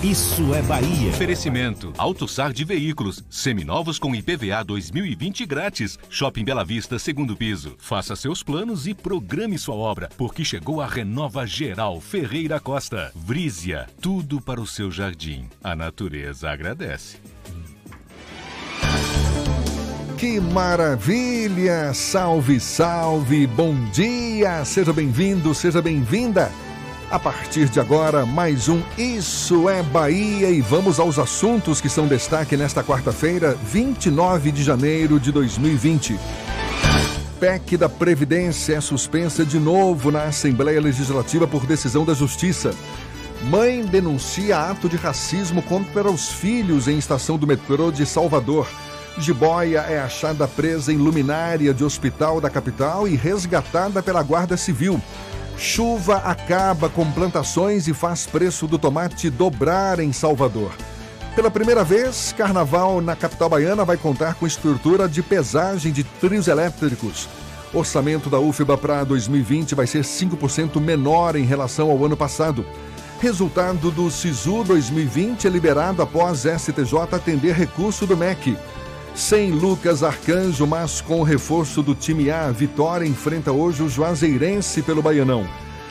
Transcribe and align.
Isso 0.00 0.54
é 0.54 0.62
Bahia. 0.62 1.10
Oferecimento: 1.10 1.92
AutoSar 1.98 2.52
de 2.52 2.64
Veículos, 2.64 3.24
seminovos 3.28 3.98
com 3.98 4.14
IPVA 4.14 4.62
2020 4.64 5.44
grátis. 5.44 5.98
Shopping 6.08 6.44
Bela 6.44 6.64
Vista, 6.64 6.98
segundo 6.98 7.36
piso. 7.36 7.74
Faça 7.78 8.14
seus 8.14 8.42
planos 8.42 8.86
e 8.86 8.94
programe 8.94 9.58
sua 9.58 9.74
obra, 9.74 10.08
porque 10.16 10.44
chegou 10.44 10.80
a 10.80 10.86
Renova 10.86 11.46
Geral 11.46 12.00
Ferreira 12.00 12.58
Costa. 12.58 13.12
Vrízia, 13.14 13.88
tudo 14.00 14.40
para 14.40 14.60
o 14.60 14.66
seu 14.66 14.90
jardim. 14.90 15.48
A 15.62 15.74
natureza 15.74 16.50
agradece. 16.50 17.18
Que 20.18 20.40
maravilha! 20.40 21.92
Salve, 21.92 22.60
salve! 22.60 23.44
Bom 23.46 23.74
dia! 23.90 24.64
Seja 24.64 24.92
bem-vindo, 24.92 25.52
seja 25.52 25.82
bem-vinda! 25.82 26.50
A 27.12 27.18
partir 27.18 27.68
de 27.68 27.78
agora, 27.78 28.24
mais 28.24 28.70
um 28.70 28.80
Isso 28.96 29.68
é 29.68 29.82
Bahia 29.82 30.48
e 30.48 30.62
vamos 30.62 30.98
aos 30.98 31.18
assuntos 31.18 31.78
que 31.78 31.90
são 31.90 32.06
destaque 32.06 32.56
nesta 32.56 32.82
quarta-feira, 32.82 33.54
29 33.64 34.50
de 34.50 34.64
janeiro 34.64 35.20
de 35.20 35.30
2020. 35.30 36.18
PEC 37.38 37.76
da 37.76 37.86
Previdência 37.86 38.76
é 38.76 38.80
suspensa 38.80 39.44
de 39.44 39.58
novo 39.58 40.10
na 40.10 40.22
Assembleia 40.22 40.80
Legislativa 40.80 41.46
por 41.46 41.66
decisão 41.66 42.02
da 42.02 42.14
Justiça. 42.14 42.70
Mãe 43.42 43.84
denuncia 43.84 44.56
ato 44.56 44.88
de 44.88 44.96
racismo 44.96 45.60
contra 45.60 46.10
os 46.10 46.32
filhos 46.32 46.88
em 46.88 46.96
estação 46.96 47.36
do 47.36 47.46
metrô 47.46 47.92
de 47.92 48.06
Salvador. 48.06 48.66
Jiboia 49.18 49.80
é 49.80 50.00
achada 50.00 50.48
presa 50.48 50.90
em 50.90 50.96
luminária 50.96 51.74
de 51.74 51.84
hospital 51.84 52.40
da 52.40 52.48
capital 52.48 53.06
e 53.06 53.16
resgatada 53.16 54.02
pela 54.02 54.22
Guarda 54.22 54.56
Civil. 54.56 54.98
Chuva 55.56 56.16
acaba 56.16 56.88
com 56.88 57.10
plantações 57.12 57.86
e 57.86 57.94
faz 57.94 58.26
preço 58.26 58.66
do 58.66 58.78
tomate 58.78 59.30
dobrar 59.30 60.00
em 60.00 60.12
Salvador. 60.12 60.72
Pela 61.34 61.50
primeira 61.50 61.82
vez, 61.82 62.34
carnaval 62.36 63.00
na 63.00 63.16
capital 63.16 63.48
baiana 63.48 63.84
vai 63.84 63.96
contar 63.96 64.34
com 64.34 64.46
estrutura 64.46 65.08
de 65.08 65.22
pesagem 65.22 65.92
de 65.92 66.04
trios 66.04 66.46
elétricos. 66.46 67.28
Orçamento 67.72 68.28
da 68.28 68.38
UFBA 68.38 68.76
para 68.76 69.04
2020 69.04 69.74
vai 69.74 69.86
ser 69.86 70.04
5% 70.04 70.78
menor 70.78 71.36
em 71.36 71.44
relação 71.44 71.90
ao 71.90 72.04
ano 72.04 72.16
passado. 72.16 72.66
Resultado 73.18 73.90
do 73.90 74.10
SISU 74.10 74.62
2020 74.64 75.46
é 75.46 75.50
liberado 75.50 76.02
após 76.02 76.40
STJ 76.40 76.98
atender 77.12 77.54
recurso 77.54 78.06
do 78.06 78.16
MEC. 78.16 78.58
Sem 79.14 79.50
Lucas 79.50 80.02
Arcanjo, 80.02 80.66
mas 80.66 81.02
com 81.02 81.20
o 81.20 81.22
reforço 81.22 81.82
do 81.82 81.94
time 81.94 82.30
A, 82.30 82.50
Vitória 82.50 83.06
enfrenta 83.06 83.52
hoje 83.52 83.82
o 83.82 83.88
Juazeirense 83.88 84.80
pelo 84.80 85.02
Baianão. 85.02 85.46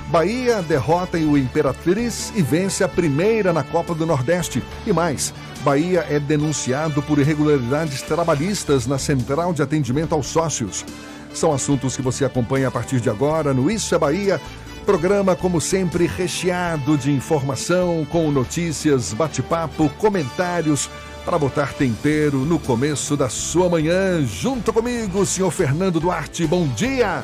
Bahia 0.07 0.61
derrota 0.61 1.17
o 1.17 1.37
Imperatriz 1.37 2.33
e 2.35 2.41
vence 2.41 2.83
a 2.83 2.87
primeira 2.87 3.53
na 3.53 3.63
Copa 3.63 3.93
do 3.93 4.05
Nordeste. 4.05 4.61
E 4.87 4.91
mais, 4.91 5.33
Bahia 5.63 6.05
é 6.09 6.19
denunciado 6.19 7.01
por 7.03 7.19
irregularidades 7.19 8.01
trabalhistas 8.01 8.87
na 8.87 8.97
Central 8.97 9.53
de 9.53 9.61
Atendimento 9.61 10.13
aos 10.15 10.25
Sócios. 10.25 10.83
São 11.31 11.53
assuntos 11.53 11.95
que 11.95 12.01
você 12.01 12.25
acompanha 12.25 12.67
a 12.67 12.71
partir 12.71 12.99
de 12.99 13.09
agora 13.09 13.53
no 13.53 13.69
Isso 13.69 13.93
é 13.93 13.99
Bahia. 13.99 14.41
Programa, 14.85 15.35
como 15.35 15.61
sempre, 15.61 16.07
recheado 16.07 16.97
de 16.97 17.11
informação, 17.11 18.05
com 18.11 18.31
notícias, 18.31 19.13
bate-papo, 19.13 19.89
comentários 19.99 20.89
para 21.25 21.37
botar 21.37 21.73
tempero 21.73 22.39
no 22.39 22.59
começo 22.59 23.15
da 23.15 23.29
sua 23.29 23.69
manhã. 23.69 24.25
Junto 24.25 24.73
comigo, 24.73 25.25
senhor 25.25 25.51
Fernando 25.51 25.99
Duarte. 25.99 26.45
Bom 26.47 26.67
dia! 26.67 27.23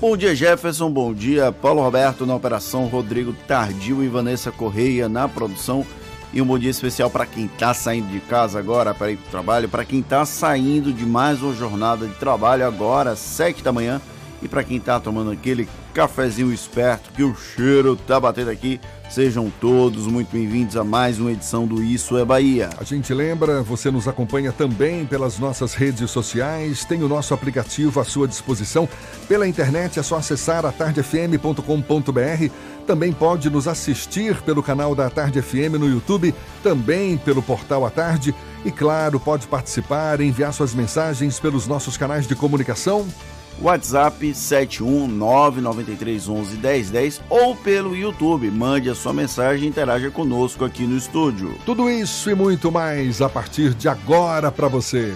Bom 0.00 0.16
dia, 0.16 0.34
Jefferson. 0.34 0.90
Bom 0.90 1.14
dia, 1.14 1.50
Paulo 1.50 1.80
Roberto 1.80 2.26
na 2.26 2.34
operação, 2.34 2.86
Rodrigo 2.86 3.32
Tardio 3.48 4.04
e 4.04 4.08
Vanessa 4.08 4.52
Correia 4.52 5.08
na 5.08 5.26
produção. 5.26 5.86
E 6.32 6.42
um 6.42 6.46
bom 6.46 6.58
dia 6.58 6.70
especial 6.70 7.08
para 7.08 7.24
quem 7.24 7.46
está 7.46 7.72
saindo 7.72 8.08
de 8.08 8.20
casa 8.20 8.58
agora 8.58 8.92
para 8.92 9.12
ir 9.12 9.16
para 9.16 9.28
o 9.28 9.30
trabalho, 9.30 9.68
para 9.68 9.84
quem 9.84 10.00
está 10.00 10.26
saindo 10.26 10.92
de 10.92 11.06
mais 11.06 11.40
uma 11.40 11.54
jornada 11.54 12.06
de 12.06 12.14
trabalho 12.14 12.66
agora, 12.66 13.16
7 13.16 13.62
da 13.62 13.72
manhã, 13.72 14.00
e 14.42 14.48
para 14.48 14.64
quem 14.64 14.76
está 14.76 15.00
tomando 15.00 15.30
aquele 15.30 15.68
cafezinho 15.94 16.52
esperto 16.52 17.12
que 17.12 17.22
o 17.22 17.36
cheiro 17.36 17.94
tá 17.94 18.18
batendo 18.18 18.50
aqui. 18.50 18.80
Sejam 19.08 19.52
todos 19.60 20.08
muito 20.08 20.32
bem-vindos 20.32 20.76
a 20.76 20.82
mais 20.82 21.20
uma 21.20 21.30
edição 21.30 21.68
do 21.68 21.80
Isso 21.80 22.18
é 22.18 22.24
Bahia. 22.24 22.68
A 22.78 22.82
gente 22.82 23.14
lembra, 23.14 23.62
você 23.62 23.92
nos 23.92 24.08
acompanha 24.08 24.50
também 24.50 25.06
pelas 25.06 25.38
nossas 25.38 25.72
redes 25.74 26.10
sociais, 26.10 26.84
tem 26.84 27.04
o 27.04 27.08
nosso 27.08 27.32
aplicativo 27.32 28.00
à 28.00 28.04
sua 28.04 28.26
disposição. 28.26 28.88
Pela 29.28 29.46
internet 29.46 30.00
é 30.00 30.02
só 30.02 30.16
acessar 30.16 30.66
atardefm.com.br. 30.66 31.62
Também 32.84 33.12
pode 33.12 33.48
nos 33.48 33.68
assistir 33.68 34.42
pelo 34.42 34.64
canal 34.64 34.96
da 34.96 35.08
Tarde 35.08 35.40
FM 35.40 35.78
no 35.78 35.88
YouTube, 35.88 36.34
também 36.60 37.16
pelo 37.16 37.40
portal 37.40 37.86
A 37.86 37.90
Tarde. 37.90 38.34
E 38.64 38.72
claro, 38.72 39.20
pode 39.20 39.46
participar, 39.46 40.20
enviar 40.20 40.52
suas 40.52 40.74
mensagens 40.74 41.38
pelos 41.38 41.68
nossos 41.68 41.96
canais 41.96 42.26
de 42.26 42.34
comunicação 42.34 43.06
WhatsApp 43.60 44.30
71993111010 44.30 47.20
ou 47.28 47.56
pelo 47.56 47.96
YouTube. 47.96 48.48
Mande 48.50 48.88
a 48.90 48.94
sua 48.94 49.12
mensagem 49.12 49.64
e 49.64 49.68
interaja 49.68 50.08
conosco 50.10 50.64
aqui 50.64 50.84
no 50.84 50.96
estúdio. 50.96 51.58
Tudo 51.64 51.88
isso 51.90 52.30
e 52.30 52.34
muito 52.34 52.72
mais 52.72 53.22
a 53.22 53.28
partir 53.28 53.74
de 53.74 53.88
agora 53.88 54.52
para 54.52 54.68
você. 54.68 55.12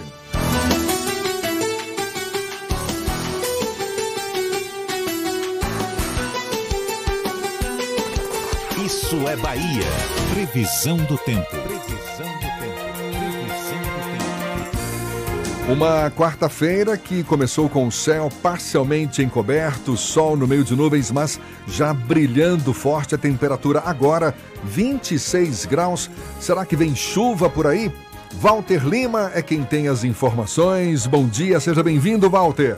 Isso 8.85 9.27
é 9.27 9.35
Bahia. 9.35 9.87
Previsão 10.33 10.97
do 10.97 11.17
tempo. 11.17 11.68
Uma 15.69 16.09
quarta-feira 16.09 16.97
que 16.97 17.23
começou 17.23 17.69
com 17.69 17.85
o 17.85 17.91
céu 17.91 18.27
parcialmente 18.41 19.21
encoberto, 19.21 19.95
sol 19.95 20.35
no 20.35 20.47
meio 20.47 20.63
de 20.63 20.75
nuvens, 20.75 21.11
mas 21.11 21.39
já 21.67 21.93
brilhando 21.93 22.73
forte 22.73 23.13
a 23.13 23.19
temperatura 23.19 23.83
agora, 23.85 24.33
26 24.63 25.67
graus. 25.67 26.09
Será 26.39 26.65
que 26.65 26.75
vem 26.75 26.95
chuva 26.95 27.51
por 27.51 27.67
aí? 27.67 27.91
Walter 28.41 28.83
Lima 28.83 29.31
é 29.35 29.43
quem 29.43 29.63
tem 29.63 29.87
as 29.87 30.03
informações. 30.03 31.05
Bom 31.05 31.27
dia, 31.27 31.59
seja 31.59 31.83
bem-vindo, 31.83 32.27
Walter. 32.31 32.75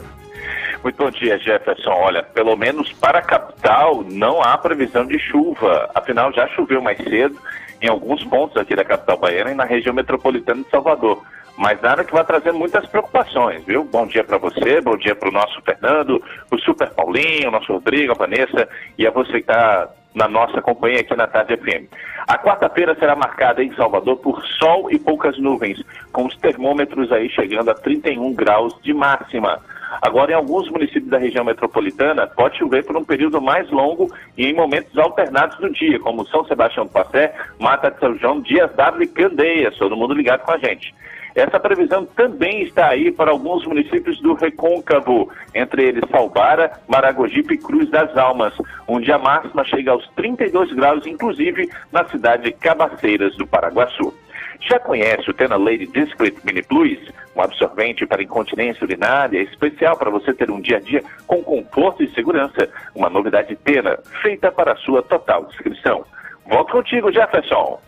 Muito 0.82 0.96
bom 1.02 1.10
dia, 1.10 1.38
Jefferson. 1.38 1.92
Olha, 1.92 2.22
pelo 2.22 2.54
menos 2.56 2.92
para 2.92 3.20
a 3.20 3.22
capital 3.22 4.04
não 4.04 4.42
há 4.42 4.58
previsão 4.58 5.06
de 5.06 5.18
chuva. 5.18 5.88
Afinal, 5.94 6.30
já 6.34 6.46
choveu 6.48 6.82
mais 6.82 6.98
cedo 6.98 7.38
em 7.80 7.88
alguns 7.88 8.22
pontos 8.24 8.58
aqui 8.58 8.76
da 8.76 8.84
capital 8.84 9.16
baiana 9.16 9.50
e 9.50 9.54
na 9.54 9.64
região 9.64 9.94
metropolitana 9.94 10.62
de 10.62 10.68
Salvador. 10.68 11.22
Mas 11.62 11.80
nada 11.80 12.02
que 12.02 12.12
vai 12.12 12.24
trazer 12.24 12.50
muitas 12.50 12.84
preocupações, 12.86 13.64
viu? 13.64 13.84
Bom 13.84 14.04
dia 14.04 14.24
para 14.24 14.36
você, 14.36 14.80
bom 14.80 14.96
dia 14.96 15.14
para 15.14 15.28
o 15.28 15.32
nosso 15.32 15.62
Fernando, 15.62 16.20
o 16.50 16.58
Super 16.58 16.90
Paulinho, 16.90 17.46
o 17.46 17.52
nosso 17.52 17.72
Rodrigo, 17.72 18.10
a 18.10 18.16
Vanessa 18.16 18.68
e 18.98 19.06
a 19.06 19.12
você 19.12 19.34
que 19.34 19.38
está 19.38 19.88
na 20.12 20.26
nossa 20.26 20.60
companhia 20.60 21.02
aqui 21.02 21.14
na 21.14 21.28
Tarde 21.28 21.56
FM. 21.56 21.86
A 22.26 22.36
quarta-feira 22.36 22.96
será 22.96 23.14
marcada 23.14 23.62
em 23.62 23.72
Salvador 23.76 24.16
por 24.16 24.44
sol 24.58 24.90
e 24.90 24.98
poucas 24.98 25.38
nuvens, 25.38 25.80
com 26.12 26.26
os 26.26 26.36
termômetros 26.38 27.12
aí 27.12 27.30
chegando 27.30 27.70
a 27.70 27.74
31 27.74 28.34
graus 28.34 28.76
de 28.82 28.92
máxima. 28.92 29.60
Agora, 30.02 30.32
em 30.32 30.34
alguns 30.34 30.68
municípios 30.68 31.10
da 31.10 31.18
região 31.18 31.44
metropolitana, 31.44 32.26
pode 32.26 32.58
chover 32.58 32.84
por 32.84 32.96
um 32.96 33.04
período 33.04 33.40
mais 33.40 33.70
longo 33.70 34.12
e 34.36 34.46
em 34.46 34.52
momentos 34.52 34.98
alternados 34.98 35.56
do 35.58 35.72
dia, 35.72 36.00
como 36.00 36.26
São 36.26 36.44
Sebastião 36.44 36.86
do 36.86 36.90
Passé, 36.92 37.32
Mata 37.60 37.88
de 37.88 38.00
São 38.00 38.18
João, 38.18 38.40
Dias 38.40 38.74
d'Ávila 38.74 39.04
e 39.04 39.06
Candeias, 39.06 39.76
todo 39.76 39.96
mundo 39.96 40.12
ligado 40.12 40.40
com 40.40 40.50
a 40.50 40.58
gente. 40.58 40.92
Essa 41.34 41.58
previsão 41.58 42.04
também 42.04 42.62
está 42.62 42.88
aí 42.88 43.10
para 43.10 43.30
alguns 43.30 43.64
municípios 43.66 44.20
do 44.20 44.34
Recôncavo, 44.34 45.30
entre 45.54 45.84
eles 45.84 46.04
Salbara, 46.10 46.72
Maragogipe 46.86 47.54
e 47.54 47.58
Cruz 47.58 47.88
das 47.90 48.16
Almas, 48.16 48.54
onde 48.86 49.10
a 49.10 49.18
máxima 49.18 49.64
chega 49.64 49.92
aos 49.92 50.06
32 50.10 50.72
graus, 50.72 51.06
inclusive 51.06 51.70
na 51.90 52.04
cidade 52.04 52.44
de 52.44 52.52
Cabaceiras 52.52 53.34
do 53.36 53.46
Paraguaçu. 53.46 54.12
Já 54.60 54.78
conhece 54.78 55.28
o 55.28 55.34
Tena 55.34 55.56
Lady 55.56 55.86
Discreet 55.86 56.36
Mini 56.44 56.62
Plus? 56.62 56.98
Um 57.34 57.42
absorvente 57.42 58.06
para 58.06 58.22
incontinência 58.22 58.84
urinária 58.84 59.40
especial 59.42 59.96
para 59.96 60.10
você 60.10 60.32
ter 60.32 60.50
um 60.50 60.60
dia 60.60 60.76
a 60.76 60.80
dia 60.80 61.02
com 61.26 61.42
conforto 61.42 62.02
e 62.02 62.14
segurança. 62.14 62.68
Uma 62.94 63.10
novidade 63.10 63.56
Tena, 63.56 63.98
feita 64.20 64.52
para 64.52 64.72
a 64.72 64.76
sua 64.76 65.02
total 65.02 65.46
descrição. 65.46 66.04
Volto 66.46 66.72
contigo, 66.72 67.10
Jefferson. 67.10 67.80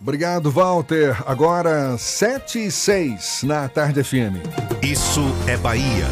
Obrigado, 0.00 0.50
Walter. 0.50 1.22
Agora, 1.26 1.98
7 1.98 2.66
e 2.66 2.70
6 2.70 3.42
na 3.42 3.68
Tarde 3.68 4.02
FM. 4.02 4.40
Isso 4.82 5.20
é 5.46 5.58
Bahia. 5.58 6.06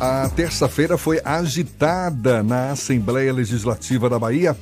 A 0.00 0.30
terça-feira 0.30 0.96
foi 0.96 1.20
agitada 1.22 2.42
na 2.42 2.70
Assembleia 2.70 3.32
Legislativa 3.32 4.08
da 4.08 4.18
Bahia 4.18 4.56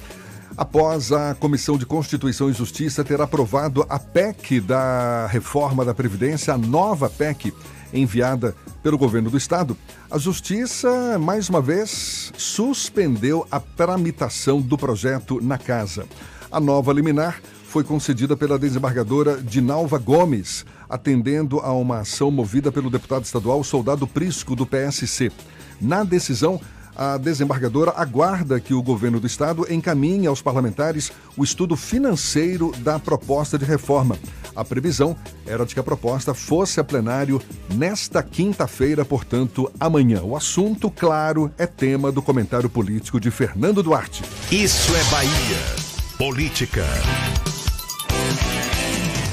após 0.56 1.12
a 1.12 1.34
Comissão 1.34 1.78
de 1.78 1.86
Constituição 1.86 2.50
e 2.50 2.54
Justiça 2.54 3.04
ter 3.04 3.20
aprovado 3.20 3.86
a 3.88 3.98
PEC 3.98 4.60
da 4.60 5.26
reforma 5.26 5.84
da 5.84 5.94
Previdência, 5.94 6.54
a 6.54 6.58
nova 6.58 7.08
PEC 7.08 7.52
enviada 7.96 8.54
pelo 8.82 8.98
governo 8.98 9.30
do 9.30 9.36
estado, 9.36 9.76
a 10.10 10.18
Justiça, 10.18 11.18
mais 11.18 11.48
uma 11.48 11.60
vez, 11.60 12.32
suspendeu 12.36 13.46
a 13.50 13.58
tramitação 13.58 14.60
do 14.60 14.76
projeto 14.78 15.40
na 15.42 15.58
casa. 15.58 16.06
A 16.50 16.60
nova 16.60 16.92
liminar 16.92 17.40
foi 17.64 17.82
concedida 17.84 18.36
pela 18.36 18.58
desembargadora 18.58 19.42
Dinalva 19.42 19.98
Gomes, 19.98 20.64
atendendo 20.88 21.58
a 21.60 21.72
uma 21.72 21.98
ação 21.98 22.30
movida 22.30 22.70
pelo 22.70 22.88
deputado 22.88 23.24
estadual 23.24 23.62
Soldado 23.64 24.06
Prisco, 24.06 24.54
do 24.54 24.64
PSC. 24.64 25.32
Na 25.80 26.04
decisão, 26.04 26.60
a 26.96 27.18
desembargadora 27.18 27.92
aguarda 27.96 28.58
que 28.58 28.72
o 28.72 28.82
governo 28.82 29.20
do 29.20 29.26
estado 29.26 29.66
encaminhe 29.70 30.26
aos 30.26 30.40
parlamentares 30.40 31.12
o 31.36 31.44
estudo 31.44 31.76
financeiro 31.76 32.72
da 32.78 32.98
proposta 32.98 33.58
de 33.58 33.64
reforma. 33.64 34.18
A 34.54 34.64
previsão 34.64 35.14
era 35.46 35.66
de 35.66 35.74
que 35.74 35.80
a 35.80 35.82
proposta 35.82 36.32
fosse 36.32 36.80
a 36.80 36.84
plenário 36.84 37.40
nesta 37.74 38.22
quinta-feira, 38.22 39.04
portanto, 39.04 39.70
amanhã. 39.78 40.22
O 40.22 40.34
assunto, 40.34 40.90
claro, 40.90 41.52
é 41.58 41.66
tema 41.66 42.10
do 42.10 42.22
comentário 42.22 42.70
político 42.70 43.20
de 43.20 43.30
Fernando 43.30 43.82
Duarte. 43.82 44.24
Isso 44.50 44.94
é 44.96 45.04
Bahia. 45.10 45.86
Política. 46.16 46.84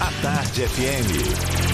A 0.02 0.22
Tarde 0.22 0.68
FM. 0.68 1.73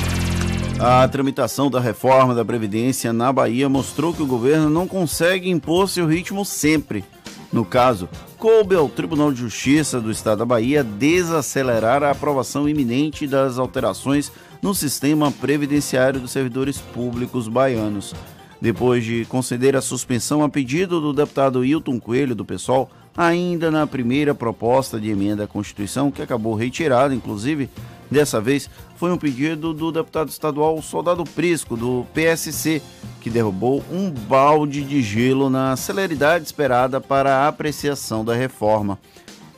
A 0.81 1.05
tramitação 1.09 1.69
da 1.69 1.77
reforma 1.77 2.33
da 2.33 2.45
Previdência 2.45 3.11
na 3.11 3.33
Bahia 3.33 3.67
mostrou 3.67 4.13
que 4.13 4.23
o 4.23 4.25
governo 4.25 4.69
não 4.69 4.87
consegue 4.87 5.49
impor 5.49 5.89
seu 5.89 6.07
ritmo 6.07 6.45
sempre. 6.45 7.03
No 7.51 7.65
caso, 7.65 8.07
coube 8.37 8.75
ao 8.75 8.87
Tribunal 8.87 9.33
de 9.33 9.41
Justiça 9.41 9.99
do 9.99 10.09
Estado 10.09 10.37
da 10.37 10.45
Bahia 10.45 10.81
desacelerar 10.81 12.01
a 12.01 12.11
aprovação 12.11 12.69
iminente 12.69 13.27
das 13.27 13.59
alterações 13.59 14.31
no 14.61 14.73
sistema 14.73 15.29
previdenciário 15.33 16.21
dos 16.21 16.31
servidores 16.31 16.77
públicos 16.77 17.49
baianos. 17.49 18.15
Depois 18.61 19.03
de 19.03 19.25
conceder 19.25 19.75
a 19.75 19.81
suspensão 19.81 20.43
a 20.43 20.49
pedido 20.49 21.01
do 21.01 21.11
deputado 21.11 21.65
Hilton 21.65 21.99
Coelho, 21.99 22.33
do 22.33 22.45
PSOL, 22.45 22.89
ainda 23.19 23.69
na 23.69 23.85
primeira 23.85 24.33
proposta 24.33 24.97
de 24.97 25.09
emenda 25.09 25.43
à 25.43 25.47
Constituição, 25.47 26.09
que 26.09 26.21
acabou 26.21 26.55
retirada, 26.55 27.13
inclusive, 27.13 27.69
Dessa 28.11 28.41
vez 28.41 28.69
foi 28.95 29.11
um 29.11 29.17
pedido 29.17 29.71
do 29.71 29.91
deputado 29.91 30.29
estadual 30.29 30.81
Soldado 30.81 31.23
Prisco, 31.23 31.77
do 31.77 32.07
PSC, 32.11 32.81
que 33.21 33.29
derrubou 33.29 33.83
um 33.91 34.09
balde 34.09 34.81
de 34.83 35.01
gelo 35.01 35.49
na 35.49 35.75
celeridade 35.75 36.43
esperada 36.43 36.99
para 36.99 37.35
a 37.35 37.47
apreciação 37.47 38.25
da 38.25 38.33
reforma. 38.33 38.97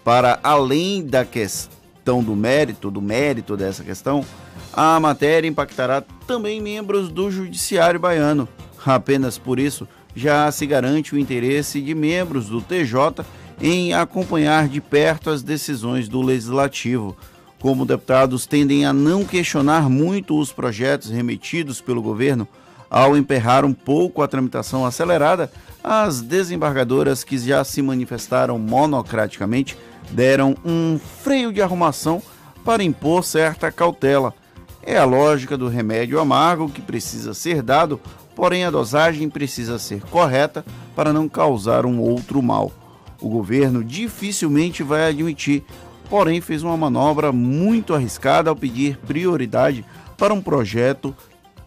Para 0.03 0.37
além 0.43 1.05
da 1.05 1.23
questão 1.23 2.21
do 2.21 2.35
mérito, 2.35 2.91
do 2.91 3.01
mérito 3.01 3.55
dessa 3.55 3.83
questão, 3.83 4.25
a 4.73 4.99
matéria 4.99 5.47
impactará 5.47 6.03
também 6.27 6.59
membros 6.59 7.09
do 7.09 7.31
Judiciário 7.31 8.01
Baiano. 8.01 8.49
Apenas 8.85 9.37
por 9.37 9.59
isso, 9.59 9.87
já 10.13 10.51
se 10.51 10.65
garante 10.65 11.15
o 11.15 11.19
interesse 11.19 11.79
de 11.79 11.95
membros 11.95 12.47
do 12.47 12.61
TJ 12.61 13.23
em 13.61 13.93
acompanhar 13.93 14.67
de 14.67 14.81
perto 14.81 15.29
as 15.29 15.43
decisões 15.43 16.07
do 16.07 16.21
Legislativo 16.21 17.15
como 17.61 17.85
deputados 17.85 18.47
tendem 18.47 18.85
a 18.85 18.91
não 18.91 19.23
questionar 19.23 19.87
muito 19.87 20.37
os 20.39 20.51
projetos 20.51 21.11
remetidos 21.11 21.79
pelo 21.79 22.01
governo, 22.01 22.47
ao 22.89 23.15
emperrar 23.15 23.63
um 23.63 23.71
pouco 23.71 24.23
a 24.23 24.27
tramitação 24.27 24.83
acelerada, 24.83 25.49
as 25.83 26.21
desembargadoras 26.21 27.23
que 27.23 27.37
já 27.37 27.63
se 27.63 27.81
manifestaram 27.81 28.57
monocraticamente 28.57 29.77
deram 30.09 30.55
um 30.65 30.99
freio 31.21 31.53
de 31.53 31.61
arrumação 31.61 32.21
para 32.65 32.83
impor 32.83 33.23
certa 33.23 33.71
cautela. 33.71 34.33
É 34.81 34.97
a 34.97 35.05
lógica 35.05 35.55
do 35.55 35.67
remédio 35.67 36.19
amargo 36.19 36.67
que 36.67 36.81
precisa 36.81 37.35
ser 37.35 37.61
dado, 37.61 38.01
porém 38.35 38.65
a 38.65 38.71
dosagem 38.71 39.29
precisa 39.29 39.77
ser 39.77 40.01
correta 40.01 40.65
para 40.95 41.13
não 41.13 41.29
causar 41.29 41.85
um 41.85 41.99
outro 41.99 42.41
mal. 42.41 42.71
O 43.21 43.29
governo 43.29 43.83
dificilmente 43.83 44.83
vai 44.83 45.07
admitir 45.07 45.63
porém 46.11 46.41
fez 46.41 46.61
uma 46.61 46.75
manobra 46.75 47.31
muito 47.31 47.93
arriscada 47.93 48.49
ao 48.49 48.55
pedir 48.55 48.97
prioridade 48.97 49.85
para 50.17 50.33
um 50.33 50.41
projeto 50.41 51.15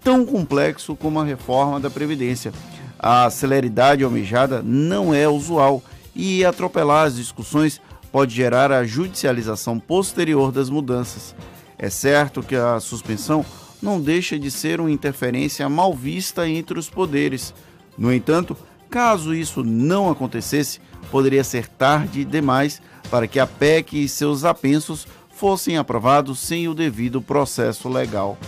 tão 0.02 0.26
complexo 0.26 0.94
como 0.94 1.18
a 1.18 1.24
reforma 1.24 1.80
da 1.80 1.88
Previdência. 1.88 2.52
A 2.98 3.30
celeridade 3.30 4.04
almejada 4.04 4.62
não 4.62 5.14
é 5.14 5.26
usual 5.26 5.82
e 6.14 6.44
atropelar 6.44 7.06
as 7.06 7.16
discussões 7.16 7.80
pode 8.12 8.34
gerar 8.34 8.70
a 8.70 8.84
judicialização 8.84 9.80
posterior 9.80 10.52
das 10.52 10.68
mudanças. 10.68 11.34
É 11.78 11.88
certo 11.88 12.42
que 12.42 12.54
a 12.54 12.78
suspensão 12.80 13.46
não 13.80 13.99
deixa 13.99 14.38
de 14.38 14.50
ser 14.50 14.78
uma 14.78 14.90
interferência 14.90 15.66
mal 15.70 15.94
vista 15.94 16.46
entre 16.46 16.78
os 16.78 16.90
poderes. 16.90 17.54
No 17.96 18.12
entanto, 18.12 18.54
caso 18.90 19.34
isso 19.34 19.64
não 19.64 20.11
acontecesse, 20.11 20.80
poderia 21.11 21.44
ser 21.44 21.68
tarde 21.68 22.25
demais 22.25 22.80
para 23.11 23.26
que 23.26 23.38
a 23.38 23.46
PEC 23.46 24.04
e 24.04 24.08
seus 24.08 24.44
apensos 24.44 25.06
fossem 25.34 25.76
aprovados 25.76 26.38
sem 26.38 26.68
o 26.68 26.75
devido 26.75 27.20
processo 27.20 27.88
legal. 27.88 28.38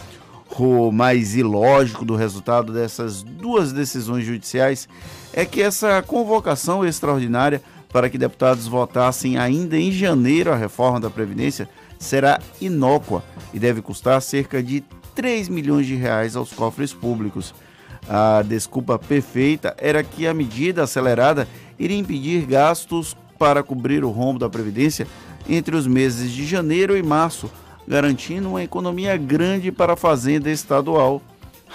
O 0.59 0.91
mais 0.91 1.35
ilógico 1.35 2.05
do 2.05 2.17
resultado 2.17 2.73
dessas 2.73 3.23
duas 3.23 3.73
decisões 3.73 4.25
judiciais 4.25 4.89
é 5.33 5.45
que 5.45 5.61
essa 5.61 6.03
convocação 6.03 6.85
extraordinária 6.85 7.61
para 7.93 8.09
que 8.09 8.17
deputados 8.17 8.67
votassem 8.67 9.37
ainda 9.37 9.77
em 9.77 9.93
janeiro 9.93 10.53
a 10.53 10.57
reforma 10.57 11.01
da 11.01 11.11
Previdência 11.11 11.69
será 11.99 12.41
inócua 12.61 13.23
e 13.53 13.59
deve 13.59 13.83
custar 13.83 14.21
cerca 14.23 14.63
de 14.63 14.83
3 15.15 15.49
milhões 15.49 15.87
de 15.87 15.95
reais 15.95 16.37
aos 16.37 16.53
cofres 16.53 16.93
públicos. 16.93 17.55
A 18.09 18.43
desculpa 18.43 18.99
perfeita 18.99 19.75
era 19.79 20.03
que 20.03 20.27
a 20.27 20.35
medida 20.35 20.83
acelerada 20.85 21.49
iria 21.79 21.99
impedir 21.99 22.47
gastos 22.47 23.17
para 23.39 23.63
cobrir 23.63 24.05
o 24.05 24.11
rombo 24.11 24.39
da 24.39 24.49
Previdência 24.49 25.07
entre 25.49 25.77
os 25.77 25.87
meses 25.87 26.31
de 26.31 26.47
janeiro 26.47 26.97
e 26.97 27.03
março, 27.03 27.51
garantindo 27.87 28.49
uma 28.49 28.63
economia 28.63 29.17
grande 29.17 29.71
para 29.71 29.95
a 29.95 29.97
Fazenda 29.97 30.51
Estadual. 30.51 31.21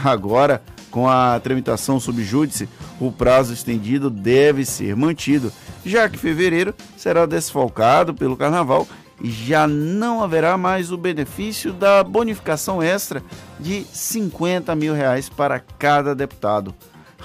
Agora, 0.04 0.62
com 0.90 1.08
a 1.08 1.40
tramitação 1.40 2.00
subjúdice, 2.00 2.68
o 3.00 3.12
prazo 3.12 3.54
estendido 3.54 4.10
deve 4.10 4.66
ser 4.66 4.96
mantido, 4.96 5.52
já 5.86 6.10
que 6.10 6.18
fevereiro 6.18 6.74
será 6.98 7.26
desfalcado 7.26 8.14
pelo 8.14 8.38
Carnaval 8.38 8.88
já 9.24 9.68
não 9.68 10.24
haverá 10.24 10.58
mais 10.58 10.92
o 10.92 10.98
benefício 10.98 11.72
da 11.72 12.04
bonificação 12.04 12.82
extra 12.82 13.24
de 13.60 13.84
50 13.84 14.74
mil 14.76 14.94
reais 14.94 15.30
para 15.30 15.60
cada 15.60 16.16
deputado, 16.16 16.74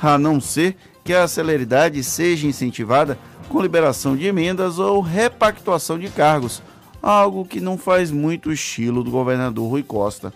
a 0.00 0.18
não 0.18 0.40
ser 0.40 0.76
que 1.04 1.14
a 1.14 1.26
celeridade 1.26 2.02
seja 2.02 2.46
incentivada 2.46 3.18
com 3.48 3.62
liberação 3.62 4.16
de 4.16 4.26
emendas 4.26 4.78
ou 4.78 5.00
repactuação 5.00 5.98
de 5.98 6.08
cargos, 6.08 6.62
algo 7.00 7.44
que 7.44 7.60
não 7.60 7.78
faz 7.78 8.10
muito 8.10 8.52
estilo 8.52 9.04
do 9.04 9.10
governador 9.10 9.70
Rui 9.70 9.82
Costa. 9.82 10.32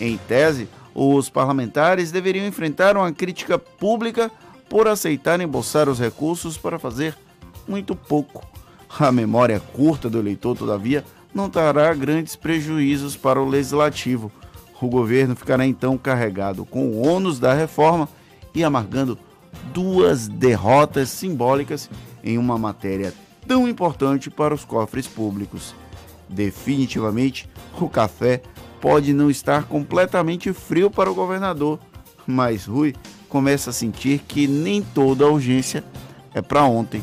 Em 0.00 0.16
tese, 0.16 0.68
os 0.94 1.28
parlamentares 1.28 2.10
deveriam 2.10 2.46
enfrentar 2.46 2.96
uma 2.96 3.12
crítica 3.12 3.58
pública 3.58 4.30
por 4.68 4.88
aceitar 4.88 5.40
embolsar 5.40 5.88
os 5.88 6.00
recursos 6.00 6.56
para 6.56 6.78
fazer 6.78 7.16
muito 7.66 7.94
pouco. 7.94 8.57
A 8.98 9.12
memória 9.12 9.60
curta 9.60 10.08
do 10.08 10.18
eleitor, 10.18 10.56
todavia, 10.56 11.04
não 11.34 11.50
trará 11.50 11.92
grandes 11.94 12.36
prejuízos 12.36 13.16
para 13.16 13.40
o 13.40 13.48
legislativo. 13.48 14.32
O 14.80 14.88
governo 14.88 15.34
ficará 15.34 15.66
então 15.66 15.98
carregado 15.98 16.64
com 16.64 16.86
o 16.86 17.06
ônus 17.06 17.38
da 17.38 17.52
reforma 17.52 18.08
e 18.54 18.62
amargando 18.64 19.18
duas 19.72 20.28
derrotas 20.28 21.10
simbólicas 21.10 21.90
em 22.22 22.38
uma 22.38 22.56
matéria 22.56 23.12
tão 23.46 23.68
importante 23.68 24.30
para 24.30 24.54
os 24.54 24.64
cofres 24.64 25.06
públicos. 25.06 25.74
Definitivamente, 26.28 27.48
o 27.80 27.88
café 27.88 28.42
pode 28.80 29.12
não 29.12 29.30
estar 29.30 29.64
completamente 29.64 30.52
frio 30.52 30.90
para 30.90 31.10
o 31.10 31.14
governador, 31.14 31.78
mas 32.26 32.66
Rui 32.66 32.94
começa 33.28 33.70
a 33.70 33.72
sentir 33.72 34.20
que 34.20 34.46
nem 34.46 34.82
toda 34.82 35.24
a 35.24 35.28
urgência 35.28 35.82
é 36.34 36.42
para 36.42 36.64
ontem. 36.64 37.02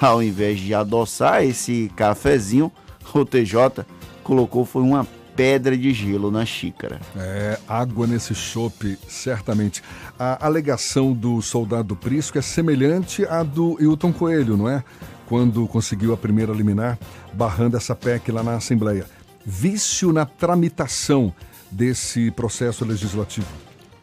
Ao 0.00 0.22
invés 0.22 0.58
de 0.58 0.74
adoçar 0.74 1.44
esse 1.44 1.90
cafezinho, 1.94 2.72
o 3.14 3.24
TJ 3.24 3.84
colocou 4.22 4.64
foi 4.64 4.82
uma 4.82 5.06
pedra 5.34 5.76
de 5.76 5.92
gelo 5.92 6.30
na 6.30 6.44
xícara. 6.44 7.00
É, 7.16 7.58
água 7.66 8.06
nesse 8.06 8.34
chope, 8.34 8.98
certamente. 9.08 9.82
A 10.18 10.46
alegação 10.46 11.12
do 11.12 11.40
soldado 11.40 11.96
Prisco 11.96 12.38
é 12.38 12.42
semelhante 12.42 13.24
à 13.26 13.42
do 13.42 13.76
Hilton 13.80 14.12
Coelho, 14.12 14.56
não 14.56 14.68
é? 14.68 14.84
Quando 15.26 15.66
conseguiu 15.66 16.12
a 16.12 16.16
primeira 16.16 16.52
liminar, 16.52 16.98
barrando 17.32 17.76
essa 17.76 17.94
PEC 17.94 18.30
lá 18.30 18.42
na 18.42 18.54
Assembleia. 18.54 19.06
Vício 19.44 20.12
na 20.12 20.26
tramitação 20.26 21.32
desse 21.70 22.30
processo 22.30 22.84
legislativo. 22.84 23.48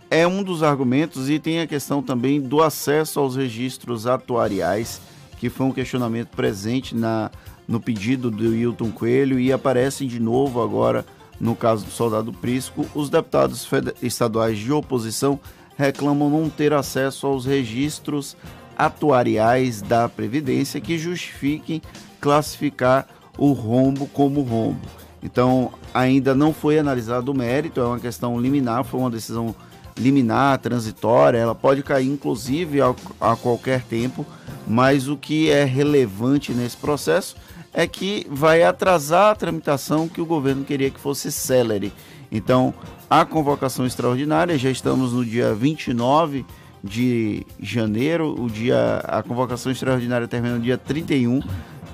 É 0.10 0.26
um 0.26 0.42
dos 0.42 0.64
argumentos 0.64 1.30
e 1.30 1.38
tem 1.38 1.62
a 1.62 1.68
questão 1.68 2.02
também 2.02 2.42
do 2.42 2.64
acesso 2.64 3.20
aos 3.20 3.36
registros 3.36 4.08
atuariais, 4.08 5.00
que 5.40 5.50
foi 5.50 5.66
um 5.66 5.72
questionamento 5.72 6.30
presente 6.30 6.96
na, 6.96 7.32
no 7.68 7.80
pedido 7.80 8.30
do 8.30 8.54
Hilton 8.54 8.92
Coelho 8.92 9.40
e 9.40 9.52
aparecem 9.52 10.08
de 10.08 10.20
novo 10.20 10.62
agora 10.62 11.06
no 11.40 11.56
caso 11.56 11.86
do 11.86 11.92
soldado 11.92 12.34
Prisco, 12.34 12.86
os 12.94 13.10
deputados 13.10 13.68
estaduais 14.02 14.58
de 14.58 14.72
oposição 14.72 15.40
reclamam 15.78 16.30
não 16.30 16.50
ter 16.50 16.74
acesso 16.74 17.26
aos 17.26 17.46
registros 17.46 18.36
atuariais 18.78 19.82
da 19.82 20.10
Previdência 20.10 20.82
que 20.82 20.98
justifiquem 20.98 21.82
classificar 22.20 23.08
o 23.38 23.54
rombo 23.54 24.06
como 24.08 24.42
rombo. 24.42 24.86
Então, 25.24 25.72
ainda 25.94 26.36
não 26.36 26.54
foi 26.54 26.78
analisado 26.78 27.32
o 27.32 27.36
mérito, 27.36 27.80
é 27.80 27.86
uma 27.86 28.00
questão 28.00 28.40
liminar, 28.40 28.84
foi 28.84 29.00
uma 29.00 29.10
decisão 29.10 29.56
liminar, 30.00 30.58
transitória, 30.60 31.38
ela 31.38 31.54
pode 31.54 31.84
cair 31.84 32.08
inclusive 32.08 32.82
a, 32.82 32.96
a 33.20 33.36
qualquer 33.36 33.84
tempo, 33.84 34.26
mas 34.66 35.08
o 35.08 35.18
que 35.18 35.50
é 35.50 35.66
relevante 35.66 36.54
nesse 36.54 36.78
processo 36.78 37.36
é 37.74 37.86
que 37.86 38.26
vai 38.30 38.64
atrasar 38.64 39.32
a 39.32 39.36
tramitação 39.36 40.08
que 40.08 40.22
o 40.22 40.26
governo 40.26 40.64
queria 40.64 40.90
que 40.90 41.00
fosse 41.00 41.32
célere. 41.32 41.94
Então, 42.32 42.74
a 43.10 43.26
convocação 43.26 43.86
extraordinária, 43.86 44.58
já 44.58 44.70
estamos 44.70 45.14
no 45.14 45.26
dia 45.26 45.54
29 45.54 46.46
de 46.84 47.46
janeiro, 47.60 48.36
o 48.40 48.50
dia 48.50 49.02
a 49.04 49.22
convocação 49.22 49.72
extraordinária 49.72 50.28
termina 50.28 50.56
no 50.56 50.62
dia 50.62 50.78
31. 50.78 51.42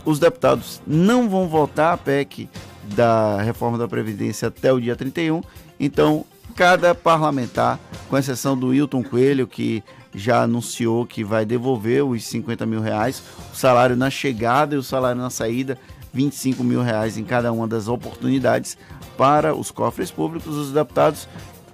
Os 0.03 0.19
deputados 0.19 0.81
não 0.85 1.27
vão 1.27 1.47
votar 1.47 1.93
a 1.93 1.97
PEC 1.97 2.47
da 2.95 3.41
reforma 3.41 3.77
da 3.77 3.87
Previdência 3.87 4.49
até 4.49 4.71
o 4.71 4.79
dia 4.79 4.95
31. 4.95 5.41
Então, 5.79 6.25
cada 6.55 6.95
parlamentar, 6.95 7.77
com 8.09 8.17
exceção 8.17 8.57
do 8.57 8.67
Wilton 8.67 9.03
Coelho, 9.03 9.45
que 9.45 9.83
já 10.13 10.43
anunciou 10.43 11.05
que 11.05 11.23
vai 11.23 11.45
devolver 11.45 12.03
os 12.03 12.23
50 12.23 12.65
mil 12.65 12.79
reais, 12.79 13.21
o 13.53 13.55
salário 13.55 13.97
na 13.97 14.09
chegada 14.09 14.73
e 14.73 14.77
o 14.77 14.83
salário 14.83 15.21
na 15.21 15.29
saída, 15.29 15.77
25 16.13 16.63
mil 16.63 16.81
reais 16.81 17.17
em 17.17 17.25
cada 17.25 17.51
uma 17.51 17.67
das 17.67 17.89
oportunidades 17.89 18.77
para 19.17 19.53
os 19.53 19.69
cofres 19.69 20.09
públicos. 20.09 20.55
Os 20.55 20.71
deputados 20.71 21.27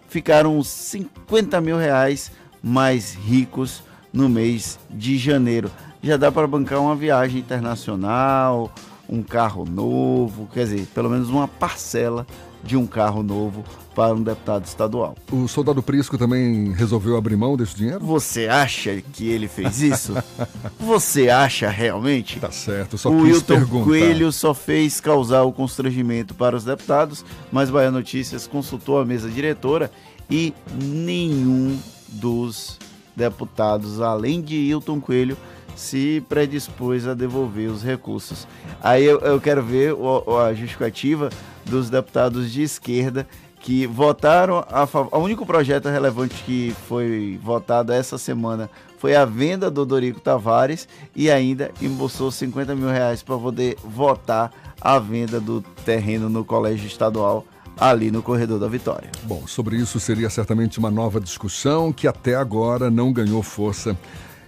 ficaram 0.09 0.61
50 0.63 1.61
mil 1.61 1.77
reais 1.77 2.31
mais 2.63 3.13
ricos 3.13 3.83
no 4.11 4.27
mês 4.27 4.79
de 4.89 5.15
janeiro. 5.15 5.69
Já 6.01 6.17
dá 6.17 6.31
para 6.31 6.47
bancar 6.47 6.81
uma 6.81 6.95
viagem 6.95 7.39
internacional, 7.39 8.73
um 9.07 9.21
carro 9.21 9.63
novo, 9.63 10.49
quer 10.51 10.63
dizer, 10.63 10.87
pelo 10.87 11.09
menos 11.09 11.29
uma 11.29 11.47
parcela 11.47 12.25
de 12.63 12.77
um 12.77 12.85
carro 12.85 13.23
novo 13.23 13.63
para 13.95 14.13
um 14.13 14.23
deputado 14.23 14.65
estadual. 14.65 15.15
O 15.31 15.47
soldado 15.47 15.83
Prisco 15.83 16.17
também 16.17 16.71
resolveu 16.71 17.17
abrir 17.17 17.35
mão 17.35 17.57
desse 17.57 17.75
dinheiro? 17.75 17.99
Você 18.05 18.47
acha 18.47 19.01
que 19.13 19.27
ele 19.27 19.47
fez 19.47 19.81
isso? 19.81 20.13
Você 20.79 21.29
acha 21.29 21.69
realmente? 21.69 22.39
Tá 22.39 22.51
certo, 22.51 22.97
só 22.97 23.09
o 23.09 23.21
Wilton 23.21 23.55
perguntar. 23.55 23.85
Coelho 23.85 24.31
só 24.31 24.53
fez 24.53 25.01
causar 25.01 25.43
o 25.43 25.51
constrangimento 25.51 26.33
para 26.33 26.55
os 26.55 26.63
deputados, 26.63 27.25
mas 27.51 27.69
Bahia 27.69 27.91
Notícias 27.91 28.47
consultou 28.47 28.99
a 28.99 29.05
mesa 29.05 29.29
diretora 29.29 29.91
e 30.29 30.53
nenhum 30.81 31.77
dos 32.07 32.79
deputados, 33.15 33.99
além 34.01 34.41
de 34.41 34.55
Hilton 34.55 35.01
Coelho, 35.01 35.37
se 35.75 36.23
predispôs 36.27 37.07
a 37.07 37.13
devolver 37.13 37.69
os 37.69 37.83
recursos. 37.83 38.47
Aí 38.81 39.03
eu, 39.03 39.19
eu 39.19 39.39
quero 39.39 39.63
ver 39.63 39.93
o, 39.93 40.37
a 40.39 40.53
justificativa 40.53 41.29
dos 41.65 41.89
deputados 41.89 42.51
de 42.51 42.63
esquerda 42.63 43.27
que 43.61 43.85
votaram 43.85 44.65
a 44.69 44.87
favor. 44.87 45.15
O 45.17 45.23
único 45.23 45.45
projeto 45.45 45.87
relevante 45.87 46.43
que 46.43 46.75
foi 46.87 47.39
votado 47.41 47.93
essa 47.93 48.17
semana 48.17 48.69
foi 48.97 49.15
a 49.15 49.25
venda 49.25 49.69
do 49.69 49.85
Dorico 49.85 50.19
Tavares 50.19 50.87
e 51.15 51.29
ainda 51.29 51.71
embolsou 51.81 52.31
50 52.31 52.75
mil 52.75 52.89
reais 52.89 53.23
para 53.23 53.37
poder 53.37 53.77
votar 53.83 54.51
a 54.79 54.97
venda 54.99 55.39
do 55.39 55.61
terreno 55.85 56.27
no 56.27 56.43
Colégio 56.43 56.87
Estadual 56.87 57.45
ali 57.79 58.11
no 58.11 58.21
Corredor 58.21 58.59
da 58.59 58.67
Vitória. 58.67 59.09
Bom, 59.23 59.47
sobre 59.47 59.77
isso 59.77 59.99
seria 59.99 60.29
certamente 60.29 60.77
uma 60.77 60.91
nova 60.91 61.19
discussão 61.19 61.91
que 61.91 62.07
até 62.07 62.35
agora 62.35 62.91
não 62.91 63.13
ganhou 63.13 63.41
força 63.41 63.97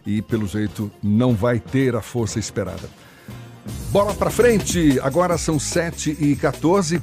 e, 0.05 0.21
pelo 0.21 0.47
jeito, 0.47 0.91
não 1.01 1.33
vai 1.33 1.59
ter 1.59 1.95
a 1.95 2.01
força 2.01 2.39
esperada. 2.39 2.89
Bola 3.91 4.13
para 4.13 4.29
frente, 4.29 4.99
agora 5.01 5.37
são 5.37 5.57
7 5.57 6.17
e 6.19 6.35
14 6.35 7.01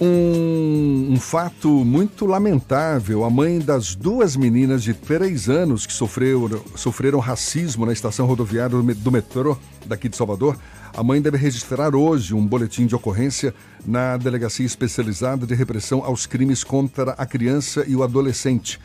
um, 0.00 1.12
um, 1.12 1.16
fato 1.16 1.68
muito 1.68 2.24
lamentável. 2.24 3.22
A 3.22 3.30
mãe 3.30 3.58
das 3.58 3.94
duas 3.94 4.34
meninas 4.34 4.82
de 4.82 4.94
três 4.94 5.48
anos 5.48 5.84
que 5.84 5.92
sofreram, 5.92 6.62
sofreram 6.74 7.18
racismo 7.18 7.84
na 7.84 7.92
estação 7.92 8.26
rodoviária 8.26 8.80
do 8.80 9.12
metrô 9.12 9.58
daqui 9.84 10.08
de 10.08 10.16
Salvador, 10.16 10.56
a 10.96 11.02
mãe 11.02 11.20
deve 11.20 11.36
registrar 11.36 11.94
hoje 11.94 12.34
um 12.34 12.44
boletim 12.44 12.86
de 12.86 12.94
ocorrência 12.94 13.54
na 13.86 14.16
Delegacia 14.16 14.66
Especializada 14.66 15.46
de 15.46 15.54
Repressão 15.54 16.02
aos 16.04 16.26
Crimes 16.26 16.64
contra 16.64 17.12
a 17.12 17.26
Criança 17.26 17.84
e 17.86 17.94
o 17.94 18.02
Adolescente. 18.02 18.80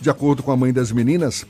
De 0.00 0.08
acordo 0.08 0.42
com 0.42 0.52
a 0.52 0.56
mãe 0.56 0.72
das 0.72 0.92
meninas, 0.92 1.44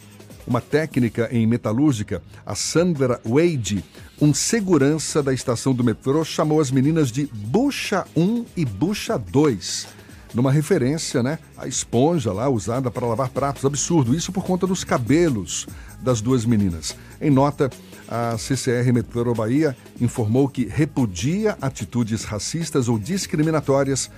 uma 0.46 0.60
técnica 0.60 1.28
em 1.32 1.46
metalúrgica, 1.46 2.22
a 2.44 2.54
Sandra 2.54 3.20
Wade, 3.24 3.84
um 4.20 4.32
segurança 4.32 5.22
da 5.22 5.34
estação 5.34 5.74
do 5.74 5.82
metrô, 5.84 6.24
chamou 6.24 6.60
as 6.60 6.70
meninas 6.70 7.10
de 7.10 7.26
Bucha 7.26 8.06
1 8.16 8.46
e 8.56 8.64
Bucha 8.64 9.18
2, 9.18 9.88
numa 10.32 10.52
referência 10.52 11.22
né, 11.22 11.38
à 11.56 11.66
esponja 11.66 12.32
lá 12.32 12.48
usada 12.48 12.90
para 12.90 13.06
lavar 13.06 13.30
pratos. 13.30 13.64
Absurdo, 13.64 14.14
isso 14.14 14.32
por 14.32 14.44
conta 14.44 14.66
dos 14.66 14.84
cabelos 14.84 15.66
das 16.00 16.20
duas 16.20 16.44
meninas. 16.44 16.96
Em 17.20 17.30
nota, 17.30 17.70
a 18.08 18.38
CCR 18.38 18.92
Metrô 18.92 19.34
Bahia 19.34 19.76
informou 20.00 20.48
que 20.48 20.66
repudia 20.66 21.56
atitudes 21.60 22.24
racistas 22.24 22.88
ou 22.88 22.98
discriminatórias 22.98 24.10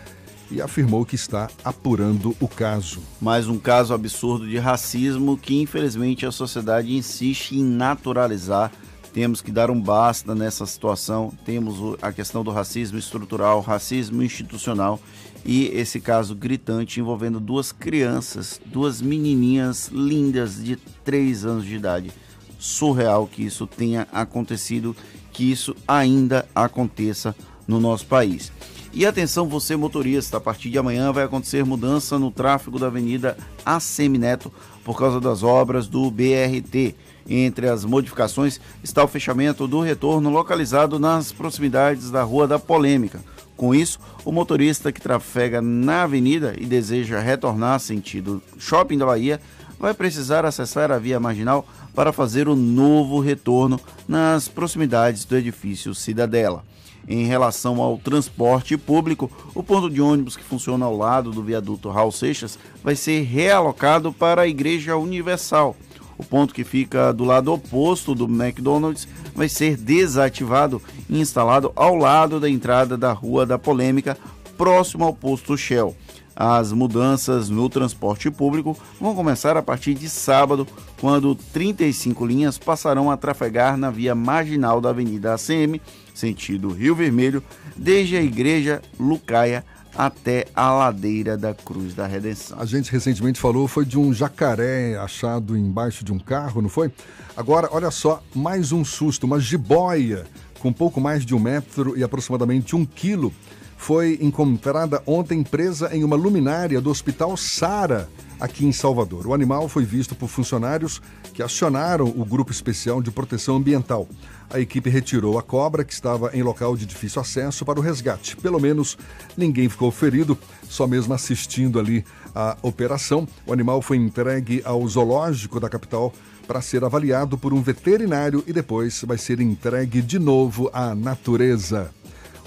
e 0.50 0.60
afirmou 0.60 1.04
que 1.04 1.14
está 1.14 1.48
apurando 1.64 2.34
o 2.40 2.48
caso. 2.48 3.00
Mais 3.20 3.48
um 3.48 3.58
caso 3.58 3.92
absurdo 3.92 4.48
de 4.48 4.58
racismo 4.58 5.36
que, 5.36 5.60
infelizmente, 5.60 6.26
a 6.26 6.32
sociedade 6.32 6.94
insiste 6.94 7.52
em 7.52 7.64
naturalizar. 7.64 8.72
Temos 9.12 9.40
que 9.40 9.50
dar 9.50 9.70
um 9.70 9.80
basta 9.80 10.34
nessa 10.34 10.64
situação. 10.66 11.32
Temos 11.44 11.96
a 12.00 12.12
questão 12.12 12.44
do 12.44 12.50
racismo 12.50 12.98
estrutural, 12.98 13.60
racismo 13.60 14.22
institucional 14.22 15.00
e 15.44 15.66
esse 15.68 16.00
caso 16.00 16.34
gritante 16.34 17.00
envolvendo 17.00 17.40
duas 17.40 17.72
crianças, 17.72 18.60
duas 18.66 19.00
menininhas 19.00 19.88
lindas 19.92 20.62
de 20.62 20.76
3 20.76 21.44
anos 21.44 21.64
de 21.64 21.74
idade. 21.74 22.12
Surreal 22.58 23.26
que 23.26 23.42
isso 23.42 23.66
tenha 23.66 24.06
acontecido, 24.12 24.94
que 25.32 25.50
isso 25.50 25.74
ainda 25.86 26.46
aconteça 26.54 27.34
no 27.66 27.80
nosso 27.80 28.06
país. 28.06 28.52
E 28.92 29.04
atenção, 29.04 29.46
você 29.46 29.76
motorista, 29.76 30.38
a 30.38 30.40
partir 30.40 30.70
de 30.70 30.78
amanhã 30.78 31.12
vai 31.12 31.24
acontecer 31.24 31.64
mudança 31.64 32.18
no 32.18 32.30
tráfego 32.30 32.78
da 32.78 32.86
Avenida 32.86 33.36
Assemineto 33.64 34.52
por 34.82 34.98
causa 34.98 35.20
das 35.20 35.42
obras 35.42 35.86
do 35.86 36.10
BRT. 36.10 36.94
Entre 37.28 37.68
as 37.68 37.84
modificações 37.84 38.58
está 38.82 39.04
o 39.04 39.08
fechamento 39.08 39.68
do 39.68 39.80
retorno 39.80 40.30
localizado 40.30 40.98
nas 40.98 41.30
proximidades 41.30 42.10
da 42.10 42.22
Rua 42.22 42.48
da 42.48 42.58
Polêmica. 42.58 43.20
Com 43.54 43.74
isso, 43.74 43.98
o 44.24 44.32
motorista 44.32 44.90
que 44.90 45.00
trafega 45.00 45.60
na 45.60 46.04
avenida 46.04 46.54
e 46.58 46.64
deseja 46.64 47.20
retornar 47.20 47.80
sentido 47.80 48.42
Shopping 48.58 48.96
da 48.96 49.04
Bahia 49.04 49.40
vai 49.78 49.92
precisar 49.92 50.44
acessar 50.44 50.90
a 50.90 50.98
via 50.98 51.20
marginal 51.20 51.66
para 51.94 52.12
fazer 52.12 52.48
o 52.48 52.56
novo 52.56 53.20
retorno 53.20 53.78
nas 54.08 54.48
proximidades 54.48 55.24
do 55.24 55.36
edifício 55.36 55.94
Cidadela. 55.94 56.64
Em 57.08 57.24
relação 57.24 57.80
ao 57.80 57.96
transporte 57.96 58.76
público, 58.76 59.30
o 59.54 59.62
ponto 59.62 59.88
de 59.88 59.98
ônibus 59.98 60.36
que 60.36 60.44
funciona 60.44 60.84
ao 60.84 60.94
lado 60.94 61.30
do 61.30 61.42
viaduto 61.42 61.88
Raul 61.88 62.12
Seixas 62.12 62.58
vai 62.84 62.94
ser 62.94 63.22
realocado 63.22 64.12
para 64.12 64.42
a 64.42 64.46
Igreja 64.46 64.94
Universal. 64.94 65.74
O 66.18 66.24
ponto 66.24 66.52
que 66.52 66.64
fica 66.64 67.10
do 67.12 67.24
lado 67.24 67.50
oposto 67.50 68.14
do 68.14 68.24
McDonald's 68.24 69.08
vai 69.34 69.48
ser 69.48 69.76
desativado 69.76 70.82
instalado 71.08 71.72
ao 71.74 71.94
lado 71.94 72.38
da 72.38 72.50
entrada 72.50 72.94
da 72.98 73.12
Rua 73.12 73.46
da 73.46 73.58
Polêmica, 73.58 74.18
próximo 74.58 75.04
ao 75.04 75.14
posto 75.14 75.56
Shell. 75.56 75.96
As 76.40 76.72
mudanças 76.72 77.48
no 77.48 77.68
transporte 77.68 78.30
público 78.30 78.76
vão 79.00 79.14
começar 79.14 79.56
a 79.56 79.62
partir 79.62 79.94
de 79.94 80.08
sábado, 80.08 80.66
quando 81.00 81.34
35 81.34 82.24
linhas 82.24 82.58
passarão 82.58 83.10
a 83.10 83.16
trafegar 83.16 83.76
na 83.76 83.90
via 83.90 84.14
marginal 84.14 84.80
da 84.80 84.90
Avenida 84.90 85.34
ACM, 85.34 85.80
sentido 86.18 86.68
Rio 86.68 86.94
Vermelho, 86.94 87.42
desde 87.76 88.16
a 88.16 88.22
Igreja 88.22 88.82
Lucaia 88.98 89.64
até 89.96 90.46
a 90.54 90.70
ladeira 90.70 91.36
da 91.36 91.54
Cruz 91.54 91.94
da 91.94 92.06
Redenção. 92.06 92.58
A 92.60 92.64
gente 92.64 92.90
recentemente 92.92 93.40
falou 93.40 93.66
foi 93.66 93.84
de 93.84 93.98
um 93.98 94.12
jacaré 94.12 94.96
achado 94.96 95.56
embaixo 95.56 96.04
de 96.04 96.12
um 96.12 96.18
carro, 96.18 96.62
não 96.62 96.68
foi? 96.68 96.92
Agora, 97.36 97.68
olha 97.72 97.90
só, 97.90 98.22
mais 98.34 98.70
um 98.70 98.84
susto, 98.84 99.24
uma 99.24 99.40
jiboia 99.40 100.24
com 100.60 100.72
pouco 100.72 101.00
mais 101.00 101.24
de 101.24 101.34
um 101.34 101.38
metro 101.38 101.96
e 101.96 102.02
aproximadamente 102.02 102.76
um 102.76 102.84
quilo 102.84 103.32
foi 103.76 104.18
encontrada 104.20 105.00
ontem 105.06 105.42
presa 105.44 105.94
em 105.94 106.02
uma 106.02 106.16
luminária 106.16 106.80
do 106.80 106.90
Hospital 106.90 107.36
Sara, 107.36 108.08
aqui 108.40 108.66
em 108.66 108.72
Salvador. 108.72 109.26
O 109.26 109.32
animal 109.32 109.68
foi 109.68 109.84
visto 109.84 110.14
por 110.14 110.28
funcionários 110.28 111.00
que 111.32 111.42
acionaram 111.42 112.06
o 112.06 112.24
Grupo 112.24 112.50
Especial 112.50 113.00
de 113.00 113.10
Proteção 113.10 113.56
Ambiental. 113.56 114.08
A 114.50 114.58
equipe 114.58 114.88
retirou 114.88 115.38
a 115.38 115.42
cobra, 115.42 115.84
que 115.84 115.92
estava 115.92 116.30
em 116.34 116.42
local 116.42 116.76
de 116.76 116.86
difícil 116.86 117.20
acesso, 117.20 117.64
para 117.64 117.78
o 117.78 117.82
resgate. 117.82 118.36
Pelo 118.36 118.58
menos 118.58 118.96
ninguém 119.36 119.68
ficou 119.68 119.90
ferido, 119.90 120.38
só 120.68 120.86
mesmo 120.86 121.12
assistindo 121.12 121.78
ali 121.78 122.04
a 122.34 122.56
operação. 122.62 123.28
O 123.46 123.52
animal 123.52 123.82
foi 123.82 123.98
entregue 123.98 124.62
ao 124.64 124.86
zoológico 124.88 125.60
da 125.60 125.68
capital 125.68 126.12
para 126.46 126.62
ser 126.62 126.82
avaliado 126.82 127.36
por 127.36 127.52
um 127.52 127.60
veterinário 127.60 128.42
e 128.46 128.52
depois 128.52 129.04
vai 129.06 129.18
ser 129.18 129.38
entregue 129.38 130.00
de 130.00 130.18
novo 130.18 130.70
à 130.72 130.94
natureza. 130.94 131.90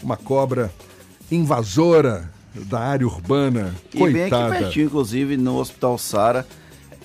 Uma 0.01 0.17
cobra 0.17 0.73
invasora 1.31 2.31
da 2.55 2.79
área 2.79 3.05
urbana. 3.05 3.75
E 3.93 3.99
Coitada. 3.99 4.13
bem 4.13 4.33
aqui 4.33 4.63
pertinho, 4.63 4.85
inclusive, 4.87 5.37
no 5.37 5.57
Hospital 5.57 5.97
Sara, 5.99 6.47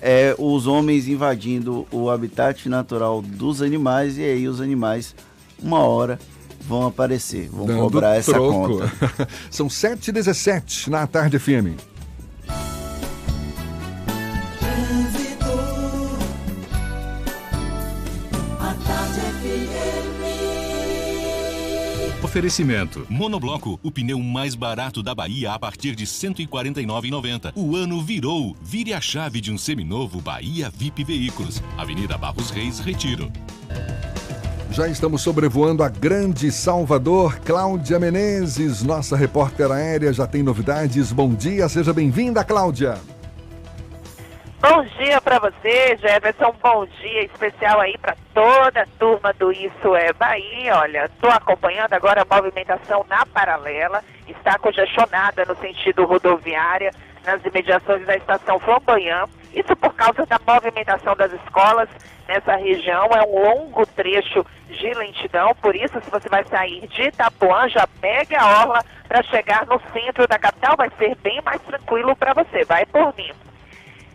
é, 0.01 0.35
os 0.37 0.67
homens 0.67 1.07
invadindo 1.07 1.87
o 1.91 2.09
habitat 2.09 2.67
natural 2.69 3.21
dos 3.21 3.61
animais 3.61 4.17
e 4.17 4.23
aí 4.23 4.47
os 4.47 4.61
animais, 4.61 5.15
uma 5.61 5.79
hora, 5.79 6.19
vão 6.67 6.85
aparecer, 6.85 7.49
vão 7.49 7.65
Dando 7.65 7.79
cobrar 7.79 8.15
essa 8.15 8.33
troco. 8.33 8.79
conta. 8.79 9.27
São 9.49 9.67
7h17 9.67 10.87
na 10.87 11.07
tarde 11.07 11.39
FM. 11.39 11.79
Oferecimento. 22.37 23.03
Monobloco, 23.09 23.79
o 23.81 23.89
pneu 23.89 24.19
mais 24.19 24.53
barato 24.53 25.01
da 25.01 25.15
Bahia 25.15 25.53
a 25.53 25.57
partir 25.57 25.95
de 25.95 26.03
R$ 26.03 26.09
149,90. 26.11 27.51
O 27.55 27.75
ano 27.75 27.99
virou. 27.99 28.55
Vire 28.61 28.93
a 28.93 29.01
chave 29.01 29.41
de 29.41 29.51
um 29.51 29.57
seminovo 29.57 30.21
Bahia 30.21 30.69
VIP 30.69 31.03
Veículos. 31.03 31.63
Avenida 31.75 32.15
Barros 32.15 32.51
Reis, 32.51 32.77
Retiro. 32.77 33.31
Já 34.69 34.87
estamos 34.87 35.23
sobrevoando 35.23 35.81
a 35.81 35.89
grande 35.89 36.51
Salvador. 36.51 37.39
Cláudia 37.39 37.97
Menezes, 37.99 38.83
nossa 38.83 39.17
repórter 39.17 39.71
aérea, 39.71 40.13
já 40.13 40.27
tem 40.27 40.43
novidades. 40.43 41.11
Bom 41.11 41.33
dia, 41.33 41.67
seja 41.67 41.91
bem-vinda, 41.91 42.43
Cláudia. 42.43 42.99
Bom 44.59 44.83
dia 44.97 45.21
para 45.21 45.37
você, 45.37 45.95
Jefferson. 45.97 46.51
Bom 46.63 46.87
dia 46.87 47.25
especial 47.25 47.79
aí 47.79 47.95
para 47.99 48.17
toda 48.33 48.81
a 48.81 48.87
turma 48.97 49.31
do 49.33 49.51
Isso 49.51 49.95
é 49.95 50.11
Bahia. 50.13 50.75
Olha, 50.77 51.05
estou 51.05 51.29
acompanhando 51.29 51.93
agora 51.93 52.23
a 52.23 52.35
movimentação 52.35 53.05
na 53.07 53.23
paralela. 53.27 54.03
Está 54.27 54.57
congestionada 54.57 55.45
no 55.45 55.55
sentido 55.57 56.05
rodoviária, 56.05 56.91
nas 57.23 57.45
imediações 57.45 58.03
da 58.07 58.15
estação 58.15 58.59
Flamboyant. 58.59 59.29
Isso 59.53 59.75
por 59.75 59.93
causa 59.93 60.25
da 60.25 60.39
movimentação 60.47 61.15
das 61.15 61.31
escolas 61.33 61.87
nessa 62.27 62.55
região. 62.55 63.09
É 63.13 63.27
um 63.27 63.39
longo 63.39 63.85
trecho 63.85 64.43
de 64.69 64.91
lentidão. 64.95 65.53
Por 65.61 65.75
isso, 65.75 66.01
se 66.01 66.09
você 66.09 66.27
vai 66.29 66.43
sair 66.45 66.87
de 66.87 67.03
Itapuã, 67.03 67.69
já 67.69 67.87
pegue 68.01 68.35
a 68.35 68.61
orla 68.61 68.83
para 69.07 69.21
chegar 69.21 69.67
no 69.67 69.79
centro 69.93 70.27
da 70.27 70.39
capital. 70.39 70.75
Vai 70.75 70.89
ser 70.97 71.15
bem 71.17 71.39
mais 71.43 71.61
tranquilo 71.61 72.15
para 72.15 72.33
você. 72.33 72.65
Vai 72.65 72.87
por 72.87 73.15
mim. 73.15 73.31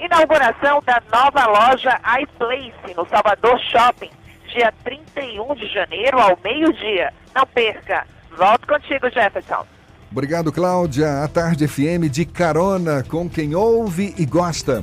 Inauguração 0.03 0.83
da 0.85 1.01
nova 1.13 1.47
loja 1.47 2.01
iPlace 2.21 2.93
no 2.97 3.07
Salvador 3.07 3.57
Shopping, 3.71 4.11
dia 4.53 4.75
31 4.83 5.55
de 5.55 5.73
janeiro 5.73 6.19
ao 6.19 6.37
meio-dia. 6.43 7.13
Não 7.33 7.47
perca. 7.47 8.05
Volto 8.37 8.67
contigo, 8.67 9.09
Jefferson. 9.11 9.65
Obrigado, 10.11 10.51
Cláudia. 10.51 11.23
A 11.23 11.29
Tarde 11.29 11.69
FM 11.69 12.11
de 12.11 12.25
carona 12.25 13.05
com 13.05 13.31
quem 13.31 13.55
ouve 13.55 14.13
e 14.19 14.27
gosta. 14.27 14.83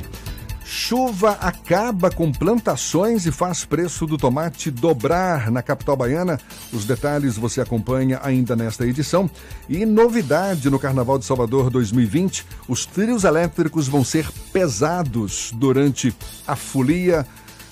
Chuva 0.71 1.32
acaba 1.41 2.12
com 2.12 2.32
plantações 2.32 3.25
e 3.25 3.32
faz 3.32 3.65
preço 3.65 4.05
do 4.05 4.19
tomate 4.19 4.69
dobrar 4.69 5.49
na 5.49 5.63
capital 5.63 5.97
baiana. 5.97 6.39
Os 6.71 6.86
detalhes 6.86 7.38
você 7.38 7.60
acompanha 7.60 8.19
ainda 8.21 8.55
nesta 8.55 8.86
edição. 8.86 9.27
E 9.67 9.84
novidade 9.84 10.69
no 10.69 10.77
Carnaval 10.77 11.17
de 11.17 11.25
Salvador 11.25 11.71
2020: 11.71 12.45
os 12.67 12.86
trios 12.86 13.23
elétricos 13.23 13.88
vão 13.88 14.03
ser 14.03 14.32
pesados 14.53 15.51
durante 15.55 16.15
a 16.45 16.55
folia. 16.55 17.25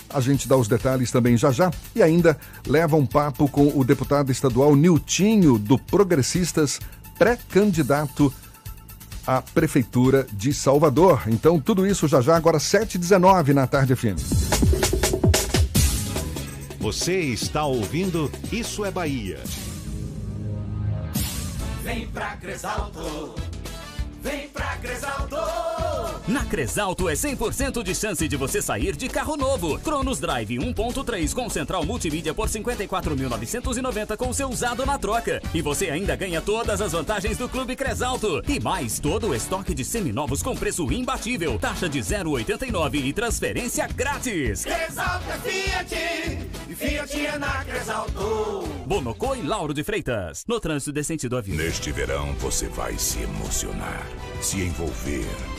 A 0.09 0.19
gente 0.19 0.47
dá 0.47 0.57
os 0.57 0.67
detalhes 0.67 1.11
também 1.11 1.37
já 1.37 1.51
já. 1.51 1.71
E 1.95 2.01
ainda 2.01 2.35
leva 2.65 2.95
um 2.95 3.05
papo 3.05 3.47
com 3.47 3.77
o 3.77 3.83
deputado 3.83 4.31
estadual 4.31 4.75
Niltinho, 4.75 5.59
do 5.59 5.77
Progressistas, 5.77 6.79
pré-candidato 7.19 8.33
à 9.27 9.41
Prefeitura 9.41 10.25
de 10.31 10.53
Salvador. 10.53 11.23
Então, 11.27 11.59
tudo 11.59 11.85
isso 11.85 12.07
já 12.07 12.21
já, 12.21 12.37
agora 12.37 12.57
7h19 12.57 13.49
na 13.53 13.67
Tarde 13.67 13.93
FM. 13.95 14.17
Você 16.79 17.19
está 17.19 17.65
ouvindo 17.65 18.31
Isso 18.51 18.85
é 18.85 18.89
Bahia. 18.89 19.39
Vem 21.83 22.07
pra 22.07 22.37
Cresalto. 22.37 23.46
Vem 24.21 24.47
pra 24.49 24.77
Cresalto. 24.77 25.37
Na 26.27 26.43
Cresalto 26.43 27.07
é 27.07 27.13
100% 27.13 27.81
de 27.83 27.95
chance 27.95 28.27
de 28.27 28.35
você 28.35 28.61
sair 28.61 28.95
de 28.95 29.07
carro 29.07 29.37
novo. 29.37 29.79
Cronos 29.79 30.19
Drive 30.19 30.57
1.3 30.57 31.33
com 31.33 31.49
central 31.49 31.85
multimídia 31.85 32.33
por 32.33 32.49
54.990 32.49 34.17
com 34.17 34.33
seu 34.33 34.49
usado 34.49 34.85
na 34.85 34.97
troca. 34.97 35.41
E 35.53 35.61
você 35.61 35.89
ainda 35.89 36.15
ganha 36.15 36.41
todas 36.41 36.81
as 36.81 36.91
vantagens 36.91 37.37
do 37.37 37.47
Clube 37.47 37.75
Cresalto. 37.75 38.41
E 38.47 38.59
mais, 38.59 38.99
todo 38.99 39.29
o 39.29 39.35
estoque 39.35 39.73
de 39.73 39.85
seminovos 39.85 40.43
com 40.43 40.55
preço 40.55 40.91
imbatível. 40.91 41.57
Taxa 41.57 41.87
de 41.87 41.99
0,89 41.99 43.05
e 43.05 43.13
transferência 43.13 43.87
grátis. 43.87 44.65
Cresalto 44.65 45.31
é 45.31 45.37
Fiat. 45.39 46.46
Fiat 46.77 47.39
na 47.39 47.65
Cresalto. 47.65 48.61
Bonocô 48.85 49.33
e 49.33 49.41
Lauro 49.41 49.73
de 49.73 49.83
Freitas. 49.83 50.43
No 50.47 50.59
trânsito 50.59 50.91
de 50.91 51.03
sentido 51.03 51.35
avião. 51.35 51.57
Neste 51.57 51.91
verão 51.91 52.33
você 52.33 52.67
vai 52.67 52.97
se 52.99 53.19
emocionar, 53.23 54.05
se 54.41 54.61
envolver, 54.61 55.25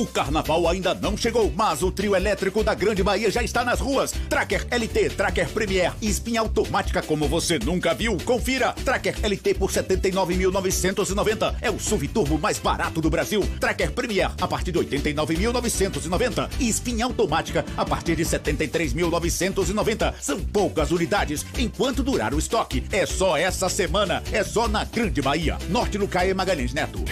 O 0.00 0.06
carnaval 0.06 0.66
ainda 0.66 0.94
não 0.94 1.14
chegou, 1.14 1.52
mas 1.54 1.82
o 1.82 1.92
trio 1.92 2.16
elétrico 2.16 2.64
da 2.64 2.72
Grande 2.72 3.02
Bahia 3.02 3.30
já 3.30 3.42
está 3.42 3.62
nas 3.62 3.80
ruas. 3.80 4.12
Tracker 4.30 4.66
LT, 4.70 5.10
Tracker 5.10 5.50
Premier, 5.50 5.92
espinha 6.00 6.40
automática 6.40 7.02
como 7.02 7.28
você 7.28 7.58
nunca 7.58 7.92
viu. 7.92 8.16
Confira. 8.24 8.72
Tracker 8.82 9.14
LT 9.22 9.52
por 9.56 9.70
79.990. 9.70 11.54
É 11.60 11.70
o 11.70 11.78
SUV 11.78 12.08
turbo 12.08 12.38
mais 12.38 12.58
barato 12.58 13.02
do 13.02 13.10
Brasil. 13.10 13.46
Tracker 13.60 13.92
Premier 13.92 14.30
a 14.40 14.48
partir 14.48 14.72
de 14.72 14.78
89.990. 14.78 16.48
E 16.58 16.70
espinha 16.70 17.04
automática 17.04 17.62
a 17.76 17.84
partir 17.84 18.16
de 18.16 18.24
73.990. 18.24 20.14
São 20.18 20.40
poucas 20.40 20.92
unidades 20.92 21.44
enquanto 21.58 22.02
durar 22.02 22.32
o 22.32 22.38
estoque. 22.38 22.82
É 22.90 23.04
só 23.04 23.36
essa 23.36 23.68
semana. 23.68 24.22
É 24.32 24.42
só 24.42 24.66
na 24.66 24.82
Grande 24.82 25.20
Bahia. 25.20 25.58
Norte 25.68 25.98
Lucaia 25.98 26.34
Magalhães 26.34 26.72
Neto. 26.72 27.04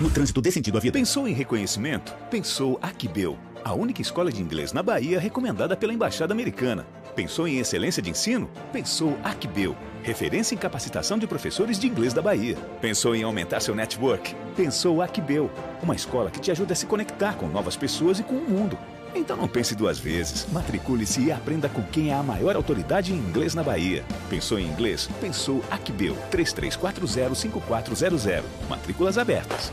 No 0.00 0.10
trânsito 0.10 0.42
desse 0.42 0.56
sentido, 0.56 0.76
havia 0.76 0.92
pensou 1.14 1.28
em 1.28 1.32
reconhecimento? 1.32 2.12
Pensou 2.28 2.76
Aquibel, 2.82 3.38
a 3.62 3.72
única 3.72 4.02
escola 4.02 4.32
de 4.32 4.42
inglês 4.42 4.72
na 4.72 4.82
Bahia 4.82 5.20
recomendada 5.20 5.76
pela 5.76 5.94
Embaixada 5.94 6.34
Americana. 6.34 6.84
Pensou 7.14 7.46
em 7.46 7.58
excelência 7.58 8.02
de 8.02 8.10
ensino? 8.10 8.50
Pensou 8.72 9.16
Acbeu, 9.22 9.76
referência 10.02 10.56
em 10.56 10.58
capacitação 10.58 11.16
de 11.16 11.28
professores 11.28 11.78
de 11.78 11.86
inglês 11.86 12.12
da 12.12 12.20
Bahia. 12.20 12.56
Pensou 12.80 13.14
em 13.14 13.22
aumentar 13.22 13.60
seu 13.60 13.76
network? 13.76 14.34
Pensou 14.56 15.00
Acbeu, 15.00 15.48
uma 15.80 15.94
escola 15.94 16.32
que 16.32 16.40
te 16.40 16.50
ajuda 16.50 16.72
a 16.72 16.76
se 16.76 16.84
conectar 16.84 17.36
com 17.36 17.46
novas 17.46 17.76
pessoas 17.76 18.18
e 18.18 18.24
com 18.24 18.34
o 18.34 18.50
mundo. 18.50 18.76
Então 19.14 19.36
não 19.36 19.46
pense 19.46 19.76
duas 19.76 20.00
vezes. 20.00 20.48
Matricule-se 20.50 21.26
e 21.26 21.30
aprenda 21.30 21.68
com 21.68 21.84
quem 21.84 22.10
é 22.10 22.14
a 22.14 22.24
maior 22.24 22.56
autoridade 22.56 23.12
em 23.12 23.18
inglês 23.18 23.54
na 23.54 23.62
Bahia. 23.62 24.04
Pensou 24.28 24.58
em 24.58 24.66
inglês? 24.66 25.08
Pensou 25.20 25.62
Acbeu 25.70 26.16
33405400. 26.32 28.42
Matrículas 28.68 29.16
abertas. 29.16 29.72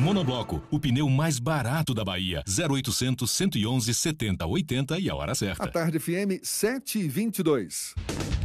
Monobloco, 0.00 0.62
o 0.70 0.80
pneu 0.80 1.08
mais 1.10 1.38
barato 1.38 1.92
da 1.92 2.02
Bahia. 2.02 2.42
0800 2.48 3.30
111 3.30 3.94
70 3.94 4.46
80 4.46 4.98
e 4.98 5.10
a 5.10 5.14
hora 5.14 5.34
certa. 5.34 5.64
A 5.64 5.68
tarde 5.68 5.98
FM 5.98 6.40
722. 6.42 7.94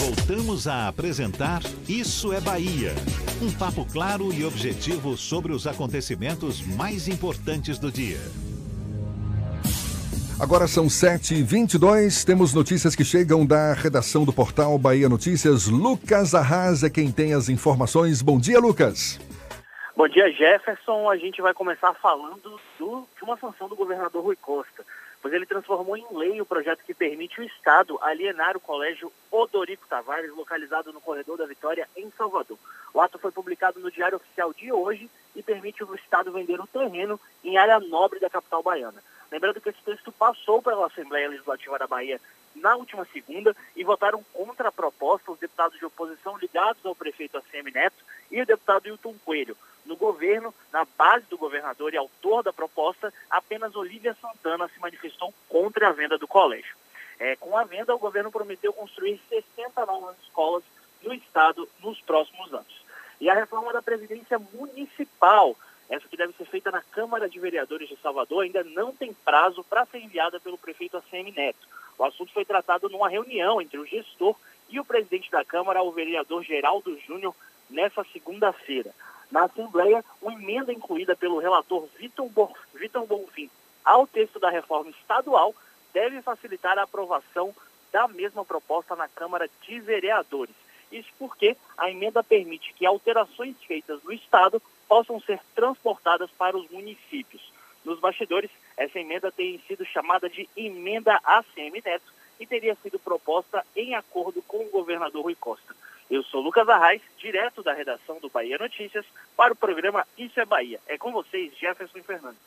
Voltamos 0.00 0.68
a 0.68 0.88
apresentar 0.88 1.60
Isso 1.88 2.32
é 2.32 2.40
Bahia. 2.40 2.92
Um 3.42 3.50
papo 3.52 3.84
claro 3.84 4.32
e 4.32 4.44
objetivo 4.44 5.16
sobre 5.16 5.52
os 5.52 5.66
acontecimentos 5.66 6.64
mais 6.64 7.08
importantes 7.08 7.78
do 7.78 7.90
dia. 7.90 8.20
Agora 10.40 10.68
são 10.68 10.86
7h22, 10.86 12.24
temos 12.24 12.54
notícias 12.54 12.94
que 12.94 13.04
chegam 13.04 13.44
da 13.44 13.72
redação 13.72 14.24
do 14.24 14.32
portal 14.32 14.78
Bahia 14.78 15.08
Notícias. 15.08 15.66
Lucas 15.66 16.32
Arrasa 16.32 16.86
é 16.86 16.90
quem 16.90 17.10
tem 17.10 17.34
as 17.34 17.48
informações. 17.48 18.22
Bom 18.22 18.38
dia, 18.38 18.60
Lucas. 18.60 19.18
Bom 19.96 20.06
dia, 20.06 20.30
Jefferson. 20.30 21.10
A 21.10 21.16
gente 21.16 21.42
vai 21.42 21.52
começar 21.52 21.92
falando 21.94 22.60
do, 22.78 23.08
de 23.16 23.24
uma 23.24 23.36
sanção 23.36 23.68
do 23.68 23.74
governador 23.74 24.22
Rui 24.22 24.36
Costa, 24.36 24.84
pois 25.28 25.34
ele 25.34 25.44
transformou 25.44 25.94
em 25.94 26.06
lei 26.12 26.40
o 26.40 26.46
projeto 26.46 26.82
que 26.86 26.94
permite 26.94 27.38
o 27.38 27.44
Estado 27.44 27.98
alienar 28.00 28.56
o 28.56 28.60
colégio 28.60 29.12
Odorico 29.30 29.86
Tavares, 29.86 30.34
localizado 30.34 30.90
no 30.90 31.02
Corredor 31.02 31.36
da 31.36 31.44
Vitória, 31.44 31.86
em 31.94 32.10
Salvador. 32.16 32.56
O 32.94 33.00
ato 33.00 33.18
foi 33.18 33.30
publicado 33.30 33.78
no 33.78 33.90
Diário 33.90 34.16
Oficial 34.16 34.54
de 34.54 34.72
hoje 34.72 35.10
e 35.36 35.42
permite 35.42 35.84
o 35.84 35.94
Estado 35.94 36.32
vender 36.32 36.58
o 36.58 36.66
terreno 36.66 37.20
em 37.44 37.58
área 37.58 37.78
nobre 37.78 38.18
da 38.18 38.30
capital 38.30 38.62
baiana. 38.62 39.04
Lembrando 39.30 39.60
que 39.60 39.68
esse 39.68 39.82
texto 39.84 40.10
passou 40.10 40.62
pela 40.62 40.86
Assembleia 40.86 41.28
Legislativa 41.28 41.78
da 41.78 41.86
Bahia 41.86 42.18
na 42.54 42.74
última 42.76 43.06
segunda 43.12 43.54
e 43.76 43.84
votaram 43.84 44.24
contra 44.32 44.70
a 44.70 44.72
proposta 44.72 45.30
os 45.30 45.38
deputados 45.38 45.78
de 45.78 45.84
oposição 45.84 46.38
ligados 46.38 46.84
ao 46.86 46.94
prefeito 46.94 47.36
ACM 47.36 47.70
Neto 47.70 48.02
e 48.30 48.40
o 48.40 48.46
deputado 48.46 48.88
Hilton 48.88 49.14
Coelho. 49.26 49.58
No 49.98 50.06
governo, 50.06 50.54
na 50.72 50.86
base 50.96 51.26
do 51.28 51.36
governador 51.36 51.92
e 51.92 51.96
autor 51.96 52.44
da 52.44 52.52
proposta, 52.52 53.12
apenas 53.28 53.74
Olívia 53.74 54.16
Santana 54.20 54.68
se 54.68 54.78
manifestou 54.78 55.34
contra 55.48 55.88
a 55.88 55.92
venda 55.92 56.16
do 56.16 56.28
colégio. 56.28 56.76
É, 57.18 57.34
com 57.34 57.58
a 57.58 57.64
venda, 57.64 57.92
o 57.92 57.98
governo 57.98 58.30
prometeu 58.30 58.72
construir 58.72 59.20
60 59.28 59.84
novas 59.84 60.16
escolas 60.22 60.62
no 61.02 61.12
estado 61.12 61.68
nos 61.80 62.00
próximos 62.00 62.54
anos. 62.54 62.86
E 63.20 63.28
a 63.28 63.34
reforma 63.34 63.72
da 63.72 63.82
Previdência 63.82 64.38
Municipal 64.38 65.56
essa 65.88 66.06
que 66.06 66.18
deve 66.18 66.34
ser 66.34 66.44
feita 66.44 66.70
na 66.70 66.82
Câmara 66.82 67.28
de 67.28 67.40
Vereadores 67.40 67.88
de 67.88 67.96
Salvador, 67.96 68.44
ainda 68.44 68.62
não 68.62 68.92
tem 68.92 69.12
prazo 69.12 69.64
para 69.64 69.86
ser 69.86 69.98
enviada 69.98 70.38
pelo 70.38 70.58
prefeito 70.58 70.98
ACM 70.98 71.32
Neto. 71.34 71.66
O 71.96 72.04
assunto 72.04 72.30
foi 72.30 72.44
tratado 72.44 72.90
numa 72.90 73.08
reunião 73.08 73.58
entre 73.58 73.78
o 73.78 73.86
gestor 73.86 74.36
e 74.68 74.78
o 74.78 74.84
presidente 74.84 75.30
da 75.30 75.42
Câmara, 75.42 75.82
o 75.82 75.90
vereador 75.90 76.44
Geraldo 76.44 76.98
Júnior, 77.00 77.34
nessa 77.70 78.04
segunda-feira. 78.12 78.94
Na 79.30 79.44
Assembleia, 79.44 80.04
uma 80.22 80.32
emenda 80.32 80.72
incluída 80.72 81.14
pelo 81.14 81.38
relator 81.38 81.86
Vitor, 81.98 82.28
Bonfim 83.06 83.50
ao 83.88 84.06
texto 84.06 84.38
da 84.38 84.50
reforma 84.50 84.90
estadual 84.90 85.54
deve 85.94 86.20
facilitar 86.20 86.78
a 86.78 86.82
aprovação 86.82 87.54
da 87.90 88.06
mesma 88.06 88.44
proposta 88.44 88.94
na 88.94 89.08
Câmara 89.08 89.48
de 89.62 89.80
Vereadores. 89.80 90.54
Isso 90.92 91.08
porque 91.18 91.56
a 91.76 91.90
emenda 91.90 92.22
permite 92.22 92.74
que 92.74 92.84
alterações 92.84 93.56
feitas 93.66 94.02
no 94.02 94.12
Estado 94.12 94.60
possam 94.86 95.18
ser 95.20 95.40
transportadas 95.54 96.30
para 96.32 96.56
os 96.56 96.68
municípios. 96.70 97.52
Nos 97.82 97.98
bastidores, 97.98 98.50
essa 98.76 98.98
emenda 98.98 99.32
tem 99.32 99.58
sido 99.66 99.84
chamada 99.86 100.28
de 100.28 100.48
emenda 100.54 101.18
ACM 101.24 101.80
Neto 101.82 102.12
e 102.38 102.46
teria 102.46 102.76
sido 102.82 102.98
proposta 102.98 103.64
em 103.74 103.94
acordo 103.94 104.42
com 104.42 104.58
o 104.58 104.70
governador 104.70 105.24
Rui 105.24 105.34
Costa. 105.34 105.74
Eu 106.10 106.22
sou 106.24 106.40
Lucas 106.40 106.66
Arraes, 106.68 107.02
direto 107.18 107.62
da 107.62 107.74
redação 107.74 108.18
do 108.20 108.30
Bahia 108.30 108.56
Notícias, 108.58 109.04
para 109.36 109.52
o 109.52 109.56
programa 109.56 110.06
Isso 110.16 110.40
é 110.40 110.46
Bahia. 110.46 110.80
É 110.88 110.96
com 110.96 111.12
vocês, 111.12 111.52
Jefferson 111.58 112.02
Fernandes. 112.02 112.40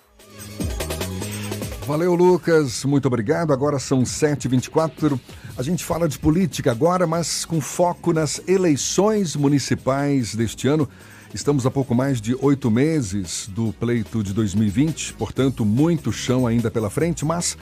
Valeu, 1.86 2.15
Lucas. 2.15 2.86
Muito 2.86 3.08
obrigado. 3.08 3.54
Agora 3.54 3.78
são 3.78 4.02
7h24. 4.02 5.19
A 5.58 5.62
gente 5.62 5.84
fala 5.84 6.08
de 6.08 6.17
política 6.17 6.71
agora, 6.71 7.06
mas 7.06 7.45
com 7.45 7.62
foco 7.62 8.13
nas 8.13 8.47
eleições 8.47 9.36
municipais 9.36 10.34
deste 10.34 10.67
ano. 10.67 10.89
Estamos 11.34 11.65
a 11.65 11.71
pouco 11.71 11.95
mais 11.95 12.19
de 12.19 12.36
oito 12.41 12.69
meses 12.69 13.47
do 13.47 13.71
pleito 13.74 14.21
de 14.21 14.34
2020, 14.34 15.13
portanto, 15.13 15.63
muito 15.63 16.12
chão 16.12 16.45
ainda 16.45 16.69
pela 16.69 16.89
frente, 16.89 17.24
mas 17.24 17.58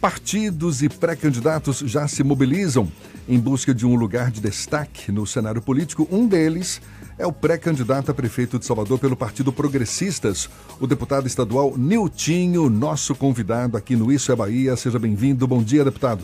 partidos 0.00 0.82
e 0.82 0.88
pré-candidatos 0.88 1.80
já 1.80 2.06
se 2.06 2.22
mobilizam 2.22 2.88
em 3.28 3.38
busca 3.38 3.74
de 3.74 3.84
um 3.84 3.94
lugar 3.94 4.30
de 4.30 4.40
destaque 4.40 5.10
no 5.10 5.26
cenário 5.26 5.60
político. 5.60 6.08
Um 6.10 6.26
deles 6.26 6.80
é 7.18 7.26
o 7.26 7.32
pré-candidato 7.32 8.10
a 8.10 8.14
prefeito 8.14 8.58
de 8.58 8.64
Salvador 8.64 8.98
pelo 8.98 9.16
Partido 9.16 9.52
Progressistas, 9.52 10.48
o 10.78 10.86
deputado 10.86 11.26
estadual 11.26 11.76
Niltinho, 11.76 12.70
nosso 12.70 13.14
convidado 13.14 13.76
aqui 13.76 13.96
no 13.96 14.12
Isso 14.12 14.30
é 14.30 14.36
Bahia. 14.36 14.76
Seja 14.76 14.98
bem-vindo. 14.98 15.46
Bom 15.46 15.62
dia, 15.62 15.84
deputado. 15.84 16.22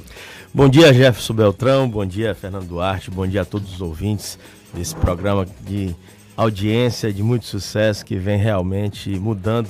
Bom 0.53 0.69
dia, 0.69 0.95
Jefferson 0.95 1.35
Beltrão. 1.35 1.89
Bom 1.89 2.07
dia, 2.07 2.35
Fernando 2.35 2.67
Duarte. 2.67 3.11
Bom 3.11 3.27
dia 3.27 3.43
a 3.43 3.45
todos 3.45 3.75
os 3.75 3.81
ouvintes 3.81 4.39
desse 4.73 4.95
programa 4.95 5.47
de 5.67 5.95
audiência 6.37 7.13
de 7.13 7.23
muito 7.23 7.45
sucesso 7.45 8.05
que 8.05 8.17
vem 8.17 8.39
realmente 8.39 9.11
mudando 9.19 9.69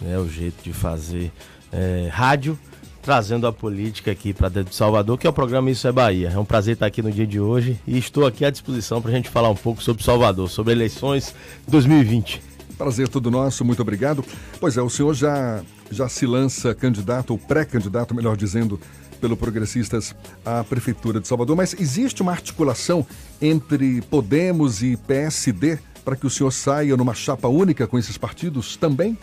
né, 0.00 0.18
o 0.18 0.28
jeito 0.28 0.62
de 0.62 0.72
fazer 0.72 1.32
é, 1.72 2.08
rádio, 2.10 2.58
trazendo 3.06 3.46
a 3.46 3.52
política 3.52 4.10
aqui 4.10 4.34
para 4.34 4.48
dentro 4.48 4.70
de 4.70 4.74
Salvador, 4.74 5.16
que 5.16 5.28
é 5.28 5.30
o 5.30 5.32
programa 5.32 5.70
Isso 5.70 5.86
é 5.86 5.92
Bahia. 5.92 6.32
É 6.34 6.38
um 6.40 6.44
prazer 6.44 6.74
estar 6.74 6.86
aqui 6.86 7.00
no 7.00 7.12
dia 7.12 7.24
de 7.24 7.38
hoje 7.38 7.78
e 7.86 7.96
estou 7.96 8.26
aqui 8.26 8.44
à 8.44 8.50
disposição 8.50 9.00
para 9.00 9.12
a 9.12 9.14
gente 9.14 9.30
falar 9.30 9.48
um 9.48 9.54
pouco 9.54 9.80
sobre 9.80 10.02
Salvador, 10.02 10.50
sobre 10.50 10.72
eleições 10.72 11.32
2020. 11.68 12.42
Prazer 12.76 13.06
todo 13.06 13.30
nosso, 13.30 13.64
muito 13.64 13.80
obrigado. 13.80 14.24
Pois 14.58 14.76
é, 14.76 14.82
o 14.82 14.90
senhor 14.90 15.14
já, 15.14 15.62
já 15.88 16.08
se 16.08 16.26
lança 16.26 16.74
candidato, 16.74 17.30
ou 17.30 17.38
pré-candidato, 17.38 18.12
melhor 18.12 18.36
dizendo, 18.36 18.80
pelo 19.20 19.36
Progressistas 19.36 20.12
à 20.44 20.64
Prefeitura 20.64 21.20
de 21.20 21.28
Salvador, 21.28 21.54
mas 21.54 21.76
existe 21.78 22.22
uma 22.22 22.32
articulação 22.32 23.06
entre 23.40 24.02
Podemos 24.02 24.82
e 24.82 24.96
PSD 24.96 25.78
para 26.04 26.16
que 26.16 26.26
o 26.26 26.30
senhor 26.30 26.50
saia 26.50 26.96
numa 26.96 27.14
chapa 27.14 27.46
única 27.46 27.86
com 27.86 28.00
esses 28.00 28.18
partidos 28.18 28.76
também? 28.76 29.16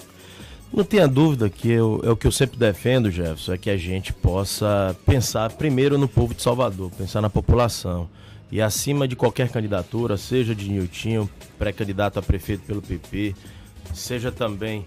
Não 0.74 0.84
tenha 0.84 1.08
dúvida 1.08 1.52
que 1.52 1.70
eu, 1.70 2.02
é 2.04 2.10
o 2.10 2.18
que 2.18 2.26
eu 2.26 2.32
sempre 2.32 2.58
defendo, 2.58 3.12
Jefferson, 3.12 3.54
é 3.54 3.58
que 3.60 3.70
a 3.70 3.78
gente 3.78 4.12
possa 4.12 4.96
pensar 5.06 5.52
primeiro 5.52 6.00
no 6.00 6.08
povo 6.08 6.34
de 6.34 6.42
Salvador, 6.42 6.90
pensar 6.98 7.22
na 7.22 7.30
população. 7.30 8.10
E 8.52 8.60
acima 8.60 9.08
de 9.08 9.16
qualquer 9.16 9.50
candidatura, 9.50 10.18
seja 10.18 10.56
de 10.56 10.68
Niltinho, 10.68 11.30
pré-candidato 11.60 12.18
a 12.18 12.24
prefeito 12.24 12.64
pelo 12.64 12.82
PP, 12.82 13.36
seja 13.94 14.32
também 14.32 14.84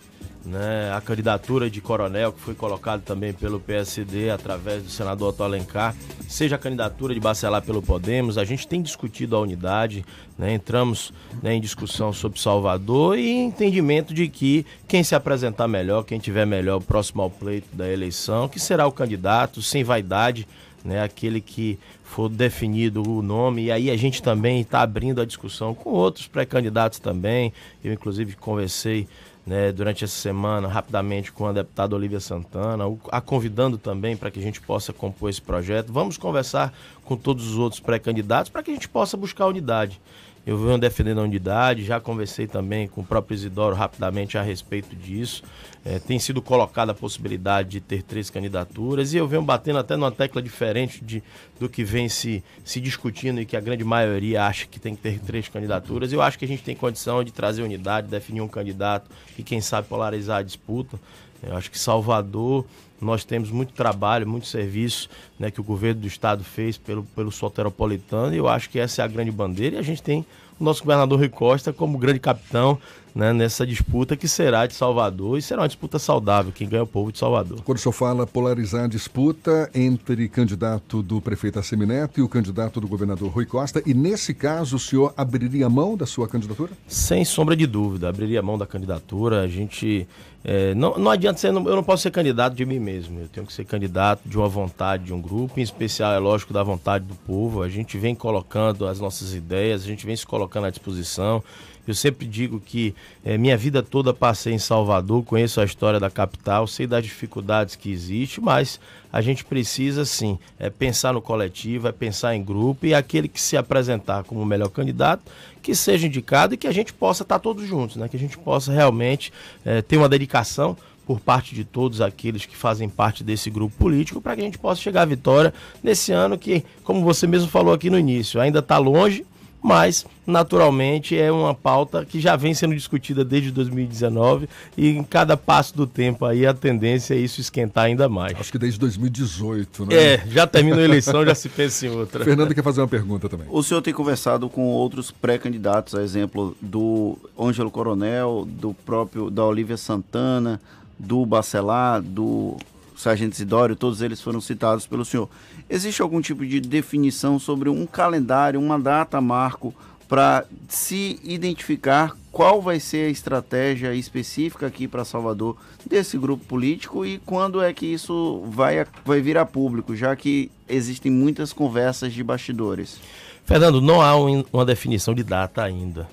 né, 0.47 0.93
a 0.95 1.01
candidatura 1.01 1.69
de 1.69 1.81
coronel, 1.81 2.33
que 2.33 2.41
foi 2.41 2.55
colocada 2.55 3.03
também 3.05 3.33
pelo 3.33 3.59
PSD 3.59 4.31
através 4.31 4.83
do 4.85 4.89
senador 4.89 5.31
Otto 5.31 5.43
Alencar, 5.43 5.95
seja 6.29 6.55
a 6.55 6.59
candidatura 6.59 7.13
de 7.13 7.19
Bacelar 7.19 7.63
pelo 7.63 7.83
Podemos. 7.83 8.39
A 8.39 8.45
gente 8.45 8.67
tem 8.67 8.81
discutido 8.81 9.35
a 9.35 9.41
unidade, 9.41 10.05
né, 10.39 10.55
entramos 10.55 11.13
né, 11.43 11.55
em 11.55 11.61
discussão 11.61 12.13
sobre 12.13 12.39
Salvador 12.39 13.19
e 13.19 13.29
entendimento 13.29 14.15
de 14.15 14.29
que 14.29 14.65
quem 14.87 15.03
se 15.03 15.17
apresentar 15.17 15.67
melhor, 15.67 16.05
quem 16.05 16.21
tiver 16.21 16.47
melhor 16.47 16.81
próximo 16.81 17.23
ao 17.23 17.31
pleito 17.31 17.75
da 17.75 17.91
eleição, 17.91 18.49
que 18.49 18.61
será 18.61 18.87
o 18.87 18.93
candidato, 18.93 19.61
sem 19.61 19.83
vaidade, 19.83 20.47
né, 20.85 21.03
aquele 21.03 21.41
que 21.41 21.77
for 22.05 22.29
definido 22.29 23.03
o 23.03 23.21
nome, 23.21 23.65
e 23.65 23.73
aí 23.73 23.91
a 23.91 23.97
gente 23.97 24.23
também 24.23 24.61
está 24.61 24.81
abrindo 24.81 25.21
a 25.21 25.25
discussão 25.25 25.75
com 25.75 25.91
outros 25.91 26.29
pré-candidatos 26.29 27.01
também. 27.01 27.53
Eu, 27.83 27.93
inclusive, 27.93 28.37
conversei 28.37 29.09
né, 29.47 29.71
durante 29.71 30.03
essa 30.03 30.17
semana, 30.17 30.67
rapidamente, 30.67 31.31
com 31.31 31.47
a 31.47 31.53
deputada 31.53 31.95
Olivia 31.95 32.19
Santana, 32.19 32.85
a 33.13 33.21
convidando 33.21 33.79
também 33.79 34.17
para 34.17 34.31
que 34.31 34.41
a 34.41 34.43
gente 34.43 34.61
possa 34.61 34.93
compor 34.93 35.31
esse 35.31 35.41
projeto. 35.41 35.93
Vamos 35.93 36.17
conversar 36.17 36.75
com 37.05 37.17
todos 37.17 37.47
os 37.47 37.57
outros 37.57 37.81
pré-candidatos 37.81 38.51
para 38.51 38.63
que 38.63 38.73
a 38.73 38.75
gente 38.75 38.89
possa 38.89 39.17
buscar 39.17 39.47
unidade. 39.47 40.01
Eu 40.45 40.57
venho 40.59 40.79
defendendo 40.79 41.21
a 41.21 41.25
unidade, 41.25 41.85
já 41.85 42.01
conversei 42.01 42.47
também 42.47 42.87
com 42.87 43.01
o 43.01 43.05
próprio 43.05 43.35
Isidoro 43.35 43.75
rapidamente 43.75 44.39
a 44.39 44.43
respeito 44.43 44.95
disso. 44.95 45.43
É, 45.89 46.01
tem 46.01 46.19
sido 46.19 46.43
colocada 46.43 46.91
a 46.91 46.95
possibilidade 46.95 47.69
de 47.69 47.81
ter 47.81 48.03
três 48.03 48.29
candidaturas 48.29 49.15
e 49.15 49.19
eu 49.19 49.29
venho 49.29 49.43
batendo 49.43 49.79
até 49.79 49.95
numa 49.95 50.11
tecla 50.11 50.43
diferente 50.43 51.05
de, 51.05 51.23
do 51.61 51.69
que 51.69 51.85
vem 51.85 52.09
se, 52.09 52.43
se 52.65 52.81
discutindo 52.81 53.41
e 53.41 53.47
que 53.47 53.57
a 53.57 53.61
grande 53.61 53.85
maioria 53.85 54.43
acha 54.43 54.67
que 54.67 54.81
tem 54.81 54.97
que 54.97 55.03
ter 55.03 55.21
três 55.21 55.47
candidaturas. 55.49 56.13
Eu 56.13 56.21
acho 56.21 56.37
que 56.37 56.45
a 56.45 56.49
gente 56.49 56.65
tem 56.65 56.75
condição 56.75 57.23
de 57.23 57.31
trazer 57.31 57.63
unidade, 57.63 58.09
definir 58.09 58.41
um 58.41 58.49
candidato 58.49 59.09
e, 59.39 59.45
quem 59.45 59.61
sabe, 59.61 59.87
polarizar 59.87 60.39
a 60.39 60.43
disputa. 60.43 60.99
Eu 61.41 61.57
acho 61.57 61.71
que 61.71 61.79
Salvador 61.79 62.65
nós 63.01 63.25
temos 63.25 63.53
muito 63.53 63.73
trabalho, 63.73 64.27
muito 64.27 64.49
serviço 64.49 65.09
né, 65.39 65.53
que 65.53 65.61
o 65.61 65.65
governo 65.65 66.01
do 66.01 66.09
estado 66.09 66.43
fez 66.43 66.77
pelo, 66.77 67.05
pelo 67.05 67.31
soteropolitano 67.31 68.35
e 68.35 68.39
eu 68.39 68.49
acho 68.49 68.69
que 68.71 68.81
essa 68.81 69.03
é 69.03 69.05
a 69.05 69.09
grande 69.09 69.31
bandeira 69.31 69.77
e 69.77 69.79
a 69.79 69.83
gente 69.83 70.03
tem 70.03 70.27
o 70.59 70.65
nosso 70.65 70.83
governador 70.83 71.19
Rui 71.19 71.29
Costa 71.29 71.73
como 71.73 71.97
grande 71.97 72.19
capitão 72.19 72.77
né, 73.17 73.33
nessa 73.33 73.67
disputa 73.67 74.15
que 74.15 74.29
será 74.29 74.67
de 74.67 74.75
Salvador 74.75 75.39
e 75.39 75.43
será 75.43 75.63
uma 75.63 75.67
disputa 75.67 75.99
saudável, 75.99 76.53
quem 76.53 76.69
ganha 76.69 76.81
é 76.81 76.83
o 76.83 76.87
povo 76.87 77.11
de 77.11 77.19
Salvador. 77.19 77.63
Quando 77.63 77.79
o 77.79 77.81
senhor 77.81 77.95
fala 77.95 78.27
polarizar 78.27 78.85
a 78.85 78.87
disputa 78.87 79.71
entre 79.75 80.29
candidato 80.29 81.03
do 81.03 81.19
prefeito 81.19 81.59
Assemineto 81.59 82.21
e 82.21 82.23
o 82.23 82.29
candidato 82.29 82.79
do 82.79 82.87
governador 82.87 83.31
Rui 83.31 83.47
Costa, 83.47 83.83
e 83.87 83.95
nesse 83.95 84.35
caso 84.35 84.77
o 84.77 84.79
senhor 84.79 85.15
abriria 85.17 85.67
mão 85.67 85.97
da 85.97 86.05
sua 86.05 86.29
candidatura? 86.29 86.73
Sem 86.87 87.25
sombra 87.25 87.57
de 87.57 87.67
dúvida, 87.67 88.07
abriria 88.07 88.43
mão 88.43 88.59
da 88.59 88.67
candidatura. 88.67 89.41
A 89.41 89.49
gente. 89.49 90.07
É, 90.49 90.77
não, 90.77 90.97
não 90.97 91.11
adianta 91.11 91.41
ser, 91.41 91.49
eu 91.49 91.53
não 91.53 91.83
posso 91.83 92.05
ser 92.05 92.13
candidato 92.13 92.55
de 92.55 92.65
mim 92.65 92.79
mesmo, 92.79 93.19
eu 93.19 93.27
tenho 93.27 93.45
que 93.45 93.53
ser 93.53 93.65
candidato 93.65 94.21
de 94.25 94.39
uma 94.39 94.49
vontade 94.49 95.03
de 95.03 95.13
um 95.13 95.21
grupo, 95.21 95.59
em 95.59 95.63
especial, 95.65 96.13
é 96.13 96.21
lógico, 96.21 96.53
da 96.53 96.63
vontade 96.63 97.05
do 97.05 97.17
povo. 97.17 97.63
A 97.63 97.69
gente 97.69 97.99
vem 97.99 98.15
colocando 98.15 98.87
as 98.87 99.01
nossas 99.01 99.35
ideias, 99.35 99.83
a 99.83 99.87
gente 99.87 100.07
vem 100.07 100.15
se 100.15 100.25
colocando 100.25 100.67
à 100.67 100.71
disposição. 100.71 101.43
Eu 101.85 101.95
sempre 101.95 102.27
digo 102.27 102.61
que 102.61 102.95
é, 103.25 103.37
minha 103.37 103.57
vida 103.57 103.83
toda 103.83 104.15
passei 104.15 104.53
em 104.53 104.59
Salvador, 104.59 105.25
conheço 105.25 105.61
a 105.61 105.65
história 105.65 105.99
da 105.99 106.11
capital, 106.11 106.67
sei 106.69 106.87
das 106.87 107.03
dificuldades 107.03 107.75
que 107.75 107.91
existem, 107.91 108.43
mas 108.43 108.79
a 109.13 109.21
gente 109.21 109.45
precisa 109.45 110.05
sim 110.05 110.39
é, 110.59 110.71
pensar 110.71 111.13
no 111.13 111.23
coletivo, 111.23 111.89
é 111.89 111.93
pensar 111.93 112.37
em 112.37 112.45
grupo 112.45 112.87
e 112.87 112.95
aquele 112.95 113.27
que 113.27 113.41
se 113.41 113.57
apresentar 113.57 114.23
como 114.25 114.43
o 114.43 114.47
melhor 114.47 114.69
candidato, 114.69 115.23
que 115.67 115.75
seja 115.75 116.07
indicado 116.07 116.55
e 116.55 116.57
que 116.57 116.69
a 116.69 116.73
gente 116.73 116.95
possa 116.95 117.25
estar 117.25 117.41
todos 117.41 117.67
juntos, 117.67 117.97
né? 117.97 118.09
que 118.09 118.17
a 118.17 118.21
gente 118.21 118.39
possa 118.39 118.71
realmente 118.71 119.33
é, 119.65 119.83
ter 119.83 119.97
uma 119.97 120.09
dedicação 120.09 120.77
por 121.05 121.19
parte 121.19 121.57
de 121.57 121.65
todos 121.65 122.01
aqueles 122.01 122.47
que 122.47 122.57
fazem 122.57 122.89
parte 122.89 123.25
desse 123.25 123.51
grupo 123.51 123.75
político 123.77 124.21
para 124.21 124.37
que 124.37 124.43
a 124.43 124.45
gente 124.45 124.59
possa 124.59 124.81
chegar 124.81 125.03
à 125.03 125.05
vitória 125.05 125.53
nesse 125.83 126.13
ano 126.13 126.39
que, 126.39 126.65
como 126.85 127.03
você 127.03 127.27
mesmo 127.27 127.49
falou 127.49 127.75
aqui 127.75 127.91
no 127.91 127.99
início, 127.99 128.41
ainda 128.41 128.61
está 128.61 128.79
longe, 128.79 129.27
mas 129.67 130.07
naturalmente 130.25 131.19
é 131.19 131.31
uma 131.33 131.53
pauta 131.53 132.05
que 132.05 132.21
já 132.21 132.37
vem 132.37 132.55
sendo 132.55 132.73
discutida 132.73 133.25
desde 133.25 133.51
2019 133.51 134.49
e 134.77 134.91
em 134.91 135.03
cada 135.03 135.37
passo 135.37 135.77
do 135.77 135.89
tempo 135.89 136.25
aí 136.25 136.47
a 136.47 136.55
tendência 136.55 137.15
é 137.15 137.19
isso 137.19 137.41
esquentar 137.41 137.87
ainda 137.87 138.09
mais. 138.09 138.39
Acho 138.39 138.53
que 138.53 138.59
desde 138.59 138.79
2018, 138.79 139.87
né? 139.87 139.95
É, 139.97 140.25
já 140.29 140.47
terminou 140.47 140.79
a 140.79 140.85
eleição, 140.85 141.27
já 141.27 141.35
se 141.35 141.49
pensa 141.49 141.85
em 141.85 141.91
outra. 141.91 142.25
Fernando 142.25 142.55
quer 142.55 142.63
fazer 142.63 142.81
uma 142.81 142.87
pergunta 142.87 143.29
também. 143.29 143.49
O 143.51 143.61
senhor 143.61 143.83
tem 143.83 143.93
conversado 143.93 144.49
com 144.49 144.69
outros 144.69 145.11
pré-candidatos, 145.11 145.97
a 145.97 146.03
exemplo 146.03 146.57
do 146.63 147.19
Ângelo 147.37 147.71
Coronel, 147.71 148.47
do 148.49 148.73
próprio 148.73 149.31
da 149.31 149.45
Olivia 149.45 149.77
Santana, 149.77 150.61
do 150.97 151.27
Bacelar, 151.27 152.01
do 152.01 152.57
Sargento 152.97 153.35
Isidório, 153.35 153.77
todos 153.77 154.01
eles 154.01 154.21
foram 154.21 154.41
citados 154.41 154.87
pelo 154.87 155.05
senhor. 155.05 155.29
Existe 155.69 156.01
algum 156.01 156.21
tipo 156.21 156.47
de 156.47 156.61
definição 156.61 157.39
sobre 157.39 157.69
um 157.69 157.87
calendário, 157.87 158.61
uma 158.61 158.79
data 158.79 159.21
marco 159.21 159.75
para 160.09 160.45
se 160.69 161.19
identificar 161.25 162.17
qual 162.31 162.61
vai 162.61 162.79
ser 162.79 163.09
a 163.09 163.11
estratégia 163.11 163.95
específica 163.95 164.67
aqui 164.67 164.87
para 164.87 165.05
Salvador 165.05 165.57
desse 165.89 166.19
grupo 166.19 166.45
político 166.45 167.05
e 167.05 167.19
quando 167.19 167.63
é 167.63 167.73
que 167.73 167.87
isso 167.87 168.43
vai, 168.47 168.87
vai 169.05 169.21
vir 169.21 169.39
a 169.39 169.47
público, 169.47 169.97
já 169.97 170.15
que 170.15 170.51
existem 170.69 171.11
muitas 171.11 171.53
conversas 171.53 172.13
de 172.13 172.23
bastidores? 172.23 173.01
Fernando, 173.45 173.81
não 173.81 174.03
há 174.03 174.17
um, 174.17 174.45
uma 174.53 174.65
definição 174.65 175.15
de 175.15 175.25
data 175.25 175.63
ainda. 175.63 176.07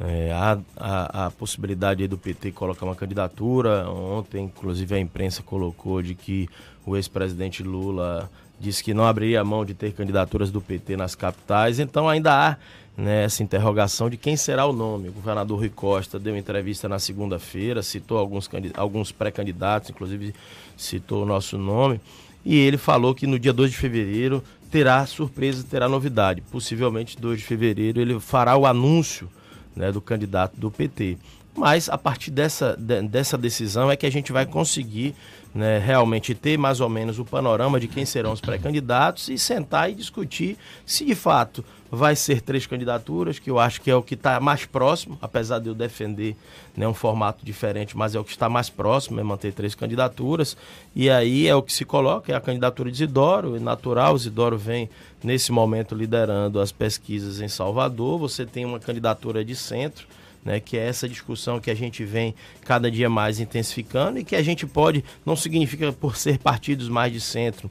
É, 0.00 0.32
há, 0.32 0.58
há, 0.76 1.26
a 1.26 1.30
possibilidade 1.30 2.08
do 2.08 2.18
PT 2.18 2.50
colocar 2.50 2.84
uma 2.84 2.96
candidatura. 2.96 3.88
Ontem, 3.88 4.46
inclusive, 4.46 4.94
a 4.94 4.98
imprensa 4.98 5.42
colocou 5.42 6.02
de 6.02 6.14
que 6.16 6.48
o 6.84 6.96
ex-presidente 6.96 7.62
Lula 7.62 8.28
disse 8.62 8.82
que 8.82 8.94
não 8.94 9.04
abriria 9.04 9.42
mão 9.44 9.64
de 9.64 9.74
ter 9.74 9.92
candidaturas 9.92 10.50
do 10.50 10.60
PT 10.60 10.96
nas 10.96 11.14
capitais, 11.14 11.78
então 11.80 12.08
ainda 12.08 12.32
há 12.32 12.56
né, 12.96 13.24
essa 13.24 13.42
interrogação 13.42 14.08
de 14.08 14.16
quem 14.16 14.36
será 14.36 14.64
o 14.66 14.72
nome. 14.72 15.08
O 15.08 15.12
governador 15.12 15.58
Rui 15.58 15.68
Costa 15.68 16.18
deu 16.18 16.36
entrevista 16.36 16.88
na 16.88 16.98
segunda-feira, 16.98 17.82
citou 17.82 18.18
alguns, 18.18 18.48
alguns 18.76 19.10
pré-candidatos, 19.10 19.90
inclusive 19.90 20.34
citou 20.76 21.24
o 21.24 21.26
nosso 21.26 21.58
nome, 21.58 22.00
e 22.44 22.56
ele 22.56 22.76
falou 22.76 23.14
que 23.14 23.26
no 23.26 23.38
dia 23.38 23.52
2 23.52 23.72
de 23.72 23.76
fevereiro 23.76 24.42
terá 24.70 25.04
surpresa, 25.06 25.64
terá 25.68 25.88
novidade. 25.88 26.40
Possivelmente 26.40 27.18
2 27.18 27.40
de 27.40 27.44
fevereiro 27.44 28.00
ele 28.00 28.18
fará 28.20 28.56
o 28.56 28.64
anúncio 28.64 29.28
né, 29.74 29.90
do 29.90 30.00
candidato 30.00 30.56
do 30.56 30.70
PT. 30.70 31.18
Mas 31.54 31.88
a 31.88 31.98
partir 31.98 32.30
dessa, 32.30 32.76
de, 32.78 33.02
dessa 33.02 33.36
decisão 33.36 33.90
é 33.90 33.96
que 33.96 34.06
a 34.06 34.10
gente 34.10 34.32
vai 34.32 34.46
conseguir 34.46 35.14
né, 35.54 35.78
realmente 35.78 36.34
ter 36.34 36.56
mais 36.56 36.80
ou 36.80 36.88
menos 36.88 37.18
o 37.18 37.24
panorama 37.24 37.78
de 37.78 37.86
quem 37.86 38.06
serão 38.06 38.32
os 38.32 38.40
pré-candidatos 38.40 39.28
e 39.28 39.38
sentar 39.38 39.90
e 39.90 39.94
discutir 39.94 40.56
se 40.86 41.04
de 41.04 41.14
fato 41.14 41.64
vai 41.94 42.16
ser 42.16 42.40
três 42.40 42.66
candidaturas, 42.66 43.38
que 43.38 43.50
eu 43.50 43.58
acho 43.58 43.78
que 43.82 43.90
é 43.90 43.94
o 43.94 44.02
que 44.02 44.14
está 44.14 44.40
mais 44.40 44.64
próximo, 44.64 45.18
apesar 45.20 45.58
de 45.58 45.68
eu 45.68 45.74
defender 45.74 46.34
né, 46.74 46.88
um 46.88 46.94
formato 46.94 47.44
diferente, 47.44 47.94
mas 47.94 48.14
é 48.14 48.18
o 48.18 48.24
que 48.24 48.30
está 48.30 48.48
mais 48.48 48.70
próximo, 48.70 49.20
é 49.20 49.22
manter 49.22 49.52
três 49.52 49.74
candidaturas. 49.74 50.56
E 50.96 51.10
aí 51.10 51.46
é 51.46 51.54
o 51.54 51.62
que 51.62 51.70
se 51.70 51.84
coloca, 51.84 52.32
é 52.32 52.34
a 52.34 52.40
candidatura 52.40 52.90
de 52.90 52.96
Isidoro, 52.96 53.56
é 53.56 53.60
natural, 53.60 54.16
Isidoro 54.16 54.56
vem 54.56 54.88
nesse 55.22 55.52
momento 55.52 55.94
liderando 55.94 56.60
as 56.60 56.72
pesquisas 56.72 57.42
em 57.42 57.48
Salvador, 57.48 58.18
você 58.18 58.46
tem 58.46 58.64
uma 58.64 58.80
candidatura 58.80 59.44
de 59.44 59.54
centro, 59.54 60.06
né, 60.44 60.60
que 60.60 60.76
é 60.76 60.86
essa 60.86 61.08
discussão 61.08 61.60
que 61.60 61.70
a 61.70 61.74
gente 61.74 62.04
vem 62.04 62.34
cada 62.64 62.90
dia 62.90 63.08
mais 63.08 63.40
intensificando 63.40 64.18
e 64.18 64.24
que 64.24 64.36
a 64.36 64.42
gente 64.42 64.66
pode, 64.66 65.04
não 65.24 65.36
significa 65.36 65.92
por 65.92 66.16
ser 66.16 66.38
partidos 66.38 66.88
mais 66.88 67.12
de 67.12 67.20
centro, 67.20 67.70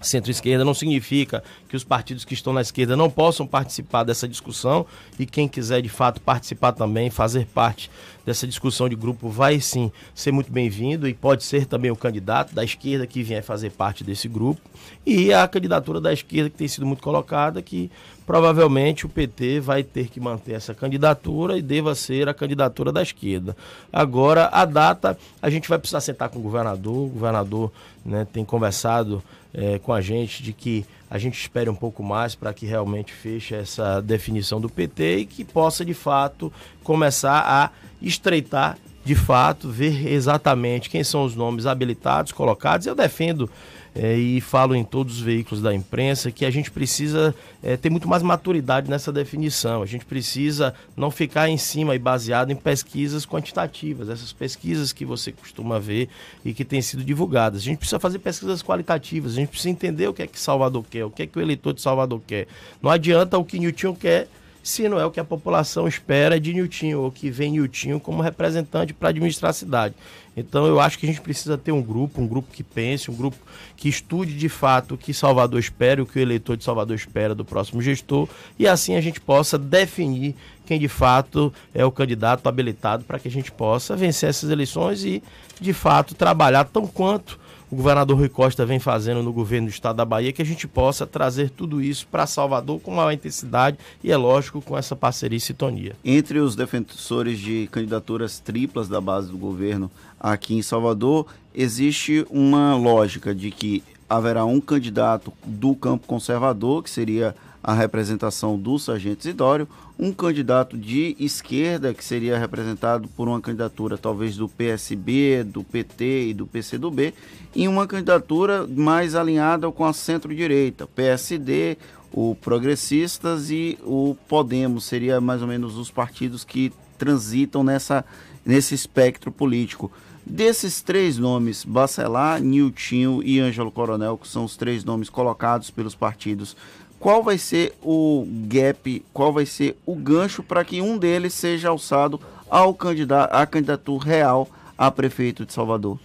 centro-esquerda 0.00 0.64
não 0.64 0.74
significa 0.74 1.42
que 1.68 1.76
os 1.76 1.84
partidos 1.84 2.24
que 2.24 2.34
estão 2.34 2.52
na 2.52 2.62
esquerda 2.62 2.96
não 2.96 3.10
possam 3.10 3.46
participar 3.46 4.04
dessa 4.04 4.26
discussão 4.26 4.86
e 5.18 5.26
quem 5.26 5.46
quiser 5.46 5.82
de 5.82 5.88
fato 5.88 6.20
participar 6.20 6.72
também, 6.72 7.10
fazer 7.10 7.46
parte 7.46 7.90
dessa 8.30 8.46
discussão 8.46 8.88
de 8.88 8.94
grupo 8.94 9.28
vai 9.28 9.60
sim 9.60 9.90
ser 10.14 10.30
muito 10.30 10.52
bem-vindo 10.52 11.08
e 11.08 11.12
pode 11.12 11.42
ser 11.42 11.66
também 11.66 11.90
o 11.90 11.96
candidato 11.96 12.54
da 12.54 12.62
esquerda 12.62 13.04
que 13.04 13.24
vier 13.24 13.42
fazer 13.42 13.70
parte 13.72 14.04
desse 14.04 14.28
grupo 14.28 14.60
e 15.04 15.32
a 15.32 15.48
candidatura 15.48 16.00
da 16.00 16.12
esquerda 16.12 16.48
que 16.48 16.56
tem 16.56 16.68
sido 16.68 16.86
muito 16.86 17.02
colocada 17.02 17.60
que 17.60 17.90
provavelmente 18.24 19.04
o 19.04 19.08
PT 19.08 19.58
vai 19.58 19.82
ter 19.82 20.08
que 20.08 20.20
manter 20.20 20.52
essa 20.52 20.72
candidatura 20.72 21.58
e 21.58 21.62
deva 21.62 21.92
ser 21.96 22.28
a 22.28 22.34
candidatura 22.34 22.92
da 22.92 23.02
esquerda. 23.02 23.56
Agora, 23.92 24.48
a 24.52 24.64
data, 24.64 25.18
a 25.42 25.50
gente 25.50 25.68
vai 25.68 25.80
precisar 25.80 26.00
sentar 26.00 26.28
com 26.28 26.38
o 26.38 26.42
governador, 26.42 27.06
o 27.06 27.08
governador 27.08 27.72
né, 28.04 28.24
tem 28.32 28.44
conversado 28.44 29.20
é, 29.52 29.80
com 29.80 29.92
a 29.92 30.00
gente 30.00 30.40
de 30.44 30.52
que 30.52 30.86
a 31.10 31.18
gente 31.18 31.38
espere 31.40 31.68
um 31.68 31.74
pouco 31.74 32.02
mais 32.04 32.36
para 32.36 32.54
que 32.54 32.64
realmente 32.64 33.12
feche 33.12 33.54
essa 33.54 34.00
definição 34.00 34.60
do 34.60 34.68
PT 34.68 35.16
e 35.18 35.26
que 35.26 35.44
possa 35.44 35.84
de 35.84 35.92
fato 35.92 36.52
começar 36.84 37.42
a 37.44 37.70
estreitar 38.00 38.78
de 39.04 39.14
fato, 39.14 39.68
ver 39.68 40.06
exatamente 40.06 40.88
quem 40.90 41.02
são 41.02 41.24
os 41.24 41.34
nomes 41.34 41.66
habilitados, 41.66 42.32
colocados. 42.32 42.86
Eu 42.86 42.94
defendo 42.94 43.50
é, 43.94 44.16
e 44.16 44.40
falo 44.40 44.74
em 44.74 44.84
todos 44.84 45.16
os 45.16 45.20
veículos 45.20 45.62
da 45.62 45.74
imprensa 45.74 46.30
que 46.30 46.44
a 46.44 46.50
gente 46.50 46.70
precisa 46.70 47.34
é, 47.62 47.76
ter 47.76 47.90
muito 47.90 48.08
mais 48.08 48.22
maturidade 48.22 48.88
nessa 48.88 49.12
definição. 49.12 49.82
A 49.82 49.86
gente 49.86 50.04
precisa 50.04 50.74
não 50.96 51.10
ficar 51.10 51.48
em 51.48 51.58
cima 51.58 51.94
e 51.94 51.98
baseado 51.98 52.50
em 52.50 52.56
pesquisas 52.56 53.26
quantitativas, 53.26 54.08
essas 54.08 54.32
pesquisas 54.32 54.92
que 54.92 55.04
você 55.04 55.32
costuma 55.32 55.78
ver 55.78 56.08
e 56.44 56.52
que 56.52 56.64
têm 56.64 56.80
sido 56.80 57.02
divulgadas. 57.02 57.62
A 57.62 57.64
gente 57.64 57.78
precisa 57.78 57.98
fazer 57.98 58.18
pesquisas 58.18 58.62
qualitativas, 58.62 59.32
a 59.32 59.36
gente 59.36 59.48
precisa 59.48 59.70
entender 59.70 60.08
o 60.08 60.14
que 60.14 60.22
é 60.22 60.26
que 60.26 60.38
Salvador 60.38 60.84
quer, 60.88 61.04
o 61.04 61.10
que 61.10 61.22
é 61.22 61.26
que 61.26 61.38
o 61.38 61.42
eleitor 61.42 61.72
de 61.72 61.80
Salvador 61.80 62.20
quer. 62.26 62.46
Não 62.80 62.90
adianta 62.90 63.38
o 63.38 63.44
que 63.44 63.58
Newton 63.58 63.94
quer 63.94 64.28
se 64.62 64.88
não 64.88 65.00
é 65.00 65.06
o 65.06 65.10
que 65.10 65.20
a 65.20 65.24
população 65.24 65.88
espera 65.88 66.38
de 66.38 66.52
Nilton, 66.52 66.96
ou 66.96 67.10
que 67.10 67.30
vem 67.30 67.52
Nilton 67.52 67.98
como 67.98 68.22
representante 68.22 68.92
para 68.92 69.08
administrar 69.08 69.50
a 69.50 69.54
cidade. 69.54 69.94
Então 70.36 70.66
eu 70.66 70.78
acho 70.78 70.98
que 70.98 71.06
a 71.06 71.08
gente 71.08 71.20
precisa 71.20 71.58
ter 71.58 71.72
um 71.72 71.82
grupo, 71.82 72.20
um 72.20 72.26
grupo 72.26 72.48
que 72.52 72.62
pense, 72.62 73.10
um 73.10 73.14
grupo 73.14 73.36
que 73.76 73.88
estude 73.88 74.34
de 74.34 74.48
fato 74.48 74.94
o 74.94 74.98
que 74.98 75.12
Salvador 75.12 75.58
espera, 75.58 76.02
o 76.02 76.06
que 76.06 76.18
o 76.18 76.22
eleitor 76.22 76.56
de 76.56 76.64
Salvador 76.64 76.94
espera 76.94 77.34
do 77.34 77.44
próximo 77.44 77.82
gestor, 77.82 78.28
e 78.58 78.66
assim 78.66 78.96
a 78.96 79.00
gente 79.00 79.20
possa 79.20 79.58
definir 79.58 80.34
quem 80.64 80.78
de 80.78 80.88
fato 80.88 81.52
é 81.74 81.84
o 81.84 81.90
candidato 81.90 82.48
habilitado 82.48 83.04
para 83.04 83.18
que 83.18 83.26
a 83.26 83.30
gente 83.30 83.50
possa 83.50 83.96
vencer 83.96 84.28
essas 84.28 84.50
eleições 84.50 85.04
e 85.04 85.22
de 85.60 85.72
fato 85.72 86.14
trabalhar 86.14 86.64
tão 86.64 86.86
quanto 86.86 87.38
o 87.70 87.76
governador 87.76 88.18
Rui 88.18 88.28
Costa 88.28 88.66
vem 88.66 88.80
fazendo 88.80 89.22
no 89.22 89.32
governo 89.32 89.68
do 89.68 89.70
estado 89.70 89.96
da 89.96 90.04
Bahia, 90.04 90.32
que 90.32 90.42
a 90.42 90.46
gente 90.46 90.66
possa 90.66 91.06
trazer 91.06 91.50
tudo 91.50 91.80
isso 91.80 92.06
para 92.10 92.26
Salvador 92.26 92.80
com 92.80 92.90
maior 92.90 93.12
intensidade 93.12 93.78
e, 94.02 94.10
é 94.10 94.16
lógico, 94.16 94.60
com 94.60 94.76
essa 94.76 94.96
parceria 94.96 95.36
e 95.36 95.40
sintonia. 95.40 95.94
Entre 96.04 96.40
os 96.40 96.56
defensores 96.56 97.38
de 97.38 97.68
candidaturas 97.70 98.40
triplas 98.40 98.88
da 98.88 99.00
base 99.00 99.30
do 99.30 99.38
governo 99.38 99.90
aqui 100.18 100.54
em 100.54 100.62
Salvador, 100.62 101.26
existe 101.54 102.26
uma 102.28 102.74
lógica 102.74 103.34
de 103.34 103.50
que 103.52 103.84
haverá 104.08 104.44
um 104.44 104.60
candidato 104.60 105.32
do 105.44 105.74
campo 105.76 106.08
conservador, 106.08 106.82
que 106.82 106.90
seria 106.90 107.36
a 107.62 107.74
representação 107.74 108.58
do 108.58 108.78
Sargento 108.78 109.20
Isidório, 109.20 109.68
um 109.98 110.12
candidato 110.12 110.78
de 110.78 111.14
esquerda, 111.20 111.92
que 111.92 112.02
seria 112.02 112.38
representado 112.38 113.06
por 113.08 113.28
uma 113.28 113.40
candidatura 113.40 113.98
talvez 113.98 114.36
do 114.36 114.48
PSB, 114.48 115.44
do 115.44 115.62
PT 115.62 116.28
e 116.28 116.34
do 116.34 116.46
PCdoB, 116.46 117.12
e 117.54 117.68
uma 117.68 117.86
candidatura 117.86 118.66
mais 118.66 119.14
alinhada 119.14 119.70
com 119.70 119.84
a 119.84 119.92
centro-direita, 119.92 120.86
PSD, 120.86 121.76
o 122.12 122.34
Progressistas 122.34 123.50
e 123.50 123.78
o 123.84 124.16
Podemos, 124.26 124.84
seria 124.84 125.20
mais 125.20 125.42
ou 125.42 125.48
menos 125.48 125.76
os 125.76 125.90
partidos 125.90 126.44
que 126.44 126.72
transitam 126.98 127.62
nessa, 127.62 128.04
nesse 128.44 128.74
espectro 128.74 129.30
político. 129.30 129.92
Desses 130.24 130.82
três 130.82 131.18
nomes, 131.18 131.64
Bacelar, 131.64 132.40
Niltinho 132.40 133.22
e 133.22 133.40
Ângelo 133.40 133.70
Coronel, 133.70 134.18
que 134.18 134.28
são 134.28 134.44
os 134.44 134.56
três 134.56 134.84
nomes 134.84 135.08
colocados 135.08 135.70
pelos 135.70 135.94
partidos 135.94 136.56
qual 137.00 137.22
vai 137.22 137.38
ser 137.38 137.72
o 137.82 138.26
gap, 138.46 139.02
qual 139.12 139.32
vai 139.32 139.46
ser 139.46 139.76
o 139.86 139.96
gancho 139.96 140.42
para 140.42 140.62
que 140.62 140.82
um 140.82 140.98
deles 140.98 141.32
seja 141.32 141.70
alçado 141.70 142.20
ao 142.48 142.74
candidato, 142.74 143.32
à 143.34 143.46
candidatura 143.46 144.04
real 144.04 144.48
a 144.76 144.90
prefeito 144.90 145.46
de 145.46 145.52
Salvador? 145.52 145.98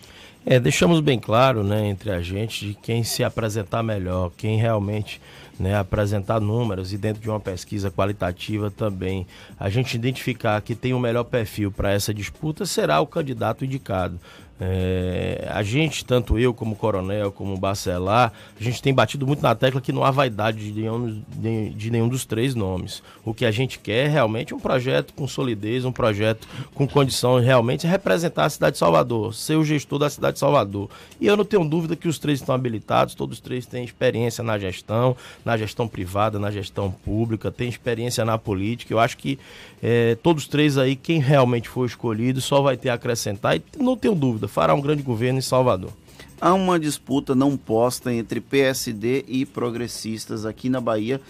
É, 0.45 0.59
deixamos 0.59 1.01
bem 1.01 1.19
claro, 1.19 1.63
né, 1.63 1.87
entre 1.87 2.11
a 2.11 2.21
gente, 2.21 2.67
de 2.67 2.73
quem 2.75 3.03
se 3.03 3.23
apresentar 3.23 3.83
melhor, 3.83 4.31
quem 4.37 4.57
realmente 4.57 5.19
né, 5.59 5.75
apresentar 5.75 6.39
números 6.39 6.93
e 6.93 6.97
dentro 6.97 7.21
de 7.21 7.29
uma 7.29 7.39
pesquisa 7.39 7.89
qualitativa 7.89 8.69
também 8.69 9.25
a 9.59 9.69
gente 9.69 9.95
identificar 9.95 10.61
que 10.61 10.75
tem 10.75 10.93
o 10.93 10.99
melhor 10.99 11.23
perfil 11.23 11.71
para 11.71 11.91
essa 11.91 12.13
disputa 12.13 12.65
será 12.65 13.01
o 13.01 13.07
candidato 13.07 13.65
indicado. 13.65 14.19
É, 14.59 15.49
a 15.51 15.61
gente, 15.61 16.05
tanto 16.05 16.39
eu 16.39 16.53
como 16.53 16.77
Coronel, 16.77 17.29
como 17.29 17.57
Bacelar, 17.57 18.31
a 18.59 18.63
gente 18.63 18.81
tem 18.81 18.93
batido 18.93 19.27
muito 19.27 19.41
na 19.41 19.53
tecla 19.53 19.81
que 19.81 19.91
não 19.91 20.03
há 20.03 20.11
vaidade 20.11 20.71
de 20.71 20.81
nenhum, 20.81 21.21
de, 21.27 21.69
de 21.71 21.91
nenhum 21.91 22.07
dos 22.07 22.25
três 22.25 22.55
nomes. 22.55 23.03
O 23.25 23.33
que 23.33 23.45
a 23.45 23.51
gente 23.51 23.77
quer 23.79 24.05
é 24.05 24.07
realmente 24.07 24.53
um 24.53 24.59
projeto 24.59 25.13
com 25.13 25.27
solidez, 25.27 25.83
um 25.83 25.91
projeto 25.91 26.47
com 26.73 26.87
condição 26.87 27.39
de 27.39 27.45
realmente 27.45 27.85
representar 27.85 28.45
a 28.45 28.49
cidade 28.49 28.73
de 28.73 28.79
Salvador, 28.79 29.33
ser 29.33 29.55
o 29.55 29.65
gestor 29.65 29.99
da 29.99 30.09
cidade 30.09 30.33
de 30.33 30.39
Salvador. 30.39 30.89
E 31.19 31.27
eu 31.27 31.35
não 31.35 31.43
tenho 31.43 31.67
dúvida 31.67 31.95
que 31.95 32.07
os 32.07 32.17
três 32.17 32.39
estão 32.39 32.55
habilitados, 32.55 33.13
todos 33.13 33.37
os 33.37 33.41
três 33.41 33.65
têm 33.65 33.83
experiência 33.83 34.43
na 34.43 34.57
gestão, 34.57 35.17
na 35.43 35.57
gestão 35.57 35.85
privada, 35.85 36.39
na 36.39 36.49
gestão 36.49 36.89
pública, 36.89 37.51
têm 37.51 37.67
experiência 37.67 38.23
na 38.23 38.37
política. 38.37 38.93
Eu 38.93 38.99
acho 38.99 39.17
que 39.17 39.37
é, 39.83 40.15
todos 40.15 40.47
três 40.47 40.77
aí, 40.77 40.95
quem 40.95 41.19
realmente 41.19 41.67
for 41.67 41.85
escolhido, 41.85 42.39
só 42.39 42.61
vai 42.61 42.77
ter 42.77 42.89
a 42.89 42.93
acrescentar 42.93 43.57
e 43.57 43.61
não 43.77 43.97
tenho 43.97 44.15
dúvida, 44.15 44.44
fará 44.47 44.73
um 44.73 44.81
grande 44.81 45.03
governo 45.03 45.39
em 45.39 45.41
Salvador. 45.41 45.91
Há 46.39 46.53
uma 46.53 46.79
disputa 46.79 47.33
não 47.33 47.55
posta 47.55 48.13
entre 48.13 48.41
PSD 48.41 49.23
e 49.27 49.45
progressistas 49.45 50.45
aqui 50.45 50.69
na 50.69 50.81
Bahia 50.81 51.21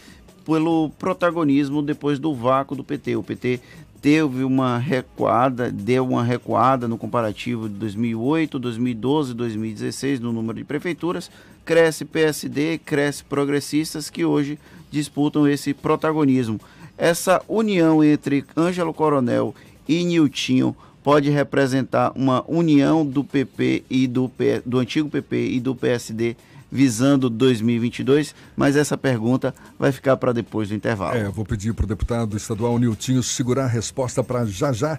pelo 0.45 0.89
protagonismo 0.97 1.81
depois 1.81 2.19
do 2.19 2.33
vácuo 2.33 2.75
do 2.75 2.83
PT. 2.83 3.15
O 3.15 3.23
PT 3.23 3.59
teve 4.01 4.43
uma 4.43 4.77
recuada, 4.77 5.71
deu 5.71 6.07
uma 6.07 6.23
recuada 6.23 6.87
no 6.87 6.97
comparativo 6.97 7.67
de 7.67 7.75
2008, 7.75 8.59
2012, 8.59 9.33
2016 9.33 10.19
no 10.19 10.31
número 10.31 10.59
de 10.59 10.63
prefeituras. 10.63 11.29
Cresce 11.63 12.05
PSD, 12.05 12.77
cresce 12.79 13.23
progressistas 13.23 14.09
que 14.09 14.23
hoje 14.23 14.59
disputam 14.91 15.47
esse 15.47 15.73
protagonismo. 15.73 16.59
Essa 16.97 17.41
união 17.47 18.03
entre 18.03 18.45
Ângelo 18.55 18.93
Coronel 18.93 19.53
e 19.87 20.03
Niltinho 20.03 20.75
pode 21.05 21.29
representar 21.29 22.11
uma 22.15 22.43
união 22.47 23.05
do 23.05 23.23
PP 23.23 23.83
e 23.87 24.07
do, 24.07 24.29
do 24.65 24.79
antigo 24.79 25.07
PP 25.07 25.49
e 25.51 25.59
do 25.59 25.75
PSD 25.75 26.35
visando 26.71 27.29
2022, 27.29 28.33
mas 28.57 28.75
essa 28.75 28.97
pergunta 28.97 29.53
vai 29.77 29.91
ficar 29.91 30.17
para 30.17 30.33
depois 30.33 30.69
do 30.69 30.75
intervalo. 30.75 31.15
É, 31.15 31.29
vou 31.29 31.45
pedir 31.45 31.75
para 31.75 31.85
o 31.85 31.87
deputado 31.87 32.35
estadual 32.35 32.79
Niltinho 32.79 33.21
segurar 33.21 33.65
a 33.65 33.67
resposta 33.67 34.23
para 34.23 34.45
já 34.45 34.73
já. 34.73 34.97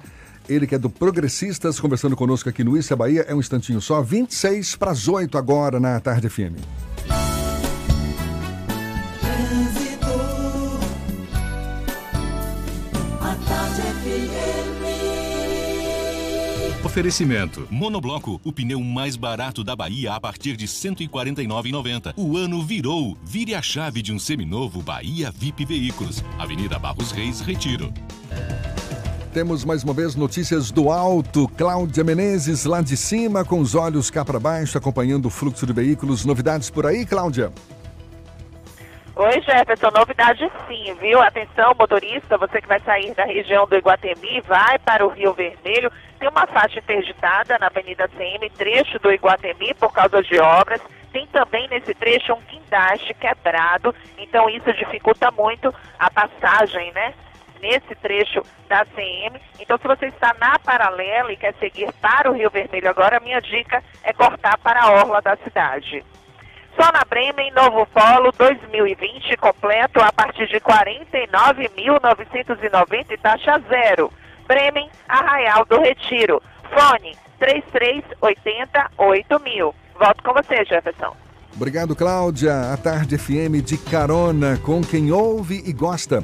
Ele 0.48 0.64
que 0.64 0.76
é 0.76 0.78
do 0.78 0.88
Progressistas, 0.88 1.80
conversando 1.80 2.14
conosco 2.14 2.48
aqui 2.48 2.62
no 2.62 2.78
Issa 2.78 2.94
Bahia. 2.94 3.26
É 3.28 3.34
um 3.34 3.40
instantinho 3.40 3.80
só, 3.80 4.00
26 4.00 4.76
para 4.76 4.92
as 4.92 5.08
8 5.08 5.36
agora 5.36 5.80
na 5.80 5.98
Tarde 5.98 6.28
FM. 6.28 6.54
Oferecimento. 16.96 17.68
Monobloco, 17.70 18.40
o 18.42 18.50
pneu 18.50 18.80
mais 18.80 19.16
barato 19.16 19.62
da 19.62 19.76
Bahia 19.76 20.14
a 20.14 20.18
partir 20.18 20.56
de 20.56 20.64
R$ 20.64 20.70
149,90. 20.70 22.14
O 22.16 22.38
ano 22.38 22.64
virou. 22.64 23.18
Vire 23.22 23.54
a 23.54 23.60
chave 23.60 24.00
de 24.00 24.14
um 24.14 24.18
seminovo 24.18 24.80
Bahia 24.80 25.30
VIP 25.30 25.66
Veículos. 25.66 26.24
Avenida 26.38 26.78
Barros 26.78 27.10
Reis, 27.10 27.42
Retiro. 27.42 27.92
Temos 29.30 29.62
mais 29.62 29.84
uma 29.84 29.92
vez 29.92 30.14
notícias 30.14 30.70
do 30.70 30.90
alto. 30.90 31.46
Cláudia 31.48 32.02
Menezes 32.02 32.64
lá 32.64 32.80
de 32.80 32.96
cima, 32.96 33.44
com 33.44 33.60
os 33.60 33.74
olhos 33.74 34.08
cá 34.08 34.24
para 34.24 34.40
baixo, 34.40 34.78
acompanhando 34.78 35.26
o 35.26 35.30
fluxo 35.30 35.66
de 35.66 35.74
veículos. 35.74 36.24
Novidades 36.24 36.70
por 36.70 36.86
aí, 36.86 37.04
Cláudia? 37.04 37.52
Oi, 39.18 39.40
Jefferson, 39.40 39.90
novidade 39.96 40.46
sim, 40.68 40.94
viu? 41.00 41.22
Atenção, 41.22 41.74
motorista, 41.78 42.36
você 42.36 42.60
que 42.60 42.68
vai 42.68 42.78
sair 42.80 43.14
da 43.14 43.24
região 43.24 43.66
do 43.66 43.74
Iguatemi, 43.74 44.42
vai 44.42 44.78
para 44.78 45.06
o 45.06 45.08
Rio 45.08 45.32
Vermelho, 45.32 45.90
tem 46.18 46.28
uma 46.28 46.46
faixa 46.46 46.80
interditada 46.80 47.56
na 47.58 47.68
Avenida 47.68 48.06
CM, 48.08 48.50
trecho 48.50 48.98
do 48.98 49.10
Iguatemi, 49.10 49.72
por 49.72 49.90
causa 49.90 50.22
de 50.22 50.38
obras. 50.38 50.82
Tem 51.14 51.26
também 51.28 51.66
nesse 51.68 51.94
trecho 51.94 52.34
um 52.34 52.42
guindaste 52.42 53.14
quebrado, 53.14 53.94
então 54.18 54.50
isso 54.50 54.70
dificulta 54.74 55.30
muito 55.30 55.74
a 55.98 56.10
passagem, 56.10 56.92
né? 56.92 57.14
Nesse 57.62 57.94
trecho 57.94 58.42
da 58.68 58.84
CM. 58.84 59.40
Então, 59.58 59.78
se 59.78 59.88
você 59.88 60.08
está 60.08 60.36
na 60.38 60.58
paralela 60.58 61.32
e 61.32 61.38
quer 61.38 61.54
seguir 61.54 61.90
para 62.02 62.30
o 62.30 62.34
Rio 62.34 62.50
Vermelho 62.50 62.90
agora, 62.90 63.18
minha 63.20 63.40
dica 63.40 63.82
é 64.04 64.12
cortar 64.12 64.58
para 64.58 64.82
a 64.82 64.90
orla 64.90 65.22
da 65.22 65.36
cidade. 65.36 66.04
Só 66.76 66.92
na 66.92 67.02
Bremen, 67.08 67.50
novo 67.52 67.86
polo 67.86 68.30
2020 68.36 69.34
completo 69.38 69.98
a 70.00 70.12
partir 70.12 70.46
de 70.46 70.60
49.990 70.60 73.10
e 73.10 73.16
taxa 73.16 73.58
zero. 73.68 74.12
Bremen, 74.46 74.90
Arraial 75.08 75.64
do 75.64 75.80
Retiro. 75.80 76.42
Fone 76.68 77.16
3380 77.38 78.90
8000. 78.98 79.74
Volto 79.98 80.22
com 80.22 80.34
você, 80.34 80.62
Jefferson. 80.64 81.16
Obrigado, 81.54 81.96
Cláudia. 81.96 82.72
A 82.72 82.76
Tarde 82.76 83.16
FM 83.16 83.64
de 83.64 83.78
carona 83.78 84.58
com 84.58 84.82
quem 84.82 85.10
ouve 85.10 85.62
e 85.64 85.72
gosta. 85.72 86.22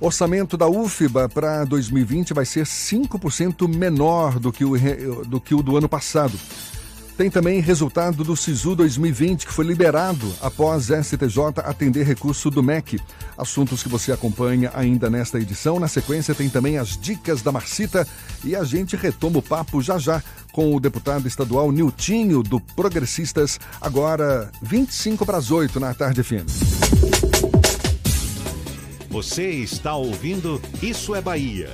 Orçamento 0.00 0.56
da 0.56 0.68
UFBA 0.68 1.28
para 1.28 1.64
2020 1.64 2.32
vai 2.32 2.44
ser 2.44 2.64
5% 2.64 3.66
menor 3.66 4.38
do 4.38 4.52
que, 4.52 4.64
o, 4.64 4.78
do 5.24 5.40
que 5.40 5.56
o 5.56 5.62
do 5.62 5.76
ano 5.76 5.88
passado. 5.88 6.38
Tem 7.18 7.28
também 7.28 7.58
resultado 7.58 8.22
do 8.22 8.36
SISU 8.36 8.76
2020, 8.76 9.44
que 9.44 9.52
foi 9.52 9.64
liberado 9.64 10.32
após 10.40 10.84
STJ 10.84 11.64
atender 11.64 12.06
recurso 12.06 12.48
do 12.48 12.62
MEC. 12.62 13.00
Assuntos 13.36 13.82
que 13.82 13.88
você 13.88 14.12
acompanha 14.12 14.70
ainda 14.72 15.10
nesta 15.10 15.40
edição. 15.40 15.80
Na 15.80 15.88
sequência, 15.88 16.32
tem 16.32 16.48
também 16.48 16.78
as 16.78 16.96
dicas 16.96 17.42
da 17.42 17.50
Marcita 17.50 18.06
e 18.44 18.54
a 18.54 18.62
gente 18.62 18.94
retoma 18.94 19.40
o 19.40 19.42
papo 19.42 19.82
já 19.82 19.98
já 19.98 20.22
com 20.52 20.72
o 20.72 20.78
deputado 20.78 21.26
estadual 21.26 21.72
Niltinho, 21.72 22.40
do 22.40 22.60
Progressistas, 22.60 23.58
agora 23.80 24.52
25 24.62 25.26
para 25.26 25.38
as 25.38 25.50
8 25.50 25.80
na 25.80 25.92
tarde 25.94 26.22
FM. 26.22 26.46
Você 29.10 29.50
está 29.50 29.96
ouvindo 29.96 30.62
Isso 30.80 31.16
é 31.16 31.20
Bahia. 31.20 31.68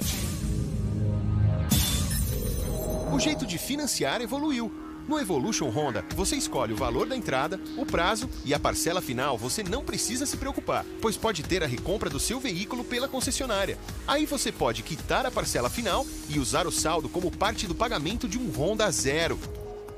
O 3.12 3.20
jeito 3.20 3.45
de 3.45 3.59
financiar 3.59 4.22
evoluiu. 4.22 4.84
No 5.07 5.20
Evolution 5.20 5.68
Honda, 5.68 6.02
você 6.16 6.34
escolhe 6.34 6.72
o 6.72 6.76
valor 6.76 7.07
da 7.07 7.14
entrada, 7.14 7.61
o 7.76 7.84
prazo 7.84 8.28
e 8.42 8.55
a 8.55 8.59
parcela 8.59 9.02
final 9.02 9.36
você 9.36 9.62
não 9.62 9.84
precisa 9.84 10.24
se 10.24 10.36
preocupar, 10.36 10.84
pois 11.02 11.14
pode 11.14 11.42
ter 11.42 11.62
a 11.62 11.66
recompra 11.66 12.09
do 12.09 12.18
seu 12.18 12.40
veículo 12.40 12.82
pela 12.82 13.07
concessionária. 13.07 13.78
Aí 14.07 14.24
você 14.24 14.50
pode 14.50 14.82
quitar 14.82 15.26
a 15.26 15.30
parcela 15.30 15.68
final 15.68 16.07
e 16.28 16.38
usar 16.38 16.66
o 16.66 16.72
saldo 16.72 17.09
como 17.11 17.30
parte 17.30 17.66
do 17.66 17.74
pagamento 17.74 18.26
de 18.26 18.38
um 18.38 18.50
Honda 18.50 18.90
zero. 18.90 19.38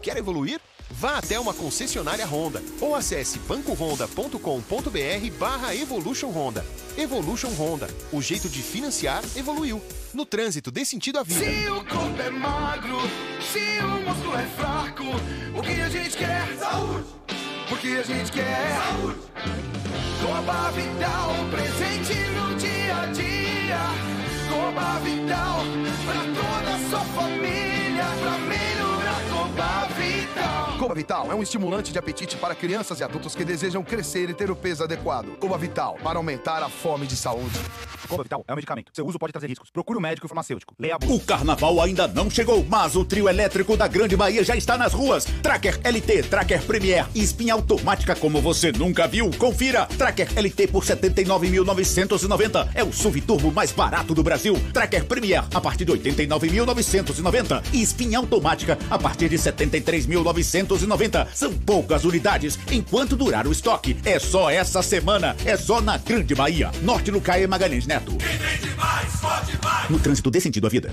Quer 0.03 0.17
evoluir? 0.17 0.61
Vá 0.91 1.19
até 1.19 1.39
uma 1.39 1.55
concessionária 1.55 2.27
Honda 2.27 2.63
ou 2.81 2.95
acesse 2.95 3.39
bancohonda.com.br 3.41 5.39
barra 5.39 5.75
Evolution 5.75 6.31
Honda. 6.31 6.67
Evolution 6.97 7.51
Honda, 7.51 7.89
o 8.13 8.21
jeito 8.21 8.49
de 8.49 8.61
financiar 8.61 9.23
evoluiu. 9.37 9.81
No 10.17 10.25
trânsito, 10.25 10.71
dê 10.71 10.83
sentido 10.83 11.19
à 11.19 11.23
vida. 11.23 11.45
Se 11.45 11.69
o 11.69 11.85
corpo 11.85 12.23
é 12.23 12.31
magro, 12.31 12.97
se 13.39 13.79
o 13.81 14.01
músculo 14.01 14.35
é 14.35 14.47
fraco, 14.47 15.05
o 15.55 15.61
que 15.61 15.79
a 15.79 15.91
gente 15.91 16.17
quer? 16.17 16.57
Saúde! 16.59 17.05
O 17.71 17.77
que 17.77 17.99
a 17.99 18.03
gente 18.03 18.33
quer? 18.33 18.79
Saúde! 18.79 19.19
Coba 20.25 20.71
Vital, 20.71 21.35
presente 21.51 22.15
no 22.31 22.55
dia 22.55 22.97
a 22.97 23.07
dia. 23.13 23.79
Coba 24.49 24.99
Vital, 25.01 25.61
pra 26.07 26.23
toda 26.33 26.77
a 26.77 26.79
sua 26.89 27.05
família, 27.15 28.07
pra 28.23 28.39
melhorar 28.39 29.21
Coba 29.29 29.85
Vital. 29.89 29.96
Coba 30.79 30.95
Vital 30.95 31.33
é 31.33 31.35
um 31.35 31.43
estimulante 31.43 31.91
de 31.91 31.99
apetite 31.99 32.37
para 32.37 32.55
crianças 32.55 33.01
e 33.01 33.05
adultos 33.05 33.35
que 33.35 33.45
desejam 33.45 33.83
crescer 33.83 34.29
e 34.29 34.35
ter 34.35 34.51
o 34.51 34.57
peso 34.57 34.85
adequado. 34.85 35.37
Coba 35.39 35.57
Vital, 35.57 35.97
para 36.03 36.19
aumentar 36.19 36.63
a 36.63 36.69
fome 36.69 37.07
de 37.07 37.17
saúde. 37.17 37.59
Coba 38.07 38.23
Vital 38.23 38.45
é 38.47 38.53
um 38.53 38.57
medicamento. 38.57 38.93
Seu 38.95 39.07
uso 39.07 39.19
pode 39.19 39.33
trazer 39.33 39.49
riscos. 39.49 39.71
Procure 39.71 39.97
o 39.97 40.01
um 40.01 40.03
médico 40.03 40.27
e 40.27 40.29
farmacêutico. 40.29 40.75
Leia 40.79 40.97
a 40.97 40.99
bula. 40.99 41.15
O 41.15 41.21
carnaval 41.21 41.81
ainda 41.81 42.07
não 42.07 42.31
chegou, 42.31 42.65
mas 42.69 42.95
o 42.95 43.05
trio 43.05 43.29
elétrico 43.29 43.77
da 43.77 43.89
Grande 43.89 44.17
Bahia 44.17 44.45
já 44.45 44.55
está 44.55 44.77
nas 44.79 44.93
ruas. 44.93 45.25
Tracker 45.43 45.81
LT, 45.83 46.25
Tracker 46.25 46.63
Premier 46.63 47.07
e 47.15 47.23
espinha 47.23 47.55
automática 47.55 48.15
como 48.15 48.41
você 48.41 48.71
nunca 48.71 49.09
viu. 49.09 49.31
Confira. 49.39 49.87
Tracker 49.87 50.29
LT 50.39 50.69
por 50.69 50.85
79.990. 50.85 52.69
É 52.75 52.85
o 52.85 52.93
SUV 52.93 53.23
turbo 53.23 53.51
mais 53.51 53.73
barato 53.73 54.15
do 54.15 54.23
Brasil. 54.23 54.55
Tracker 54.73 55.05
Premier 55.07 55.45
a 55.53 55.61
partir 55.61 55.85
de 55.85 55.93
89.990 55.93 57.65
e 57.73 57.83
espinha 57.83 58.19
automática 58.19 58.79
a 58.91 58.99
partir 58.99 59.29
de 59.29 59.39
73.990. 60.05 61.27
São 61.33 61.53
poucas 61.53 62.05
unidades 62.05 62.59
enquanto 62.71 63.17
durar 63.17 63.47
o 63.47 63.53
estoque. 63.53 63.97
É 64.05 64.19
só 64.19 64.51
essa 64.51 64.83
semana. 64.83 65.37
É 65.45 65.57
só 65.57 65.81
na 65.81 65.97
Grande 65.97 66.35
Bahia. 66.35 66.71
Norte 66.83 67.11
no 67.11 67.21
Caê 67.21 67.47
Magalhães 67.47 67.87
Neto. 67.87 68.13
No 69.89 69.99
trânsito 69.99 70.31
dê 70.31 70.41
sentido 70.41 70.67
à 70.67 70.71
vida. 70.71 70.93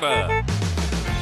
Nevada. 0.01 0.70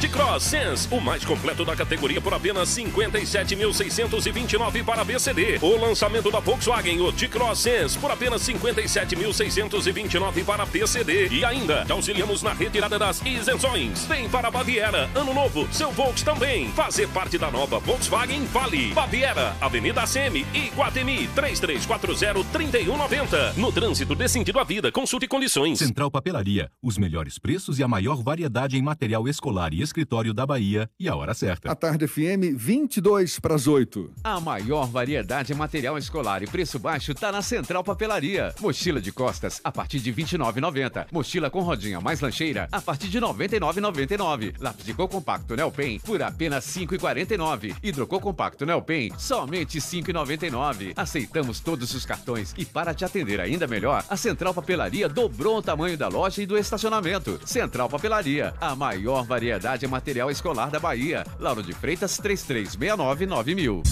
T-Cross 0.00 0.42
Sense, 0.42 0.88
o 0.90 1.00
mais 1.00 1.24
completo 1.24 1.64
da 1.64 1.76
categoria 1.76 2.20
por 2.20 2.32
apenas 2.32 2.68
57.629 2.70 4.84
para 4.84 5.04
BCD. 5.04 5.58
O 5.60 5.76
lançamento 5.76 6.28
da 6.30 6.38
Volkswagen, 6.40 7.00
o 7.00 7.12
T-Cross 7.12 7.58
Sense, 7.58 7.98
por 7.98 8.10
apenas 8.10 8.42
57.629 8.42 10.44
para 10.44 10.66
PCD. 10.66 11.28
E 11.28 11.44
ainda, 11.44 11.84
te 11.84 11.92
auxiliamos 11.92 12.42
na 12.42 12.52
retirada 12.52 12.98
das 12.98 13.24
isenções. 13.24 14.04
Vem 14.06 14.28
para 14.28 14.48
a 14.48 14.50
Baviera, 14.50 15.08
ano 15.14 15.32
novo, 15.34 15.68
seu 15.72 15.92
Volks 15.92 16.22
também. 16.22 16.70
Fazer 16.72 17.06
parte 17.08 17.36
da 17.36 17.50
nova 17.50 17.78
Volkswagen 17.78 18.44
Vale. 18.46 18.94
Baviera, 18.94 19.54
Avenida 19.60 20.00
ACM 20.02 20.46
e 20.54 20.70
Guatemi, 20.74 21.28
3340-3190. 21.36 23.56
No 23.56 23.70
trânsito 23.72 24.14
dê 24.14 24.26
sentido 24.28 24.58
à 24.58 24.64
vida, 24.64 24.90
consulte 24.90 25.28
condições. 25.28 25.78
Central 25.78 26.10
Papelaria, 26.10 26.70
os 26.82 26.96
melhores 26.96 27.38
preços 27.38 27.78
e 27.78 27.82
a 27.82 27.88
maior 27.88 28.22
variedade 28.22 28.78
em 28.78 28.82
material 28.82 29.28
escolar 29.28 29.74
e 29.74 29.82
escritório 29.90 30.32
da 30.32 30.46
Bahia 30.46 30.88
e 30.98 31.08
a 31.08 31.16
hora 31.16 31.34
certa. 31.34 31.70
A 31.70 31.74
tarde 31.74 32.06
FM 32.06 32.54
22 32.56 33.38
para 33.40 33.54
as 33.54 33.66
8. 33.66 34.12
A 34.22 34.40
maior 34.40 34.86
variedade 34.86 35.52
em 35.52 35.56
material 35.56 35.98
escolar 35.98 36.42
e 36.42 36.46
preço 36.46 36.78
baixo 36.78 37.14
tá 37.14 37.32
na 37.32 37.42
Central 37.42 37.82
Papelaria. 37.82 38.54
Mochila 38.60 39.00
de 39.00 39.12
costas 39.12 39.60
a 39.64 39.72
partir 39.72 39.98
de 39.98 40.10
R$ 40.10 40.22
29,90. 40.22 41.06
Mochila 41.12 41.50
com 41.50 41.60
rodinha 41.60 42.00
mais 42.00 42.20
lancheira 42.20 42.68
a 42.70 42.80
partir 42.80 43.08
de 43.08 43.18
R$ 43.18 43.26
99,99. 43.26 44.54
Lápis 44.60 44.84
de 44.84 44.94
cor 44.94 45.08
compacto 45.08 45.56
Nelpen 45.56 45.98
por 46.00 46.22
apenas 46.22 46.76
R$ 46.76 46.86
5,49. 46.86 47.76
Hidrocor 47.82 48.20
compacto 48.20 48.64
Nelpen 48.64 49.12
somente 49.18 49.78
R$ 49.78 49.84
5,99. 49.84 50.92
Aceitamos 50.96 51.60
todos 51.60 51.92
os 51.94 52.06
cartões 52.06 52.54
e 52.56 52.64
para 52.64 52.94
te 52.94 53.04
atender 53.04 53.40
ainda 53.40 53.66
melhor, 53.66 54.04
a 54.08 54.16
Central 54.16 54.54
Papelaria 54.54 55.08
dobrou 55.08 55.58
o 55.58 55.62
tamanho 55.62 55.98
da 55.98 56.08
loja 56.08 56.42
e 56.42 56.46
do 56.46 56.56
estacionamento. 56.56 57.40
Central 57.44 57.88
Papelaria, 57.88 58.54
a 58.60 58.76
maior 58.76 59.24
variedade 59.24 59.79
em 59.84 59.88
material 59.88 60.30
escolar 60.30 60.70
da 60.70 60.78
Bahia. 60.78 61.24
Lauro 61.38 61.62
de 61.62 61.72
Freitas 61.72 62.16
3369 62.16 63.26
9000. 63.26 63.82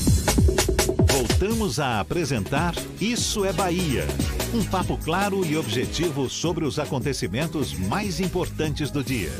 Voltamos 1.10 1.80
a 1.80 2.00
apresentar 2.00 2.74
Isso 3.00 3.44
é 3.44 3.52
Bahia. 3.52 4.06
Um 4.54 4.64
papo 4.64 4.96
claro 4.98 5.44
e 5.44 5.56
objetivo 5.56 6.28
sobre 6.28 6.64
os 6.64 6.78
acontecimentos 6.78 7.74
mais 7.74 8.20
importantes 8.20 8.90
do 8.90 9.02
dia. 9.04 9.32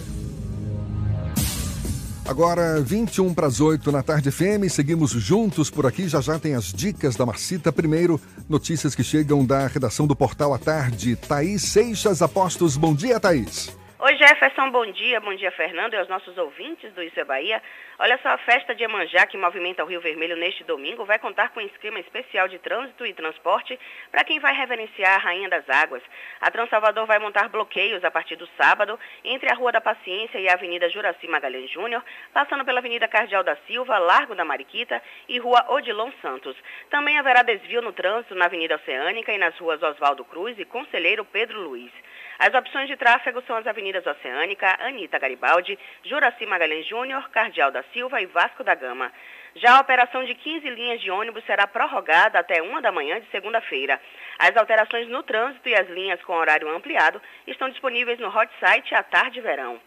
Agora, 2.28 2.78
21 2.82 3.32
para 3.32 3.46
as 3.46 3.58
8 3.58 3.90
na 3.90 4.02
tarde 4.02 4.30
FM, 4.30 4.68
seguimos 4.68 5.12
juntos 5.12 5.70
por 5.70 5.86
aqui. 5.86 6.06
Já 6.06 6.20
já 6.20 6.38
tem 6.38 6.54
as 6.54 6.66
dicas 6.66 7.16
da 7.16 7.24
Marcita. 7.24 7.72
Primeiro, 7.72 8.20
notícias 8.46 8.94
que 8.94 9.02
chegam 9.02 9.46
da 9.46 9.66
redação 9.66 10.06
do 10.06 10.14
Portal 10.14 10.52
à 10.52 10.58
Tarde. 10.58 11.16
Thaís 11.16 11.62
Seixas 11.62 12.20
Apostos. 12.20 12.76
Bom 12.76 12.94
dia, 12.94 13.18
Thaís. 13.18 13.77
Oi, 14.00 14.16
Jefferson, 14.16 14.70
bom 14.70 14.86
dia. 14.92 15.18
Bom 15.18 15.34
dia, 15.34 15.50
Fernando 15.50 15.94
e 15.94 15.96
aos 15.96 16.06
nossos 16.06 16.38
ouvintes 16.38 16.92
do 16.92 17.02
Isso 17.02 17.18
é 17.18 17.24
Bahia. 17.24 17.60
Olha 17.98 18.16
só, 18.22 18.28
a 18.28 18.38
festa 18.38 18.72
de 18.72 18.84
Emanjá, 18.84 19.26
que 19.26 19.36
movimenta 19.36 19.82
o 19.82 19.88
Rio 19.88 20.00
Vermelho 20.00 20.36
neste 20.36 20.62
domingo, 20.62 21.04
vai 21.04 21.18
contar 21.18 21.48
com 21.48 21.58
um 21.58 21.66
esquema 21.66 21.98
especial 21.98 22.46
de 22.46 22.60
trânsito 22.60 23.04
e 23.04 23.12
transporte 23.12 23.76
para 24.12 24.22
quem 24.22 24.38
vai 24.38 24.54
reverenciar 24.54 25.16
a 25.16 25.18
Rainha 25.18 25.48
das 25.48 25.68
Águas. 25.68 26.00
A 26.40 26.48
Transalvador 26.48 27.06
vai 27.06 27.18
montar 27.18 27.48
bloqueios 27.48 28.04
a 28.04 28.10
partir 28.10 28.36
do 28.36 28.48
sábado 28.56 28.96
entre 29.24 29.50
a 29.50 29.54
Rua 29.56 29.72
da 29.72 29.80
Paciência 29.80 30.38
e 30.38 30.48
a 30.48 30.52
Avenida 30.52 30.88
Juraci 30.88 31.26
Magalhães 31.26 31.68
Júnior, 31.68 32.04
passando 32.32 32.64
pela 32.64 32.78
Avenida 32.78 33.08
Cardeal 33.08 33.42
da 33.42 33.56
Silva, 33.66 33.98
Largo 33.98 34.36
da 34.36 34.44
Mariquita 34.44 35.02
e 35.28 35.40
Rua 35.40 35.66
Odilon 35.70 36.12
Santos. 36.22 36.56
Também 36.88 37.18
haverá 37.18 37.42
desvio 37.42 37.82
no 37.82 37.92
trânsito 37.92 38.36
na 38.36 38.44
Avenida 38.44 38.76
Oceânica 38.76 39.32
e 39.32 39.38
nas 39.38 39.58
ruas 39.58 39.82
Oswaldo 39.82 40.24
Cruz 40.24 40.56
e 40.56 40.64
Conselheiro 40.64 41.24
Pedro 41.24 41.60
Luiz. 41.60 41.90
As 42.38 42.54
opções 42.54 42.86
de 42.86 42.96
tráfego 42.96 43.42
são 43.46 43.56
as 43.56 43.66
avenidas 43.66 44.06
Oceânica, 44.06 44.76
Anita 44.80 45.18
Garibaldi, 45.18 45.76
Juraci 46.04 46.46
Magalhães 46.46 46.86
Júnior, 46.86 47.28
Cardeal 47.30 47.72
da 47.72 47.82
Silva 47.92 48.20
e 48.20 48.26
Vasco 48.26 48.62
da 48.62 48.76
Gama. 48.76 49.12
Já 49.56 49.76
a 49.76 49.80
operação 49.80 50.24
de 50.24 50.36
15 50.36 50.70
linhas 50.70 51.00
de 51.00 51.10
ônibus 51.10 51.44
será 51.44 51.66
prorrogada 51.66 52.38
até 52.38 52.62
uma 52.62 52.80
da 52.80 52.92
manhã 52.92 53.20
de 53.20 53.28
segunda-feira. 53.30 54.00
As 54.38 54.56
alterações 54.56 55.08
no 55.08 55.24
trânsito 55.24 55.68
e 55.68 55.74
as 55.74 55.88
linhas 55.88 56.22
com 56.22 56.32
horário 56.34 56.68
ampliado 56.68 57.20
estão 57.44 57.68
disponíveis 57.68 58.20
no 58.20 58.28
hot 58.28 58.48
site 58.60 58.94
à 58.94 59.02
tarde 59.02 59.40
verão. 59.40 59.80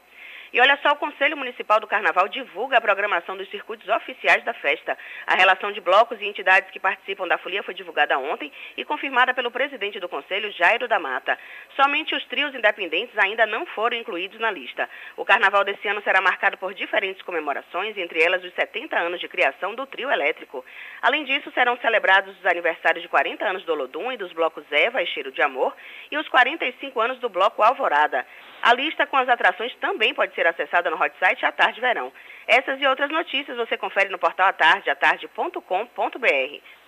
E 0.53 0.59
olha 0.59 0.77
só, 0.81 0.91
o 0.91 0.97
Conselho 0.97 1.37
Municipal 1.37 1.79
do 1.79 1.87
Carnaval 1.87 2.27
divulga 2.27 2.77
a 2.77 2.81
programação 2.81 3.37
dos 3.37 3.49
circuitos 3.49 3.87
oficiais 3.87 4.43
da 4.43 4.53
festa. 4.53 4.97
A 5.25 5.35
relação 5.35 5.71
de 5.71 5.79
blocos 5.79 6.19
e 6.19 6.25
entidades 6.25 6.69
que 6.71 6.79
participam 6.79 7.25
da 7.25 7.37
folia 7.37 7.63
foi 7.63 7.73
divulgada 7.73 8.17
ontem 8.19 8.51
e 8.75 8.83
confirmada 8.83 9.33
pelo 9.33 9.49
presidente 9.49 9.97
do 9.97 10.09
Conselho, 10.09 10.51
Jairo 10.51 10.89
da 10.89 10.99
Mata. 10.99 11.39
Somente 11.77 12.13
os 12.13 12.25
trios 12.25 12.53
independentes 12.53 13.17
ainda 13.17 13.45
não 13.45 13.65
foram 13.67 13.95
incluídos 13.95 14.39
na 14.41 14.51
lista. 14.51 14.89
O 15.15 15.23
carnaval 15.23 15.63
desse 15.63 15.87
ano 15.87 16.01
será 16.01 16.19
marcado 16.19 16.57
por 16.57 16.73
diferentes 16.73 17.21
comemorações, 17.21 17.97
entre 17.97 18.21
elas 18.21 18.43
os 18.43 18.53
70 18.53 18.99
anos 18.99 19.21
de 19.21 19.29
criação 19.29 19.73
do 19.73 19.85
trio 19.85 20.11
elétrico. 20.11 20.65
Além 21.01 21.23
disso, 21.23 21.49
serão 21.53 21.77
celebrados 21.77 22.37
os 22.37 22.45
aniversários 22.45 23.01
de 23.01 23.07
40 23.07 23.45
anos 23.45 23.63
do 23.63 23.71
Olodum 23.71 24.11
e 24.11 24.17
dos 24.17 24.33
blocos 24.33 24.65
Eva 24.69 25.01
e 25.01 25.07
Cheiro 25.07 25.31
de 25.31 25.41
Amor 25.41 25.73
e 26.11 26.17
os 26.17 26.27
45 26.27 26.99
anos 26.99 27.19
do 27.19 27.29
bloco 27.29 27.63
Alvorada. 27.63 28.25
A 28.61 28.73
lista 28.73 29.07
com 29.07 29.17
as 29.17 29.27
atrações 29.27 29.73
também 29.81 30.13
pode 30.13 30.35
ser 30.35 30.45
acessada 30.45 30.89
no 30.89 30.95
hot 30.95 31.11
site 31.19 31.45
à 31.45 31.51
tarde 31.51 31.81
verão. 31.81 32.11
Essas 32.47 32.79
e 32.79 32.85
outras 32.85 33.09
notícias 33.09 33.57
você 33.57 33.77
confere 33.77 34.09
no 34.09 34.19
portal 34.19 34.47
atarde, 34.47 34.89
atarde.com.br. 34.89 35.61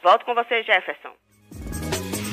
Volto 0.03 0.25
com 0.25 0.35
você, 0.35 0.61
Jefferson. 0.63 1.13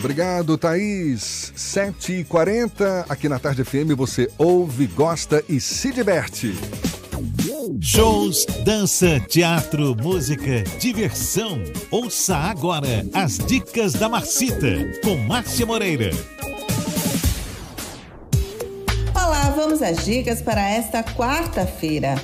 Obrigado, 0.01 0.57
Thaís. 0.57 1.53
7h40, 1.57 3.11
aqui 3.11 3.29
na 3.29 3.39
Tarde 3.39 3.65
FM 3.65 3.95
você 3.97 4.29
ouve, 4.39 4.87
gosta 4.87 5.45
e 5.49 5.61
se 5.61 5.93
diverte. 5.93 6.53
Shows, 7.83 8.47
dança, 8.65 9.21
teatro, 9.29 9.95
música, 9.95 10.63
diversão. 10.79 11.63
Ouça 11.91 12.35
agora 12.37 13.05
as 13.15 13.39
dicas 13.39 13.93
da 13.93 14.09
Marcita, 14.09 14.91
com 15.05 15.17
Márcia 15.17 15.67
Moreira. 15.67 16.11
Olá, 19.31 19.49
vamos 19.51 19.81
às 19.81 20.05
dicas 20.05 20.43
para 20.43 20.61
esta 20.69 21.05
quarta-feira. 21.05 22.17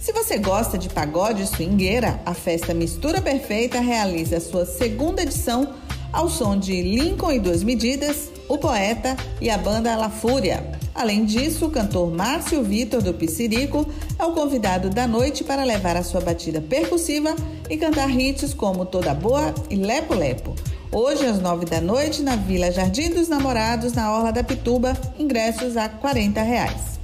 Se 0.00 0.14
você 0.14 0.38
gosta 0.38 0.78
de 0.78 0.88
pagode 0.88 1.46
swingueira, 1.46 2.22
a 2.24 2.32
festa 2.32 2.72
Mistura 2.72 3.20
Perfeita 3.20 3.80
realiza 3.80 4.40
sua 4.40 4.64
segunda 4.64 5.20
edição 5.20 5.74
ao 6.12 6.28
som 6.28 6.58
de 6.58 6.82
Lincoln 6.82 7.32
e 7.32 7.40
Duas 7.40 7.62
Medidas, 7.62 8.30
o 8.48 8.56
poeta 8.56 9.16
e 9.40 9.50
a 9.50 9.58
banda 9.58 9.94
La 9.96 10.10
Fúria. 10.10 10.78
Além 10.94 11.24
disso, 11.24 11.66
o 11.66 11.70
cantor 11.70 12.10
Márcio 12.10 12.62
Vitor 12.62 13.00
do 13.00 13.14
Piscirico 13.14 13.86
é 14.18 14.24
o 14.24 14.32
convidado 14.32 14.90
da 14.90 15.06
noite 15.06 15.44
para 15.44 15.64
levar 15.64 15.96
a 15.96 16.02
sua 16.02 16.20
batida 16.20 16.60
percussiva 16.60 17.36
e 17.70 17.76
cantar 17.76 18.10
hits 18.10 18.52
como 18.52 18.84
Toda 18.84 19.14
Boa 19.14 19.54
e 19.70 19.76
Lepo 19.76 20.14
Lepo. 20.14 20.54
Hoje, 20.90 21.26
às 21.26 21.40
nove 21.40 21.66
da 21.66 21.80
noite, 21.80 22.22
na 22.22 22.34
Vila 22.34 22.72
Jardim 22.72 23.10
dos 23.10 23.28
Namorados, 23.28 23.92
na 23.92 24.12
Orla 24.12 24.32
da 24.32 24.42
Pituba, 24.42 24.96
ingressos 25.18 25.76
a 25.76 25.88
40 25.88 26.42
reais. 26.42 26.98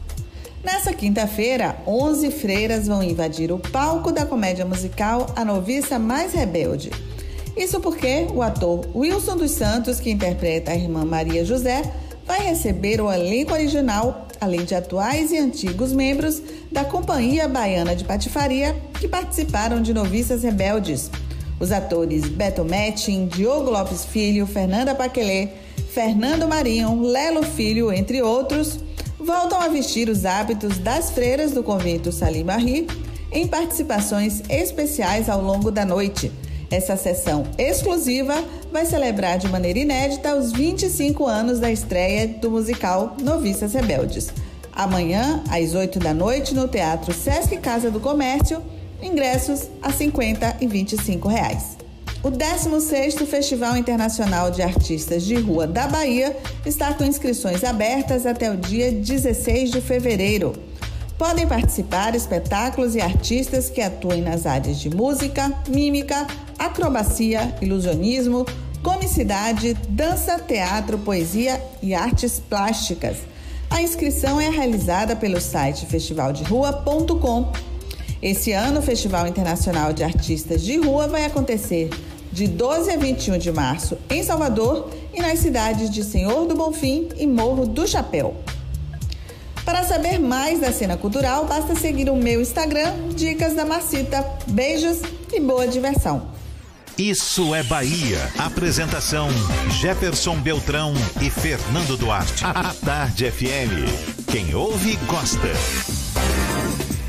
Nessa 0.64 0.94
quinta-feira, 0.94 1.76
11 1.86 2.30
freiras 2.30 2.88
vão 2.88 3.02
invadir 3.02 3.52
o 3.52 3.58
palco 3.58 4.10
da 4.10 4.24
comédia 4.24 4.64
musical 4.64 5.26
A 5.36 5.44
Noviça 5.44 5.98
Mais 5.98 6.32
Rebelde. 6.32 6.90
Isso 7.56 7.80
porque 7.80 8.26
o 8.34 8.42
ator 8.42 8.84
Wilson 8.94 9.36
dos 9.36 9.52
Santos, 9.52 10.00
que 10.00 10.10
interpreta 10.10 10.72
a 10.72 10.74
irmã 10.74 11.04
Maria 11.04 11.44
José, 11.44 11.82
vai 12.26 12.40
receber 12.40 13.00
o 13.00 13.12
elenco 13.12 13.52
original, 13.52 14.26
além 14.40 14.64
de 14.64 14.74
atuais 14.74 15.30
e 15.30 15.38
antigos 15.38 15.92
membros 15.92 16.42
da 16.72 16.84
Companhia 16.84 17.46
Baiana 17.46 17.94
de 17.94 18.04
Patifaria 18.04 18.74
que 18.98 19.06
participaram 19.06 19.80
de 19.80 19.94
Noviças 19.94 20.42
Rebeldes. 20.42 21.10
Os 21.60 21.70
atores 21.70 22.24
Beto 22.26 22.64
Mettin, 22.64 23.26
Diogo 23.26 23.70
Lopes 23.70 24.04
Filho, 24.04 24.46
Fernanda 24.46 24.94
Paquelê, 24.94 25.50
Fernando 25.92 26.48
Marinho, 26.48 27.00
Lelo 27.02 27.44
Filho, 27.44 27.92
entre 27.92 28.20
outros, 28.20 28.80
voltam 29.18 29.60
a 29.60 29.68
vestir 29.68 30.08
os 30.08 30.24
hábitos 30.24 30.78
das 30.78 31.10
freiras 31.10 31.52
do 31.52 31.62
convento 31.62 32.10
Salim 32.10 32.44
Barri 32.44 32.88
em 33.30 33.46
participações 33.46 34.42
especiais 34.48 35.28
ao 35.28 35.40
longo 35.40 35.70
da 35.70 35.84
noite. 35.84 36.32
Essa 36.74 36.96
sessão 36.96 37.44
exclusiva 37.56 38.34
vai 38.72 38.84
celebrar 38.84 39.38
de 39.38 39.48
maneira 39.48 39.78
inédita 39.78 40.34
os 40.34 40.50
25 40.50 41.24
anos 41.24 41.60
da 41.60 41.70
estreia 41.70 42.26
do 42.26 42.50
musical 42.50 43.16
Noviças 43.22 43.74
Rebeldes. 43.74 44.32
Amanhã, 44.72 45.40
às 45.48 45.72
8 45.72 46.00
da 46.00 46.12
noite, 46.12 46.52
no 46.52 46.66
Teatro 46.66 47.14
Sesc 47.14 47.58
Casa 47.58 47.92
do 47.92 48.00
Comércio, 48.00 48.60
ingressos 49.00 49.68
a 49.80 49.92
50 49.92 50.56
e 50.60 50.66
25 50.66 51.28
reais. 51.28 51.76
O 52.24 52.30
16º 52.32 53.24
Festival 53.24 53.76
Internacional 53.76 54.50
de 54.50 54.60
Artistas 54.60 55.22
de 55.22 55.36
Rua 55.36 55.68
da 55.68 55.86
Bahia 55.86 56.36
está 56.66 56.92
com 56.92 57.04
inscrições 57.04 57.62
abertas 57.62 58.26
até 58.26 58.50
o 58.50 58.56
dia 58.56 58.90
16 58.90 59.70
de 59.70 59.80
fevereiro. 59.80 60.52
Podem 61.16 61.46
participar 61.46 62.16
espetáculos 62.16 62.96
e 62.96 63.00
artistas 63.00 63.70
que 63.70 63.80
atuem 63.80 64.20
nas 64.20 64.44
áreas 64.44 64.80
de 64.80 64.90
música, 64.90 65.52
mímica, 65.68 66.26
acrobacia, 66.58 67.56
ilusionismo, 67.60 68.46
comicidade, 68.82 69.74
dança, 69.88 70.38
teatro, 70.38 70.98
poesia 70.98 71.60
e 71.82 71.94
artes 71.94 72.38
plásticas. 72.38 73.16
A 73.70 73.82
inscrição 73.82 74.40
é 74.40 74.48
realizada 74.48 75.16
pelo 75.16 75.40
site 75.40 75.86
festivalderrua.com. 75.86 77.52
Esse 78.22 78.52
ano, 78.52 78.80
o 78.80 78.82
Festival 78.82 79.26
Internacional 79.26 79.92
de 79.92 80.04
Artistas 80.04 80.62
de 80.62 80.76
Rua 80.76 81.08
vai 81.08 81.24
acontecer 81.24 81.90
de 82.30 82.46
12 82.46 82.90
a 82.90 82.96
21 82.96 83.38
de 83.38 83.52
março 83.52 83.96
em 84.10 84.22
Salvador 84.22 84.90
e 85.12 85.20
nas 85.20 85.38
cidades 85.38 85.88
de 85.90 86.02
Senhor 86.02 86.46
do 86.46 86.54
Bonfim 86.54 87.08
e 87.16 87.26
Morro 87.26 87.66
do 87.66 87.86
Chapéu. 87.86 88.34
Para 89.64 89.82
saber 89.82 90.18
mais 90.18 90.60
da 90.60 90.70
cena 90.70 90.96
cultural, 90.96 91.46
basta 91.46 91.74
seguir 91.74 92.10
o 92.10 92.16
meu 92.16 92.40
Instagram, 92.40 92.92
Dicas 93.14 93.54
da 93.54 93.64
Marcita. 93.64 94.22
Beijos 94.46 95.00
e 95.32 95.40
boa 95.40 95.66
diversão. 95.66 96.28
Isso 96.96 97.52
é 97.56 97.62
Bahia. 97.64 98.30
Apresentação: 98.38 99.28
Jefferson 99.80 100.36
Beltrão 100.36 100.94
e 101.20 101.28
Fernando 101.28 101.96
Duarte. 101.96 102.44
A 102.44 102.72
Tarde 102.72 103.28
FM. 103.32 104.30
Quem 104.30 104.54
ouve, 104.54 104.96
gosta. 105.08 105.48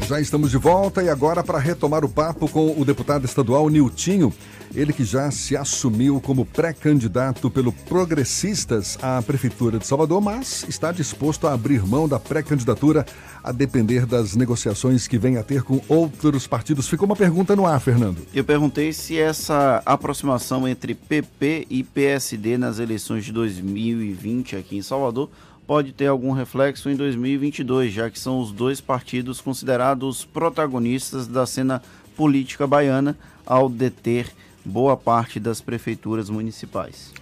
Já 0.07 0.19
estamos 0.19 0.49
de 0.49 0.57
volta 0.57 1.03
e 1.03 1.09
agora 1.09 1.43
para 1.43 1.59
retomar 1.59 2.03
o 2.03 2.09
papo 2.09 2.47
com 2.47 2.79
o 2.79 2.83
deputado 2.83 3.25
estadual 3.25 3.69
Niltinho, 3.69 4.33
ele 4.75 4.91
que 4.91 5.05
já 5.05 5.31
se 5.31 5.55
assumiu 5.55 6.19
como 6.19 6.45
pré-candidato 6.45 7.49
pelo 7.49 7.71
Progressistas 7.71 8.97
à 9.01 9.21
Prefeitura 9.21 9.79
de 9.79 9.87
Salvador, 9.87 10.19
mas 10.21 10.65
está 10.67 10.91
disposto 10.91 11.47
a 11.47 11.53
abrir 11.53 11.85
mão 11.87 12.09
da 12.09 12.19
pré-candidatura 12.19 13.05
a 13.41 13.51
depender 13.53 14.05
das 14.05 14.35
negociações 14.35 15.07
que 15.07 15.17
vem 15.17 15.37
a 15.37 15.43
ter 15.43 15.63
com 15.63 15.81
outros 15.87 16.45
partidos. 16.45 16.89
Ficou 16.89 17.05
uma 17.05 17.15
pergunta 17.15 17.55
no 17.55 17.65
ar, 17.65 17.79
Fernando. 17.79 18.17
Eu 18.33 18.43
perguntei 18.43 18.91
se 18.91 19.17
essa 19.17 19.81
aproximação 19.85 20.67
entre 20.67 20.93
PP 20.93 21.67
e 21.69 21.81
PSD 21.81 22.57
nas 22.57 22.77
eleições 22.77 23.23
de 23.23 23.31
2020 23.31 24.57
aqui 24.57 24.77
em 24.77 24.81
Salvador 24.81 25.29
pode 25.65 25.93
ter 25.93 26.07
algum 26.07 26.31
reflexo 26.31 26.89
em 26.89 26.95
2022, 26.95 27.93
já 27.93 28.09
que 28.09 28.19
são 28.19 28.39
os 28.39 28.51
dois 28.51 28.81
partidos 28.81 29.39
considerados 29.41 30.25
protagonistas 30.25 31.27
da 31.27 31.45
cena 31.45 31.81
política 32.15 32.67
baiana 32.67 33.17
ao 33.45 33.69
deter 33.69 34.31
boa 34.65 34.97
parte 34.97 35.39
das 35.39 35.61
prefeituras 35.61 36.29
municipais. 36.29 37.13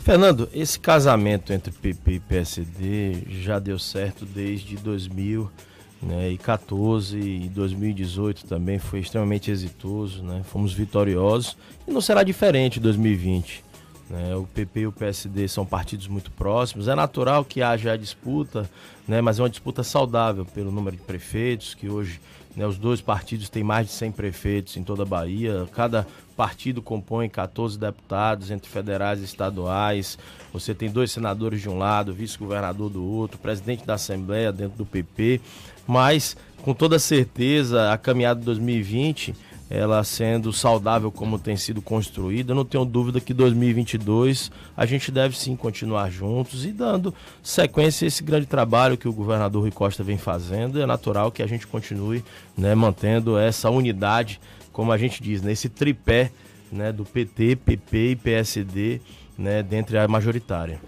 Fernando, 0.00 0.48
esse 0.52 0.78
casamento 0.80 1.52
entre 1.52 1.72
PP 1.72 2.12
e 2.12 2.20
PSD 2.20 3.22
já 3.28 3.58
deu 3.58 3.78
certo 3.78 4.24
desde 4.24 4.76
2014 4.76 7.18
e 7.18 7.50
2018 7.50 8.46
também 8.46 8.78
foi 8.78 9.00
extremamente 9.00 9.50
exitoso, 9.50 10.22
né? 10.22 10.42
Fomos 10.44 10.72
vitoriosos 10.72 11.58
e 11.86 11.90
não 11.90 12.00
será 12.00 12.22
diferente 12.22 12.78
em 12.78 12.82
2020. 12.82 13.62
Né? 14.10 14.34
O 14.34 14.44
PP 14.44 14.80
e 14.80 14.86
o 14.88 14.92
PSD 14.92 15.46
são 15.46 15.64
partidos 15.64 16.08
muito 16.08 16.32
próximos. 16.32 16.88
É 16.88 16.96
natural 16.96 17.44
que 17.44 17.62
haja 17.62 17.92
a 17.92 17.96
disputa, 17.96 18.68
né? 19.06 19.20
mas 19.20 19.38
é 19.38 19.42
uma 19.42 19.48
disputa 19.48 19.84
saudável 19.84 20.44
pelo 20.44 20.72
número 20.72 20.96
de 20.96 21.02
prefeitos, 21.02 21.74
que 21.74 21.88
hoje 21.88 22.20
né, 22.56 22.66
os 22.66 22.76
dois 22.78 23.00
partidos 23.00 23.48
têm 23.48 23.62
mais 23.62 23.86
de 23.86 23.92
100 23.92 24.12
prefeitos 24.12 24.76
em 24.76 24.82
toda 24.82 25.02
a 25.02 25.06
Bahia. 25.06 25.68
Cada 25.72 26.06
partido 26.36 26.82
compõe 26.82 27.28
14 27.28 27.78
deputados, 27.78 28.50
entre 28.50 28.68
federais 28.68 29.20
e 29.20 29.24
estaduais. 29.24 30.18
Você 30.52 30.74
tem 30.74 30.90
dois 30.90 31.12
senadores 31.12 31.60
de 31.60 31.68
um 31.68 31.78
lado, 31.78 32.12
vice-governador 32.12 32.90
do 32.90 33.04
outro, 33.04 33.38
presidente 33.38 33.84
da 33.84 33.94
Assembleia 33.94 34.52
dentro 34.52 34.78
do 34.78 34.86
PP. 34.86 35.40
Mas, 35.86 36.36
com 36.62 36.74
toda 36.74 36.98
certeza, 36.98 37.92
a 37.92 37.98
caminhada 37.98 38.40
de 38.40 38.46
2020 38.46 39.34
ela 39.70 40.02
sendo 40.02 40.52
saudável 40.52 41.12
como 41.12 41.38
tem 41.38 41.56
sido 41.56 41.80
construída, 41.80 42.52
não 42.52 42.64
tenho 42.64 42.84
dúvida 42.84 43.20
que 43.20 43.32
2022 43.32 44.50
a 44.76 44.84
gente 44.84 45.12
deve 45.12 45.38
sim 45.38 45.54
continuar 45.54 46.10
juntos 46.10 46.66
e 46.66 46.72
dando 46.72 47.14
sequência 47.40 48.04
a 48.04 48.08
esse 48.08 48.24
grande 48.24 48.46
trabalho 48.46 48.98
que 48.98 49.08
o 49.08 49.12
governador 49.12 49.62
Rui 49.62 49.70
Costa 49.70 50.02
vem 50.02 50.18
fazendo. 50.18 50.82
É 50.82 50.86
natural 50.86 51.30
que 51.30 51.40
a 51.40 51.46
gente 51.46 51.68
continue 51.68 52.24
né, 52.58 52.74
mantendo 52.74 53.38
essa 53.38 53.70
unidade, 53.70 54.40
como 54.72 54.90
a 54.90 54.98
gente 54.98 55.22
diz, 55.22 55.40
nesse 55.40 55.68
né, 55.68 55.74
tripé 55.76 56.32
né, 56.72 56.90
do 56.90 57.04
PT, 57.04 57.54
PP 57.54 58.10
e 58.10 58.16
PSD 58.16 59.00
né, 59.38 59.62
dentre 59.62 59.96
a 59.98 60.08
majoritária. 60.08 60.80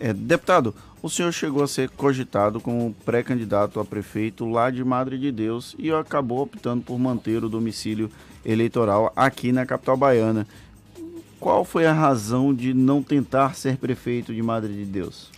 É, 0.00 0.12
deputado, 0.12 0.74
o 1.02 1.08
senhor 1.08 1.32
chegou 1.32 1.62
a 1.62 1.68
ser 1.68 1.88
cogitado 1.90 2.60
como 2.60 2.94
pré-candidato 3.04 3.80
a 3.80 3.84
prefeito 3.84 4.44
lá 4.46 4.70
de 4.70 4.84
Madre 4.84 5.18
de 5.18 5.32
Deus 5.32 5.74
e 5.78 5.90
acabou 5.90 6.42
optando 6.42 6.82
por 6.82 6.98
manter 6.98 7.42
o 7.42 7.48
domicílio 7.48 8.10
eleitoral 8.44 9.12
aqui 9.16 9.52
na 9.52 9.64
capital 9.64 9.96
baiana. 9.96 10.46
Qual 11.38 11.64
foi 11.64 11.86
a 11.86 11.92
razão 11.92 12.52
de 12.52 12.74
não 12.74 13.02
tentar 13.02 13.54
ser 13.54 13.78
prefeito 13.78 14.34
de 14.34 14.42
Madre 14.42 14.74
de 14.74 14.84
Deus? 14.84 15.30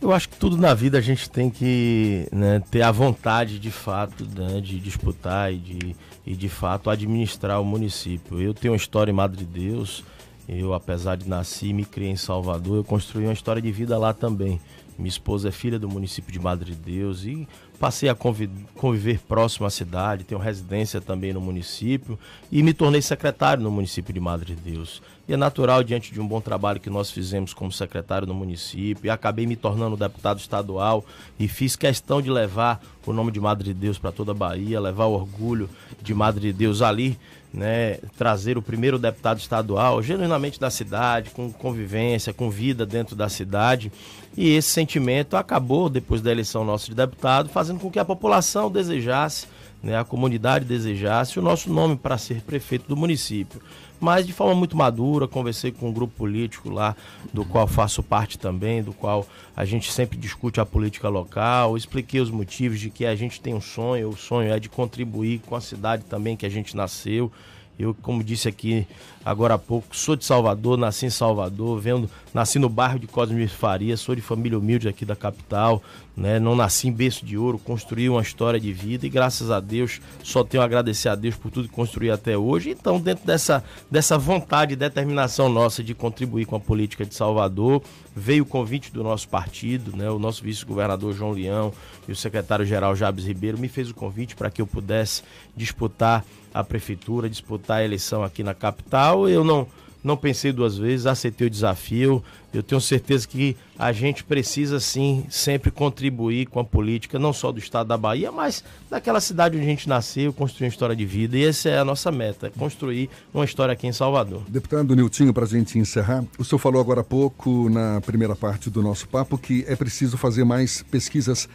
Eu 0.00 0.12
acho 0.12 0.28
que 0.28 0.36
tudo 0.36 0.56
na 0.56 0.74
vida 0.74 0.98
a 0.98 1.00
gente 1.00 1.30
tem 1.30 1.48
que 1.48 2.28
né, 2.30 2.60
ter 2.70 2.82
a 2.82 2.90
vontade 2.90 3.58
de 3.58 3.70
fato 3.70 4.26
né, 4.36 4.60
de 4.60 4.78
disputar 4.78 5.52
e 5.52 5.56
de, 5.56 5.96
e 6.26 6.34
de 6.34 6.48
fato 6.48 6.90
administrar 6.90 7.60
o 7.60 7.64
município. 7.64 8.40
Eu 8.40 8.52
tenho 8.52 8.72
uma 8.72 8.76
história 8.76 9.10
em 9.10 9.14
Madre 9.14 9.38
de 9.38 9.44
Deus, 9.44 10.04
eu 10.48 10.74
apesar 10.74 11.16
de 11.16 11.28
nascer 11.28 11.66
e 11.66 11.72
me 11.72 11.84
criei 11.84 12.10
em 12.10 12.16
Salvador, 12.16 12.76
eu 12.76 12.84
construí 12.84 13.24
uma 13.24 13.32
história 13.32 13.60
de 13.60 13.72
vida 13.72 13.98
lá 13.98 14.12
também. 14.12 14.60
Minha 14.98 15.08
esposa 15.08 15.48
é 15.48 15.52
filha 15.52 15.78
do 15.78 15.88
município 15.88 16.32
de 16.32 16.38
Madre 16.38 16.70
de 16.72 16.76
Deus 16.76 17.24
e 17.24 17.46
passei 17.78 18.08
a 18.08 18.14
conviver 18.14 19.18
próximo 19.18 19.66
à 19.66 19.70
cidade, 19.70 20.24
tenho 20.24 20.40
residência 20.40 21.02
também 21.02 21.34
no 21.34 21.40
município 21.40 22.18
e 22.50 22.62
me 22.62 22.72
tornei 22.72 23.02
secretário 23.02 23.62
no 23.62 23.70
município 23.70 24.14
de 24.14 24.20
Madre 24.20 24.54
de 24.54 24.72
Deus. 24.72 25.02
E 25.28 25.34
é 25.34 25.36
natural, 25.36 25.82
diante 25.82 26.14
de 26.14 26.20
um 26.20 26.26
bom 26.26 26.40
trabalho 26.40 26.80
que 26.80 26.88
nós 26.88 27.10
fizemos 27.10 27.52
como 27.52 27.70
secretário 27.70 28.26
no 28.26 28.32
município, 28.32 29.06
e 29.06 29.10
acabei 29.10 29.44
me 29.44 29.56
tornando 29.56 29.96
deputado 29.96 30.38
estadual 30.38 31.04
e 31.38 31.48
fiz 31.48 31.76
questão 31.76 32.22
de 32.22 32.30
levar 32.30 32.80
o 33.04 33.12
nome 33.12 33.32
de 33.32 33.40
Madre 33.40 33.64
de 33.64 33.74
Deus 33.74 33.98
para 33.98 34.12
toda 34.12 34.30
a 34.30 34.34
Bahia, 34.34 34.80
levar 34.80 35.06
o 35.06 35.12
orgulho 35.12 35.68
de 36.00 36.14
Madre 36.14 36.40
de 36.40 36.52
Deus 36.52 36.80
ali, 36.80 37.18
né, 37.56 37.96
trazer 38.18 38.58
o 38.58 38.62
primeiro 38.62 38.98
deputado 38.98 39.38
estadual, 39.38 40.02
genuinamente 40.02 40.60
da 40.60 40.68
cidade, 40.68 41.30
com 41.30 41.50
convivência, 41.50 42.34
com 42.34 42.50
vida 42.50 42.84
dentro 42.84 43.16
da 43.16 43.30
cidade. 43.30 43.90
E 44.36 44.54
esse 44.54 44.68
sentimento 44.68 45.38
acabou, 45.38 45.88
depois 45.88 46.20
da 46.20 46.30
eleição 46.30 46.62
nossa 46.62 46.86
de 46.86 46.94
deputado, 46.94 47.48
fazendo 47.48 47.80
com 47.80 47.90
que 47.90 47.98
a 47.98 48.04
população 48.04 48.70
desejasse, 48.70 49.46
né, 49.82 49.98
a 49.98 50.04
comunidade 50.04 50.66
desejasse 50.66 51.38
o 51.38 51.42
nosso 51.42 51.72
nome 51.72 51.96
para 51.96 52.18
ser 52.18 52.42
prefeito 52.42 52.86
do 52.86 52.96
município 52.96 53.60
mas 54.00 54.26
de 54.26 54.32
forma 54.32 54.54
muito 54.54 54.76
madura, 54.76 55.26
conversei 55.26 55.72
com 55.72 55.88
um 55.88 55.92
grupo 55.92 56.14
político 56.16 56.70
lá, 56.70 56.94
do 57.32 57.44
qual 57.44 57.66
faço 57.66 58.02
parte 58.02 58.38
também, 58.38 58.82
do 58.82 58.92
qual 58.92 59.26
a 59.56 59.64
gente 59.64 59.92
sempre 59.92 60.18
discute 60.18 60.60
a 60.60 60.66
política 60.66 61.08
local, 61.08 61.76
expliquei 61.76 62.20
os 62.20 62.30
motivos 62.30 62.78
de 62.78 62.90
que 62.90 63.06
a 63.06 63.14
gente 63.14 63.40
tem 63.40 63.54
um 63.54 63.60
sonho, 63.60 64.10
o 64.10 64.16
sonho 64.16 64.52
é 64.52 64.58
de 64.58 64.68
contribuir 64.68 65.40
com 65.46 65.56
a 65.56 65.60
cidade 65.60 66.04
também 66.04 66.36
que 66.36 66.46
a 66.46 66.50
gente 66.50 66.76
nasceu, 66.76 67.30
eu, 67.78 67.94
como 67.94 68.24
disse 68.24 68.48
aqui 68.48 68.86
agora 69.24 69.54
há 69.54 69.58
pouco, 69.58 69.94
sou 69.94 70.16
de 70.16 70.24
Salvador, 70.24 70.78
nasci 70.78 71.06
em 71.06 71.10
Salvador, 71.10 71.78
vendo, 71.80 72.08
nasci 72.32 72.58
no 72.58 72.68
bairro 72.68 72.98
de 72.98 73.06
Cosme 73.06 73.46
Faria, 73.48 73.96
sou 73.96 74.14
de 74.14 74.22
família 74.22 74.58
humilde 74.58 74.88
aqui 74.88 75.04
da 75.04 75.16
capital, 75.16 75.82
né? 76.16 76.38
Não 76.38 76.54
nasci 76.54 76.88
em 76.88 76.92
berço 76.92 77.26
de 77.26 77.36
ouro, 77.36 77.58
construí 77.58 78.08
uma 78.08 78.22
história 78.22 78.58
de 78.58 78.72
vida 78.72 79.04
e 79.04 79.10
graças 79.10 79.50
a 79.50 79.60
Deus 79.60 80.00
só 80.22 80.42
tenho 80.42 80.62
a 80.62 80.64
agradecer 80.66 81.08
a 81.08 81.14
Deus 81.14 81.34
por 81.34 81.50
tudo 81.50 81.68
que 81.68 81.74
construí 81.74 82.10
até 82.10 82.38
hoje. 82.38 82.70
Então, 82.70 82.98
dentro 83.00 83.26
dessa, 83.26 83.62
dessa 83.90 84.16
vontade 84.16 84.72
e 84.72 84.76
determinação 84.76 85.48
nossa 85.48 85.82
de 85.82 85.92
contribuir 85.92 86.46
com 86.46 86.56
a 86.56 86.60
política 86.60 87.04
de 87.04 87.14
Salvador, 87.14 87.82
veio 88.14 88.44
o 88.44 88.46
convite 88.46 88.90
do 88.90 89.02
nosso 89.02 89.28
partido, 89.28 89.94
né? 89.94 90.08
O 90.08 90.18
nosso 90.18 90.42
vice-governador 90.42 91.12
João 91.12 91.32
Leão 91.32 91.72
e 92.08 92.12
o 92.12 92.16
secretário-geral 92.16 92.96
Jabes 92.96 93.26
Ribeiro 93.26 93.58
me 93.58 93.68
fez 93.68 93.90
o 93.90 93.94
convite 93.94 94.34
para 94.34 94.50
que 94.50 94.62
eu 94.62 94.66
pudesse 94.66 95.22
disputar 95.54 96.24
a 96.56 96.64
prefeitura, 96.64 97.28
disputar 97.28 97.78
a 97.78 97.84
eleição 97.84 98.24
aqui 98.24 98.42
na 98.42 98.54
capital. 98.54 99.28
Eu 99.28 99.44
não, 99.44 99.66
não 100.02 100.16
pensei 100.16 100.52
duas 100.52 100.78
vezes, 100.78 101.04
aceitei 101.04 101.46
o 101.46 101.50
desafio. 101.50 102.24
Eu 102.52 102.62
tenho 102.62 102.80
certeza 102.80 103.28
que 103.28 103.54
a 103.78 103.92
gente 103.92 104.24
precisa 104.24 104.80
sim 104.80 105.26
sempre 105.28 105.70
contribuir 105.70 106.46
com 106.46 106.58
a 106.58 106.64
política, 106.64 107.18
não 107.18 107.30
só 107.30 107.52
do 107.52 107.58
estado 107.58 107.88
da 107.88 107.98
Bahia, 107.98 108.32
mas 108.32 108.64
daquela 108.88 109.20
cidade 109.20 109.56
onde 109.56 109.66
a 109.66 109.68
gente 109.68 109.86
nasceu, 109.86 110.32
construir 110.32 110.64
uma 110.64 110.70
história 110.70 110.96
de 110.96 111.04
vida. 111.04 111.36
E 111.36 111.44
essa 111.44 111.68
é 111.68 111.78
a 111.78 111.84
nossa 111.84 112.10
meta, 112.10 112.50
construir 112.56 113.10
uma 113.34 113.44
história 113.44 113.72
aqui 113.72 113.86
em 113.86 113.92
Salvador. 113.92 114.40
Deputado 114.48 114.96
Niltinho, 114.96 115.34
para 115.34 115.44
a 115.44 115.48
gente 115.48 115.78
encerrar, 115.78 116.24
o 116.38 116.44
senhor 116.44 116.58
falou 116.58 116.80
agora 116.80 117.02
há 117.02 117.04
pouco, 117.04 117.68
na 117.68 118.00
primeira 118.00 118.34
parte 118.34 118.70
do 118.70 118.82
nosso 118.82 119.06
papo, 119.06 119.36
que 119.36 119.62
é 119.68 119.76
preciso 119.76 120.16
fazer 120.16 120.44
mais 120.44 120.82
pesquisas 120.82 121.46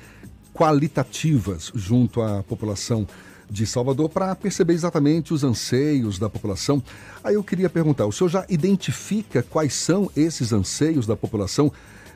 qualitativas 0.54 1.72
junto 1.74 2.22
à 2.22 2.44
população 2.44 3.08
de 3.52 3.66
Salvador 3.68 4.08
para 4.08 4.34
perceber 4.34 4.74
exatamente 4.74 5.34
os 5.34 5.44
anseios 5.44 6.18
da 6.18 6.30
população. 6.30 6.82
Aí 7.22 7.36
eu 7.36 7.44
queria 7.44 7.70
perguntar: 7.70 8.06
o 8.06 8.12
senhor 8.12 8.30
já 8.30 8.46
identifica 8.48 9.44
quais 9.44 9.74
são 9.74 10.10
esses 10.16 10.54
anseios 10.54 11.06
da 11.06 11.18
população 11.18 11.70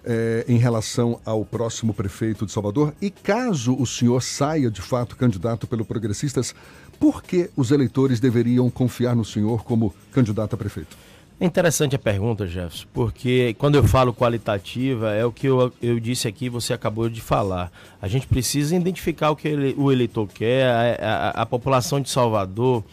eh, 0.05 0.45
em 0.47 0.57
relação 0.57 1.19
ao 1.25 1.43
próximo 1.43 1.93
prefeito 1.93 2.45
de 2.45 2.53
Salvador? 2.53 2.93
E 3.01 3.11
caso 3.11 3.75
o 3.75 3.85
senhor 3.85 4.23
saia 4.23 4.71
de 4.71 4.81
fato 4.81 5.17
candidato 5.17 5.67
pelo 5.67 5.83
Progressistas, 5.83 6.55
por 6.97 7.21
que 7.21 7.49
os 7.57 7.71
eleitores 7.71 8.21
deveriam 8.21 8.69
confiar 8.69 9.13
no 9.13 9.25
senhor 9.25 9.65
como 9.65 9.93
candidato 10.13 10.53
a 10.53 10.57
prefeito? 10.57 10.95
É 11.37 11.45
interessante 11.45 11.95
a 11.95 11.99
pergunta, 11.99 12.47
Jefferson, 12.47 12.85
porque 12.93 13.55
quando 13.59 13.75
eu 13.75 13.83
falo 13.83 14.13
qualitativa, 14.13 15.11
é 15.11 15.25
o 15.25 15.33
que 15.33 15.47
eu, 15.47 15.71
eu 15.81 15.99
disse 15.99 16.29
aqui 16.29 16.47
você 16.47 16.73
acabou 16.73 17.09
de 17.09 17.19
falar. 17.19 17.69
A 18.01 18.07
gente 18.07 18.25
precisa 18.25 18.73
identificar 18.73 19.31
o 19.31 19.35
que 19.35 19.47
ele, 19.49 19.75
o 19.77 19.91
eleitor 19.91 20.27
quer, 20.27 20.65
a, 21.01 21.31
a, 21.37 21.41
a 21.41 21.45
população 21.45 21.99
de 21.99 22.09
Salvador 22.09 22.85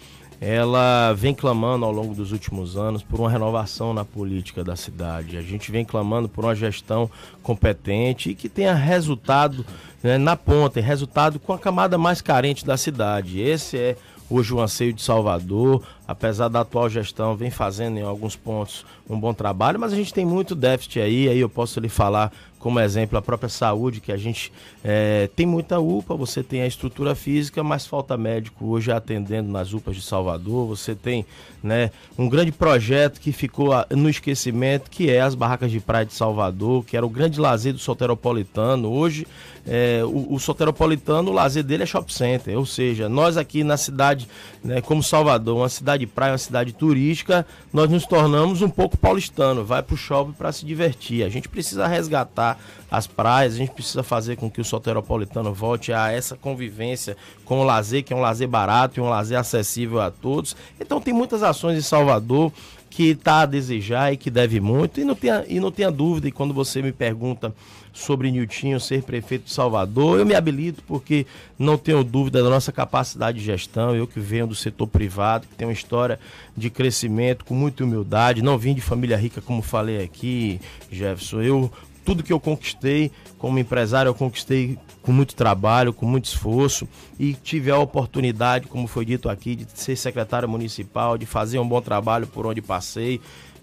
ela 0.44 1.12
vem 1.12 1.32
clamando 1.32 1.84
ao 1.84 1.92
longo 1.92 2.16
dos 2.16 2.32
últimos 2.32 2.76
anos 2.76 3.00
por 3.00 3.20
uma 3.20 3.30
renovação 3.30 3.94
na 3.94 4.04
política 4.04 4.64
da 4.64 4.74
cidade. 4.74 5.36
A 5.36 5.40
gente 5.40 5.70
vem 5.70 5.84
clamando 5.84 6.28
por 6.28 6.44
uma 6.44 6.52
gestão 6.52 7.08
competente 7.44 8.30
e 8.30 8.34
que 8.34 8.48
tenha 8.48 8.74
resultado 8.74 9.64
né, 10.02 10.18
na 10.18 10.34
ponta, 10.34 10.80
resultado 10.80 11.38
com 11.38 11.52
a 11.52 11.58
camada 11.60 11.96
mais 11.96 12.20
carente 12.20 12.66
da 12.66 12.76
cidade. 12.76 13.40
Esse 13.40 13.78
é 13.78 13.96
o 14.32 14.60
anseio 14.60 14.92
de 14.92 15.02
Salvador, 15.02 15.82
apesar 16.06 16.48
da 16.48 16.60
atual 16.60 16.88
gestão, 16.88 17.36
vem 17.36 17.50
fazendo 17.50 17.98
em 17.98 18.02
alguns 18.02 18.34
pontos 18.34 18.84
um 19.08 19.18
bom 19.18 19.34
trabalho, 19.34 19.78
mas 19.78 19.92
a 19.92 19.96
gente 19.96 20.14
tem 20.14 20.24
muito 20.24 20.54
déficit 20.54 21.00
aí, 21.00 21.28
aí 21.28 21.38
eu 21.38 21.48
posso 21.48 21.78
lhe 21.80 21.88
falar 21.88 22.32
como 22.58 22.78
exemplo 22.78 23.18
a 23.18 23.22
própria 23.22 23.48
saúde, 23.48 24.00
que 24.00 24.12
a 24.12 24.16
gente 24.16 24.52
é, 24.84 25.28
tem 25.34 25.44
muita 25.44 25.80
UPA, 25.80 26.14
você 26.14 26.44
tem 26.44 26.62
a 26.62 26.66
estrutura 26.66 27.12
física, 27.14 27.62
mas 27.64 27.84
falta 27.84 28.16
médico 28.16 28.66
hoje 28.66 28.92
atendendo 28.92 29.50
nas 29.50 29.72
UPAs 29.72 29.96
de 29.96 30.02
Salvador, 30.02 30.68
você 30.68 30.94
tem 30.94 31.26
né, 31.60 31.90
um 32.16 32.28
grande 32.28 32.52
projeto 32.52 33.20
que 33.20 33.32
ficou 33.32 33.72
no 33.90 34.08
esquecimento, 34.08 34.88
que 34.90 35.10
é 35.10 35.20
as 35.20 35.34
barracas 35.34 35.72
de 35.72 35.80
praia 35.80 36.06
de 36.06 36.14
Salvador, 36.14 36.84
que 36.84 36.96
era 36.96 37.04
o 37.04 37.10
grande 37.10 37.40
lazer 37.40 37.72
do 37.72 37.80
soteropolitano, 37.80 38.88
hoje 38.88 39.26
é, 39.66 40.02
o, 40.04 40.34
o 40.34 40.38
soteropolitano, 40.38 41.30
o 41.30 41.34
lazer 41.34 41.62
dele 41.62 41.84
é 41.84 41.86
shopping 41.86 42.12
center, 42.12 42.58
ou 42.58 42.66
seja, 42.66 43.08
nós 43.08 43.36
aqui 43.36 43.62
na 43.62 43.76
cidade, 43.76 44.28
né, 44.62 44.80
como 44.80 45.02
Salvador, 45.02 45.56
uma 45.56 45.68
cidade 45.68 46.04
de 46.04 46.06
praia, 46.06 46.32
uma 46.32 46.38
cidade 46.38 46.72
turística, 46.72 47.46
nós 47.72 47.88
nos 47.88 48.04
tornamos 48.04 48.60
um 48.60 48.68
pouco 48.68 48.96
paulistano, 48.96 49.64
vai 49.64 49.82
para 49.82 49.94
o 49.94 49.96
shopping 49.96 50.32
para 50.32 50.50
se 50.50 50.66
divertir. 50.66 51.24
A 51.24 51.28
gente 51.28 51.48
precisa 51.48 51.86
resgatar 51.86 52.58
as 52.90 53.06
praias, 53.06 53.54
a 53.54 53.58
gente 53.58 53.72
precisa 53.72 54.02
fazer 54.02 54.36
com 54.36 54.50
que 54.50 54.60
o 54.60 54.64
soteropolitano 54.64 55.52
volte 55.54 55.92
a 55.92 56.10
essa 56.10 56.36
convivência 56.36 57.16
com 57.44 57.60
o 57.60 57.64
lazer, 57.64 58.02
que 58.02 58.12
é 58.12 58.16
um 58.16 58.20
lazer 58.20 58.48
barato 58.48 58.98
e 58.98 59.02
um 59.02 59.08
lazer 59.08 59.38
acessível 59.38 60.00
a 60.00 60.10
todos. 60.10 60.56
Então 60.80 61.00
tem 61.00 61.14
muitas 61.14 61.42
ações 61.42 61.78
em 61.78 61.82
Salvador 61.82 62.52
que 62.90 63.10
está 63.10 63.40
a 63.40 63.46
desejar 63.46 64.12
e 64.12 64.18
que 64.18 64.30
deve 64.30 64.60
muito. 64.60 65.00
E 65.00 65.04
não 65.04 65.14
tenha, 65.14 65.44
e 65.48 65.58
não 65.58 65.70
tenha 65.70 65.90
dúvida, 65.90 66.28
e 66.28 66.32
quando 66.32 66.52
você 66.52 66.82
me 66.82 66.92
pergunta 66.92 67.54
sobre 67.92 68.30
Niltinho 68.30 68.80
ser 68.80 69.02
prefeito 69.02 69.44
de 69.44 69.52
Salvador, 69.52 70.18
eu 70.18 70.26
me 70.26 70.34
habilito 70.34 70.82
porque 70.86 71.26
não 71.58 71.76
tenho 71.76 72.02
dúvida 72.02 72.42
da 72.42 72.50
nossa 72.50 72.72
capacidade 72.72 73.38
de 73.38 73.44
gestão. 73.44 73.94
Eu 73.94 74.06
que 74.06 74.20
venho 74.20 74.46
do 74.46 74.54
setor 74.54 74.86
privado, 74.86 75.46
que 75.46 75.54
tem 75.54 75.66
uma 75.66 75.72
história 75.72 76.18
de 76.56 76.70
crescimento 76.70 77.44
com 77.44 77.54
muita 77.54 77.84
humildade, 77.84 78.42
não 78.42 78.58
vim 78.58 78.74
de 78.74 78.80
família 78.80 79.16
rica, 79.16 79.40
como 79.40 79.62
falei 79.62 80.02
aqui, 80.02 80.60
Jefferson. 80.90 81.42
Eu 81.42 81.70
tudo 82.04 82.22
que 82.22 82.32
eu 82.32 82.40
conquistei 82.40 83.10
como 83.38 83.58
empresário, 83.58 84.08
eu 84.08 84.14
conquistei 84.14 84.78
com 85.02 85.12
muito 85.12 85.34
trabalho, 85.34 85.92
com 85.92 86.06
muito 86.06 86.26
esforço 86.26 86.88
e 87.18 87.34
tive 87.34 87.70
a 87.70 87.78
oportunidade, 87.78 88.66
como 88.66 88.86
foi 88.86 89.04
dito 89.04 89.28
aqui, 89.28 89.56
de 89.56 89.66
ser 89.74 89.96
secretário 89.96 90.48
municipal, 90.48 91.16
de 91.16 91.26
fazer 91.26 91.58
um 91.58 91.68
bom 91.68 91.80
trabalho 91.80 92.26
por 92.26 92.46
onde 92.46 92.60
passei. 92.60 93.20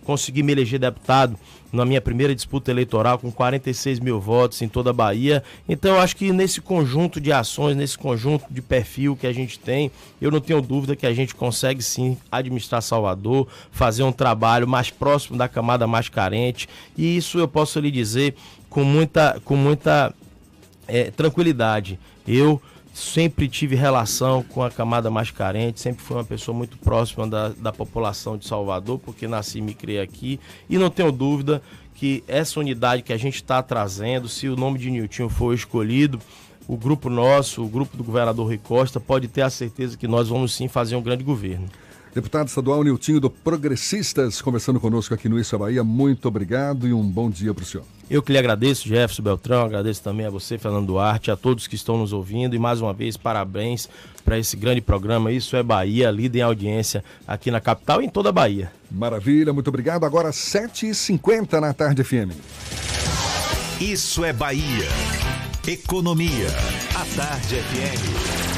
Consegui 0.10 0.42
me 0.42 0.54
eleger 0.54 0.80
deputado 0.80 1.38
na 1.72 1.86
minha 1.86 2.02
primeira 2.02 2.34
disputa 2.34 2.72
eleitoral 2.72 3.20
com 3.20 3.32
46 3.32 4.00
mil 4.00 4.20
votos 4.20 4.60
em 4.64 4.68
toda 4.68 4.90
a 4.90 4.94
Bahia. 4.94 5.44
Então 5.68 5.94
eu 5.94 6.02
acho 6.02 6.16
que 6.16 6.32
nesse 6.32 6.60
conjunto 6.62 7.22
de 7.22 7.32
ações, 7.32 7.78
nesse 7.78 7.96
conjunto 7.96 8.44
de 8.50 8.60
perfil 8.60 9.16
que 9.16 9.28
a 9.28 9.32
gente 9.32 9.60
tem, 9.60 9.92
eu 10.20 10.32
não 10.32 10.42
tenho 10.42 10.64
dúvida 10.64 10.96
que 10.96 11.06
a 11.06 11.14
gente 11.14 11.36
consegue 11.36 11.84
sim 11.84 12.18
administrar 12.32 12.82
Salvador, 12.82 13.48
fazer 13.70 14.02
um 14.02 14.12
trabalho 14.12 14.68
mais 14.68 14.90
próximo 14.90 15.38
da 15.38 15.48
camada 15.48 15.86
mais 15.86 16.10
carente. 16.10 16.68
E 16.98 17.16
isso 17.16 17.38
eu 17.38 17.48
posso 17.48 17.80
lhe 17.80 17.92
dizer 17.92 18.34
com 18.68 18.84
muita, 18.84 19.40
com 19.46 19.56
muita 19.56 20.12
é, 20.88 21.12
tranquilidade. 21.12 22.00
Eu 22.28 22.60
sempre 22.94 23.48
tive 23.48 23.76
relação 23.76 24.44
com 24.44 24.64
a 24.64 24.70
camada 24.70 25.10
mais 25.10 25.32
carente, 25.32 25.80
sempre 25.80 26.04
fui 26.04 26.18
uma 26.18 26.24
pessoa 26.24 26.56
muito 26.56 26.78
próxima 26.78 27.28
da, 27.28 27.50
da 27.50 27.72
população 27.72 28.38
de 28.38 28.48
Salvador, 28.48 29.00
porque 29.00 29.28
nasci 29.28 29.60
e 29.60 29.62
me 29.62 29.74
criei 29.74 30.02
aqui. 30.02 30.40
E 30.70 30.78
não 30.78 30.90
tenho 30.90 31.12
dúvida 31.12 31.62
que 31.96 32.24
essa 32.28 32.60
unidade 32.60 33.04
que 33.04 33.14
a 33.14 33.18
gente 33.18 33.36
está 33.36 33.62
trazendo, 33.62 34.30
se 34.30 34.48
o 34.48 34.56
nome 34.56 34.80
de 34.80 34.90
Nilton 34.90 35.30
for 35.30 35.54
escolhido, 35.54 36.20
o 36.68 36.78
grupo 36.78 37.10
nosso, 37.10 37.64
o 37.64 37.68
grupo 37.68 37.98
do 37.98 38.04
governador 38.04 38.46
Rui 38.46 38.58
Costa, 38.58 39.00
pode 39.00 39.28
ter 39.28 39.42
a 39.42 39.50
certeza 39.50 39.98
que 39.98 40.08
nós 40.08 40.30
vamos 40.30 40.54
sim 40.54 40.68
fazer 40.68 40.96
um 40.96 41.02
grande 41.02 41.24
governo. 41.24 41.68
Deputado 42.14 42.48
estadual 42.48 42.84
Niltinho 42.84 43.20
do 43.20 43.30
Progressistas, 43.30 44.42
conversando 44.42 44.80
conosco 44.80 45.14
aqui 45.14 45.30
no 45.30 45.40
Isso 45.40 45.56
é 45.56 45.60
Bahia. 45.60 45.84
Muito 45.84 46.28
obrigado 46.28 46.88
e 46.88 46.94
um 46.94 47.04
bom 47.04 47.30
dia 47.30 47.54
para 47.54 47.64
o 47.64 47.66
senhor. 47.66 47.86
Eu 48.10 48.24
que 48.24 48.32
lhe 48.32 48.38
agradeço, 48.40 48.88
Jefferson 48.88 49.22
Beltrão, 49.22 49.66
agradeço 49.66 50.02
também 50.02 50.26
a 50.26 50.30
você, 50.32 50.58
Fernando 50.58 50.88
Duarte, 50.88 51.30
a 51.30 51.36
todos 51.36 51.68
que 51.68 51.76
estão 51.76 51.98
nos 51.98 52.12
ouvindo 52.12 52.56
e 52.56 52.60
mais 52.60 52.82
uma 52.82 52.92
vez 52.92 53.16
parabéns 53.16 53.88
para 54.26 54.40
esse 54.40 54.58
grande 54.58 54.82
programa. 54.82 55.32
Isso 55.32 55.56
é 55.56 55.62
Bahia, 55.62 56.10
líder 56.10 56.40
em 56.40 56.42
audiência 56.42 57.04
aqui 57.28 57.52
na 57.52 57.62
capital 57.62 58.02
e 58.02 58.06
em 58.06 58.10
toda 58.10 58.30
a 58.30 58.32
Bahia. 58.32 58.72
Maravilha, 58.90 59.54
muito 59.54 59.68
obrigado. 59.68 60.06
Agora 60.06 60.32
7h50 60.32 61.60
na 61.60 61.74
tarde 61.74 62.04
FM. 62.04 62.32
Isso 63.80 64.26
é 64.26 64.34
Bahia. 64.34 64.88
Economia. 65.68 66.48
A 66.96 67.06
Tarde 67.16 67.58
FM. 67.58 68.49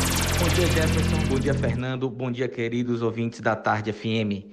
Bom 0.42 0.50
dia, 0.56 0.66
Jefferson. 0.66 1.18
Bom 1.30 1.38
dia, 1.38 1.54
Fernando. 1.54 2.10
Bom 2.10 2.32
dia, 2.32 2.48
queridos 2.48 3.04
ouvintes 3.04 3.42
da 3.42 3.56
Tarde 3.56 3.94
FM. 3.94 4.50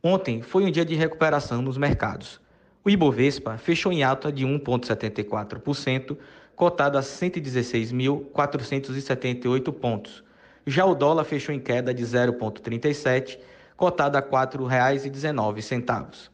Ontem 0.00 0.40
foi 0.40 0.62
um 0.62 0.70
dia 0.70 0.84
de 0.84 0.94
recuperação 0.94 1.60
nos 1.60 1.76
mercados. 1.76 2.40
O 2.84 2.90
Ibovespa 2.90 3.58
fechou 3.58 3.90
em 3.90 4.04
alta 4.04 4.30
de 4.30 4.46
1,74%, 4.46 6.16
cotado 6.54 6.96
a 6.96 7.00
116.478 7.00 9.72
pontos. 9.72 10.22
Já 10.64 10.84
o 10.84 10.94
dólar 10.94 11.24
fechou 11.24 11.52
em 11.52 11.58
queda 11.58 11.92
de 11.92 12.04
0,37, 12.04 13.36
cotado 13.76 14.16
a 14.16 14.20
R$ 14.20 14.28
4,19. 14.28 16.30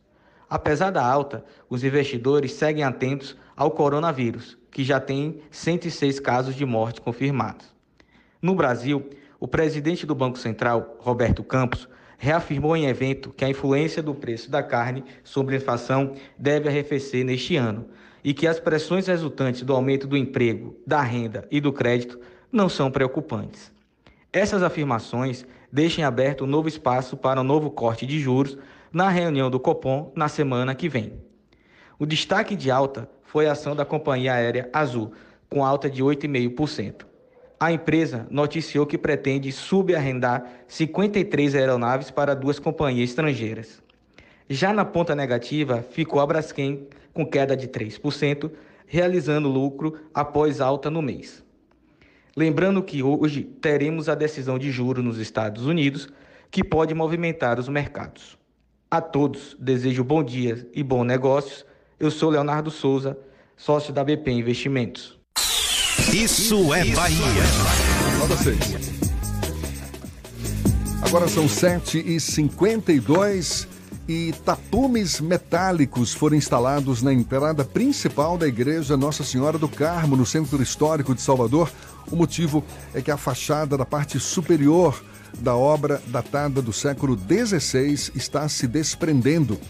Apesar 0.51 0.91
da 0.91 1.03
alta, 1.03 1.43
os 1.71 1.83
investidores 1.83 2.53
seguem 2.53 2.85
atentos 2.85 3.39
ao 3.57 3.71
coronavírus, 3.71 4.59
que 4.71 4.85
já 4.85 5.01
tem 5.01 5.41
106 5.51 6.21
casos 6.21 6.55
de 6.55 6.67
morte 6.67 7.01
confirmados. 7.01 7.78
No 8.41 8.55
Brasil, 8.55 9.11
o 9.41 9.49
presidente 9.49 10.07
do 10.07 10.15
Banco 10.15 10.39
Central, 10.39 10.97
Roberto 11.01 11.43
Campos, 11.43 11.89
reafirmou 12.17 12.77
em 12.77 12.87
evento 12.87 13.33
que 13.33 13.45
a 13.45 13.51
influência 13.51 14.01
do 14.01 14.15
preço 14.15 14.49
da 14.49 14.63
carne 14.63 15.05
sobre 15.25 15.57
a 15.57 15.59
inflação 15.59 16.15
deve 16.39 16.69
arrefecer 16.69 17.25
neste 17.25 17.57
ano 17.57 17.89
e 18.23 18.33
que 18.33 18.47
as 18.47 18.61
pressões 18.61 19.09
resultantes 19.09 19.63
do 19.63 19.73
aumento 19.73 20.07
do 20.07 20.17
emprego, 20.17 20.77
da 20.87 21.01
renda 21.03 21.49
e 21.51 21.61
do 21.61 21.73
crédito 21.73 22.19
não 22.51 22.69
são 22.69 22.93
preocupantes. 22.93 23.73
Essas 24.33 24.63
afirmações 24.63 25.45
deixam 25.73 26.05
aberto 26.05 26.45
um 26.45 26.49
novo 26.49 26.69
espaço 26.69 27.17
para 27.17 27.41
um 27.41 27.45
novo 27.45 27.71
corte 27.71 28.07
de 28.07 28.21
juros 28.21 28.57
na 28.93 29.09
reunião 29.09 29.51
do 29.51 29.59
Copom 29.59 30.13
na 30.15 30.29
semana 30.29 30.77
que 30.77 30.89
vem. 30.89 31.13
O 31.99 32.07
destaque 32.07 32.55
de 32.55 32.71
alta 32.71 33.11
foi 33.25 33.49
a 33.49 33.53
ação 33.53 33.75
da 33.75 33.85
companhia 33.85 34.35
aérea 34.35 34.71
Azul, 34.73 35.13
com 35.51 35.65
alta 35.65 35.91
de 35.91 36.05
8,5%. 36.05 37.08
A 37.61 37.73
empresa 37.73 38.25
noticiou 38.31 38.87
que 38.87 38.97
pretende 38.97 39.51
subarrendar 39.51 40.49
53 40.69 41.57
aeronaves 41.57 42.09
para 42.09 42.35
duas 42.35 42.61
companhias 42.61 43.11
estrangeiras. 43.11 43.83
Já 44.49 44.73
na 44.73 44.85
ponta 44.85 45.15
negativa, 45.15 45.85
ficou 45.91 46.21
a 46.21 46.27
Braskem 46.27 46.87
com 47.13 47.27
queda 47.27 47.57
de 47.57 47.67
3%, 47.67 48.51
realizando 48.87 49.49
lucro 49.49 49.99
após 50.15 50.61
alta 50.61 50.89
no 50.89 51.03
mês. 51.03 51.45
Lembrando 52.37 52.81
que 52.81 53.03
hoje 53.03 53.43
teremos 53.43 54.09
a 54.09 54.15
decisão 54.15 54.57
de 54.57 54.71
juro 54.71 55.03
nos 55.03 55.19
Estados 55.19 55.67
Unidos, 55.67 56.09
que 56.53 56.63
pode 56.63 56.95
movimentar 56.95 57.59
os 57.59 57.69
mercados. 57.69 58.39
A 58.89 59.01
todos 59.01 59.57
desejo 59.59 60.05
bom 60.05 60.23
dia 60.23 60.67
e 60.73 60.85
bons 60.85 61.05
negócios. 61.05 61.67
Eu 61.99 62.13
sou 62.13 62.31
Leonardo 62.31 62.71
Souza, 62.71 63.19
sócio 63.57 63.93
da 63.93 64.05
BP 64.05 64.31
Investimentos. 64.31 65.18
Isso 66.13 66.73
é 66.73 66.85
Bahia. 66.87 67.45
Seis. 68.43 68.59
Agora 71.03 71.29
são 71.29 71.47
7h52 71.47 73.67
e 74.09 74.33
tapumes 74.45 75.21
metálicos 75.21 76.15
foram 76.15 76.37
instalados 76.37 77.03
na 77.03 77.13
entrada 77.13 77.65
principal 77.65 78.39
da 78.39 78.49
igreja 78.49 78.97
Nossa 78.97 79.23
Senhora 79.23 79.59
do 79.59 79.69
Carmo, 79.69 80.17
no 80.17 80.25
centro 80.25 80.63
histórico 80.63 81.15
de 81.15 81.21
Salvador. 81.21 81.71
O 82.11 82.17
motivo 82.17 82.65
é 82.95 83.03
que 83.03 83.11
a 83.11 83.19
fachada 83.19 83.77
da 83.77 83.85
parte 83.85 84.19
superior 84.19 85.05
da 85.39 85.55
obra 85.55 86.01
datada 86.07 86.63
do 86.63 86.73
século 86.73 87.19
XVI 87.19 88.13
está 88.15 88.49
se 88.49 88.67
desprendendo. 88.67 89.61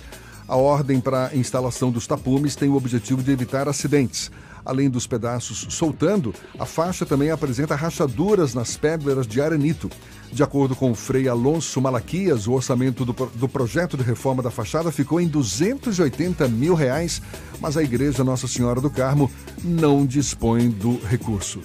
A 0.46 0.54
ordem 0.56 1.00
para 1.00 1.28
a 1.28 1.36
instalação 1.36 1.90
dos 1.90 2.06
tapumes 2.06 2.54
tem 2.54 2.68
o 2.68 2.76
objetivo 2.76 3.20
de 3.22 3.32
evitar 3.32 3.68
acidentes. 3.68 4.30
Além 4.68 4.90
dos 4.90 5.06
pedaços 5.06 5.66
soltando, 5.70 6.34
a 6.58 6.66
faixa 6.66 7.06
também 7.06 7.30
apresenta 7.30 7.74
rachaduras 7.74 8.52
nas 8.52 8.76
pedras 8.76 9.26
de 9.26 9.40
arenito. 9.40 9.88
De 10.30 10.42
acordo 10.42 10.76
com 10.76 10.90
o 10.90 10.94
Frei 10.94 11.26
Alonso 11.26 11.80
Malaquias, 11.80 12.46
o 12.46 12.52
orçamento 12.52 13.02
do, 13.02 13.14
do 13.14 13.48
projeto 13.48 13.96
de 13.96 14.02
reforma 14.02 14.42
da 14.42 14.50
fachada 14.50 14.92
ficou 14.92 15.22
em 15.22 15.26
280 15.26 16.46
mil 16.48 16.74
reais, 16.74 17.22
mas 17.58 17.78
a 17.78 17.82
Igreja 17.82 18.22
Nossa 18.22 18.46
Senhora 18.46 18.78
do 18.78 18.90
Carmo 18.90 19.30
não 19.64 20.04
dispõe 20.04 20.68
do 20.68 20.98
recurso. 20.98 21.62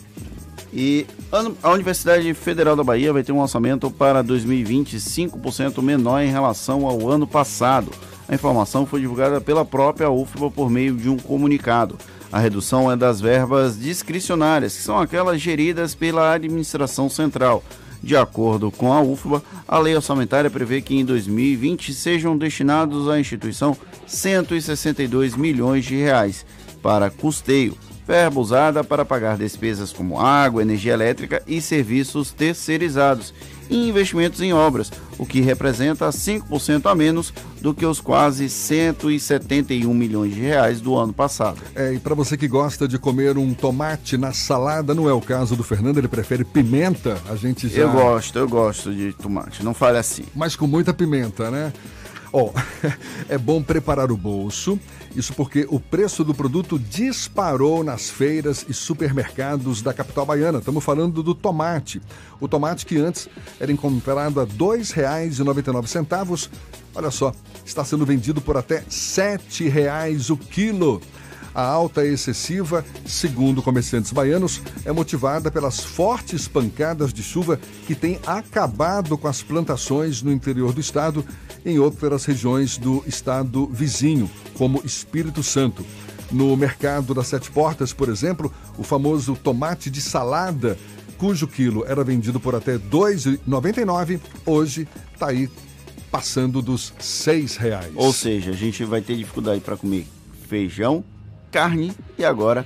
E 0.72 1.06
a 1.62 1.72
Universidade 1.72 2.34
Federal 2.34 2.74
da 2.74 2.86
Bahia 2.86 3.12
vai 3.12 3.22
ter 3.22 3.34
um 3.34 3.42
orçamento 3.42 3.92
para 3.92 4.24
2020 4.24 4.96
5% 4.96 5.82
menor 5.82 6.22
em 6.22 6.32
relação 6.32 6.88
ao 6.88 7.10
ano 7.10 7.28
passado. 7.28 7.92
A 8.30 8.34
informação 8.34 8.86
foi 8.86 9.02
divulgada 9.02 9.42
pela 9.42 9.66
própria 9.66 10.10
UFBA 10.10 10.50
por 10.50 10.70
meio 10.70 10.96
de 10.96 11.10
um 11.10 11.18
comunicado. 11.18 11.98
A 12.34 12.40
redução 12.40 12.92
é 12.92 12.96
das 12.96 13.22
verbas 13.22 13.80
discricionárias, 13.80 14.76
que 14.76 14.82
são 14.82 15.00
aquelas 15.00 15.40
geridas 15.40 15.94
pela 15.94 16.34
administração 16.34 17.08
central. 17.08 17.64
De 18.02 18.18
acordo 18.18 18.72
com 18.72 18.92
a 18.92 19.00
UFBA, 19.00 19.44
a 19.68 19.78
lei 19.78 19.96
orçamentária 19.96 20.50
prevê 20.50 20.82
que 20.82 20.96
em 20.96 21.06
2020 21.06 21.94
sejam 21.94 22.36
destinados 22.36 23.08
à 23.08 23.20
instituição 23.20 23.78
162 24.08 25.36
milhões 25.36 25.86
de 25.86 25.96
reais 25.96 26.44
para 26.82 27.12
custeio, 27.12 27.78
verba 28.08 28.40
usada 28.40 28.84
para 28.84 29.06
pagar 29.06 29.38
despesas 29.38 29.94
como 29.94 30.20
água, 30.20 30.64
energia 30.64 30.94
elétrica 30.94 31.44
e 31.46 31.62
serviços 31.62 32.32
terceirizados 32.32 33.32
e 33.70 33.90
investimentos 33.90 34.42
em 34.42 34.54
obras, 34.54 34.92
o 35.18 35.26
que 35.26 35.42
representa 35.42 36.10
5% 36.10 36.90
a 36.90 36.96
menos 36.96 37.34
do 37.62 37.74
que 37.74 37.86
os 37.86 38.02
quase 38.02 38.50
171 38.50 39.94
milhões 39.94 40.34
de 40.34 40.42
reais 40.42 40.82
do 40.82 40.98
ano 40.98 41.14
passado. 41.14 41.62
É, 41.76 41.94
e 41.94 42.00
para 42.00 42.16
você 42.16 42.36
que 42.38 42.48
gosta 42.48 42.88
de 42.88 42.98
comer 42.98 43.38
um 43.38 43.54
tomate 43.54 44.18
na 44.18 44.34
salada, 44.34 44.94
não 44.94 45.10
é 45.10 45.14
o 45.14 45.22
caso 45.22 45.56
do 45.56 45.64
Fernando, 45.64 45.98
ele 45.98 46.08
prefere 46.08 46.44
pimenta, 46.44 47.22
a 47.30 47.36
gente 47.36 47.68
já... 47.68 47.82
Eu 47.82 47.92
gosto, 47.92 48.40
eu 48.40 48.48
gosto 48.48 48.94
de 48.94 49.14
tomate, 49.14 49.64
não 49.64 49.74
fale 49.74 49.98
assim. 49.98 50.26
Mas 50.36 50.56
com 50.56 50.68
muita 50.68 50.94
pimenta, 50.94 51.50
né? 51.50 51.72
Ó, 52.32 52.50
oh, 52.50 52.88
é 53.30 53.38
bom 53.38 53.62
preparar 53.62 54.12
o 54.12 54.18
bolso, 54.18 54.80
isso 55.16 55.34
porque 55.34 55.68
o 55.70 55.80
preço 55.80 56.24
do 56.24 56.34
produto 56.34 56.80
disparou 56.80 57.84
nas 57.84 58.10
feiras 58.10 58.66
e 58.68 58.74
supermercados 58.74 59.82
da 59.82 59.94
capital 59.94 60.26
baiana. 60.26 60.60
Estamos 60.60 60.84
falando 60.84 61.22
do 61.22 61.36
tomate. 61.36 62.02
O 62.40 62.48
tomate 62.48 62.86
que 62.86 62.98
antes 62.98 63.30
era 63.60 63.72
encontrado 63.72 64.40
a 64.40 64.44
R$ 64.44 64.50
2,99, 64.52 66.50
olha 66.96 67.12
só, 67.12 67.34
está 67.66 67.86
sendo 67.86 68.06
vendido 68.06 68.42
por 68.42 68.58
até 68.58 68.78
R$ 68.78 68.86
7,00 68.90 70.30
o 70.32 70.38
quilo. 70.38 71.02
A 71.54 71.62
alta 71.62 72.04
excessiva, 72.06 72.84
segundo 73.06 73.62
comerciantes 73.62 74.12
baianos, 74.12 74.62
é 74.84 74.92
motivada 74.92 75.52
pelas 75.52 75.80
fortes 75.82 76.48
pancadas 76.48 77.14
de 77.14 77.22
chuva 77.22 77.60
que 77.86 77.94
têm 77.94 78.20
acabado 78.26 79.16
com 79.18 79.28
as 79.28 79.44
plantações 79.44 80.24
no 80.24 80.32
interior 80.32 80.74
do 80.74 80.82
estado 80.82 81.24
e 81.64 81.72
em 81.72 81.80
outras 81.80 82.26
regiões 82.26 82.78
do 82.78 83.04
estado 83.06 83.68
vizinho, 83.68 84.30
como 84.58 84.82
Espírito 84.84 85.44
Santo. 85.44 85.86
No 86.32 86.58
mercado 86.58 87.14
das 87.14 87.28
Sete 87.28 87.52
Portas, 87.52 87.94
por 87.94 88.10
exemplo, 88.10 88.52
o 88.78 88.84
famoso 88.84 89.36
tomate 89.36 89.92
de 89.92 90.02
salada, 90.02 90.76
cujo 91.20 91.48
quilo 91.48 91.86
era 91.86 92.04
vendido 92.04 92.40
por 92.40 92.56
até 92.56 92.74
R$ 92.74 92.82
2,99, 92.90 94.20
hoje 94.46 94.88
está 95.14 95.28
aí 95.28 95.48
passando 96.10 96.62
dos 96.62 96.92
R$ 97.26 97.46
reais. 97.60 97.92
Ou 97.96 98.12
seja, 98.12 98.52
a 98.52 98.56
gente 98.56 98.84
vai 98.84 99.02
ter 99.02 99.16
dificuldade 99.16 99.62
para 99.62 99.78
comer 99.78 100.08
feijão, 100.48 101.04
carne 101.54 101.94
e 102.18 102.26
agora 102.26 102.66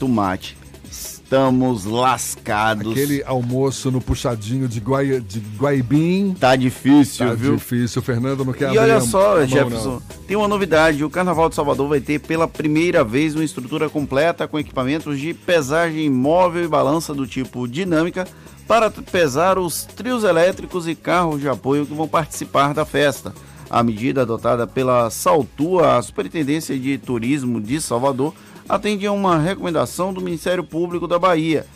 tomate. 0.00 0.56
Estamos 0.90 1.84
lascados. 1.84 2.92
Aquele 2.92 3.22
almoço 3.24 3.90
no 3.90 4.00
puxadinho 4.00 4.66
de, 4.66 4.80
guai, 4.80 5.20
de 5.20 5.40
Guaibim. 5.58 6.34
Tá 6.38 6.56
difícil, 6.56 7.26
tá 7.26 7.34
viu? 7.34 7.56
difícil. 7.56 8.00
O 8.00 8.04
Fernando 8.04 8.44
não 8.44 8.52
quer 8.52 8.72
E 8.72 8.78
olha 8.78 9.00
só, 9.00 9.36
mão, 9.36 9.46
Jefferson, 9.46 9.90
não. 9.94 10.02
tem 10.26 10.36
uma 10.36 10.48
novidade. 10.48 11.04
O 11.04 11.10
Carnaval 11.10 11.48
de 11.50 11.54
Salvador 11.54 11.88
vai 11.88 12.00
ter 12.00 12.18
pela 12.20 12.48
primeira 12.48 13.04
vez 13.04 13.34
uma 13.34 13.44
estrutura 13.44 13.90
completa 13.90 14.48
com 14.48 14.58
equipamentos 14.58 15.18
de 15.18 15.34
pesagem 15.34 16.08
móvel 16.08 16.64
e 16.64 16.68
balança 16.68 17.12
do 17.12 17.26
tipo 17.26 17.66
dinâmica 17.68 18.26
para 18.66 18.90
pesar 18.90 19.58
os 19.58 19.84
trios 19.84 20.24
elétricos 20.24 20.88
e 20.88 20.94
carros 20.94 21.40
de 21.40 21.48
apoio 21.48 21.84
que 21.84 21.92
vão 21.94 22.08
participar 22.08 22.72
da 22.72 22.84
festa. 22.86 23.34
A 23.74 23.82
medida 23.82 24.22
adotada 24.22 24.68
pela 24.68 25.10
Saltua, 25.10 25.98
a 25.98 26.02
Superintendência 26.02 26.78
de 26.78 26.96
Turismo 26.96 27.60
de 27.60 27.80
Salvador, 27.80 28.32
atende 28.68 29.04
a 29.04 29.10
uma 29.10 29.36
recomendação 29.36 30.14
do 30.14 30.20
Ministério 30.20 30.62
Público 30.62 31.08
da 31.08 31.18
Bahia. 31.18 31.66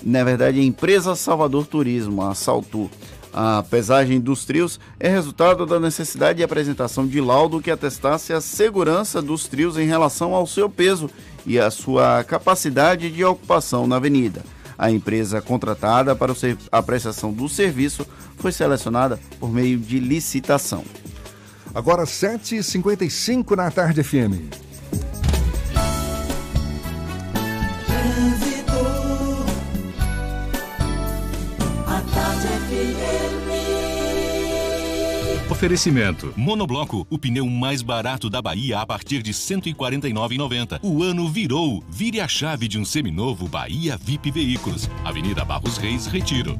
Na 0.00 0.22
verdade, 0.22 0.60
a 0.60 0.62
empresa 0.62 1.16
Salvador 1.16 1.66
Turismo, 1.66 2.22
a 2.22 2.32
Saltu. 2.32 2.88
A 3.32 3.64
pesagem 3.68 4.20
dos 4.20 4.44
trios 4.44 4.78
é 5.00 5.08
resultado 5.08 5.66
da 5.66 5.80
necessidade 5.80 6.36
de 6.36 6.44
apresentação 6.44 7.04
de 7.04 7.20
laudo 7.20 7.60
que 7.60 7.72
atestasse 7.72 8.32
a 8.32 8.40
segurança 8.40 9.20
dos 9.20 9.48
trios 9.48 9.76
em 9.76 9.84
relação 9.84 10.36
ao 10.36 10.46
seu 10.46 10.70
peso 10.70 11.10
e 11.44 11.58
a 11.58 11.72
sua 11.72 12.22
capacidade 12.22 13.10
de 13.10 13.24
ocupação 13.24 13.84
na 13.84 13.96
avenida. 13.96 14.44
A 14.78 14.92
empresa 14.92 15.42
contratada 15.42 16.14
para 16.14 16.32
a 16.70 16.82
prestação 16.84 17.32
do 17.32 17.48
serviço 17.48 18.06
foi 18.36 18.52
selecionada 18.52 19.18
por 19.40 19.52
meio 19.52 19.76
de 19.76 19.98
licitação. 19.98 20.84
Agora 21.74 22.04
7h55 22.04 23.56
na 23.56 23.70
tarde 23.70 24.02
FM. 24.02 24.48
Oferecimento. 35.58 36.32
Monobloco, 36.36 37.04
o 37.10 37.18
pneu 37.18 37.44
mais 37.48 37.82
barato 37.82 38.30
da 38.30 38.40
Bahia 38.40 38.78
a 38.78 38.86
partir 38.86 39.20
de 39.24 39.32
R$ 39.32 39.36
149,90. 39.36 40.78
O 40.84 41.02
ano 41.02 41.28
virou. 41.28 41.82
Vire 41.90 42.20
a 42.20 42.28
chave 42.28 42.68
de 42.68 42.78
um 42.78 42.84
seminovo 42.84 43.48
Bahia 43.48 43.98
VIP 44.00 44.30
Veículos. 44.30 44.88
Avenida 45.04 45.44
Barros 45.44 45.76
Reis, 45.76 46.06
Retiro. 46.06 46.56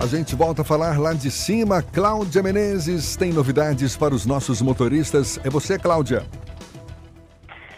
A 0.00 0.06
gente 0.06 0.34
volta 0.34 0.62
a 0.62 0.64
falar 0.64 0.98
lá 0.98 1.12
de 1.12 1.30
cima. 1.30 1.82
Cláudia 1.82 2.42
Menezes 2.42 3.16
tem 3.16 3.34
novidades 3.34 3.98
para 3.98 4.14
os 4.14 4.24
nossos 4.24 4.62
motoristas. 4.62 5.38
É 5.44 5.50
você, 5.50 5.78
Cláudia. 5.78 6.24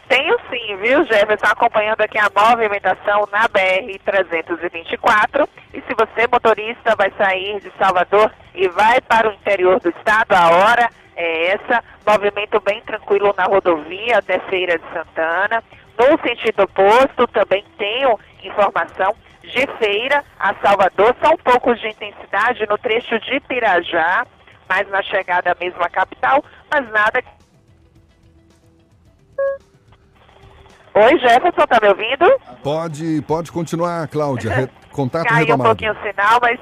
Tenho 0.09 0.39
sim, 0.49 0.77
viu, 0.77 1.05
Jefferson? 1.05 1.47
Acompanhando 1.47 2.01
aqui 2.01 2.17
a 2.19 2.31
movimentação 2.35 3.29
na 3.31 3.47
BR-324. 3.49 5.47
E 5.75 5.83
se 5.83 5.95
você, 5.95 6.27
motorista, 6.33 6.97
vai 6.97 7.13
sair 7.19 7.61
de 7.61 7.71
Salvador 7.79 8.33
e 8.55 8.69
vai 8.69 9.03
para 9.03 9.29
o 9.29 9.33
interior 9.35 9.79
do 9.81 9.91
estado, 9.91 10.33
a 10.33 10.49
hora 10.49 10.89
é 11.15 11.49
essa. 11.49 11.85
Movimento 12.07 12.59
bem 12.61 12.81
tranquilo 12.81 13.35
na 13.37 13.45
rodovia 13.45 14.17
até 14.19 14.39
Feira 14.49 14.79
de 14.79 14.85
Santana. 14.95 15.63
No 15.99 16.19
sentido 16.27 16.63
oposto, 16.63 17.27
também 17.27 17.63
tenho 17.77 18.19
informação 18.43 19.15
de 19.43 19.67
Feira 19.79 20.25
a 20.39 20.55
Salvador. 20.55 21.15
São 21.23 21.37
poucos 21.37 21.79
de 21.81 21.89
intensidade 21.89 22.67
no 22.67 22.79
trecho 22.79 23.19
de 23.21 23.41
Pirajá, 23.41 24.27
mas 24.67 24.89
na 24.89 25.03
chegada 25.03 25.55
mesmo 25.61 25.83
à 25.83 25.89
capital, 25.91 26.43
mas 26.71 26.89
nada 26.91 27.23
Oi, 31.01 31.19
Jefferson, 31.19 31.67
tá 31.67 31.79
me 31.81 31.89
ouvindo? 31.89 32.41
Pode, 32.63 33.23
pode 33.23 33.53
continuar, 33.53 34.09
Cláudia. 34.09 34.51
Re- 34.53 34.69
Contato 34.91 35.27
Caiu 35.29 35.37
um 35.37 35.41
retomado. 35.47 35.69
pouquinho 35.71 35.93
o 35.93 36.03
sinal, 36.03 36.39
mas 36.43 36.59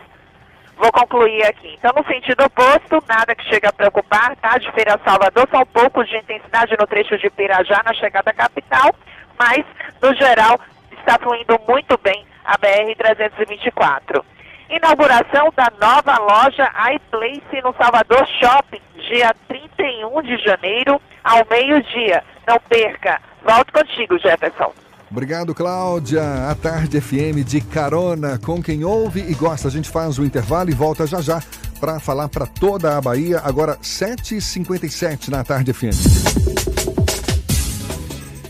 vou 0.76 0.92
concluir 0.92 1.42
aqui. 1.46 1.74
Então, 1.78 1.90
no 1.96 2.04
sentido 2.06 2.44
oposto, 2.44 3.02
nada 3.08 3.34
que 3.34 3.44
chega 3.48 3.70
a 3.70 3.72
preocupar, 3.72 4.36
tá? 4.36 4.58
De 4.58 4.70
Feira 4.72 5.00
Salvador, 5.04 5.48
são 5.50 5.64
poucos 5.66 6.06
de 6.08 6.18
intensidade 6.18 6.76
no 6.78 6.86
trecho 6.86 7.16
de 7.16 7.30
Pirajá, 7.30 7.82
na 7.84 7.94
chegada 7.94 8.30
à 8.30 8.34
capital, 8.34 8.94
mas, 9.38 9.64
no 10.02 10.14
geral, 10.14 10.60
está 10.98 11.18
fluindo 11.18 11.58
muito 11.66 11.98
bem 12.02 12.26
a 12.44 12.58
BR-324. 12.58 14.22
Inauguração 14.68 15.50
da 15.56 15.72
nova 15.80 16.18
loja 16.18 16.70
iPlace 16.94 17.62
no 17.62 17.72
Salvador 17.80 18.26
Shopping, 18.40 18.80
dia 19.08 19.32
31 19.48 20.22
de 20.22 20.36
janeiro, 20.44 21.00
ao 21.24 21.46
meio-dia. 21.48 22.22
Não 22.46 22.58
perca. 22.68 23.20
Volto 23.46 23.72
contigo, 23.72 24.18
Jefferson. 24.18 24.72
Obrigado, 25.08 25.54
Cláudia. 25.54 26.50
A 26.50 26.54
Tarde 26.56 27.00
FM 27.00 27.44
de 27.46 27.60
carona 27.60 28.38
com 28.38 28.60
quem 28.60 28.84
ouve 28.84 29.20
e 29.20 29.34
gosta. 29.34 29.68
A 29.68 29.70
gente 29.70 29.88
faz 29.88 30.18
o 30.18 30.24
intervalo 30.24 30.68
e 30.68 30.74
volta 30.74 31.06
já 31.06 31.20
já 31.20 31.40
para 31.78 32.00
falar 32.00 32.28
para 32.28 32.44
toda 32.46 32.96
a 32.96 33.00
Bahia. 33.00 33.40
Agora, 33.44 33.76
7h57 33.76 35.28
na 35.28 35.44
Tarde 35.44 35.72
FM. 35.72 35.94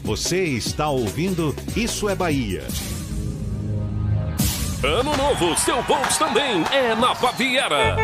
Você 0.02 0.44
está 0.44 0.88
ouvindo 0.88 1.54
Isso 1.76 2.08
é 2.08 2.14
Bahia. 2.14 2.62
Ano 4.82 5.16
novo, 5.16 5.58
seu 5.58 5.82
Volks 5.82 6.16
também 6.16 6.64
é 6.72 6.94
na 6.94 7.12
Baviera. 7.14 7.96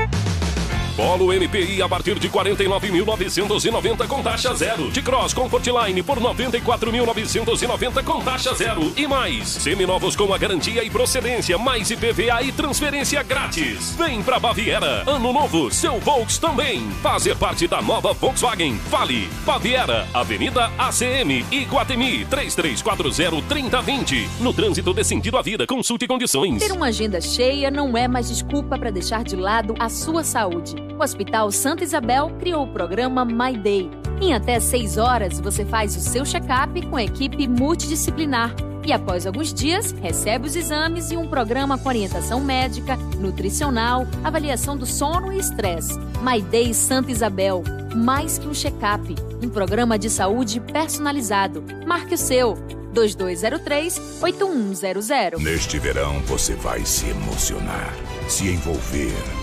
Polo 0.96 1.32
MPI 1.32 1.82
a 1.82 1.88
partir 1.88 2.18
de 2.18 2.28
49.990 2.28 4.06
com 4.06 4.22
taxa 4.22 4.54
zero. 4.54 4.90
De 4.90 5.00
Cross 5.00 5.32
Comfortline 5.32 6.02
por 6.02 6.20
94.990 6.20 8.04
com 8.04 8.20
taxa 8.20 8.54
zero. 8.54 8.92
E 8.96 9.06
mais, 9.06 9.48
seminovos 9.48 10.14
com 10.14 10.32
a 10.34 10.38
garantia 10.38 10.84
e 10.84 10.90
procedência, 10.90 11.56
mais 11.56 11.90
IPVA 11.90 12.42
e 12.42 12.52
transferência 12.52 13.22
grátis. 13.22 13.94
Vem 13.96 14.22
pra 14.22 14.38
Baviera. 14.38 15.02
Ano 15.06 15.32
novo, 15.32 15.70
seu 15.70 15.98
Volks 16.00 16.36
também. 16.38 16.86
Fazer 17.02 17.36
parte 17.36 17.66
da 17.66 17.80
nova 17.80 18.12
Volkswagen. 18.12 18.76
Fale. 18.90 19.30
Baviera, 19.46 20.06
Avenida 20.12 20.70
ACM, 20.76 21.46
Iguatemi, 21.50 22.26
3340-3020. 22.26 24.28
No 24.40 24.52
trânsito 24.52 24.92
de 24.92 25.04
sentido 25.04 25.38
à 25.38 25.42
vida, 25.42 25.66
consulte 25.66 26.06
condições. 26.06 26.62
Ter 26.62 26.72
uma 26.72 26.88
agenda 26.88 27.18
cheia 27.20 27.70
não 27.70 27.96
é 27.96 28.06
mais 28.06 28.28
desculpa 28.28 28.78
para 28.78 28.90
deixar 28.90 29.24
de 29.24 29.36
lado 29.36 29.74
a 29.78 29.88
sua 29.88 30.22
saúde. 30.22 30.81
O 30.98 31.02
Hospital 31.02 31.50
Santa 31.50 31.84
Isabel 31.84 32.30
criou 32.38 32.64
o 32.64 32.72
programa 32.72 33.24
My 33.24 33.56
Day. 33.56 33.90
Em 34.20 34.34
até 34.34 34.60
seis 34.60 34.98
horas, 34.98 35.40
você 35.40 35.64
faz 35.64 35.96
o 35.96 36.00
seu 36.00 36.24
check-up 36.24 36.80
com 36.86 36.96
a 36.96 37.02
equipe 37.02 37.48
multidisciplinar. 37.48 38.54
E 38.84 38.92
após 38.92 39.26
alguns 39.26 39.54
dias, 39.54 39.92
recebe 39.92 40.46
os 40.46 40.56
exames 40.56 41.12
e 41.12 41.16
um 41.16 41.28
programa 41.28 41.78
com 41.78 41.88
orientação 41.88 42.40
médica, 42.40 42.96
nutricional, 43.18 44.06
avaliação 44.24 44.76
do 44.76 44.86
sono 44.86 45.32
e 45.32 45.38
estresse. 45.38 45.98
My 46.20 46.42
Day 46.42 46.74
Santa 46.74 47.10
Isabel. 47.10 47.62
Mais 47.94 48.38
que 48.38 48.48
um 48.48 48.54
check-up. 48.54 49.14
Um 49.42 49.48
programa 49.48 49.98
de 49.98 50.10
saúde 50.10 50.60
personalizado. 50.60 51.64
Marque 51.86 52.14
o 52.14 52.18
seu. 52.18 52.54
2203-8100. 52.92 55.38
Neste 55.38 55.78
verão 55.78 56.20
você 56.26 56.54
vai 56.54 56.84
se 56.84 57.08
emocionar, 57.08 57.94
se 58.28 58.48
envolver, 58.48 59.14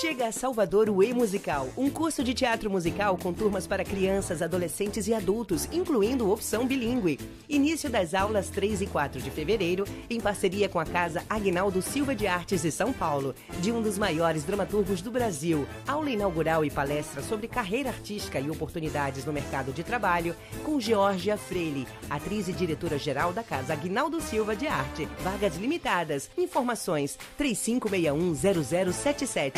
Chega 0.00 0.28
a 0.28 0.32
Salvador 0.32 0.88
o 0.88 1.02
E-Musical, 1.02 1.68
um 1.76 1.90
curso 1.90 2.22
de 2.22 2.32
teatro 2.32 2.70
musical 2.70 3.18
com 3.18 3.32
turmas 3.32 3.66
para 3.66 3.84
crianças, 3.84 4.40
adolescentes 4.40 5.08
e 5.08 5.14
adultos, 5.14 5.68
incluindo 5.72 6.30
opção 6.30 6.64
bilíngue. 6.66 7.18
Início 7.48 7.90
das 7.90 8.14
aulas 8.14 8.48
3 8.48 8.82
e 8.82 8.86
4 8.86 9.20
de 9.20 9.28
fevereiro, 9.30 9.84
em 10.08 10.20
parceria 10.20 10.68
com 10.68 10.78
a 10.78 10.84
Casa 10.84 11.24
Agnaldo 11.28 11.82
Silva 11.82 12.14
de 12.14 12.28
Artes 12.28 12.62
de 12.62 12.70
São 12.70 12.92
Paulo, 12.92 13.34
de 13.60 13.72
um 13.72 13.82
dos 13.82 13.98
maiores 13.98 14.44
dramaturgos 14.44 15.02
do 15.02 15.10
Brasil. 15.10 15.66
Aula 15.86 16.10
inaugural 16.10 16.64
e 16.64 16.70
palestra 16.70 17.20
sobre 17.20 17.48
carreira 17.48 17.90
artística 17.90 18.38
e 18.38 18.48
oportunidades 18.48 19.24
no 19.24 19.32
mercado 19.32 19.72
de 19.72 19.82
trabalho, 19.82 20.36
com 20.64 20.78
Georgia 20.78 21.36
Freire, 21.36 21.88
atriz 22.08 22.46
e 22.46 22.52
diretora-geral 22.52 23.32
da 23.32 23.42
Casa 23.42 23.72
Agnaldo 23.72 24.20
Silva 24.20 24.54
de 24.54 24.68
Arte. 24.68 25.08
Vagas 25.24 25.56
limitadas. 25.56 26.30
Informações 26.38 27.18
35610077. 27.38 29.57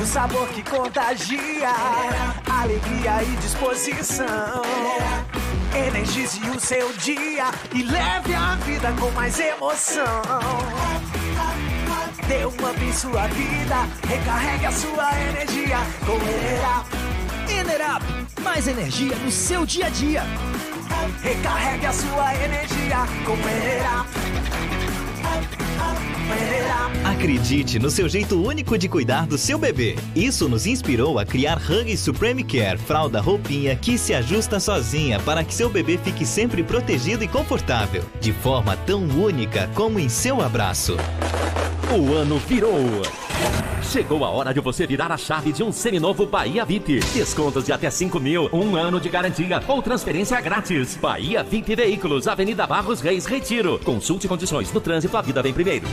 O 0.00 0.06
sabor 0.06 0.48
que 0.48 0.62
contagia, 0.62 1.70
alegria 2.50 3.22
e 3.22 3.36
disposição. 3.36 4.62
Energize 5.74 6.40
o 6.50 6.58
seu 6.60 6.92
dia 6.94 7.46
e 7.72 7.82
leve 7.82 8.34
a 8.34 8.56
vida 8.56 8.92
com 8.98 9.10
mais 9.12 9.38
emoção. 9.38 10.22
dê 12.26 12.44
um 12.44 12.70
up 12.70 12.84
em 12.84 12.92
sua 12.92 13.26
vida. 13.28 13.76
Recarregue 14.08 14.66
a 14.66 14.72
sua 14.72 15.20
energia 15.20 15.78
com 16.04 16.16
Enerap. 16.16 16.86
Enerap, 17.48 18.04
mais 18.42 18.66
energia 18.66 19.14
no 19.16 19.30
seu 19.30 19.64
dia 19.64 19.86
a 19.86 19.90
dia. 19.90 20.24
Recarregue 21.22 21.86
a 21.86 21.92
sua 21.92 22.34
energia 22.34 22.98
com 23.24 23.34
Enerap. 23.34 24.08
Acredite 27.04 27.78
no 27.78 27.90
seu 27.90 28.08
jeito 28.08 28.42
único 28.42 28.76
de 28.76 28.88
cuidar 28.88 29.26
do 29.26 29.38
seu 29.38 29.58
bebê. 29.58 29.96
Isso 30.14 30.48
nos 30.48 30.66
inspirou 30.66 31.18
a 31.18 31.24
criar 31.24 31.56
Huggies 31.58 32.00
Supreme 32.00 32.42
Care, 32.42 32.78
fralda 32.78 33.20
roupinha 33.20 33.76
que 33.76 33.96
se 33.96 34.12
ajusta 34.12 34.58
sozinha 34.58 35.20
para 35.20 35.44
que 35.44 35.54
seu 35.54 35.68
bebê 35.68 35.98
fique 35.98 36.26
sempre 36.26 36.62
protegido 36.62 37.22
e 37.22 37.28
confortável, 37.28 38.04
de 38.20 38.32
forma 38.32 38.76
tão 38.76 39.02
única 39.02 39.70
como 39.74 39.98
em 39.98 40.08
seu 40.08 40.40
abraço. 40.40 40.96
O 41.90 42.12
ano 42.12 42.38
virou. 42.38 43.02
Chegou 43.82 44.24
a 44.24 44.30
hora 44.30 44.54
de 44.54 44.60
você 44.60 44.86
virar 44.86 45.12
a 45.12 45.18
chave 45.18 45.52
de 45.52 45.62
um 45.62 45.70
seminovo 45.70 46.24
Bahia 46.24 46.64
VIP. 46.64 47.00
Descontos 47.12 47.66
de 47.66 47.72
até 47.72 47.90
5 47.90 48.18
mil, 48.18 48.48
um 48.52 48.74
ano 48.74 48.98
de 48.98 49.10
garantia 49.10 49.62
ou 49.68 49.82
transferência 49.82 50.40
grátis. 50.40 50.96
Bahia 50.96 51.42
VIP 51.42 51.74
Veículos, 51.74 52.26
Avenida 52.26 52.66
Barros 52.66 53.02
Reis, 53.02 53.26
Retiro. 53.26 53.78
Consulte 53.84 54.26
condições 54.26 54.72
no 54.72 54.80
trânsito, 54.80 55.14
a 55.22 55.24
vida 55.24 55.40
vem 55.40 55.54
primeiro. 55.54 55.86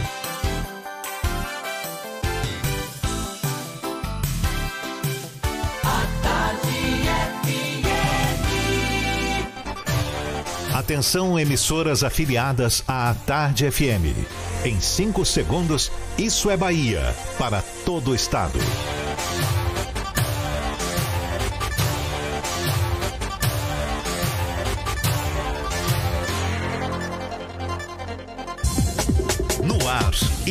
Atenção, 10.73 11.39
emissoras 11.39 12.03
afiliadas 12.03 12.83
à 12.87 13.13
Tarde 13.27 13.69
FM. 13.69 14.17
Em 14.65 14.81
5 14.81 15.23
segundos, 15.23 15.91
isso 16.17 16.49
é 16.49 16.57
Bahia 16.57 17.15
para 17.37 17.61
todo 17.85 18.11
o 18.11 18.15
estado. 18.15 18.57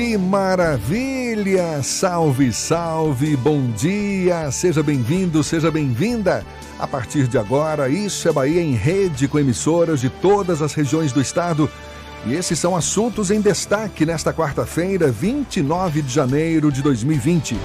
Que 0.00 0.16
maravilha! 0.16 1.82
Salve, 1.82 2.54
salve, 2.54 3.36
bom 3.36 3.70
dia! 3.72 4.50
Seja 4.50 4.82
bem-vindo, 4.82 5.44
seja 5.44 5.70
bem-vinda! 5.70 6.42
A 6.78 6.86
partir 6.86 7.26
de 7.26 7.36
agora, 7.36 7.86
Isso 7.86 8.26
é 8.26 8.32
Bahia 8.32 8.62
em 8.62 8.72
rede 8.72 9.28
com 9.28 9.38
emissoras 9.38 10.00
de 10.00 10.08
todas 10.08 10.62
as 10.62 10.72
regiões 10.72 11.12
do 11.12 11.20
estado. 11.20 11.70
E 12.24 12.32
esses 12.32 12.58
são 12.58 12.74
assuntos 12.74 13.30
em 13.30 13.42
destaque 13.42 14.06
nesta 14.06 14.32
quarta-feira, 14.32 15.10
29 15.10 16.00
de 16.00 16.14
janeiro 16.14 16.72
de 16.72 16.80
2020. 16.80 17.58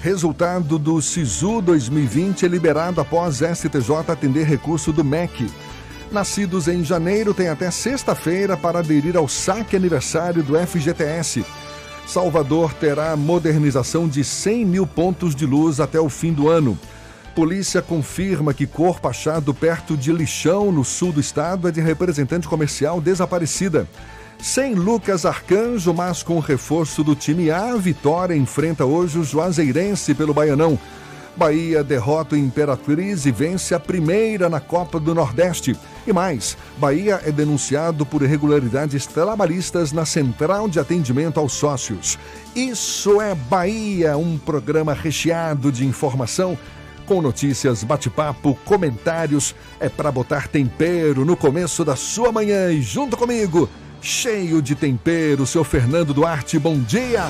Resultado 0.00 0.78
do 0.78 1.02
SISU 1.02 1.60
2020 1.60 2.46
é 2.46 2.48
liberado 2.48 3.02
após 3.02 3.42
STJ 3.42 3.96
atender 4.08 4.46
recurso 4.46 4.94
do 4.94 5.04
MEC. 5.04 5.46
Nascidos 6.14 6.68
em 6.68 6.84
janeiro 6.84 7.34
têm 7.34 7.48
até 7.48 7.72
sexta-feira 7.72 8.56
para 8.56 8.78
aderir 8.78 9.16
ao 9.16 9.26
saque 9.26 9.74
aniversário 9.74 10.44
do 10.44 10.56
FGTS. 10.56 11.44
Salvador 12.06 12.72
terá 12.72 13.16
modernização 13.16 14.06
de 14.06 14.22
100 14.22 14.64
mil 14.64 14.86
pontos 14.86 15.34
de 15.34 15.44
luz 15.44 15.80
até 15.80 15.98
o 15.98 16.08
fim 16.08 16.32
do 16.32 16.48
ano. 16.48 16.78
Polícia 17.34 17.82
confirma 17.82 18.54
que 18.54 18.64
corpo 18.64 19.08
achado 19.08 19.52
perto 19.52 19.96
de 19.96 20.12
Lixão, 20.12 20.70
no 20.70 20.84
sul 20.84 21.10
do 21.10 21.18
estado, 21.18 21.66
é 21.66 21.72
de 21.72 21.80
representante 21.80 22.46
comercial 22.46 23.00
desaparecida. 23.00 23.88
Sem 24.38 24.72
Lucas 24.72 25.26
Arcanjo, 25.26 25.92
mas 25.92 26.22
com 26.22 26.38
reforço 26.38 27.02
do 27.02 27.16
time 27.16 27.50
A, 27.50 27.74
Vitória 27.74 28.36
enfrenta 28.36 28.84
hoje 28.84 29.18
o 29.18 29.24
Juazeirense 29.24 30.14
pelo 30.14 30.32
Baianão. 30.32 30.78
Bahia 31.36 31.82
derrota 31.82 32.34
o 32.34 32.38
Imperatriz 32.38 33.26
e 33.26 33.32
vence 33.32 33.74
a 33.74 33.80
primeira 33.80 34.48
na 34.48 34.60
Copa 34.60 35.00
do 35.00 35.14
Nordeste. 35.14 35.76
E 36.06 36.12
mais, 36.12 36.56
Bahia 36.78 37.20
é 37.24 37.32
denunciado 37.32 38.06
por 38.06 38.22
irregularidades 38.22 39.06
trabalhistas 39.06 39.90
na 39.90 40.04
Central 40.04 40.68
de 40.68 40.78
Atendimento 40.78 41.40
aos 41.40 41.52
Sócios. 41.52 42.18
Isso 42.54 43.20
é 43.20 43.34
Bahia, 43.34 44.16
um 44.16 44.38
programa 44.38 44.94
recheado 44.94 45.72
de 45.72 45.84
informação 45.84 46.56
com 47.04 47.20
notícias, 47.20 47.82
bate-papo, 47.82 48.56
comentários. 48.64 49.54
É 49.80 49.88
para 49.88 50.12
botar 50.12 50.48
tempero 50.48 51.24
no 51.24 51.36
começo 51.36 51.84
da 51.84 51.96
sua 51.96 52.30
manhã 52.30 52.70
e 52.70 52.80
junto 52.80 53.16
comigo, 53.16 53.68
cheio 54.00 54.62
de 54.62 54.74
tempero, 54.74 55.46
seu 55.46 55.64
Fernando 55.64 56.14
Duarte. 56.14 56.58
Bom 56.58 56.78
dia! 56.78 57.24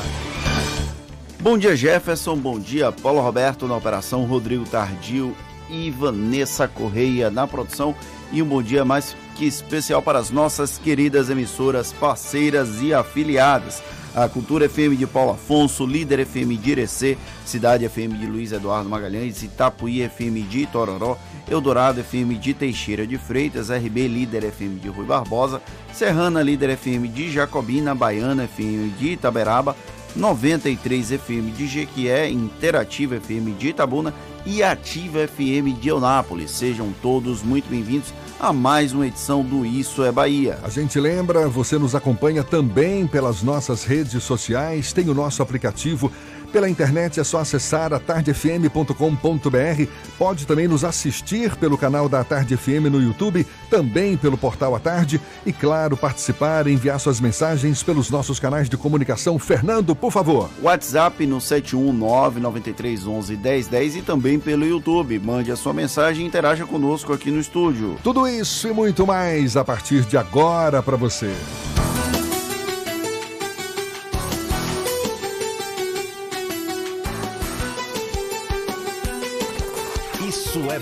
Bom 1.44 1.58
dia, 1.58 1.76
Jefferson. 1.76 2.38
Bom 2.38 2.58
dia, 2.58 2.90
Paulo 2.90 3.20
Roberto 3.20 3.68
na 3.68 3.76
operação, 3.76 4.24
Rodrigo 4.24 4.64
Tardio 4.64 5.36
e 5.68 5.90
Vanessa 5.90 6.66
Correia 6.66 7.30
na 7.30 7.46
produção. 7.46 7.94
E 8.32 8.40
um 8.40 8.46
bom 8.46 8.62
dia 8.62 8.82
mais 8.82 9.14
que 9.36 9.44
especial 9.44 10.00
para 10.00 10.18
as 10.18 10.30
nossas 10.30 10.78
queridas 10.78 11.28
emissoras 11.28 11.92
parceiras 11.92 12.80
e 12.80 12.94
afiliadas 12.94 13.82
a 14.14 14.26
Cultura 14.26 14.66
FM 14.70 14.96
de 14.96 15.06
Paulo 15.06 15.32
Afonso, 15.32 15.84
Líder 15.84 16.24
FM 16.24 16.56
de 16.58 16.70
Irecê, 16.70 17.18
Cidade 17.44 17.86
FM 17.86 18.14
de 18.18 18.26
Luiz 18.26 18.50
Eduardo 18.50 18.88
Magalhães, 18.88 19.42
Itapuí 19.42 20.00
FM 20.08 20.48
de 20.48 20.60
Itororó, 20.60 21.18
Eldorado 21.50 22.00
FM 22.00 22.36
de 22.36 22.54
Teixeira 22.54 23.06
de 23.06 23.18
Freitas, 23.18 23.68
RB 23.68 24.08
Líder 24.08 24.44
FM 24.44 24.80
de 24.80 24.88
Rui 24.88 25.04
Barbosa, 25.04 25.60
Serrana 25.92 26.42
Líder 26.42 26.70
FM 26.70 27.08
de 27.08 27.30
Jacobina, 27.30 27.94
Baiana 27.94 28.44
FM 28.44 28.90
de 28.98 29.08
Itaberaba, 29.08 29.76
93 30.16 31.10
FM 31.10 31.56
de 31.56 31.66
Jequié, 31.66 32.30
Interativa 32.30 33.18
FM 33.20 33.58
de 33.58 33.68
Itabuna 33.68 34.14
e 34.46 34.62
Ativa 34.62 35.26
FM 35.26 35.78
de 35.80 35.88
Eunápolis. 35.88 36.50
Sejam 36.50 36.92
todos 37.02 37.42
muito 37.42 37.68
bem-vindos 37.68 38.12
a 38.38 38.52
mais 38.52 38.92
uma 38.92 39.06
edição 39.06 39.42
do 39.42 39.64
Isso 39.64 40.04
é 40.04 40.12
Bahia. 40.12 40.58
A 40.62 40.68
gente 40.68 41.00
lembra, 41.00 41.48
você 41.48 41.78
nos 41.78 41.94
acompanha 41.94 42.44
também 42.44 43.06
pelas 43.06 43.42
nossas 43.42 43.84
redes 43.84 44.22
sociais, 44.22 44.92
tem 44.92 45.08
o 45.08 45.14
nosso 45.14 45.42
aplicativo 45.42 46.12
pela 46.54 46.70
internet 46.70 47.18
é 47.18 47.24
só 47.24 47.40
acessar 47.40 47.92
atardefm.com.br. 47.92 49.88
Pode 50.16 50.46
também 50.46 50.68
nos 50.68 50.84
assistir 50.84 51.56
pelo 51.56 51.76
canal 51.76 52.08
da 52.08 52.22
Tarde 52.22 52.56
FM 52.56 52.92
no 52.92 53.02
YouTube, 53.02 53.44
também 53.68 54.16
pelo 54.16 54.38
portal 54.38 54.76
A 54.76 54.78
Tarde 54.78 55.20
e, 55.44 55.52
claro, 55.52 55.96
participar 55.96 56.68
e 56.68 56.72
enviar 56.72 57.00
suas 57.00 57.18
mensagens 57.18 57.82
pelos 57.82 58.08
nossos 58.08 58.38
canais 58.38 58.68
de 58.68 58.76
comunicação. 58.76 59.36
Fernando, 59.36 59.96
por 59.96 60.12
favor. 60.12 60.48
WhatsApp 60.62 61.26
no 61.26 61.38
71993111010 61.38 63.96
e 63.96 64.02
também 64.02 64.38
pelo 64.38 64.64
YouTube. 64.64 65.18
Mande 65.18 65.50
a 65.50 65.56
sua 65.56 65.72
mensagem 65.72 66.24
e 66.24 66.28
interaja 66.28 66.64
conosco 66.64 67.12
aqui 67.12 67.32
no 67.32 67.40
estúdio. 67.40 67.96
Tudo 68.00 68.28
isso 68.28 68.68
e 68.68 68.72
muito 68.72 69.04
mais 69.04 69.56
a 69.56 69.64
partir 69.64 70.02
de 70.02 70.16
agora 70.16 70.80
para 70.80 70.96
você. 70.96 71.34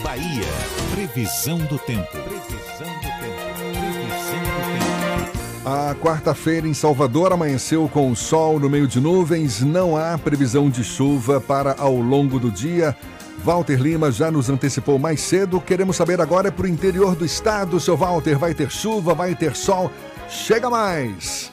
Bahia. 0.03 0.45
Previsão 0.91 1.59
do 1.59 1.79
tempo. 1.79 2.11
Previsão 2.11 2.87
do 2.87 3.09
tempo. 3.21 3.43
Previsão 3.55 4.41
do 4.41 5.33
tempo. 5.33 5.43
A 5.65 5.95
quarta-feira 5.95 6.67
em 6.67 6.75
Salvador 6.75 7.33
amanheceu 7.33 7.89
com 7.89 8.13
sol 8.17 8.59
no 8.59 8.69
meio 8.69 8.89
de 8.89 9.01
nuvens. 9.01 9.61
Não 9.61 9.97
há 9.97 10.19
previsão 10.19 10.69
de 10.69 10.83
chuva 10.83 11.41
para 11.41 11.77
ao 11.79 11.95
longo 11.95 12.41
do 12.41 12.51
dia. 12.51 12.97
Walter 13.45 13.81
Lima 13.81 14.11
já 14.11 14.31
nos 14.31 14.51
antecipou 14.51 14.99
mais 14.99 15.21
cedo. 15.21 15.61
Queremos 15.61 15.97
saber 15.97 16.21
agora 16.21 16.51
para 16.51 16.67
o 16.67 16.69
interior 16.69 17.15
do 17.15 17.25
estado. 17.25 17.79
Seu 17.79 17.97
Walter, 17.97 18.37
vai 18.37 18.55
ter 18.55 18.71
chuva, 18.71 19.15
vai 19.15 19.37
ter 19.37 19.55
sol? 19.55 19.91
Chega 20.29 20.69
mais! 20.69 21.53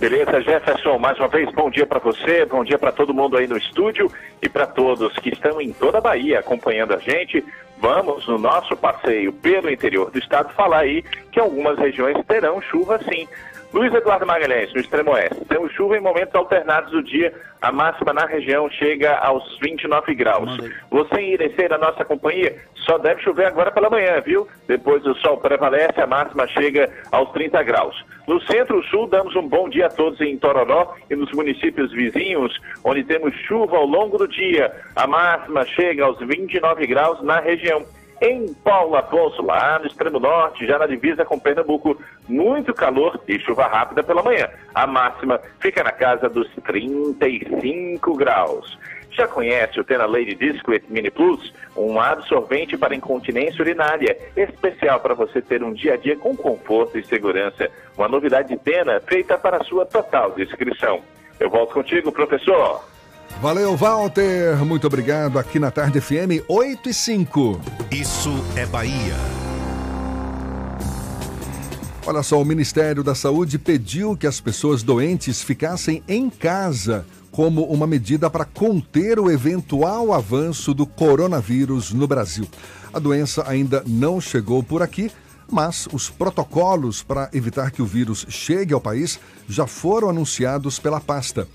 Beleza, 0.00 0.40
Jefferson, 0.40 0.98
mais 0.98 1.18
uma 1.18 1.28
vez, 1.28 1.52
bom 1.52 1.68
dia 1.68 1.86
para 1.86 1.98
você, 1.98 2.46
bom 2.46 2.64
dia 2.64 2.78
para 2.78 2.90
todo 2.90 3.12
mundo 3.12 3.36
aí 3.36 3.46
no 3.46 3.58
estúdio 3.58 4.10
e 4.40 4.48
para 4.48 4.66
todos 4.66 5.12
que 5.18 5.28
estão 5.28 5.60
em 5.60 5.74
toda 5.74 5.98
a 5.98 6.00
Bahia 6.00 6.38
acompanhando 6.38 6.94
a 6.94 6.96
gente. 6.96 7.44
Vamos, 7.76 8.26
no 8.26 8.38
nosso 8.38 8.74
passeio 8.74 9.30
pelo 9.30 9.70
interior 9.70 10.10
do 10.10 10.18
estado, 10.18 10.54
falar 10.54 10.78
aí 10.78 11.02
que 11.30 11.38
algumas 11.38 11.78
regiões 11.78 12.16
terão 12.26 12.62
chuva 12.62 12.98
sim. 13.10 13.28
Luiz 13.72 13.94
Eduardo 13.94 14.26
Magalhães, 14.26 14.72
no 14.74 14.80
extremo 14.80 15.12
oeste. 15.12 15.44
Temos 15.44 15.72
chuva 15.72 15.96
em 15.96 16.00
momentos 16.00 16.34
alternados 16.34 16.90
do 16.90 17.02
dia. 17.04 17.32
A 17.62 17.70
máxima 17.70 18.12
na 18.12 18.26
região 18.26 18.68
chega 18.68 19.16
aos 19.18 19.44
29 19.60 20.12
graus. 20.16 20.58
Você 20.90 21.20
Irecê, 21.20 21.68
na 21.68 21.78
nossa 21.78 22.04
companhia, 22.04 22.56
só 22.74 22.98
deve 22.98 23.22
chover 23.22 23.46
agora 23.46 23.70
pela 23.70 23.88
manhã, 23.88 24.20
viu? 24.20 24.48
Depois 24.66 25.06
o 25.06 25.14
sol 25.16 25.36
prevalece, 25.36 26.00
a 26.00 26.06
máxima 26.06 26.48
chega 26.48 26.90
aos 27.12 27.30
30 27.30 27.62
graus. 27.62 28.04
No 28.26 28.40
centro-sul, 28.42 29.06
damos 29.06 29.36
um 29.36 29.46
bom 29.46 29.68
dia 29.68 29.86
a 29.86 29.90
todos 29.90 30.20
em 30.20 30.36
Tororó 30.36 30.94
e 31.08 31.14
nos 31.14 31.30
municípios 31.30 31.92
vizinhos, 31.92 32.58
onde 32.82 33.04
temos 33.04 33.32
chuva 33.46 33.76
ao 33.76 33.86
longo 33.86 34.18
do 34.18 34.26
dia. 34.26 34.72
A 34.96 35.06
máxima 35.06 35.64
chega 35.66 36.04
aos 36.04 36.18
29 36.18 36.86
graus 36.88 37.22
na 37.22 37.38
região. 37.38 37.84
Em 38.20 38.52
Paulo 38.52 38.96
Afonso, 38.96 39.42
lá 39.42 39.78
no 39.78 39.86
extremo 39.86 40.20
norte, 40.20 40.66
já 40.66 40.78
na 40.78 40.86
divisa 40.86 41.24
com 41.24 41.38
Pernambuco, 41.38 41.96
muito 42.28 42.74
calor 42.74 43.18
e 43.26 43.38
chuva 43.38 43.66
rápida 43.66 44.02
pela 44.02 44.22
manhã. 44.22 44.46
A 44.74 44.86
máxima 44.86 45.40
fica 45.58 45.82
na 45.82 45.90
casa 45.90 46.28
dos 46.28 46.46
35 46.66 48.14
graus. 48.14 48.78
Já 49.10 49.26
conhece 49.26 49.80
o 49.80 49.84
Tena 49.84 50.04
Lady 50.04 50.34
Discret 50.34 50.84
Mini 50.88 51.10
Plus? 51.10 51.52
Um 51.74 51.98
absorvente 51.98 52.76
para 52.76 52.94
incontinência 52.94 53.62
urinária, 53.62 54.16
especial 54.36 55.00
para 55.00 55.14
você 55.14 55.40
ter 55.40 55.62
um 55.62 55.72
dia 55.72 55.94
a 55.94 55.96
dia 55.96 56.14
com 56.14 56.36
conforto 56.36 56.98
e 56.98 57.04
segurança. 57.04 57.70
Uma 57.96 58.06
novidade 58.06 58.54
Tena 58.58 59.00
feita 59.00 59.38
para 59.38 59.64
sua 59.64 59.86
total 59.86 60.32
descrição. 60.32 61.00
Eu 61.40 61.48
volto 61.48 61.72
contigo, 61.72 62.12
professor. 62.12 62.84
Valeu, 63.38 63.76
Walter. 63.76 64.56
Muito 64.64 64.86
obrigado 64.86 65.38
aqui 65.38 65.58
na 65.58 65.70
Tarde 65.70 66.00
FM 66.00 66.44
8 66.48 66.88
e 66.90 66.94
5. 66.94 67.60
Isso 67.90 68.30
é 68.56 68.66
Bahia. 68.66 69.16
Olha 72.06 72.22
só, 72.22 72.40
o 72.40 72.44
Ministério 72.44 73.02
da 73.02 73.14
Saúde 73.14 73.58
pediu 73.58 74.16
que 74.16 74.26
as 74.26 74.40
pessoas 74.40 74.82
doentes 74.82 75.42
ficassem 75.42 76.02
em 76.08 76.28
casa 76.28 77.06
como 77.30 77.64
uma 77.64 77.86
medida 77.86 78.28
para 78.28 78.44
conter 78.44 79.18
o 79.18 79.30
eventual 79.30 80.12
avanço 80.12 80.74
do 80.74 80.84
coronavírus 80.86 81.92
no 81.92 82.06
Brasil. 82.06 82.46
A 82.92 82.98
doença 82.98 83.44
ainda 83.46 83.82
não 83.86 84.20
chegou 84.20 84.62
por 84.62 84.82
aqui, 84.82 85.10
mas 85.50 85.88
os 85.92 86.10
protocolos 86.10 87.02
para 87.02 87.30
evitar 87.32 87.70
que 87.70 87.82
o 87.82 87.86
vírus 87.86 88.26
chegue 88.28 88.74
ao 88.74 88.80
país 88.80 89.18
já 89.48 89.66
foram 89.66 90.10
anunciados 90.10 90.78
pela 90.78 91.00
pasta. 91.00 91.46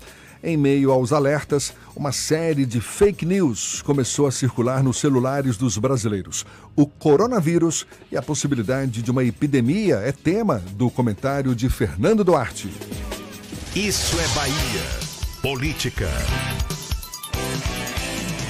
Em 0.46 0.56
meio 0.56 0.92
aos 0.92 1.12
alertas, 1.12 1.74
uma 1.96 2.12
série 2.12 2.64
de 2.64 2.80
fake 2.80 3.26
news 3.26 3.82
começou 3.82 4.28
a 4.28 4.30
circular 4.30 4.80
nos 4.80 4.98
celulares 4.98 5.56
dos 5.56 5.76
brasileiros. 5.76 6.46
O 6.76 6.86
coronavírus 6.86 7.84
e 8.12 8.16
a 8.16 8.22
possibilidade 8.22 9.02
de 9.02 9.10
uma 9.10 9.24
epidemia 9.24 9.96
é 9.96 10.12
tema 10.12 10.62
do 10.70 10.88
comentário 10.88 11.52
de 11.52 11.68
Fernando 11.68 12.22
Duarte. 12.22 12.70
Isso 13.74 14.16
é 14.20 14.28
Bahia. 14.36 14.84
Política. 15.42 16.08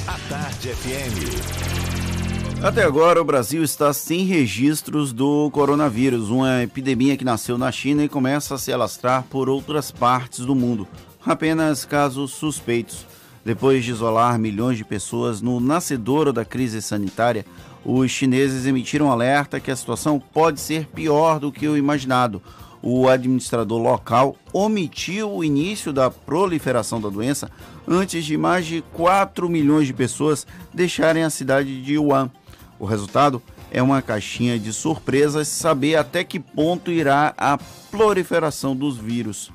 A 0.06 0.18
Tarde 0.28 0.68
FM. 0.74 2.62
Até 2.62 2.84
agora, 2.84 3.22
o 3.22 3.24
Brasil 3.24 3.64
está 3.64 3.94
sem 3.94 4.26
registros 4.26 5.14
do 5.14 5.50
coronavírus, 5.50 6.28
uma 6.28 6.62
epidemia 6.62 7.16
que 7.16 7.24
nasceu 7.24 7.56
na 7.56 7.72
China 7.72 8.04
e 8.04 8.08
começa 8.08 8.54
a 8.54 8.58
se 8.58 8.70
alastrar 8.70 9.24
por 9.30 9.48
outras 9.48 9.90
partes 9.90 10.44
do 10.44 10.54
mundo 10.54 10.86
apenas 11.26 11.84
casos 11.84 12.30
suspeitos. 12.32 13.04
Depois 13.44 13.84
de 13.84 13.90
isolar 13.90 14.38
milhões 14.38 14.78
de 14.78 14.84
pessoas 14.84 15.40
no 15.40 15.60
nascedouro 15.60 16.32
da 16.32 16.44
crise 16.44 16.80
sanitária, 16.80 17.44
os 17.84 18.10
chineses 18.10 18.66
emitiram 18.66 19.06
um 19.06 19.12
alerta 19.12 19.60
que 19.60 19.70
a 19.70 19.76
situação 19.76 20.18
pode 20.18 20.60
ser 20.60 20.86
pior 20.86 21.38
do 21.38 21.52
que 21.52 21.68
o 21.68 21.76
imaginado. 21.76 22.42
O 22.82 23.08
administrador 23.08 23.80
local 23.80 24.36
omitiu 24.52 25.32
o 25.32 25.44
início 25.44 25.92
da 25.92 26.10
proliferação 26.10 27.00
da 27.00 27.08
doença 27.08 27.50
antes 27.86 28.24
de 28.24 28.36
mais 28.36 28.66
de 28.66 28.82
4 28.92 29.48
milhões 29.48 29.86
de 29.86 29.92
pessoas 29.92 30.46
deixarem 30.72 31.22
a 31.22 31.30
cidade 31.30 31.82
de 31.82 31.98
Wuhan. 31.98 32.30
O 32.78 32.84
resultado 32.84 33.42
é 33.70 33.82
uma 33.82 34.02
caixinha 34.02 34.58
de 34.58 34.72
surpresas 34.72 35.48
saber 35.48 35.96
até 35.96 36.22
que 36.22 36.38
ponto 36.38 36.90
irá 36.90 37.34
a 37.36 37.58
proliferação 37.90 38.74
dos 38.74 38.96
vírus. 38.96 39.50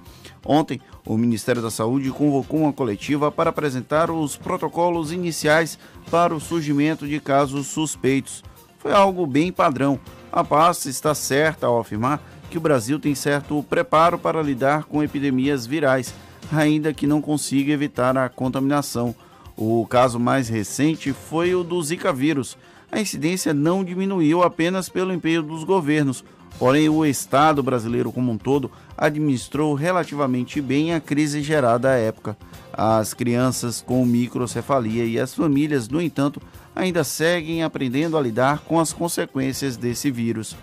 Ontem, 0.46 0.82
o 1.06 1.18
Ministério 1.18 1.62
da 1.62 1.72
Saúde 1.72 2.12
convocou 2.12 2.62
uma 2.62 2.74
coletiva 2.74 3.32
para 3.32 3.50
apresentar 3.50 4.12
os 4.12 4.38
protocolos 4.38 5.12
iniciais 5.12 5.78
para 6.10 6.36
o 6.36 6.40
surgimento 6.40 7.08
de 7.08 7.20
casos 7.20 7.68
suspeitos. 7.68 8.44
Foi 8.78 8.92
algo 8.92 9.26
bem 9.26 9.52
padrão. 9.52 10.00
A 10.32 10.44
pasta 10.44 10.90
está 10.90 11.14
certa 11.14 11.68
ao 11.68 11.80
afirmar 11.80 12.22
que 12.50 12.58
o 12.58 12.62
Brasil 12.62 13.00
tem 13.00 13.16
certo 13.16 13.64
preparo 13.64 14.18
para 14.18 14.42
lidar 14.42 14.84
com 14.84 15.04
epidemias 15.04 15.66
virais, 15.66 16.14
ainda 16.52 16.94
que 16.94 17.08
não 17.08 17.22
consiga 17.22 17.72
evitar 17.72 18.18
a 18.18 18.30
contaminação. 18.30 19.16
O 19.56 19.86
caso 19.88 20.20
mais 20.20 20.50
recente 20.50 21.14
foi 21.14 21.56
o 21.56 21.64
do 21.64 21.82
Zika 21.82 22.12
vírus. 22.12 22.58
A 22.92 23.00
incidência 23.00 23.54
não 23.54 23.84
diminuiu 23.84 24.44
apenas 24.44 24.90
pelo 24.90 25.14
empenho 25.14 25.42
dos 25.42 25.64
governos, 25.64 26.24
Porém, 26.62 26.90
o 26.90 27.04
Estado 27.04 27.64
brasileiro 27.64 28.12
como 28.12 28.32
um 28.32 28.38
todo 28.38 28.70
administrou 28.96 29.74
relativamente 29.74 30.62
bem 30.62 30.94
a 30.94 31.02
crise 31.02 31.42
gerada 31.42 31.90
à 31.90 31.96
época. 31.96 32.38
As 32.72 33.16
crianças 33.16 33.82
com 33.82 34.06
microcefalia 34.06 35.04
e 35.06 35.20
as 35.20 35.34
famílias, 35.34 35.90
no 35.90 36.00
entanto, 36.00 36.40
ainda 36.76 37.04
seguem 37.04 37.64
aprendendo 37.64 38.16
a 38.16 38.22
lidar 38.22 38.60
com 38.60 38.80
as 38.80 38.94
consequências 38.94 39.76
desse 39.76 40.12
vírus. 40.12 40.56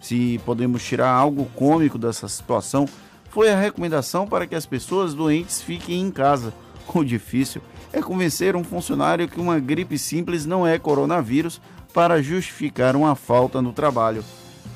Se 0.00 0.40
podemos 0.44 0.82
tirar 0.82 1.10
algo 1.10 1.48
cômico 1.54 1.96
dessa 1.96 2.26
situação, 2.26 2.88
foi 3.30 3.48
a 3.48 3.56
recomendação 3.56 4.26
para 4.26 4.48
que 4.48 4.56
as 4.56 4.66
pessoas 4.66 5.14
doentes 5.14 5.62
fiquem 5.62 6.00
em 6.00 6.10
casa. 6.10 6.52
O 6.92 7.04
difícil 7.04 7.62
é 7.92 8.02
convencer 8.02 8.56
um 8.56 8.64
funcionário 8.64 9.28
que 9.28 9.40
uma 9.40 9.60
gripe 9.60 9.96
simples 9.96 10.44
não 10.44 10.66
é 10.66 10.76
coronavírus 10.76 11.60
para 11.94 12.20
justificar 12.20 12.96
uma 12.96 13.14
falta 13.14 13.62
no 13.62 13.72
trabalho 13.72 14.24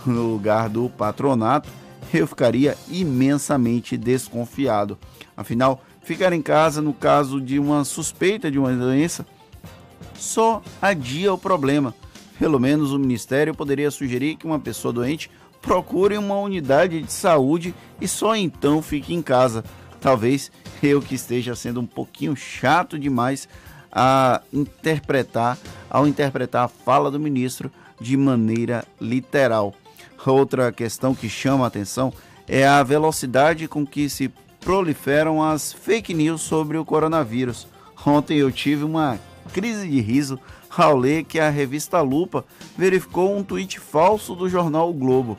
no 0.07 0.33
lugar 0.33 0.69
do 0.69 0.89
patronato, 0.89 1.69
eu 2.13 2.27
ficaria 2.27 2.77
imensamente 2.89 3.97
desconfiado. 3.97 4.99
Afinal, 5.37 5.83
ficar 6.03 6.33
em 6.33 6.43
casa 6.43 6.83
no 6.83 6.93
caso 6.93 7.41
de 7.41 7.59
uma 7.59 7.85
suspeita 7.85 8.51
de 8.51 8.59
uma 8.59 8.73
doença 8.73 9.27
só 10.15 10.63
adia 10.81 11.33
o 11.33 11.39
problema. 11.39 11.95
Pelo 12.39 12.59
menos 12.59 12.93
o 12.93 12.99
Ministério 12.99 13.55
poderia 13.55 13.91
sugerir 13.91 14.37
que 14.37 14.47
uma 14.47 14.59
pessoa 14.59 14.93
doente 14.93 15.31
procure 15.61 16.17
uma 16.17 16.39
unidade 16.39 17.03
de 17.03 17.13
saúde 17.13 17.75
e 18.01 18.09
só 18.09 18.35
então 18.35 18.83
fique 18.83 19.15
em 19.15 19.23
casa. 19.23 19.65
Talvez 20.01 20.51
eu 20.83 21.03
que 21.03 21.15
esteja 21.15 21.55
sendo 21.55 21.81
um 21.81 21.87
pouquinho 21.87 22.35
chato 22.35 22.99
demais 22.99 23.49
a 23.93 24.41
interpretar, 24.53 25.59
ao 25.89 26.07
interpretar 26.07 26.65
a 26.65 26.69
fala 26.69 27.11
do 27.11 27.19
ministro 27.19 27.71
de 28.01 28.17
maneira 28.17 28.85
literal. 29.01 29.75
Outra 30.27 30.71
questão 30.71 31.14
que 31.14 31.29
chama 31.29 31.64
a 31.64 31.68
atenção 31.68 32.12
é 32.47 32.66
a 32.66 32.83
velocidade 32.83 33.66
com 33.66 33.87
que 33.87 34.09
se 34.09 34.31
proliferam 34.61 35.43
as 35.43 35.73
fake 35.73 36.12
news 36.12 36.43
sobre 36.43 36.77
o 36.77 36.85
coronavírus. 36.85 37.66
Ontem 38.07 38.39
eu 38.39 38.53
tive 38.53 38.85
uma 38.85 39.18
crise 39.53 39.89
de 39.89 40.01
riso 40.01 40.39
ao 40.77 40.97
ler 40.97 41.25
que 41.25 41.41
a 41.41 41.49
revista 41.49 42.01
Lupa 42.01 42.45
verificou 42.77 43.37
um 43.37 43.43
tweet 43.43 43.81
falso 43.81 44.35
do 44.35 44.49
jornal 44.49 44.91
o 44.91 44.95
Globo. 44.95 45.39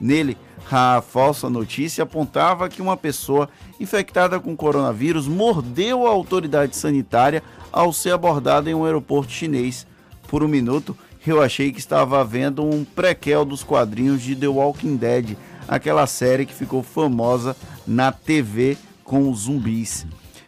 Nele, 0.00 0.36
a 0.70 1.02
falsa 1.02 1.50
notícia 1.50 2.04
apontava 2.04 2.68
que 2.68 2.80
uma 2.80 2.96
pessoa 2.96 3.48
infectada 3.78 4.38
com 4.38 4.56
coronavírus 4.56 5.26
mordeu 5.26 6.06
a 6.06 6.10
autoridade 6.10 6.76
sanitária 6.76 7.42
ao 7.72 7.92
ser 7.92 8.12
abordada 8.12 8.70
em 8.70 8.74
um 8.74 8.84
aeroporto 8.84 9.32
chinês. 9.32 9.86
Por 10.28 10.44
um 10.44 10.48
minuto, 10.48 10.96
eu 11.26 11.42
achei 11.42 11.70
que 11.70 11.78
estava 11.78 12.24
vendo 12.24 12.64
um 12.64 12.84
prequel 12.84 13.44
dos 13.44 13.62
quadrinhos 13.62 14.22
de 14.22 14.34
The 14.34 14.48
Walking 14.48 14.96
Dead, 14.96 15.36
aquela 15.68 16.06
série 16.06 16.46
que 16.46 16.54
ficou 16.54 16.82
famosa 16.82 17.54
na 17.86 18.10
TV 18.10 18.78
com 19.04 19.30
os 19.30 19.40
zumbis. 19.40 20.06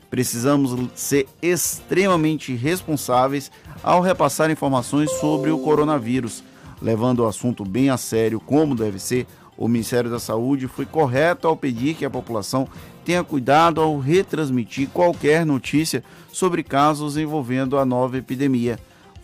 Precisamos 0.08 0.74
ser 0.94 1.26
extremamente 1.40 2.54
responsáveis 2.54 3.50
ao 3.82 4.00
repassar 4.00 4.50
informações 4.50 5.10
sobre 5.12 5.50
o 5.50 5.58
coronavírus, 5.58 6.42
levando 6.80 7.20
o 7.20 7.26
assunto 7.26 7.64
bem 7.64 7.90
a 7.90 7.96
sério, 7.96 8.40
como 8.40 8.74
deve 8.74 8.98
ser. 8.98 9.26
O 9.56 9.68
Ministério 9.68 10.10
da 10.10 10.18
Saúde 10.18 10.66
foi 10.68 10.86
correto 10.86 11.46
ao 11.46 11.56
pedir 11.56 11.94
que 11.94 12.04
a 12.04 12.10
população 12.10 12.66
tenha 13.04 13.22
cuidado 13.22 13.80
ao 13.80 13.98
retransmitir 13.98 14.88
qualquer 14.88 15.44
notícia 15.44 16.02
sobre 16.32 16.62
casos 16.62 17.16
envolvendo 17.16 17.78
a 17.78 17.84
nova 17.84 18.16
epidemia 18.16 18.78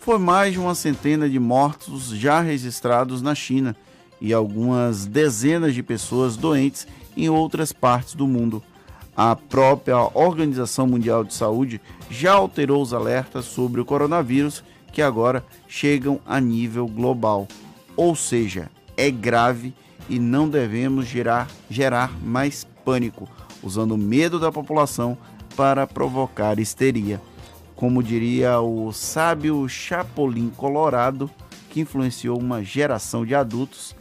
foi 0.09 0.17
mais 0.17 0.53
de 0.53 0.59
uma 0.59 0.73
centena 0.73 1.29
de 1.29 1.37
mortos 1.37 2.09
já 2.09 2.41
registrados 2.41 3.21
na 3.21 3.35
China 3.35 3.75
e 4.19 4.33
algumas 4.33 5.05
dezenas 5.05 5.75
de 5.75 5.83
pessoas 5.83 6.35
doentes 6.35 6.87
em 7.15 7.29
outras 7.29 7.71
partes 7.71 8.15
do 8.15 8.25
mundo. 8.25 8.63
A 9.15 9.35
própria 9.35 9.99
Organização 9.99 10.87
Mundial 10.87 11.23
de 11.23 11.35
Saúde 11.35 11.79
já 12.09 12.33
alterou 12.33 12.81
os 12.81 12.91
alertas 12.91 13.45
sobre 13.45 13.81
o 13.81 13.85
coronavírus, 13.85 14.63
que 14.91 15.03
agora 15.03 15.45
chegam 15.67 16.19
a 16.25 16.41
nível 16.41 16.87
global. 16.87 17.47
Ou 17.95 18.15
seja, 18.15 18.71
é 18.97 19.11
grave 19.11 19.75
e 20.09 20.17
não 20.17 20.49
devemos 20.49 21.05
gerar, 21.05 21.47
gerar 21.69 22.11
mais 22.23 22.65
pânico, 22.83 23.29
usando 23.61 23.91
o 23.91 23.97
medo 23.97 24.39
da 24.39 24.51
população 24.51 25.15
para 25.55 25.85
provocar 25.85 26.57
histeria. 26.57 27.21
Como 27.79 28.03
diria 28.03 28.59
o 28.59 28.91
sábio 28.91 29.65
Chapolin 29.69 30.49
Colorado, 30.49 31.31
que 31.69 31.79
influenciou 31.79 32.37
uma 32.37 32.61
geração 32.61 33.25
de 33.25 33.33
adultos, 33.33 33.95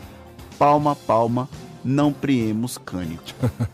palma 0.59 0.97
palma, 0.97 1.49
não 1.85 2.13
priemos 2.13 2.77
cânico. 2.77 3.23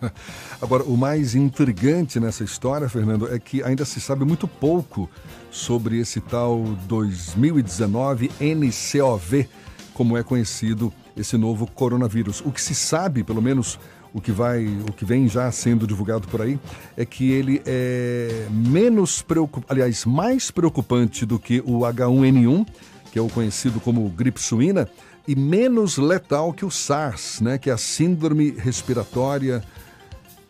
Agora, 0.61 0.83
o 0.83 0.95
mais 0.95 1.35
intrigante 1.35 2.21
nessa 2.21 2.45
história, 2.45 2.87
Fernando, 2.87 3.33
é 3.33 3.39
que 3.39 3.63
ainda 3.63 3.87
se 3.87 3.99
sabe 3.99 4.27
muito 4.27 4.47
pouco 4.47 5.09
sobre 5.51 5.99
esse 5.99 6.21
tal 6.21 6.63
2019 6.87 8.31
NCOV, 8.39 9.49
como 9.95 10.19
é 10.19 10.23
conhecido 10.23 10.93
esse 11.17 11.39
novo 11.39 11.67
coronavírus. 11.67 12.43
O 12.45 12.53
que 12.53 12.61
se 12.61 12.75
sabe, 12.75 13.25
pelo 13.25 13.41
menos 13.41 13.81
o 14.15 14.21
que 14.21 14.31
vai, 14.31 14.65
o 14.89 14.93
que 14.93 15.05
vem 15.05 15.29
já 15.29 15.51
sendo 15.51 15.89
divulgado 15.89 16.29
por 16.29 16.41
aí, 16.41 16.59
é 16.97 17.05
que 17.05 17.33
ele 17.33 17.61
é 17.67 18.47
menos 18.49 19.21
preocupante, 19.21 19.67
aliás, 19.69 20.05
mais 20.05 20.53
preocupante 20.53 21.27
do 21.27 21.37
que 21.37 21.61
o 21.67 21.81
H1N1, 21.81 22.65
que 23.11 23.19
é 23.19 23.23
o 23.23 23.29
conhecido 23.29 23.81
como 23.81 24.09
gripe 24.09 24.41
suína, 24.41 24.89
e 25.27 25.35
menos 25.35 25.99
letal 25.99 26.53
que 26.53 26.65
o 26.65 26.71
SARS, 26.71 27.41
né, 27.41 27.59
que 27.59 27.69
é 27.69 27.73
a 27.73 27.79
síndrome 27.79 28.53
respiratória 28.53 29.65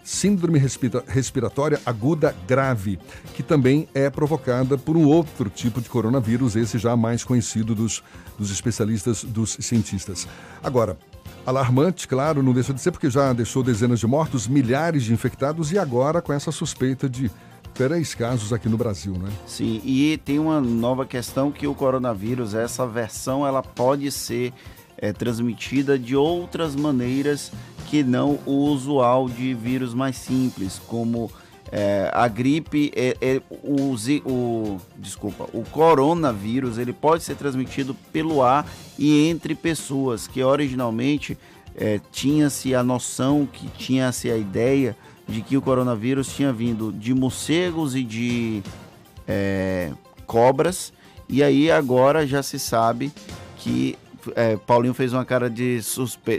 síndrome 0.05 0.61
respiratória 1.07 1.81
aguda 1.87 2.37
grave, 2.47 2.99
que 3.35 3.43
também 3.43 3.89
é 3.95 4.11
provocada 4.11 4.77
por 4.77 4.99
um 4.99 5.07
outro 5.07 5.49
tipo 5.49 5.81
de 5.81 5.89
coronavírus, 5.89 6.55
esse 6.57 6.77
já 6.77 6.95
mais 6.95 7.25
conhecido 7.25 7.75
dos, 7.75 8.05
dos 8.39 8.51
especialistas, 8.51 9.25
dos 9.25 9.57
cientistas. 9.61 10.29
Agora, 10.63 10.99
alarmante, 11.47 12.09
claro, 12.09 12.43
não 12.43 12.53
deixa 12.53 12.73
de 12.73 12.81
ser, 12.81 12.91
porque 12.91 13.11
já 13.11 13.33
deixou 13.33 13.63
dezenas 13.63 14.01
de 14.01 14.07
mortos, 14.07 14.49
milhares 14.49 15.03
de 15.05 15.13
infectados 15.13 15.73
e 15.73 15.79
agora 15.79 16.23
com 16.23 16.33
essa 16.33 16.51
suspeita 16.51 17.09
de 17.09 17.31
três 17.75 18.15
casos 18.15 18.53
aqui 18.53 18.69
no 18.69 18.77
Brasil, 18.77 19.15
né? 19.15 19.31
Sim, 19.47 19.81
e 19.85 20.19
tem 20.25 20.39
uma 20.39 20.61
nova 20.61 21.05
questão 21.05 21.51
que 21.51 21.67
o 21.67 21.75
coronavírus, 21.75 22.55
essa 22.55 22.87
versão, 22.87 23.47
ela 23.47 23.63
pode 23.63 24.11
ser 24.11 24.53
é, 24.97 25.13
transmitida 25.13 25.99
de 25.99 26.15
outras 26.15 26.75
maneiras 26.75 27.51
que 27.91 28.03
não 28.03 28.39
o 28.47 28.67
usual 28.69 29.29
de 29.29 29.53
vírus 29.55 29.93
mais 29.93 30.17
simples, 30.17 30.81
como 30.87 31.31
é, 31.77 32.09
a 32.15 32.29
gripe, 32.29 32.93
é, 32.95 33.17
é, 33.21 33.43
o, 33.51 33.97
o, 34.31 34.81
desculpa, 34.97 35.49
o 35.53 35.65
coronavírus, 35.65 36.79
ele 36.79 36.93
pode 36.93 37.25
ser 37.25 37.35
transmitido 37.35 37.97
pelo 38.13 38.45
ar 38.45 38.65
e 38.97 39.27
entre 39.27 39.57
pessoas, 39.57 40.29
que 40.29 40.41
originalmente 40.41 41.37
é, 41.75 42.01
tinha-se 42.13 42.77
a 42.77 42.85
noção, 42.85 43.45
que 43.53 43.67
tinha-se 43.71 44.31
a 44.31 44.37
ideia 44.37 44.97
de 45.27 45.43
que 45.43 45.57
o 45.57 45.63
coronavírus 45.63 46.33
tinha 46.33 46.53
vindo 46.53 46.93
de 46.93 47.13
morcegos 47.13 47.97
e 47.97 48.05
de 48.05 48.63
é, 49.27 49.91
cobras, 50.29 50.93
e 51.29 51.43
aí 51.43 51.73
agora 51.73 52.25
já 52.25 52.41
se 52.41 52.57
sabe 52.57 53.11
que 53.59 53.99
é, 54.37 54.57
Paulinho 54.57 54.95
fez 54.95 55.13
uma 55.13 55.25
cara 55.25 55.51
de, 55.51 55.81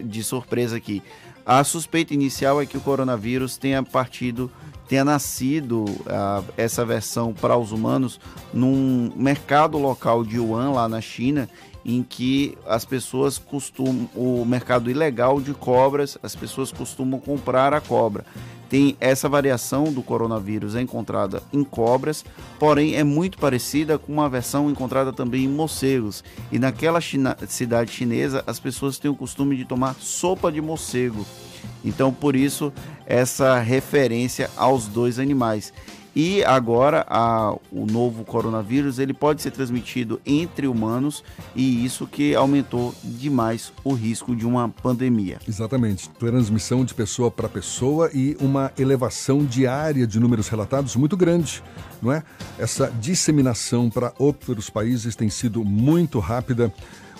de 0.05 0.23
surpresa 0.23 0.77
aqui. 0.77 1.03
A 1.45 1.63
suspeita 1.63 2.13
inicial 2.13 2.59
é 2.59 2.65
que 2.65 2.77
o 2.77 2.81
coronavírus 2.81 3.55
tenha 3.55 3.84
partido, 3.84 4.49
tenha 4.88 5.05
nascido 5.05 5.85
essa 6.57 6.84
versão 6.84 7.34
para 7.34 7.55
os 7.55 7.72
humanos 7.72 8.19
num 8.51 9.11
mercado 9.15 9.77
local 9.77 10.23
de 10.23 10.39
Wuhan, 10.39 10.72
lá 10.72 10.89
na 10.89 10.99
China, 11.01 11.47
em 11.85 12.01
que 12.01 12.57
as 12.65 12.83
pessoas 12.83 13.37
costumam, 13.37 14.09
o 14.15 14.43
mercado 14.43 14.89
ilegal 14.89 15.39
de 15.39 15.53
cobras, 15.53 16.17
as 16.23 16.35
pessoas 16.35 16.71
costumam 16.71 17.19
comprar 17.19 17.73
a 17.73 17.79
cobra. 17.79 18.25
Tem 18.67 18.97
essa 18.99 19.29
variação 19.29 19.93
do 19.93 20.01
coronavírus 20.01 20.75
encontrada 20.75 21.43
em 21.53 21.63
cobras, 21.63 22.25
porém 22.57 22.95
é 22.95 23.03
muito 23.03 23.37
parecida 23.37 23.99
com 23.99 24.11
uma 24.11 24.27
versão 24.27 24.71
encontrada 24.71 25.13
também 25.13 25.43
em 25.43 25.47
morcegos. 25.47 26.23
E 26.51 26.57
naquela 26.57 26.99
china, 26.99 27.37
cidade 27.47 27.91
chinesa, 27.91 28.43
as 28.47 28.59
pessoas 28.59 28.97
têm 28.97 29.11
o 29.11 29.15
costume 29.15 29.55
de 29.55 29.65
tomar 29.65 29.93
sopa 29.99 30.51
de 30.51 30.59
morcego. 30.61 31.23
Então, 31.83 32.11
por 32.11 32.35
isso, 32.35 32.73
essa 33.05 33.59
referência 33.59 34.49
aos 34.57 34.87
dois 34.87 35.19
animais. 35.19 35.71
E 36.15 36.43
agora 36.45 37.05
a, 37.09 37.53
o 37.69 37.85
novo 37.85 38.23
coronavírus 38.23 38.99
ele 38.99 39.13
pode 39.13 39.41
ser 39.41 39.51
transmitido 39.51 40.21
entre 40.25 40.65
humanos 40.65 41.23
e 41.53 41.83
isso 41.83 42.07
que 42.07 42.33
aumentou 42.33 42.95
demais 43.03 43.73
o 43.83 43.93
risco 43.93 44.33
de 44.33 44.45
uma 44.45 44.69
pandemia. 44.69 45.39
Exatamente, 45.45 46.09
transmissão 46.11 46.85
de 46.85 46.93
pessoa 46.93 47.29
para 47.29 47.49
pessoa 47.49 48.09
e 48.13 48.37
uma 48.39 48.71
elevação 48.79 49.43
diária 49.43 50.07
de 50.07 50.17
números 50.17 50.47
relatados 50.47 50.95
muito 50.95 51.17
grande, 51.17 51.61
não 52.01 52.13
é? 52.13 52.23
Essa 52.57 52.89
disseminação 52.99 53.89
para 53.89 54.13
outros 54.17 54.69
países 54.69 55.15
tem 55.17 55.29
sido 55.29 55.65
muito 55.65 56.19
rápida, 56.19 56.73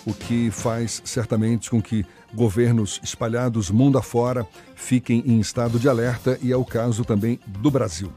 o 0.06 0.14
que 0.14 0.50
faz 0.50 1.02
certamente 1.04 1.68
com 1.68 1.82
que 1.82 2.06
governos 2.32 3.00
espalhados 3.02 3.70
mundo 3.70 3.98
afora 3.98 4.46
fiquem 4.74 5.22
em 5.26 5.40
estado 5.40 5.78
de 5.78 5.88
alerta 5.88 6.38
e 6.40 6.52
é 6.52 6.56
o 6.56 6.64
caso 6.64 7.04
também 7.04 7.38
do 7.46 7.70
Brasil. 7.70 8.10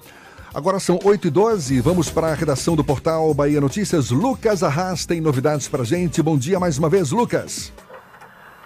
Agora 0.54 0.80
são 0.80 1.00
8 1.04 1.28
e 1.28 1.30
12 1.30 1.80
vamos 1.80 2.10
para 2.10 2.28
a 2.28 2.34
redação 2.34 2.76
do 2.76 2.84
portal 2.84 3.32
Bahia 3.36 3.62
Notícias. 3.62 4.10
Lucas 4.10 4.64
Arras 4.64 5.06
tem 5.06 5.22
novidades 5.22 5.68
para 5.68 5.84
gente. 5.84 6.24
Bom 6.24 6.40
dia 6.40 6.60
mais 6.60 6.80
uma 6.80 6.90
vez, 6.90 7.12
Lucas. 7.12 7.72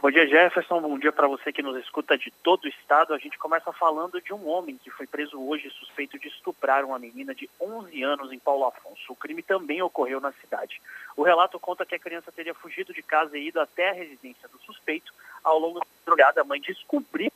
Bom 0.01 0.09
dia, 0.09 0.25
Jefferson. 0.25 0.79
Bom 0.79 0.97
dia 0.97 1.11
para 1.11 1.27
você 1.27 1.51
que 1.51 1.61
nos 1.61 1.75
escuta 1.77 2.17
de 2.17 2.31
todo 2.41 2.63
o 2.63 2.67
estado. 2.69 3.13
A 3.13 3.17
gente 3.17 3.37
começa 3.37 3.71
falando 3.73 4.21
de 4.21 4.33
um 4.33 4.47
homem 4.47 4.79
que 4.81 4.89
foi 4.89 5.05
preso 5.05 5.37
hoje 5.41 5.69
suspeito 5.71 6.17
de 6.17 6.29
estuprar 6.29 6.85
uma 6.85 6.97
menina 6.97 7.35
de 7.35 7.49
11 7.59 8.01
anos 8.01 8.31
em 8.31 8.39
Paulo 8.39 8.65
Afonso. 8.65 9.11
O 9.11 9.15
crime 9.15 9.41
também 9.41 9.81
ocorreu 9.81 10.21
na 10.21 10.31
cidade. 10.31 10.81
O 11.17 11.23
relato 11.23 11.59
conta 11.59 11.85
que 11.85 11.95
a 11.95 11.99
criança 11.99 12.31
teria 12.31 12.53
fugido 12.53 12.93
de 12.93 13.03
casa 13.03 13.37
e 13.37 13.49
ido 13.49 13.59
até 13.59 13.89
a 13.89 13.93
residência 13.93 14.47
do 14.47 14.57
suspeito. 14.65 15.13
Ao 15.43 15.59
longo 15.59 15.79
da 15.79 15.85
madrugada, 16.05 16.41
a 16.41 16.45
mãe 16.45 16.61
descobriu 16.61 17.31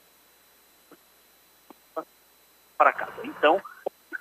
para 2.77 2.93
casa. 2.93 3.21
Então, 3.25 3.61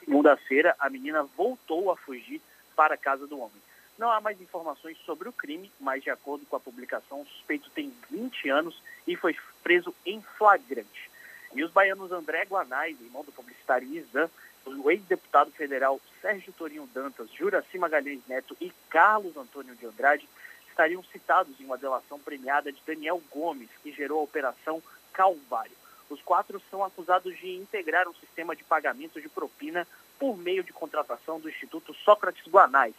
segunda-feira, 0.06 0.74
a 0.78 0.88
menina 0.88 1.24
voltou 1.36 1.90
a 1.90 1.96
fugir 1.96 2.40
para 2.74 2.94
a 2.94 2.98
casa 2.98 3.26
do 3.26 3.38
homem. 3.38 3.60
Não 3.98 4.10
há 4.10 4.20
mais 4.20 4.40
informações 4.40 4.96
sobre 5.04 5.28
o 5.28 5.32
crime, 5.32 5.70
mas 5.80 6.02
de 6.02 6.10
acordo 6.10 6.46
com 6.46 6.56
a 6.56 6.60
publicação, 6.60 7.22
o 7.22 7.26
suspeito 7.26 7.68
tem 7.70 7.92
20 8.10 8.48
anos 8.48 8.80
e 9.06 9.16
foi 9.16 9.36
preso 9.62 9.92
em 10.04 10.22
flagrante. 10.38 11.10
E 11.54 11.64
os 11.64 11.72
baianos 11.72 12.12
André 12.12 12.44
Guanais, 12.44 13.00
irmão 13.00 13.24
do 13.24 13.32
publicitário 13.32 13.88
Izan, 13.88 14.30
o 14.66 14.90
ex-deputado 14.90 15.50
federal 15.52 16.00
Sérgio 16.20 16.52
Torinho 16.52 16.88
Dantas, 16.92 17.30
Juraci 17.32 17.78
Magalhães 17.78 18.20
Neto 18.28 18.56
e 18.60 18.72
Carlos 18.90 19.36
Antônio 19.36 19.74
de 19.74 19.86
Andrade 19.86 20.28
estariam 20.68 21.02
citados 21.04 21.58
em 21.58 21.64
uma 21.64 21.78
delação 21.78 22.18
premiada 22.18 22.70
de 22.70 22.82
Daniel 22.86 23.22
Gomes, 23.30 23.70
que 23.82 23.92
gerou 23.92 24.20
a 24.20 24.24
Operação 24.24 24.82
Calvário. 25.12 25.72
Os 26.08 26.22
quatro 26.22 26.60
são 26.70 26.84
acusados 26.84 27.36
de 27.38 27.56
integrar 27.56 28.08
um 28.08 28.14
sistema 28.14 28.54
de 28.54 28.62
pagamento 28.62 29.20
de 29.20 29.28
propina 29.28 29.86
por 30.18 30.36
meio 30.36 30.62
de 30.62 30.72
contratação 30.72 31.40
do 31.40 31.48
Instituto 31.48 31.92
Sócrates 31.94 32.46
Guanais, 32.48 32.94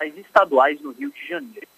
as 0.00 0.14
estaduais 0.16 0.80
no 0.80 0.90
Rio 0.90 1.10
de 1.10 1.26
Janeiro. 1.26 1.68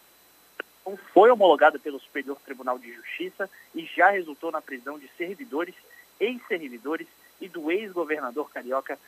Então, 0.81 0.97
foi 1.12 1.31
homologada 1.31 1.78
pelo 1.78 2.01
Superior 2.01 2.39
Tribunal 2.44 2.78
de 2.78 2.93
Justiça 2.93 3.48
e 3.74 3.85
já 3.85 4.11
resultou 4.11 4.51
na 4.51 4.61
prisão 4.61 4.98
de 4.98 5.09
servidores, 5.16 5.74
ex-servidores 6.19 7.06
e 7.40 7.48
do 7.48 7.70
ex-governador 7.70 8.51
carioca, 8.51 8.98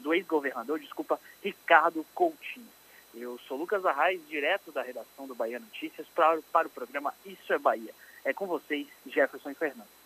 do 0.00 0.14
ex-governador, 0.14 0.78
desculpa, 0.78 1.20
Ricardo 1.42 2.04
Coutinho. 2.14 2.68
Eu 3.14 3.38
sou 3.46 3.56
Lucas 3.56 3.84
Arraes, 3.86 4.20
direto 4.28 4.72
da 4.72 4.82
redação 4.82 5.26
do 5.26 5.34
Bahia 5.34 5.60
Notícias, 5.60 6.06
para, 6.14 6.40
para 6.52 6.66
o 6.66 6.70
programa 6.70 7.14
Isso 7.24 7.52
é 7.52 7.58
Bahia. 7.58 7.94
É 8.24 8.32
com 8.32 8.46
vocês, 8.46 8.86
Jefferson 9.06 9.54
Fernando. 9.54 10.03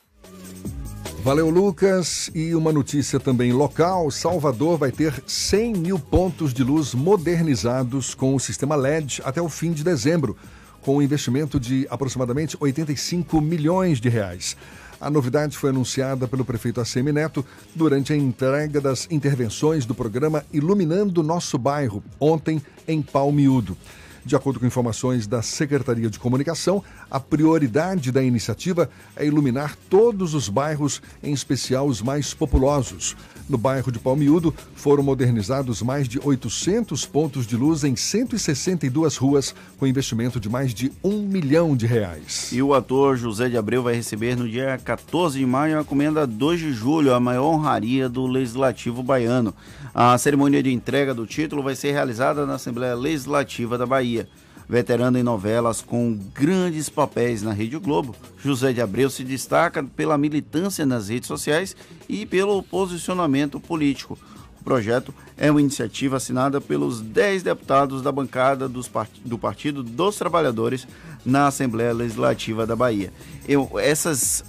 Valeu, 1.23 1.51
Lucas. 1.51 2.31
E 2.35 2.55
uma 2.55 2.73
notícia 2.73 3.21
também 3.21 3.53
local: 3.53 4.11
Salvador 4.11 4.79
vai 4.79 4.91
ter 4.91 5.23
100 5.27 5.75
mil 5.75 5.99
pontos 5.99 6.55
de 6.55 6.63
luz 6.63 6.95
modernizados 6.95 8.15
com 8.15 8.35
o 8.35 8.41
sistema 8.41 8.77
LED 8.77 9.21
até 9.25 9.43
o 9.43 9.49
fim 9.49 9.73
de 9.73 9.85
dezembro, 9.85 10.37
com 10.81 10.97
um 10.97 11.03
investimento 11.03 11.59
de 11.61 11.87
aproximadamente 11.91 12.57
85 12.59 13.41
milhões 13.41 14.01
de 14.01 14.09
reais. 14.09 14.57
A 15.01 15.11
novidade 15.11 15.57
foi 15.57 15.71
anunciada 15.71 16.27
pelo 16.27 16.45
prefeito 16.45 16.81
ACM 16.81 17.13
Neto 17.13 17.45
durante 17.75 18.13
a 18.13 18.17
entrega 18.17 18.81
das 18.81 19.07
intervenções 19.11 19.85
do 19.85 19.95
programa 19.95 20.45
Iluminando 20.53 21.23
Nosso 21.23 21.57
Bairro, 21.57 22.03
ontem 22.19 22.61
em 22.87 23.01
Palmiúdo. 23.01 23.77
De 24.25 24.35
acordo 24.35 24.59
com 24.59 24.67
informações 24.67 25.27
da 25.27 25.41
Secretaria 25.41 26.11
de 26.11 26.19
Comunicação, 26.19 26.83
a 27.11 27.19
prioridade 27.19 28.13
da 28.13 28.23
iniciativa 28.23 28.91
é 29.17 29.27
iluminar 29.27 29.77
todos 29.89 30.35
os 30.35 30.49
bairros, 30.49 31.01
em 31.23 31.33
especial 31.33 31.87
os 31.87 32.03
mais 32.03 32.35
populosos. 32.35 33.17
No 33.49 33.57
bairro 33.57 33.91
de 33.91 33.99
Palmiúdo, 33.99 34.55
foram 34.75 35.03
modernizados 35.03 35.81
mais 35.81 36.07
de 36.07 36.21
800 36.23 37.07
pontos 37.07 37.47
de 37.47 37.57
luz 37.57 37.83
em 37.83 37.97
162 37.97 39.17
ruas, 39.17 39.55
com 39.79 39.87
investimento 39.87 40.39
de 40.39 40.51
mais 40.51 40.75
de 40.75 40.93
um 41.03 41.23
milhão 41.23 41.75
de 41.75 41.87
reais. 41.87 42.51
E 42.53 42.61
o 42.61 42.75
ator 42.75 43.17
José 43.17 43.49
de 43.49 43.57
Abreu 43.57 43.83
vai 43.83 43.95
receber 43.95 44.37
no 44.37 44.47
dia 44.47 44.79
14 44.85 45.39
de 45.39 45.47
maio 45.47 45.81
a 45.81 45.85
comenda 45.85 46.27
2 46.27 46.61
de 46.61 46.73
julho, 46.75 47.15
a 47.15 47.21
maior 47.21 47.47
honraria 47.55 48.07
do 48.07 48.27
Legislativo 48.27 49.03
Baiano. 49.03 49.55
A 49.95 50.19
cerimônia 50.19 50.63
de 50.63 50.71
entrega 50.71 51.15
do 51.15 51.27
título 51.27 51.63
vai 51.63 51.75
ser 51.75 51.93
realizada 51.93 52.45
na 52.45 52.57
Assembleia 52.57 52.95
Legislativa 52.95 53.79
da 53.79 53.87
Bahia. 53.87 54.29
Veterano 54.69 55.19
em 55.19 55.23
novelas 55.23 55.81
com 55.81 56.19
grandes 56.35 56.91
papéis 56.91 57.43
na 57.43 57.53
Rede 57.53 57.79
Globo, 57.79 58.15
José 58.45 58.73
de 58.73 58.83
Abreu 58.83 59.09
se 59.09 59.25
destaca 59.25 59.83
pela 59.83 60.19
militância 60.19 60.85
nas 60.85 61.09
redes 61.09 61.27
sociais 61.27 61.75
e 62.07 62.27
pelo 62.27 62.63
posicionamento 62.63 63.59
político. 63.59 64.19
O 64.61 64.65
projeto 64.65 65.15
é 65.39 65.51
uma 65.51 65.63
iniciativa 65.63 66.19
assinada 66.19 66.61
pelos 66.61 67.01
10 67.01 67.45
deputados 67.45 68.03
da 68.03 68.13
bancada 68.13 68.71
part... 68.93 69.11
do 69.25 69.39
Partido 69.39 69.83
dos 69.83 70.17
Trabalhadores 70.17 70.87
na 71.25 71.47
Assembleia 71.47 71.93
Legislativa 71.95 72.67
da 72.67 72.77
Bahia. 72.77 73.11
Eu, 73.49 73.71
essas 73.79 74.45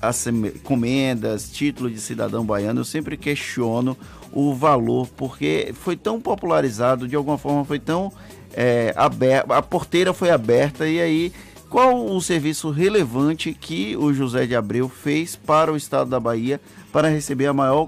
comendas, 0.64 1.50
título 1.50 1.90
de 1.90 2.02
cidadão 2.02 2.44
baiano, 2.44 2.82
eu 2.82 2.86
sempre 2.86 3.16
questiono 3.16 3.96
o 4.34 4.54
valor, 4.54 5.08
porque 5.16 5.74
foi 5.74 5.96
tão 5.96 6.20
popularizado, 6.20 7.08
de 7.08 7.16
alguma 7.16 7.38
forma 7.38 7.64
foi 7.64 7.80
tão 7.80 8.12
é, 8.53 8.93
aberta, 8.95 9.55
a 9.55 9.61
porteira 9.61 10.13
foi 10.13 10.30
aberta 10.30 10.88
e 10.88 10.99
aí 10.99 11.34
qual 11.69 12.07
o 12.07 12.19
serviço 12.19 12.71
relevante 12.71 13.53
que 13.53 13.95
o 13.95 14.11
José 14.11 14.47
de 14.47 14.55
Abreu 14.55 14.89
fez 14.89 15.35
para 15.35 15.71
o 15.71 15.77
estado 15.77 16.09
da 16.09 16.19
Bahia 16.19 16.59
para 16.91 17.09
receber 17.09 17.45
a 17.45 17.53
maior 17.53 17.88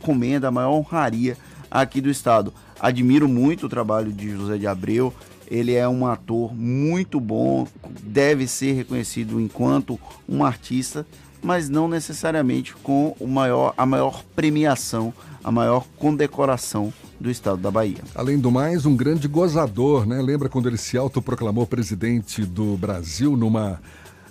comenda, 0.00 0.46
a 0.46 0.50
maior 0.52 0.72
honraria 0.74 1.36
aqui 1.68 2.00
do 2.00 2.08
estado? 2.08 2.54
Admiro 2.78 3.28
muito 3.28 3.66
o 3.66 3.68
trabalho 3.68 4.12
de 4.12 4.30
José 4.30 4.56
de 4.58 4.66
Abreu, 4.66 5.12
ele 5.50 5.74
é 5.74 5.88
um 5.88 6.06
ator 6.06 6.54
muito 6.54 7.18
bom, 7.18 7.66
deve 8.00 8.46
ser 8.46 8.74
reconhecido 8.74 9.40
enquanto 9.40 9.98
um 10.28 10.44
artista, 10.44 11.04
mas 11.42 11.68
não 11.68 11.88
necessariamente 11.88 12.76
com 12.76 13.16
o 13.18 13.26
maior, 13.26 13.74
a 13.76 13.84
maior 13.84 14.22
premiação, 14.36 15.12
a 15.42 15.50
maior 15.50 15.84
condecoração 15.98 16.92
do 17.20 17.30
estado 17.30 17.58
da 17.58 17.70
Bahia. 17.70 17.98
Além 18.14 18.38
do 18.38 18.50
mais, 18.50 18.86
um 18.86 18.96
grande 18.96 19.28
gozador, 19.28 20.06
né? 20.06 20.22
Lembra 20.22 20.48
quando 20.48 20.68
ele 20.68 20.78
se 20.78 20.96
autoproclamou 20.96 21.66
presidente 21.66 22.44
do 22.44 22.76
Brasil 22.76 23.36
numa 23.36 23.80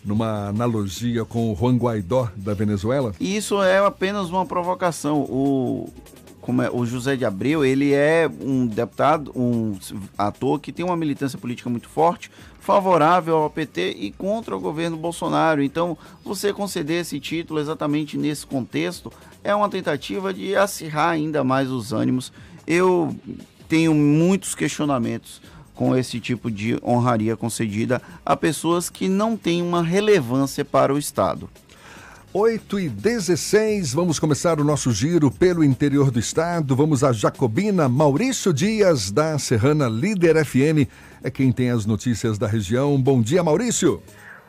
numa 0.03 0.47
analogia 0.47 1.25
com 1.25 1.51
o 1.51 1.55
Juan 1.55 1.75
Guaidó 1.75 2.29
da 2.35 2.53
Venezuela? 2.53 3.13
Isso 3.19 3.61
é 3.61 3.79
apenas 3.79 4.29
uma 4.29 4.45
provocação. 4.45 5.19
O, 5.21 5.89
como 6.41 6.61
é, 6.61 6.69
o 6.71 6.85
José 6.85 7.15
de 7.15 7.25
Abreu, 7.25 7.63
ele 7.65 7.93
é 7.93 8.29
um 8.41 8.65
deputado, 8.65 9.31
um 9.35 9.77
ator 10.17 10.59
que 10.59 10.71
tem 10.71 10.85
uma 10.85 10.95
militância 10.95 11.37
política 11.37 11.69
muito 11.69 11.89
forte, 11.89 12.31
favorável 12.59 13.37
ao 13.37 13.49
PT 13.49 13.97
e 13.99 14.11
contra 14.11 14.55
o 14.55 14.59
governo 14.59 14.97
Bolsonaro. 14.97 15.61
Então, 15.61 15.97
você 16.23 16.53
conceder 16.53 17.01
esse 17.01 17.19
título 17.19 17.59
exatamente 17.59 18.17
nesse 18.17 18.47
contexto 18.47 19.11
é 19.43 19.53
uma 19.53 19.69
tentativa 19.69 20.33
de 20.33 20.55
acirrar 20.55 21.09
ainda 21.09 21.43
mais 21.43 21.69
os 21.69 21.93
ânimos 21.93 22.31
eu 22.69 23.15
tenho 23.67 23.95
muitos 23.95 24.53
questionamentos 24.53 25.41
com 25.73 25.95
esse 25.95 26.19
tipo 26.19 26.51
de 26.51 26.77
honraria 26.83 27.35
concedida 27.35 27.99
a 28.23 28.35
pessoas 28.35 28.89
que 28.91 29.09
não 29.09 29.35
têm 29.35 29.63
uma 29.63 29.81
relevância 29.81 30.63
para 30.63 30.93
o 30.93 30.97
Estado. 30.99 31.49
8 32.31 32.79
e 32.79 32.89
16, 32.89 33.91
vamos 33.91 34.19
começar 34.19 34.59
o 34.59 34.63
nosso 34.63 34.91
giro 34.91 35.31
pelo 35.31 35.63
interior 35.63 36.11
do 36.11 36.19
estado. 36.19 36.75
Vamos 36.75 37.03
a 37.03 37.11
Jacobina. 37.11 37.89
Maurício 37.89 38.53
Dias, 38.53 39.09
da 39.09 39.39
Serrana 39.39 39.89
Líder 39.89 40.45
FM, 40.45 40.87
é 41.23 41.31
quem 41.31 41.51
tem 41.51 41.71
as 41.71 41.87
notícias 41.87 42.37
da 42.37 42.45
região. 42.45 43.01
Bom 43.01 43.19
dia, 43.19 43.41
Maurício. 43.41 43.99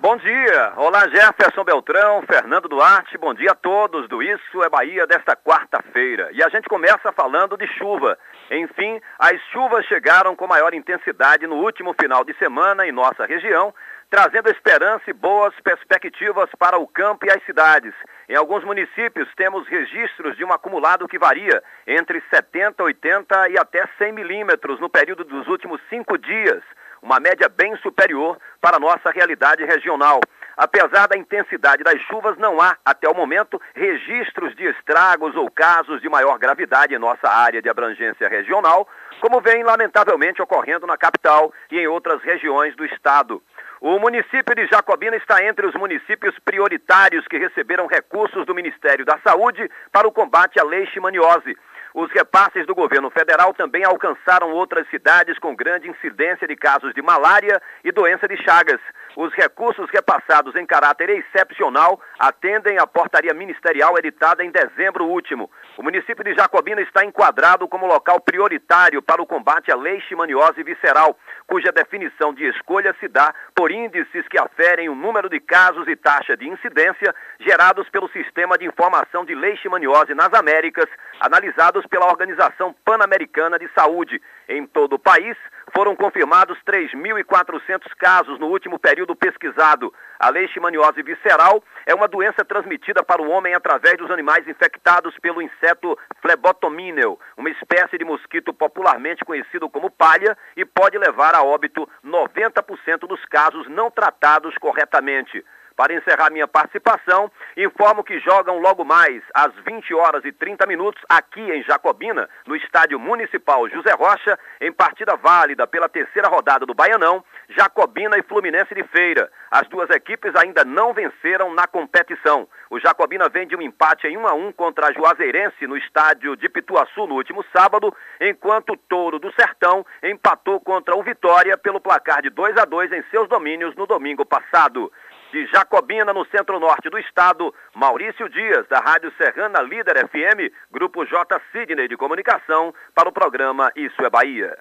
Bom 0.01 0.17
dia, 0.17 0.73
olá 0.77 1.01
Jefferson 1.11 1.63
Beltrão, 1.63 2.23
Fernando 2.23 2.71
Duarte, 2.71 3.19
bom 3.19 3.35
dia 3.35 3.51
a 3.51 3.55
todos 3.55 4.09
do 4.09 4.23
Isso 4.23 4.63
é 4.65 4.69
Bahia 4.71 5.07
desta 5.07 5.37
quarta-feira. 5.37 6.31
E 6.33 6.43
a 6.43 6.49
gente 6.49 6.71
começa 6.71 7.13
falando 7.13 7.55
de 7.55 7.67
chuva. 7.77 8.19
Enfim, 8.51 8.99
as 9.19 9.39
chuvas 9.53 9.85
chegaram 9.85 10.35
com 10.35 10.47
maior 10.47 10.73
intensidade 10.73 11.47
no 11.47 11.57
último 11.57 11.95
final 12.01 12.25
de 12.25 12.33
semana 12.39 12.87
em 12.87 12.93
nossa 12.93 13.27
região, 13.27 13.75
trazendo 14.09 14.49
esperança 14.49 15.05
e 15.07 15.13
boas 15.13 15.53
perspectivas 15.63 16.49
para 16.59 16.79
o 16.79 16.89
campo 16.89 17.27
e 17.27 17.31
as 17.31 17.45
cidades. 17.45 17.93
Em 18.27 18.37
alguns 18.37 18.65
municípios 18.65 19.29
temos 19.37 19.69
registros 19.69 20.35
de 20.35 20.43
um 20.43 20.51
acumulado 20.51 21.07
que 21.07 21.19
varia 21.19 21.63
entre 21.87 22.23
70, 22.35 22.83
80 22.83 23.51
e 23.51 23.59
até 23.59 23.85
100 23.99 24.13
milímetros 24.13 24.81
no 24.81 24.89
período 24.89 25.25
dos 25.25 25.47
últimos 25.47 25.79
cinco 25.91 26.17
dias 26.17 26.63
uma 27.03 27.19
média 27.19 27.49
bem 27.49 27.77
superior 27.79 28.39
para 28.61 28.77
a 28.77 28.81
nossa 28.81 29.11
realidade 29.11 29.65
regional. 29.65 30.21
Apesar 30.57 31.07
da 31.09 31.17
intensidade 31.17 31.83
das 31.83 31.99
chuvas, 32.03 32.37
não 32.37 32.61
há, 32.61 32.77
até 32.85 33.09
o 33.09 33.15
momento, 33.15 33.61
registros 33.75 34.55
de 34.55 34.67
estragos 34.67 35.35
ou 35.35 35.51
casos 35.51 36.03
de 36.03 36.09
maior 36.09 36.39
gravidade 36.39 36.95
em 36.95 36.99
nossa 36.99 37.29
área 37.29 37.63
de 37.63 37.69
abrangência 37.71 38.29
regional, 38.29 38.87
como 39.21 39.41
vem 39.41 39.63
lamentavelmente 39.63 40.43
ocorrendo 40.43 40.87
na 40.87 40.99
capital 40.99 41.53
e 41.71 41.79
em 41.79 41.87
outras 41.87 42.23
regiões 42.23 42.77
do 42.77 42.85
estado. 42.85 43.43
O 43.81 43.99
município 43.99 44.55
de 44.55 44.67
Jacobina 44.67 45.17
está 45.17 45.43
entre 45.43 45.67
os 45.67 45.75
municípios 45.75 46.39
prioritários 46.45 47.27
que 47.27 47.39
receberam 47.39 47.87
recursos 47.87 48.45
do 48.45 48.55
Ministério 48.55 49.07
da 49.07 49.19
Saúde 49.25 49.71
para 49.91 50.07
o 50.07 50.13
combate 50.13 50.61
à 50.61 50.65
leishmaniose. 50.65 51.57
Os 51.95 52.11
repasses 52.13 52.67
do 52.67 52.75
governo 52.75 53.11
federal 53.11 53.53
também 53.53 53.85
alcançaram 53.85 54.53
outras 54.53 54.89
cidades 54.91 55.39
com 55.39 55.57
grande 55.57 55.89
incidência 55.89 56.47
de 56.47 56.55
casos 56.55 56.95
de 56.95 57.03
malária 57.03 57.61
e 57.83 57.91
doença 57.91 58.29
de 58.29 58.37
Chagas. 58.43 58.81
Os 59.17 59.33
recursos 59.35 59.91
repassados 59.91 60.55
em 60.55 60.65
caráter 60.65 61.11
excepcional 61.11 62.01
atendem 62.19 62.79
à 62.79 62.87
portaria 62.87 63.35
ministerial 63.35 63.99
editada 63.99 64.45
em 64.45 64.51
dezembro 64.51 65.05
último. 65.05 65.51
O 65.77 65.83
município 65.83 66.25
de 66.25 66.35
Jacobina 66.35 66.81
está 66.83 67.05
enquadrado 67.05 67.67
como 67.69 67.87
local 67.87 68.21
prioritário 68.21 69.01
para 69.01 69.23
o 69.23 69.27
combate 69.27 69.71
à 69.71 69.77
leishmaniose 69.77 70.63
visceral, 70.63 71.17
cuja 71.47 71.73
definição 71.73 72.35
de 72.35 72.45
escolha 72.49 72.95
se 72.99 73.07
dá 73.09 73.33
por 73.55 73.71
índices 73.71 74.27
que 74.29 74.39
aferem 74.39 74.89
o 74.89 74.95
número 74.95 75.29
de 75.29 75.39
casos 75.39 75.87
e 75.87 75.95
taxa 75.95 76.37
de 76.37 76.49
incidência 76.49 77.15
gerados 77.39 77.89
pelo 77.89 78.09
Sistema 78.11 78.59
de 78.59 78.67
Informação 78.67 79.25
de 79.25 79.35
Leishmaniose 79.35 80.13
nas 80.15 80.35
Américas, 80.35 80.89
analisados 81.21 81.87
pela 81.87 82.07
Organização 82.07 82.75
Pan-Americana 82.85 83.59
de 83.59 83.69
Saúde. 83.73 84.21
Em 84.49 84.67
todo 84.67 84.95
o 84.95 84.99
país, 84.99 85.37
foram 85.75 85.97
confirmados 85.97 86.59
3.400 86.67 87.81
casos 87.99 88.39
no 88.39 88.47
último 88.47 88.79
período 88.79 89.15
pesquisado. 89.17 89.93
A 90.19 90.29
leishmaniose 90.29 91.03
visceral 91.03 91.63
é 91.87 91.95
uma 91.95 92.09
doença 92.09 92.45
transmitida 92.45 93.03
para 93.03 93.23
o 93.23 93.31
homem 93.31 93.55
através 93.55 93.97
dos 93.97 94.11
animais 94.11 94.47
infectados 94.47 95.15
pelo 95.21 95.43
inseto 95.43 95.99
Phlebotomíneo, 96.21 97.19
uma 97.37 97.51
espécie 97.51 97.99
de 97.99 98.05
mosquito 98.05 98.53
popularmente 98.53 99.25
conhecido 99.25 99.69
como 99.69 99.91
palha 99.91 100.37
e 100.57 100.65
pode 100.65 100.99
levar 100.99 101.35
a 101.35 101.43
óbito 101.43 101.89
90% 102.05 103.07
dos 103.09 103.25
casos 103.27 103.69
não 103.69 103.91
tratados 103.91 104.55
corretamente. 104.59 105.45
Para 105.81 105.95
encerrar 105.95 106.29
minha 106.29 106.47
participação, 106.47 107.33
informo 107.57 108.05
que 108.05 108.21
jogam 108.21 108.59
logo 108.59 108.85
mais 108.85 109.23
às 109.33 109.51
20 109.67 109.95
horas 109.95 110.23
e 110.27 110.31
30 110.31 110.67
minutos 110.67 111.03
aqui 111.09 111.41
em 111.41 111.63
Jacobina, 111.63 112.29
no 112.47 112.55
Estádio 112.55 113.01
Municipal 113.01 113.67
José 113.67 113.95
Rocha, 113.95 114.39
em 114.61 114.71
partida 114.71 115.17
válida 115.17 115.67
pela 115.67 115.89
terceira 115.89 116.29
rodada 116.29 116.67
do 116.67 116.75
Baianão, 116.75 117.25
Jacobina 117.49 118.19
e 118.19 118.23
Fluminense 118.23 118.75
de 118.75 118.85
Feira. 118.89 119.33
As 119.51 119.67
duas 119.69 119.89
equipes 119.89 120.37
ainda 120.37 120.67
não 120.67 120.93
venceram 120.93 121.55
na 121.55 121.67
competição. 121.67 122.47
O 122.69 122.79
Jacobina 122.79 123.31
vem 123.31 123.49
de 123.49 123.57
um 123.57 123.63
empate 123.63 124.07
em 124.07 124.19
1 124.19 124.29
a 124.29 124.35
1 124.35 124.53
contra 124.53 124.89
a 124.89 124.93
Juazeirense 124.93 125.67
no 125.67 125.79
estádio 125.79 126.37
de 126.37 126.47
Pituaçu 126.51 127.07
no 127.07 127.15
último 127.15 127.43
sábado, 127.57 127.91
enquanto 128.21 128.75
o 128.75 128.77
Touro 128.77 129.19
do 129.19 129.33
Sertão 129.33 129.87
empatou 130.03 130.61
contra 130.61 130.95
o 130.95 131.03
Vitória 131.03 131.57
pelo 131.57 131.81
placar 131.81 132.21
de 132.21 132.29
2 132.29 132.59
a 132.59 132.67
2 132.67 132.93
em 132.93 133.03
seus 133.11 133.31
domínios 133.31 133.75
no 133.77 133.87
domingo 133.87 134.27
passado 134.27 134.93
de 135.31 135.47
Jacobina, 135.47 136.13
no 136.13 136.25
centro-norte 136.27 136.91
do 136.91 136.99
estado, 136.99 137.55
Maurício 137.75 138.29
Dias, 138.29 138.67
da 138.69 138.79
Rádio 138.79 139.13
Serrana 139.17 139.61
Líder 139.63 140.09
FM, 140.09 140.53
Grupo 140.71 141.05
J. 141.05 141.41
Sidney 141.53 141.89
de 141.89 141.97
Comunicação, 141.97 142.75
para 142.95 143.09
o 143.09 143.13
programa 143.13 143.71
Isso 143.77 144.03
é 144.03 144.11
Bahia. 144.11 144.59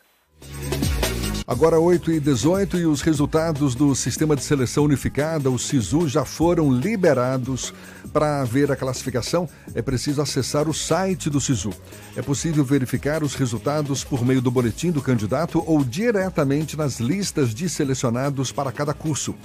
Agora 1.50 1.80
8 1.80 2.12
e 2.12 2.20
18 2.20 2.78
e 2.78 2.86
os 2.86 3.02
resultados 3.02 3.74
do 3.74 3.96
Sistema 3.96 4.36
de 4.36 4.44
Seleção 4.44 4.84
Unificada, 4.84 5.50
o 5.50 5.58
SISU, 5.58 6.08
já 6.08 6.24
foram 6.24 6.72
liberados. 6.72 7.74
Para 8.14 8.44
ver 8.44 8.72
a 8.72 8.76
classificação, 8.76 9.50
é 9.74 9.82
preciso 9.82 10.22
acessar 10.22 10.70
o 10.70 10.74
site 10.76 11.28
do 11.28 11.42
SISU. 11.42 11.72
É 12.16 12.22
possível 12.22 12.64
verificar 12.64 13.24
os 13.24 13.34
resultados 13.34 14.04
por 14.04 14.24
meio 14.24 14.44
do 14.44 14.52
boletim 14.52 14.92
do 14.92 15.02
candidato 15.02 15.64
ou 15.66 15.84
diretamente 15.84 16.78
nas 16.78 17.00
listas 17.00 17.52
de 17.52 17.68
selecionados 17.68 18.52
para 18.52 18.72
cada 18.72 18.94
curso. 18.94 19.36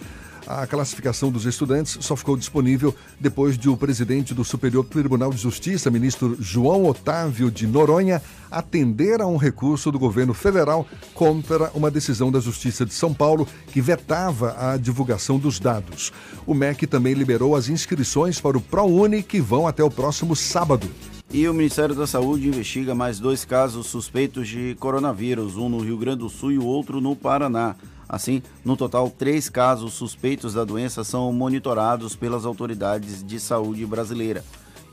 A 0.47 0.67
classificação 0.67 1.31
dos 1.31 1.47
estudantes 1.47 1.97
só 2.01 2.15
ficou 2.15 2.37
disponível 2.37 2.95
depois 3.19 3.57
de 3.57 3.69
o 3.71 3.77
presidente 3.77 4.35
do 4.35 4.45
Superior 4.45 4.85
Tribunal 4.85 5.31
de 5.31 5.39
Justiça, 5.39 5.91
ministro 5.91 6.37
João 6.39 6.85
Otávio 6.85 7.51
de 7.51 7.67
Noronha, 7.67 8.21
atender 8.51 9.23
a 9.23 9.27
um 9.27 9.39
recurso 9.39 9.91
do 9.91 9.99
governo 9.99 10.35
federal 10.35 10.87
contra 11.15 11.71
uma 11.75 11.91
decisão 11.91 12.31
da 12.31 12.41
Justiça 12.41 12.85
de 12.85 12.93
São 12.93 13.15
Paulo 13.15 13.49
que 13.73 13.81
vetava 13.81 14.55
a 14.59 14.77
divulgação 14.77 15.39
dos 15.39 15.59
dados. 15.59 16.13
O 16.47 16.53
MEC 16.53 16.87
também 16.87 17.15
liberou 17.15 17.57
as 17.57 17.71
inscrições 17.71 18.39
para 18.39 18.59
o 18.59 18.61
ProUni 18.61 19.23
que 19.23 19.41
vão 19.41 19.67
até 19.67 19.83
o 19.83 19.91
próximo 19.91 20.37
sábado. 20.37 20.91
E 21.33 21.49
o 21.49 21.55
Ministério 21.55 21.95
da 21.95 22.07
Saúde 22.07 22.49
investiga 22.49 22.95
mais 22.95 23.19
dois 23.19 23.45
casos 23.47 23.87
suspeitos 23.87 24.47
de 24.47 24.77
coronavírus, 24.79 25.57
um 25.57 25.71
no 25.71 25.79
Rio 25.79 25.97
Grande 25.97 26.19
do 26.19 26.29
Sul 26.29 26.53
e 26.53 26.59
o 26.59 26.65
outro 26.65 27.01
no 27.01 27.17
Paraná. 27.17 27.75
Assim, 28.09 28.43
no 28.65 28.77
total, 28.77 29.11
três 29.11 29.49
casos 29.49 29.95
suspeitos 29.95 30.55
da 30.55 30.65
doença 30.65 31.03
são 31.05 31.33
monitorados 31.33 32.15
pelas 32.15 32.45
autoridades 32.45 33.25
de 33.25 33.41
saúde 33.41 33.85
brasileira, 33.87 34.45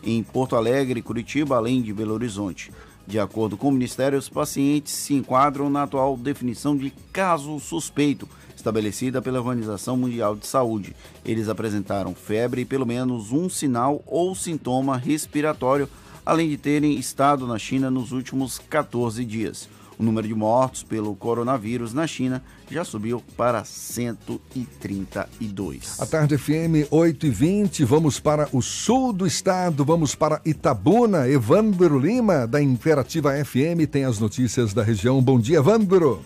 em 0.03 0.23
Porto 0.23 0.55
Alegre 0.55 1.01
Curitiba, 1.01 1.55
além 1.57 1.81
de 1.81 1.93
Belo 1.93 2.13
Horizonte. 2.13 2.71
De 3.05 3.19
acordo 3.19 3.57
com 3.57 3.69
o 3.69 3.71
Ministério, 3.71 4.17
os 4.17 4.29
pacientes 4.29 4.93
se 4.93 5.13
enquadram 5.13 5.69
na 5.69 5.83
atual 5.83 6.15
definição 6.15 6.77
de 6.77 6.91
caso 7.11 7.59
suspeito, 7.59 8.27
estabelecida 8.55 9.21
pela 9.21 9.39
Organização 9.39 9.97
Mundial 9.97 10.35
de 10.35 10.47
Saúde. 10.47 10.95
Eles 11.25 11.49
apresentaram 11.49 12.13
febre 12.13 12.61
e 12.61 12.65
pelo 12.65 12.85
menos 12.85 13.31
um 13.31 13.49
sinal 13.49 14.03
ou 14.05 14.33
sintoma 14.35 14.97
respiratório, 14.97 15.89
além 16.25 16.49
de 16.49 16.57
terem 16.57 16.97
estado 16.97 17.47
na 17.47 17.57
China 17.57 17.89
nos 17.89 18.11
últimos 18.11 18.59
14 18.59 19.25
dias. 19.25 19.67
O 20.01 20.03
número 20.03 20.27
de 20.27 20.33
mortos 20.33 20.81
pelo 20.81 21.15
coronavírus 21.15 21.93
na 21.93 22.07
China 22.07 22.43
já 22.71 22.83
subiu 22.83 23.23
para 23.37 23.63
132. 23.63 26.01
A 26.01 26.07
tarde 26.07 26.39
FM 26.39 26.89
8 26.89 27.27
e 27.27 27.29
20, 27.29 27.85
vamos 27.85 28.19
para 28.19 28.49
o 28.51 28.63
sul 28.63 29.13
do 29.13 29.27
estado, 29.27 29.85
vamos 29.85 30.15
para 30.15 30.41
Itabuna. 30.43 31.29
Evandro 31.29 31.99
Lima, 31.99 32.47
da 32.47 32.59
Imperativa 32.59 33.33
FM, 33.45 33.85
tem 33.91 34.03
as 34.03 34.19
notícias 34.19 34.73
da 34.73 34.81
região. 34.81 35.21
Bom 35.21 35.39
dia, 35.39 35.59
Evandro. 35.59 36.25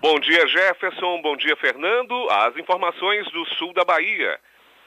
Bom 0.00 0.18
dia, 0.20 0.46
Jefferson. 0.46 1.20
Bom 1.20 1.36
dia, 1.36 1.56
Fernando. 1.56 2.14
As 2.30 2.56
informações 2.56 3.30
do 3.30 3.44
sul 3.56 3.74
da 3.74 3.84
Bahia. 3.84 4.40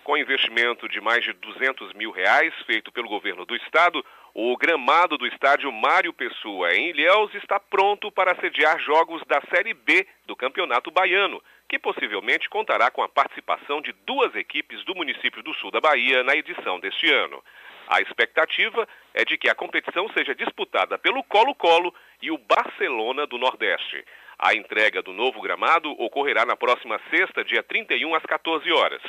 Com 0.03 0.17
investimento 0.17 0.89
de 0.89 0.99
mais 0.99 1.23
de 1.23 1.33
200 1.33 1.93
mil 1.93 2.09
reais 2.09 2.51
feito 2.65 2.91
pelo 2.91 3.07
governo 3.07 3.45
do 3.45 3.55
estado, 3.55 4.03
o 4.33 4.55
gramado 4.55 5.17
do 5.17 5.27
estádio 5.27 5.71
Mário 5.71 6.13
Pessoa, 6.13 6.73
em 6.73 6.89
Ilhéus, 6.89 7.33
está 7.35 7.59
pronto 7.59 8.11
para 8.11 8.35
sediar 8.39 8.79
jogos 8.79 9.21
da 9.27 9.41
Série 9.53 9.73
B 9.73 10.07
do 10.25 10.35
Campeonato 10.35 10.89
Baiano, 10.89 11.43
que 11.67 11.77
possivelmente 11.77 12.49
contará 12.49 12.89
com 12.89 13.03
a 13.03 13.09
participação 13.09 13.81
de 13.81 13.91
duas 14.05 14.33
equipes 14.35 14.83
do 14.85 14.95
município 14.95 15.43
do 15.43 15.53
sul 15.55 15.69
da 15.69 15.81
Bahia 15.81 16.23
na 16.23 16.35
edição 16.35 16.79
deste 16.79 17.11
ano. 17.11 17.43
A 17.87 17.99
expectativa 17.99 18.87
é 19.13 19.25
de 19.25 19.37
que 19.37 19.49
a 19.49 19.55
competição 19.55 20.07
seja 20.13 20.33
disputada 20.33 20.97
pelo 20.97 21.23
Colo-Colo 21.23 21.93
e 22.21 22.31
o 22.31 22.37
Barcelona 22.37 23.27
do 23.27 23.37
Nordeste. 23.37 24.05
A 24.39 24.55
entrega 24.55 25.01
do 25.01 25.11
novo 25.11 25.41
gramado 25.41 25.91
ocorrerá 26.01 26.45
na 26.45 26.55
próxima 26.55 26.99
sexta, 27.09 27.43
dia 27.43 27.61
31, 27.61 28.15
às 28.15 28.23
14 28.23 28.71
horas. 28.71 29.01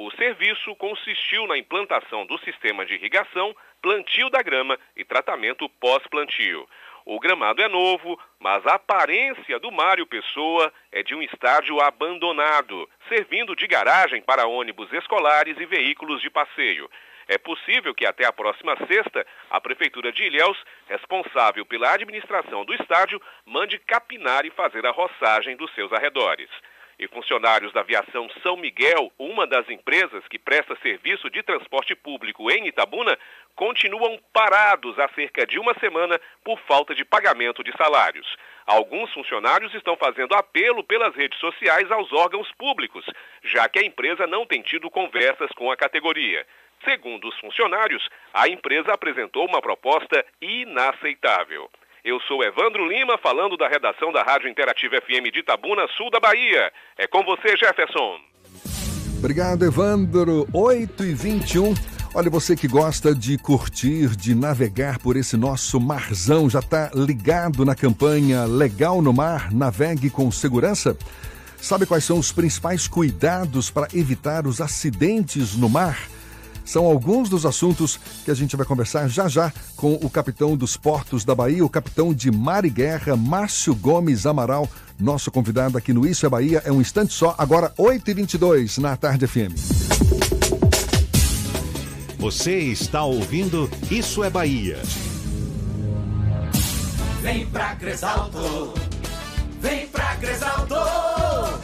O 0.00 0.12
serviço 0.12 0.76
consistiu 0.76 1.44
na 1.48 1.58
implantação 1.58 2.24
do 2.24 2.38
sistema 2.38 2.86
de 2.86 2.94
irrigação, 2.94 3.52
plantio 3.82 4.30
da 4.30 4.40
grama 4.40 4.78
e 4.96 5.04
tratamento 5.04 5.68
pós-plantio. 5.68 6.68
O 7.04 7.18
gramado 7.18 7.60
é 7.60 7.66
novo, 7.66 8.16
mas 8.38 8.64
a 8.64 8.74
aparência 8.74 9.58
do 9.58 9.72
Mário 9.72 10.06
Pessoa 10.06 10.72
é 10.92 11.02
de 11.02 11.16
um 11.16 11.20
estádio 11.20 11.80
abandonado, 11.80 12.88
servindo 13.08 13.56
de 13.56 13.66
garagem 13.66 14.22
para 14.22 14.46
ônibus 14.46 14.92
escolares 14.92 15.58
e 15.58 15.66
veículos 15.66 16.22
de 16.22 16.30
passeio. 16.30 16.88
É 17.26 17.36
possível 17.36 17.92
que 17.92 18.06
até 18.06 18.24
a 18.24 18.32
próxima 18.32 18.76
sexta, 18.86 19.26
a 19.50 19.60
Prefeitura 19.60 20.12
de 20.12 20.22
Ilhéus, 20.22 20.64
responsável 20.86 21.66
pela 21.66 21.92
administração 21.92 22.64
do 22.64 22.72
estádio, 22.72 23.20
mande 23.44 23.80
capinar 23.80 24.46
e 24.46 24.50
fazer 24.50 24.86
a 24.86 24.92
roçagem 24.92 25.56
dos 25.56 25.74
seus 25.74 25.92
arredores 25.92 26.48
e 26.98 27.06
funcionários 27.06 27.72
da 27.72 27.80
Aviação 27.80 28.28
São 28.42 28.56
Miguel, 28.56 29.12
uma 29.18 29.46
das 29.46 29.68
empresas 29.70 30.26
que 30.28 30.38
presta 30.38 30.76
serviço 30.82 31.30
de 31.30 31.42
transporte 31.42 31.94
público 31.94 32.50
em 32.50 32.66
Itabuna, 32.66 33.16
continuam 33.54 34.18
parados 34.32 34.98
há 34.98 35.08
cerca 35.10 35.46
de 35.46 35.58
uma 35.58 35.74
semana 35.78 36.20
por 36.42 36.58
falta 36.60 36.94
de 36.94 37.04
pagamento 37.04 37.62
de 37.62 37.72
salários. 37.76 38.26
Alguns 38.66 39.12
funcionários 39.12 39.72
estão 39.74 39.96
fazendo 39.96 40.34
apelo 40.34 40.82
pelas 40.82 41.14
redes 41.14 41.38
sociais 41.38 41.90
aos 41.90 42.12
órgãos 42.12 42.50
públicos, 42.52 43.06
já 43.44 43.68
que 43.68 43.78
a 43.78 43.84
empresa 43.84 44.26
não 44.26 44.44
tem 44.44 44.60
tido 44.60 44.90
conversas 44.90 45.50
com 45.52 45.70
a 45.70 45.76
categoria. 45.76 46.44
Segundo 46.84 47.28
os 47.28 47.38
funcionários, 47.38 48.08
a 48.32 48.48
empresa 48.48 48.92
apresentou 48.92 49.46
uma 49.46 49.60
proposta 49.60 50.24
inaceitável. 50.40 51.70
Eu 52.04 52.20
sou 52.20 52.42
Evandro 52.44 52.86
Lima, 52.86 53.18
falando 53.18 53.56
da 53.56 53.68
redação 53.68 54.12
da 54.12 54.22
Rádio 54.22 54.48
Interativa 54.48 55.00
FM 55.00 55.32
de 55.32 55.40
Itabuna, 55.40 55.86
sul 55.96 56.10
da 56.10 56.20
Bahia. 56.20 56.72
É 56.96 57.06
com 57.06 57.24
você, 57.24 57.56
Jefferson. 57.56 58.18
Obrigado, 59.18 59.64
Evandro. 59.64 60.46
8 60.52 61.04
e 61.04 61.14
21. 61.14 61.74
Olha, 62.14 62.30
você 62.30 62.56
que 62.56 62.68
gosta 62.68 63.14
de 63.14 63.36
curtir, 63.36 64.16
de 64.16 64.34
navegar 64.34 64.98
por 64.98 65.16
esse 65.16 65.36
nosso 65.36 65.80
marzão, 65.80 66.48
já 66.48 66.60
está 66.60 66.90
ligado 66.94 67.64
na 67.64 67.74
campanha 67.74 68.44
Legal 68.44 69.02
no 69.02 69.12
Mar, 69.12 69.52
navegue 69.52 70.08
com 70.08 70.30
segurança? 70.30 70.96
Sabe 71.60 71.84
quais 71.84 72.04
são 72.04 72.18
os 72.18 72.30
principais 72.30 72.86
cuidados 72.86 73.70
para 73.70 73.88
evitar 73.92 74.46
os 74.46 74.60
acidentes 74.60 75.56
no 75.56 75.68
mar? 75.68 75.98
São 76.68 76.84
alguns 76.84 77.30
dos 77.30 77.46
assuntos 77.46 77.98
que 78.26 78.30
a 78.30 78.34
gente 78.34 78.54
vai 78.54 78.66
conversar 78.66 79.08
já 79.08 79.26
já 79.26 79.50
com 79.74 79.94
o 79.94 80.10
capitão 80.10 80.54
dos 80.54 80.76
portos 80.76 81.24
da 81.24 81.34
Bahia, 81.34 81.64
o 81.64 81.68
capitão 81.68 82.12
de 82.12 82.30
mar 82.30 82.66
e 82.66 82.68
guerra, 82.68 83.16
Márcio 83.16 83.74
Gomes 83.74 84.26
Amaral, 84.26 84.68
nosso 85.00 85.30
convidado 85.30 85.78
aqui 85.78 85.94
no 85.94 86.06
Isso 86.06 86.26
é 86.26 86.28
Bahia. 86.28 86.60
É 86.66 86.70
um 86.70 86.78
instante 86.78 87.14
só, 87.14 87.34
agora 87.38 87.72
8h22 87.78 88.82
na 88.82 88.94
Tarde 88.98 89.26
FM. 89.26 89.56
Você 92.18 92.58
está 92.58 93.02
ouvindo 93.02 93.70
Isso 93.90 94.22
é 94.22 94.28
Bahia. 94.28 94.78
Vem 97.22 97.46
pra 97.46 97.76
Cresalto, 97.76 98.74
vem 99.62 99.86
pra 99.86 100.16
Cresalto. 100.16 100.97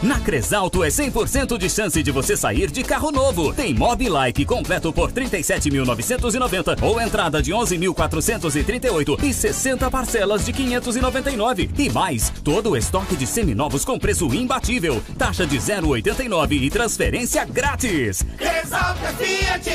Na 0.05 0.21
Cresalto 0.21 0.85
é 0.85 0.89
100% 0.89 1.57
de 1.57 1.71
chance 1.71 2.03
de 2.03 2.11
você 2.11 2.37
sair 2.37 2.71
de 2.71 2.85
carro 2.85 3.11
novo. 3.11 3.55
Tem 3.55 3.73
Mobilike 3.73 4.45
completo 4.45 4.93
por 4.93 5.11
37.990 5.11 6.83
ou 6.83 7.01
entrada 7.01 7.43
de 7.43 7.53
11.438 7.53 9.25
e 9.25 9.33
60 9.33 9.91
parcelas 9.91 10.45
de 10.45 10.53
599. 10.53 11.71
E 11.79 11.91
mais, 11.91 12.29
todo 12.45 12.73
o 12.73 12.77
estoque 12.77 13.17
de 13.17 13.27
seminovos 13.27 13.83
com 13.83 13.99
preço 13.99 14.27
imbatível. 14.35 15.03
Taxa 15.17 15.47
de 15.47 15.57
0,89 15.57 16.53
e 16.53 16.69
transferência 16.69 17.43
grátis. 17.47 18.23
Cresalto 18.37 19.07
é 19.07 19.13
Fiat, 19.15 19.71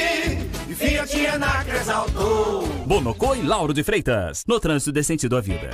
e 0.70 0.76
Fiat 0.76 1.26
é 1.26 1.38
na 1.40 1.64
Cresalto. 1.64 2.70
Bonocô 2.86 3.34
e 3.34 3.42
Lauro 3.42 3.74
de 3.74 3.82
Freitas. 3.82 4.44
No 4.48 4.60
trânsito 4.60 5.04
sentido 5.04 5.36
à 5.36 5.42
vida. 5.42 5.72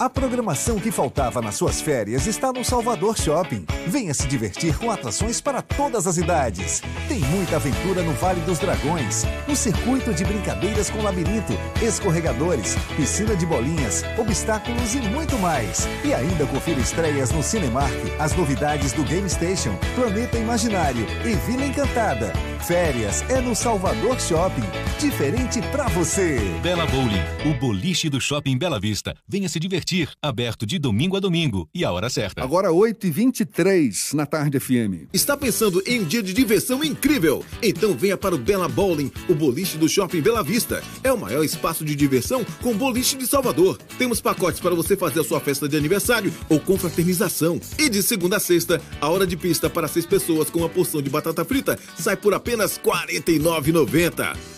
A 0.00 0.08
programação 0.08 0.78
que 0.78 0.92
faltava 0.92 1.42
nas 1.42 1.56
suas 1.56 1.80
férias 1.80 2.28
está 2.28 2.52
no 2.52 2.64
Salvador 2.64 3.18
Shopping. 3.18 3.66
Venha 3.88 4.14
se 4.14 4.28
divertir 4.28 4.78
com 4.78 4.92
atrações 4.92 5.40
para 5.40 5.60
todas 5.60 6.06
as 6.06 6.16
idades. 6.16 6.80
Tem 7.08 7.18
muita 7.18 7.56
aventura 7.56 8.00
no 8.04 8.12
Vale 8.12 8.40
dos 8.42 8.60
Dragões, 8.60 9.24
um 9.48 9.56
circuito 9.56 10.14
de 10.14 10.24
brincadeiras 10.24 10.88
com 10.88 11.02
labirinto, 11.02 11.52
escorregadores, 11.82 12.76
piscina 12.96 13.34
de 13.34 13.44
bolinhas, 13.44 14.04
obstáculos 14.16 14.94
e 14.94 15.00
muito 15.00 15.36
mais. 15.38 15.88
E 16.04 16.14
ainda 16.14 16.46
confira 16.46 16.78
estreias 16.78 17.32
no 17.32 17.42
Cinemark, 17.42 17.92
as 18.20 18.36
novidades 18.36 18.92
do 18.92 19.02
Game 19.02 19.28
Station, 19.28 19.76
Planeta 19.96 20.38
Imaginário 20.38 21.04
e 21.24 21.34
Vila 21.50 21.66
Encantada. 21.66 22.32
Férias 22.68 23.22
é 23.30 23.40
no 23.40 23.56
Salvador 23.56 24.20
Shopping. 24.20 24.62
Diferente 25.00 25.62
pra 25.72 25.88
você. 25.88 26.38
Bela 26.62 26.86
Bowling, 26.86 27.50
o 27.50 27.54
boliche 27.58 28.10
do 28.10 28.20
Shopping 28.20 28.58
Bela 28.58 28.78
Vista. 28.78 29.16
Venha 29.26 29.48
se 29.48 29.58
divertir 29.58 29.87
divertir, 29.88 30.10
aberto 30.22 30.66
de 30.66 30.78
domingo 30.78 31.16
a 31.16 31.20
domingo 31.20 31.68
e 31.74 31.84
a 31.84 31.90
hora 31.90 32.10
certa. 32.10 32.42
Agora 32.42 32.68
8h23 32.68 34.12
na 34.12 34.26
tarde 34.26 34.60
FM. 34.60 35.08
Está 35.12 35.36
pensando 35.36 35.82
em 35.86 36.00
um 36.00 36.04
dia 36.04 36.22
de 36.22 36.32
diversão 36.32 36.84
incrível? 36.84 37.44
Então 37.62 37.94
venha 37.94 38.16
para 38.16 38.34
o 38.34 38.38
Bela 38.38 38.68
Bowling, 38.68 39.10
o 39.28 39.34
boliche 39.34 39.78
do 39.78 39.88
Shopping 39.88 40.20
Bela 40.20 40.42
Vista. 40.42 40.82
É 41.02 41.12
o 41.12 41.18
maior 41.18 41.42
espaço 41.42 41.84
de 41.84 41.94
diversão 41.94 42.44
com 42.62 42.76
boliche 42.76 43.16
de 43.16 43.26
Salvador. 43.26 43.78
Temos 43.96 44.20
pacotes 44.20 44.60
para 44.60 44.74
você 44.74 44.96
fazer 44.96 45.20
a 45.20 45.24
sua 45.24 45.40
festa 45.40 45.68
de 45.68 45.76
aniversário 45.76 46.32
ou 46.48 46.60
confraternização. 46.60 47.60
E 47.78 47.88
de 47.88 48.02
segunda 48.02 48.36
a 48.36 48.40
sexta, 48.40 48.80
a 49.00 49.08
hora 49.08 49.26
de 49.26 49.36
pista 49.36 49.70
para 49.70 49.88
seis 49.88 50.04
pessoas 50.04 50.50
com 50.50 50.60
uma 50.60 50.68
porção 50.68 51.00
de 51.00 51.10
batata 51.10 51.44
frita 51.44 51.78
sai 51.96 52.16
por 52.16 52.34
apenas 52.34 52.76
R$ 52.76 52.82
49,90. 53.22 54.57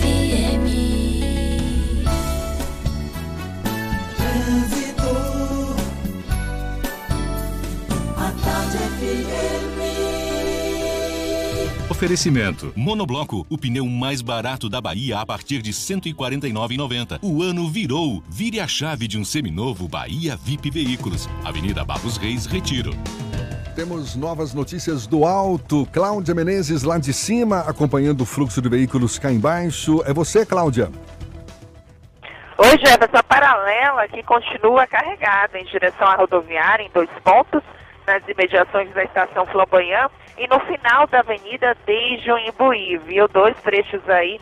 Oferecimento. 12.01 12.73
Monobloco, 12.75 13.45
o 13.47 13.59
pneu 13.59 13.85
mais 13.85 14.23
barato 14.23 14.67
da 14.67 14.81
Bahia 14.81 15.19
a 15.19 15.23
partir 15.23 15.61
de 15.61 15.69
R$ 15.69 15.75
149,90. 15.75 17.19
O 17.21 17.43
ano 17.43 17.69
virou. 17.69 18.23
Vire 18.27 18.59
a 18.59 18.67
chave 18.67 19.07
de 19.07 19.19
um 19.19 19.23
seminovo 19.23 19.87
Bahia 19.87 20.35
VIP 20.35 20.71
Veículos. 20.71 21.29
Avenida 21.45 21.85
Barros 21.85 22.17
Reis, 22.17 22.47
Retiro. 22.47 22.89
Temos 23.75 24.15
novas 24.15 24.51
notícias 24.51 25.05
do 25.05 25.25
alto. 25.25 25.87
Cláudia 25.93 26.33
Menezes 26.33 26.81
lá 26.81 26.97
de 26.97 27.13
cima, 27.13 27.59
acompanhando 27.59 28.21
o 28.21 28.25
fluxo 28.25 28.63
de 28.63 28.67
veículos 28.67 29.19
cá 29.19 29.31
embaixo. 29.31 30.01
É 30.03 30.11
você, 30.11 30.43
Cláudia? 30.43 30.89
Oi, 32.57 32.79
Jefferson, 32.79 33.17
a 33.17 33.23
paralela 33.23 34.07
que 34.07 34.23
continua 34.23 34.87
carregada 34.87 35.59
em 35.59 35.65
direção 35.65 36.07
à 36.07 36.15
rodoviária, 36.15 36.83
em 36.83 36.89
dois 36.91 37.11
pontos, 37.23 37.61
nas 38.05 38.27
imediações 38.27 38.91
da 38.93 39.03
estação 39.03 39.45
Flamboyant 39.45 40.11
e 40.37 40.47
no 40.47 40.59
final 40.61 41.07
da 41.07 41.19
avenida 41.19 41.75
desde 41.85 42.31
o 42.31 42.37
Imbuí, 42.37 42.97
viu? 42.97 43.27
Dois 43.27 43.55
trechos 43.61 44.07
aí 44.09 44.39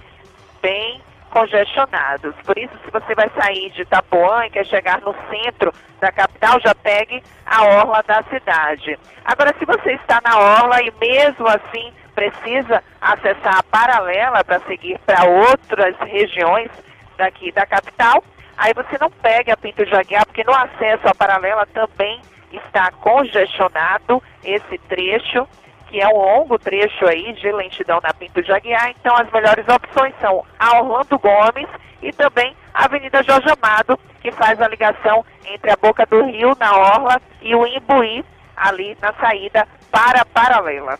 bem 0.61 1.01
congestionados. 1.29 2.35
Por 2.45 2.57
isso, 2.57 2.73
se 2.83 2.91
você 2.91 3.15
vai 3.15 3.29
sair 3.29 3.69
de 3.71 3.83
Itapuã 3.83 4.45
e 4.45 4.49
quer 4.49 4.65
chegar 4.65 4.99
no 5.01 5.15
centro 5.29 5.71
da 5.99 6.11
capital, 6.11 6.59
já 6.59 6.73
pegue 6.73 7.21
a 7.45 7.63
orla 7.63 8.03
da 8.03 8.23
cidade. 8.23 8.97
Agora, 9.25 9.53
se 9.57 9.65
você 9.65 9.93
está 9.93 10.19
na 10.23 10.37
orla 10.37 10.81
e 10.81 10.91
mesmo 10.99 11.47
assim 11.47 11.93
precisa 12.15 12.83
acessar 12.99 13.59
a 13.59 13.63
paralela 13.63 14.43
para 14.43 14.59
seguir 14.61 14.99
para 15.05 15.25
outras 15.25 15.95
regiões 15.99 16.69
daqui 17.17 17.51
da 17.51 17.65
capital, 17.65 18.23
aí 18.57 18.73
você 18.73 18.97
não 18.99 19.09
pegue 19.09 19.51
a 19.51 19.57
Pinto 19.57 19.85
de 19.85 19.95
Aguiar, 19.95 20.25
porque 20.25 20.43
no 20.43 20.53
acesso 20.53 21.07
à 21.07 21.15
paralela 21.15 21.65
também 21.67 22.19
está 22.51 22.91
congestionado 22.91 24.21
esse 24.43 24.77
trecho, 24.89 25.47
que 25.87 25.99
é 26.01 26.07
um 26.07 26.17
longo 26.17 26.57
trecho 26.57 27.05
aí 27.07 27.33
de 27.33 27.51
lentidão 27.51 27.99
na 28.01 28.13
Pinto 28.13 28.41
de 28.41 28.51
Aguiar. 28.51 28.91
Então, 28.91 29.15
as 29.15 29.29
melhores 29.31 29.65
opções 29.67 30.13
são 30.19 30.45
a 30.59 30.79
Orlando 30.79 31.17
Gomes 31.17 31.67
e 32.01 32.11
também 32.13 32.55
a 32.73 32.85
Avenida 32.85 33.23
Jorge 33.23 33.49
Amado, 33.49 33.99
que 34.21 34.31
faz 34.31 34.61
a 34.61 34.67
ligação 34.67 35.25
entre 35.45 35.71
a 35.71 35.75
Boca 35.75 36.05
do 36.05 36.23
Rio, 36.25 36.55
na 36.59 36.77
Orla, 36.77 37.21
e 37.41 37.55
o 37.55 37.65
Imbuí, 37.65 38.23
ali 38.55 38.97
na 39.01 39.13
saída 39.13 39.67
para 39.91 40.21
a 40.21 40.25
Paralela. 40.25 40.99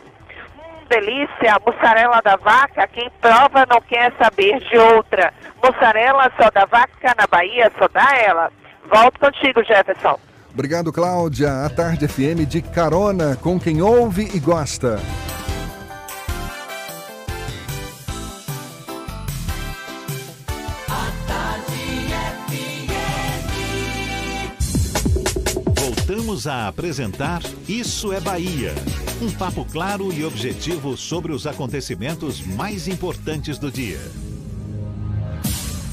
Hum, 0.56 0.84
delícia, 0.88 1.60
mussarela 1.64 2.20
da 2.22 2.36
vaca, 2.36 2.86
quem 2.88 3.08
prova 3.20 3.66
não 3.68 3.80
quer 3.80 4.12
saber 4.18 4.58
de 4.60 4.76
outra. 4.76 5.32
Mussarela 5.62 6.30
só 6.40 6.50
da 6.50 6.64
vaca 6.64 7.14
na 7.16 7.26
Bahia, 7.26 7.70
só 7.78 7.86
dá 7.88 8.16
ela. 8.16 8.50
Volto 8.86 9.20
contigo, 9.20 9.62
Jefferson. 9.62 10.18
Obrigado, 10.52 10.92
Cláudia. 10.92 11.64
A 11.64 11.70
Tarde 11.70 12.08
FM 12.08 12.46
de 12.48 12.60
carona 12.60 13.36
com 13.36 13.58
quem 13.58 13.80
ouve 13.80 14.28
e 14.34 14.38
gosta. 14.40 15.00
Voltamos 25.76 26.46
a 26.46 26.66
apresentar 26.68 27.42
Isso 27.68 28.12
é 28.12 28.20
Bahia. 28.20 28.74
Um 29.22 29.30
papo 29.30 29.64
claro 29.64 30.12
e 30.12 30.24
objetivo 30.24 30.96
sobre 30.96 31.32
os 31.32 31.46
acontecimentos 31.46 32.40
mais 32.44 32.88
importantes 32.88 33.58
do 33.58 33.70
dia. 33.70 34.00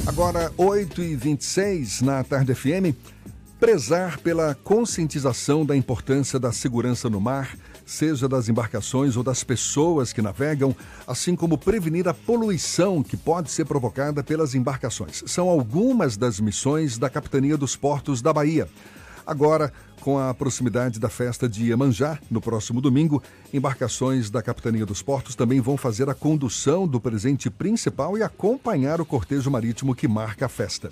Agora, 0.07 0.51
8h26 0.57 2.01
na 2.01 2.23
Tarde 2.23 2.55
FM. 2.55 2.95
Prezar 3.59 4.19
pela 4.19 4.53
conscientização 4.53 5.65
da 5.65 5.75
importância 5.75 6.39
da 6.39 6.51
segurança 6.51 7.09
no 7.09 7.19
mar, 7.19 7.57
seja 7.87 8.29
das 8.29 8.47
embarcações 8.47 9.17
ou 9.17 9.23
das 9.23 9.43
pessoas 9.43 10.13
que 10.13 10.21
navegam, 10.21 10.75
assim 11.07 11.35
como 11.35 11.57
prevenir 11.57 12.07
a 12.07 12.13
poluição 12.13 13.01
que 13.01 13.17
pode 13.17 13.49
ser 13.49 13.65
provocada 13.65 14.23
pelas 14.23 14.53
embarcações. 14.53 15.23
São 15.25 15.49
algumas 15.49 16.15
das 16.15 16.39
missões 16.39 16.99
da 16.99 17.09
Capitania 17.09 17.57
dos 17.57 17.75
Portos 17.75 18.21
da 18.21 18.31
Bahia. 18.31 18.69
Agora, 19.25 19.73
com 20.01 20.19
a 20.19 20.35
proximidade 20.35 20.99
da 20.99 21.09
festa 21.09 21.49
de 21.49 21.65
Iemanjá, 21.65 22.19
no 22.29 22.39
próximo 22.39 22.79
domingo, 22.79 23.23
embarcações 23.51 24.29
da 24.29 24.43
Capitania 24.43 24.85
dos 24.85 25.01
Portos 25.01 25.33
também 25.33 25.59
vão 25.59 25.75
fazer 25.75 26.07
a 26.09 26.13
condução 26.13 26.87
do 26.87 27.01
presente 27.01 27.49
principal 27.49 28.19
e 28.19 28.21
acompanhar 28.21 29.01
o 29.01 29.05
cortejo 29.05 29.49
marítimo 29.49 29.95
que 29.95 30.07
marca 30.07 30.45
a 30.45 30.49
festa. 30.49 30.91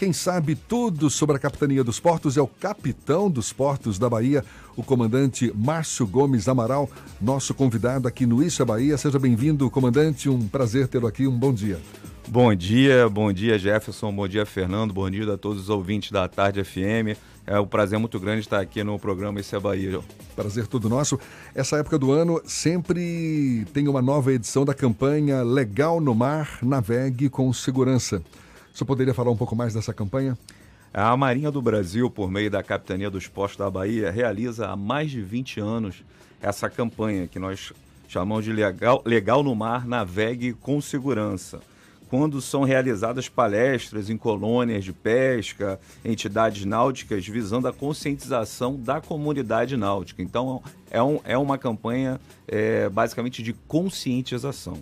Quem 0.00 0.14
sabe 0.14 0.54
tudo 0.54 1.10
sobre 1.10 1.36
a 1.36 1.38
Capitania 1.38 1.84
dos 1.84 2.00
Portos 2.00 2.38
é 2.38 2.40
o 2.40 2.46
capitão 2.46 3.30
dos 3.30 3.52
Portos 3.52 3.98
da 3.98 4.08
Bahia, 4.08 4.42
o 4.74 4.82
comandante 4.82 5.52
Márcio 5.54 6.06
Gomes 6.06 6.48
Amaral, 6.48 6.88
nosso 7.20 7.52
convidado 7.52 8.08
aqui 8.08 8.24
no 8.24 8.42
Isso 8.42 8.62
é 8.62 8.64
Bahia. 8.64 8.96
Seja 8.96 9.18
bem-vindo, 9.18 9.70
comandante. 9.70 10.30
Um 10.30 10.48
prazer 10.48 10.88
tê-lo 10.88 11.06
aqui. 11.06 11.26
Um 11.26 11.38
bom 11.38 11.52
dia. 11.52 11.78
Bom 12.26 12.54
dia, 12.54 13.10
bom 13.10 13.30
dia 13.30 13.58
Jefferson, 13.58 14.10
bom 14.10 14.26
dia 14.26 14.46
Fernando, 14.46 14.94
bom 14.94 15.10
dia 15.10 15.34
a 15.34 15.36
todos 15.36 15.64
os 15.64 15.68
ouvintes 15.68 16.10
da 16.10 16.26
Tarde 16.26 16.64
FM. 16.64 17.18
É 17.46 17.60
um 17.60 17.66
prazer 17.66 17.98
muito 17.98 18.18
grande 18.18 18.40
estar 18.40 18.58
aqui 18.58 18.82
no 18.82 18.98
programa 18.98 19.38
Isso 19.38 19.54
é 19.54 19.60
Bahia. 19.60 20.00
Prazer 20.34 20.66
todo 20.66 20.88
nosso. 20.88 21.20
Essa 21.54 21.76
época 21.76 21.98
do 21.98 22.10
ano 22.10 22.40
sempre 22.46 23.66
tem 23.74 23.86
uma 23.86 24.00
nova 24.00 24.32
edição 24.32 24.64
da 24.64 24.72
campanha 24.72 25.42
Legal 25.42 26.00
no 26.00 26.14
Mar, 26.14 26.58
Navegue 26.62 27.28
com 27.28 27.52
Segurança. 27.52 28.22
Você 28.80 28.84
poderia 28.86 29.12
falar 29.12 29.30
um 29.30 29.36
pouco 29.36 29.54
mais 29.54 29.74
dessa 29.74 29.92
campanha? 29.92 30.38
A 30.90 31.14
Marinha 31.14 31.50
do 31.50 31.60
Brasil, 31.60 32.10
por 32.10 32.30
meio 32.30 32.50
da 32.50 32.62
Capitania 32.62 33.10
dos 33.10 33.28
Postos 33.28 33.58
da 33.58 33.70
Bahia, 33.70 34.10
realiza 34.10 34.68
há 34.68 34.74
mais 34.74 35.10
de 35.10 35.20
20 35.20 35.60
anos 35.60 36.02
essa 36.40 36.70
campanha 36.70 37.26
que 37.26 37.38
nós 37.38 37.74
chamamos 38.08 38.46
de 38.46 38.54
Legal, 38.54 39.02
Legal 39.04 39.42
no 39.42 39.54
Mar, 39.54 39.86
Navegue 39.86 40.54
com 40.54 40.80
Segurança. 40.80 41.60
Quando 42.08 42.40
são 42.40 42.62
realizadas 42.64 43.28
palestras 43.28 44.08
em 44.08 44.16
colônias 44.16 44.82
de 44.82 44.94
pesca, 44.94 45.78
entidades 46.02 46.64
náuticas, 46.64 47.28
visando 47.28 47.68
a 47.68 47.74
conscientização 47.74 48.76
da 48.76 48.98
comunidade 48.98 49.76
náutica. 49.76 50.22
Então, 50.22 50.62
é, 50.90 51.02
um, 51.02 51.20
é 51.24 51.36
uma 51.36 51.58
campanha 51.58 52.18
é, 52.48 52.88
basicamente 52.88 53.42
de 53.42 53.52
conscientização. 53.52 54.78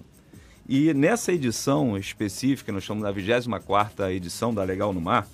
E 0.69 0.93
nessa 0.93 1.33
edição 1.33 1.97
específica, 1.97 2.71
nós 2.71 2.83
estamos 2.83 3.03
na 3.03 3.11
24ª 3.11 4.13
edição 4.13 4.53
da 4.53 4.63
Legal 4.63 4.93
no 4.93 5.01
Mar, 5.01 5.27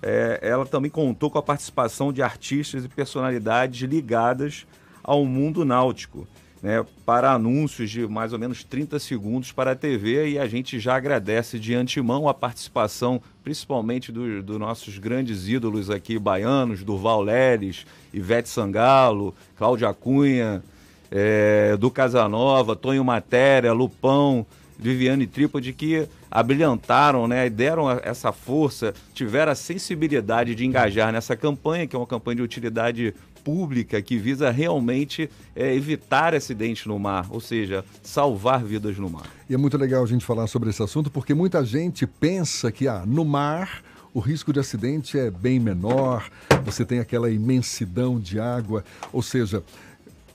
é, 0.00 0.38
ela 0.40 0.64
também 0.64 0.90
contou 0.90 1.30
com 1.30 1.36
a 1.36 1.42
participação 1.42 2.10
de 2.10 2.22
artistas 2.22 2.86
e 2.86 2.88
personalidades 2.88 3.82
ligadas 3.82 4.66
ao 5.02 5.26
mundo 5.26 5.62
náutico, 5.62 6.26
né, 6.62 6.84
para 7.04 7.32
anúncios 7.32 7.90
de 7.90 8.06
mais 8.06 8.32
ou 8.32 8.38
menos 8.38 8.64
30 8.64 8.98
segundos 8.98 9.52
para 9.52 9.72
a 9.72 9.76
TV 9.76 10.30
e 10.30 10.38
a 10.38 10.46
gente 10.48 10.80
já 10.80 10.96
agradece 10.96 11.58
de 11.58 11.74
antemão 11.74 12.26
a 12.26 12.32
participação, 12.32 13.20
principalmente 13.44 14.10
dos 14.10 14.42
do 14.42 14.58
nossos 14.58 14.96
grandes 14.98 15.48
ídolos 15.48 15.90
aqui 15.90 16.18
baianos, 16.18 16.82
Durval 16.82 17.20
Leles, 17.20 17.86
Ivete 18.12 18.48
Sangalo, 18.48 19.34
Cláudia 19.56 19.92
Cunha, 19.92 20.62
é, 21.10 21.76
do 21.76 21.90
Casanova, 21.90 22.74
Tonho 22.74 23.04
Matéria, 23.04 23.72
Lupão, 23.72 24.46
Viviane 24.78 25.26
Trípode, 25.26 25.72
que 25.72 26.06
abrilhantaram, 26.30 27.26
né, 27.26 27.50
deram 27.50 27.90
essa 27.90 28.32
força, 28.32 28.94
tiveram 29.12 29.52
a 29.52 29.54
sensibilidade 29.54 30.54
de 30.54 30.64
engajar 30.64 31.12
nessa 31.12 31.34
campanha, 31.36 31.86
que 31.86 31.96
é 31.96 31.98
uma 31.98 32.06
campanha 32.06 32.36
de 32.36 32.42
utilidade 32.42 33.14
pública 33.42 34.00
que 34.02 34.18
visa 34.18 34.50
realmente 34.50 35.30
é, 35.56 35.74
evitar 35.74 36.34
acidentes 36.34 36.86
no 36.86 36.98
mar, 36.98 37.26
ou 37.30 37.40
seja, 37.40 37.84
salvar 38.02 38.62
vidas 38.62 38.98
no 38.98 39.08
mar. 39.08 39.26
E 39.48 39.54
é 39.54 39.56
muito 39.56 39.76
legal 39.78 40.02
a 40.02 40.06
gente 40.06 40.24
falar 40.24 40.46
sobre 40.46 40.70
esse 40.70 40.82
assunto, 40.82 41.10
porque 41.10 41.34
muita 41.34 41.64
gente 41.64 42.06
pensa 42.06 42.70
que 42.70 42.86
ah, 42.86 43.04
no 43.06 43.24
mar 43.24 43.82
o 44.12 44.20
risco 44.20 44.52
de 44.52 44.58
acidente 44.58 45.18
é 45.18 45.30
bem 45.30 45.60
menor, 45.60 46.28
você 46.64 46.84
tem 46.84 46.98
aquela 46.98 47.30
imensidão 47.30 48.18
de 48.18 48.40
água, 48.40 48.84
ou 49.12 49.22
seja, 49.22 49.62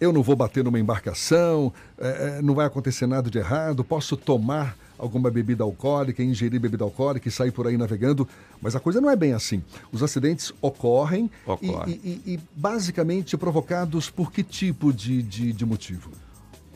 eu 0.04 0.12
não 0.14 0.22
vou 0.22 0.36
bater 0.36 0.64
numa 0.64 0.80
embarcação, 0.80 1.72
é, 1.98 2.38
é, 2.38 2.42
não 2.42 2.54
vai 2.54 2.66
acontecer 2.66 3.08
nada 3.08 3.30
de 3.30 3.38
errado, 3.38 3.84
posso 3.84 4.18
tomar 4.18 4.78
alguma 4.98 5.30
bebida 5.32 5.64
alcoólica, 5.64 6.22
ingerir 6.24 6.60
bebida 6.60 6.84
alcoólica 6.84 7.28
e 7.28 7.32
sair 7.32 7.52
por 7.52 7.68
aí 7.68 7.78
navegando, 7.78 8.28
mas 8.62 8.76
a 8.76 8.80
coisa 8.80 9.00
não 9.02 9.10
é 9.10 9.16
bem 9.16 9.34
assim. 9.34 9.64
Os 9.92 10.04
acidentes 10.04 10.54
ocorrem 10.62 11.30
Ocorre. 11.46 12.00
E, 12.04 12.22
e- 12.28 12.34
e 12.34 12.40
basicamente 12.56 13.38
provocados 13.38 14.10
por 14.10 14.32
que 14.32 14.44
tipo 14.44 14.92
de, 14.94 15.22
de, 15.24 15.52
de 15.54 15.66
motivo? 15.66 16.12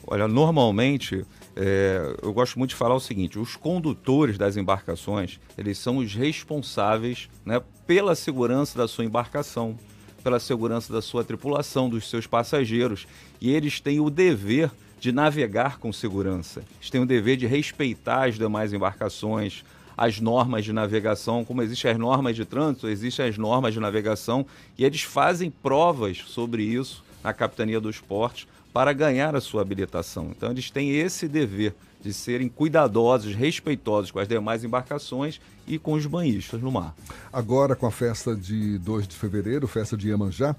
Olha, 0.06 0.26
normalmente, 0.26 1.22
é, 1.54 2.16
eu 2.22 2.32
gosto 2.32 2.58
muito 2.58 2.70
de 2.70 2.76
falar 2.76 2.94
o 2.94 3.00
seguinte: 3.00 3.38
os 3.38 3.56
condutores 3.56 4.38
das 4.38 4.56
embarcações, 4.56 5.38
eles 5.56 5.76
são 5.76 5.98
os 5.98 6.14
responsáveis 6.14 7.28
né, 7.44 7.60
pela 7.86 8.14
segurança 8.14 8.78
da 8.78 8.88
sua 8.88 9.04
embarcação, 9.04 9.76
pela 10.22 10.40
segurança 10.40 10.92
da 10.92 11.00
sua 11.00 11.24
tripulação, 11.24 11.88
dos 11.88 12.08
seus 12.08 12.26
passageiros. 12.26 13.06
E 13.40 13.50
eles 13.50 13.80
têm 13.80 14.00
o 14.00 14.10
dever 14.10 14.70
de 15.00 15.12
navegar 15.12 15.78
com 15.78 15.92
segurança. 15.92 16.62
Eles 16.78 16.90
têm 16.90 17.00
o 17.00 17.06
dever 17.06 17.36
de 17.36 17.46
respeitar 17.46 18.28
as 18.28 18.36
demais 18.36 18.72
embarcações, 18.72 19.64
as 19.96 20.20
normas 20.20 20.64
de 20.64 20.72
navegação, 20.72 21.44
como 21.44 21.62
existem 21.62 21.90
as 21.90 21.98
normas 21.98 22.36
de 22.36 22.44
trânsito, 22.44 22.88
existem 22.88 23.26
as 23.26 23.36
normas 23.36 23.74
de 23.74 23.80
navegação, 23.80 24.46
e 24.76 24.84
eles 24.84 25.02
fazem 25.02 25.50
provas 25.50 26.18
sobre 26.26 26.62
isso 26.62 27.04
na 27.22 27.32
Capitania 27.32 27.80
dos 27.80 27.98
Portos 27.98 28.46
para 28.72 28.92
ganhar 28.92 29.34
a 29.34 29.40
sua 29.40 29.62
habilitação. 29.62 30.32
Então, 30.36 30.52
eles 30.52 30.70
têm 30.70 30.90
esse 30.90 31.26
dever 31.26 31.74
de 32.00 32.12
serem 32.12 32.48
cuidadosos, 32.48 33.34
respeitosos 33.34 34.10
com 34.10 34.18
as 34.18 34.28
demais 34.28 34.64
embarcações 34.64 35.40
e 35.66 35.78
com 35.78 35.92
os 35.94 36.06
banhistas 36.06 36.60
no 36.60 36.70
mar. 36.70 36.94
Agora, 37.32 37.74
com 37.74 37.86
a 37.86 37.90
festa 37.90 38.34
de 38.34 38.78
2 38.78 39.08
de 39.08 39.16
fevereiro, 39.16 39.66
festa 39.66 39.96
de 39.96 40.08
Iemanjá, 40.08 40.54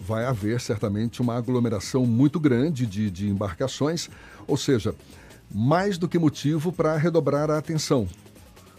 vai 0.00 0.24
haver 0.24 0.60
certamente 0.60 1.20
uma 1.20 1.36
aglomeração 1.36 2.04
muito 2.04 2.40
grande 2.40 2.86
de, 2.86 3.10
de 3.10 3.28
embarcações, 3.28 4.10
ou 4.46 4.56
seja, 4.56 4.94
mais 5.50 5.96
do 5.96 6.08
que 6.08 6.18
motivo 6.18 6.72
para 6.72 6.96
redobrar 6.96 7.50
a 7.50 7.58
atenção. 7.58 8.08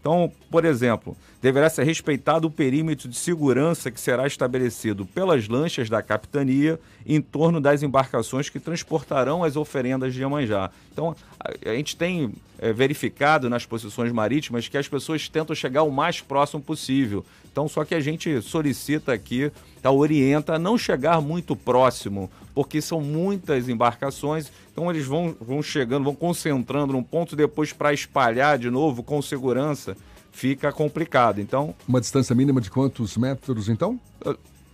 Então, 0.00 0.32
por 0.50 0.64
exemplo, 0.64 1.16
deverá 1.40 1.70
ser 1.70 1.84
respeitado 1.84 2.48
o 2.48 2.50
perímetro 2.50 3.08
de 3.08 3.16
segurança 3.16 3.90
que 3.92 4.00
será 4.00 4.26
estabelecido 4.26 5.06
pelas 5.06 5.46
lanchas 5.46 5.88
da 5.88 6.02
capitania 6.02 6.80
em 7.06 7.20
torno 7.20 7.60
das 7.60 7.82
embarcações 7.82 8.48
que 8.48 8.58
transportarão 8.58 9.44
as 9.44 9.54
oferendas 9.54 10.14
de 10.14 10.20
Iemanjá. 10.20 10.70
Então, 10.92 11.14
a, 11.38 11.70
a 11.70 11.74
gente 11.74 11.96
tem 11.96 12.32
eh, 12.58 12.72
verificado 12.72 13.48
nas 13.50 13.66
posições 13.66 14.10
marítimas 14.12 14.66
que 14.68 14.78
as 14.78 14.88
pessoas 14.88 15.28
tentam 15.28 15.54
chegar 15.54 15.82
o 15.84 15.90
mais 15.92 16.20
próximo 16.20 16.62
possível. 16.62 17.24
Então, 17.58 17.68
só 17.68 17.84
que 17.84 17.92
a 17.92 17.98
gente 17.98 18.40
solicita 18.40 19.12
aqui, 19.12 19.50
tá, 19.82 19.90
orienta 19.90 20.54
a 20.54 20.58
não 20.60 20.78
chegar 20.78 21.20
muito 21.20 21.56
próximo, 21.56 22.30
porque 22.54 22.80
são 22.80 23.00
muitas 23.00 23.68
embarcações, 23.68 24.52
então 24.72 24.88
eles 24.88 25.04
vão, 25.06 25.34
vão 25.40 25.60
chegando, 25.60 26.04
vão 26.04 26.14
concentrando 26.14 26.92
num 26.92 27.02
ponto 27.02 27.34
depois 27.34 27.72
para 27.72 27.92
espalhar 27.92 28.58
de 28.60 28.70
novo 28.70 29.02
com 29.02 29.20
segurança, 29.20 29.96
fica 30.30 30.70
complicado. 30.70 31.40
Então, 31.40 31.74
Uma 31.88 32.00
distância 32.00 32.32
mínima 32.32 32.60
de 32.60 32.70
quantos 32.70 33.16
metros, 33.16 33.68
então? 33.68 33.98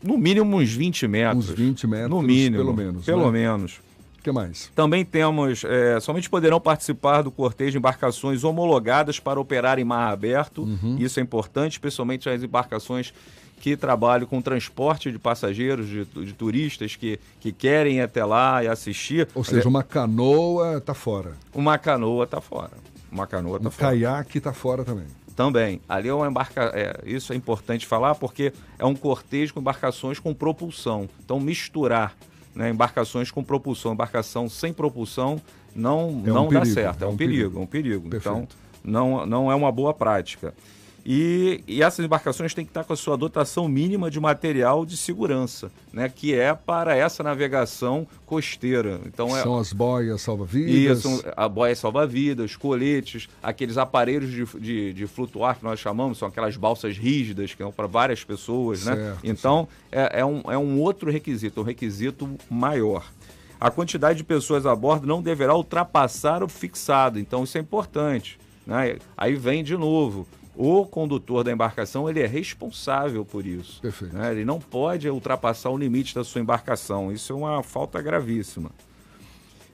no 0.02 0.19
mínimo 0.19 0.59
uns 0.59 0.70
20 0.70 1.09
metros. 1.09 1.48
Uns 1.48 1.56
20 1.56 1.86
metros, 1.86 2.11
no 2.11 2.20
mínimo, 2.20 2.59
pelo 2.59 2.77
menos, 2.77 3.06
Pelo 3.06 3.32
né? 3.32 3.39
menos. 3.48 3.81
Que 4.24 4.32
mais? 4.32 4.72
Também 4.74 5.05
temos, 5.05 5.62
é, 5.64 6.01
somente 6.01 6.30
poderão 6.30 6.59
participar 6.59 7.20
do 7.22 7.30
cortejo 7.30 7.76
embarcações 7.78 8.42
homologadas 8.42 9.20
para 9.20 9.38
operar 9.38 9.78
em 9.78 9.84
mar 9.84 10.10
aberto. 10.10 10.62
Uhum. 10.62 10.96
Isso 10.98 11.20
é 11.20 11.22
importante, 11.22 11.72
especialmente 11.74 12.26
as 12.28 12.42
embarcações 12.42 13.12
que 13.60 13.76
trabalham 13.76 14.26
com 14.26 14.40
transporte 14.42 15.12
de 15.12 15.18
passageiros, 15.18 15.86
de, 15.86 16.05
de 16.06 16.32
turistas 16.32 16.96
que, 16.96 17.20
que 17.38 17.52
querem 17.52 17.98
ir 17.98 18.01
até 18.01 18.24
lá 18.24 18.64
e 18.64 18.66
assistir. 18.66 19.28
Ou 19.34 19.44
seja, 19.44 19.62
é- 19.66 19.68
uma 19.68 19.82
canoa 19.82 20.78
está 20.78 20.94
fora. 20.94 21.32
uma 21.55 21.76
canoa 21.78 22.24
está 22.24 22.40
fora. 22.40 22.72
Uma 23.12 23.26
canoa 23.26 23.59
está 23.59 23.68
Um 23.68 23.72
fora. 23.72 23.88
caiaque 23.90 24.38
está 24.38 24.52
fora 24.55 24.84
também. 24.84 25.06
Também. 25.36 25.80
Ali 25.88 26.09
é 26.09 26.14
uma 26.14 26.26
embarca... 26.28 26.70
é, 26.74 27.01
isso 27.05 27.32
é 27.32 27.36
importante 27.36 27.86
falar 27.86 28.14
porque 28.14 28.52
é 28.78 28.84
um 28.86 28.94
cortejo 28.94 29.52
com 29.52 29.60
embarcações 29.60 30.18
com 30.18 30.32
propulsão. 30.32 31.09
Então, 31.24 31.38
misturar 31.38 32.16
né, 32.55 32.70
embarcações 32.70 33.31
com 33.31 33.43
propulsão, 33.43 33.93
embarcação 33.93 34.48
sem 34.48 34.72
propulsão, 34.72 35.40
não, 35.74 36.22
É 36.24 36.31
um 36.31 36.35
não 36.35 36.44
dá 36.48 36.60
perigo, 36.60 36.74
certo. 36.74 37.02
É, 37.02 37.05
é 37.05 37.09
um 37.09 37.16
perigo, 37.16 37.40
perigo. 37.43 37.59
é 37.59 37.62
um 37.62 37.66
perigo. 37.66 38.06
Então, 38.09 38.32
Perfeito. 38.40 38.56
não, 38.85 39.26
não 39.26 39.51
é 39.51 39.55
uma 39.55 39.72
boa 39.72 39.93
prática. 39.93 40.55
E, 41.05 41.62
e 41.68 41.82
essas 41.82 42.05
embarcações 42.05 42.55
têm 42.55 42.64
que 42.64 42.70
estar 42.70 42.82
com 42.85 42.93
a 42.93 42.97
sua 42.97 43.16
dotação 43.16 43.68
mínima 43.68 44.10
de 44.10 44.18
material 44.18 44.86
de 44.86 44.97
segurança, 44.97 45.70
né, 45.93 46.09
que 46.09 46.35
é 46.35 46.55
para 46.55 46.97
essa 46.97 47.22
navegação 47.22 48.06
costeira. 48.24 49.01
Então, 49.05 49.36
é, 49.36 49.43
São 49.43 49.59
as 49.59 49.72
boias 49.72 50.22
salva-vidas. 50.22 50.98
isso, 50.98 51.24
a 51.36 51.47
boia 51.48 51.76
salva-vidas, 51.76 52.56
coletes, 52.56 53.28
aqueles 53.43 53.76
aparelhos 53.76 54.31
de, 54.31 54.44
de, 54.59 54.93
de 54.94 55.06
flutuar 55.06 55.59
que 55.59 55.64
nós 55.64 55.78
chamamos, 55.78 56.16
são 56.16 56.28
aquelas 56.28 56.56
balsas 56.56 56.97
rígidas 56.97 57.52
que 57.52 57.62
são 57.62 57.70
para 57.70 57.86
várias 57.86 58.24
pessoas, 58.24 58.85
né? 58.86 58.94
Certo, 58.94 59.18
Então, 59.22 59.68
é, 59.93 60.20
é 60.20 60.24
um, 60.24 60.40
é 60.47 60.56
um 60.56 60.81
outro 60.81 61.10
requisito, 61.10 61.60
um 61.60 61.64
requisito 61.64 62.28
maior. 62.51 63.05
A 63.60 63.70
quantidade 63.70 64.18
de 64.18 64.24
pessoas 64.24 64.66
a 64.66 64.74
bordo 64.74 65.06
não 65.06 65.22
deverá 65.22 65.55
ultrapassar 65.55 66.43
o 66.43 66.48
fixado, 66.48 67.18
então 67.18 67.44
isso 67.44 67.56
é 67.56 67.60
importante. 67.60 68.39
Né? 68.66 68.97
Aí 69.16 69.35
vem 69.35 69.62
de 69.62 69.76
novo. 69.76 70.26
O 70.56 70.86
condutor 70.86 71.43
da 71.43 71.51
embarcação 71.51 72.09
ele 72.09 72.20
é 72.20 72.26
responsável 72.26 73.24
por 73.24 73.44
isso. 73.44 73.81
Né? 74.12 74.31
Ele 74.31 74.44
não 74.44 74.60
pode 74.60 75.09
ultrapassar 75.09 75.70
o 75.70 75.76
limite 75.76 76.14
da 76.14 76.22
sua 76.22 76.40
embarcação. 76.40 77.12
Isso 77.12 77.32
é 77.32 77.36
uma 77.36 77.62
falta 77.62 78.01
gravíssima. 78.01 78.70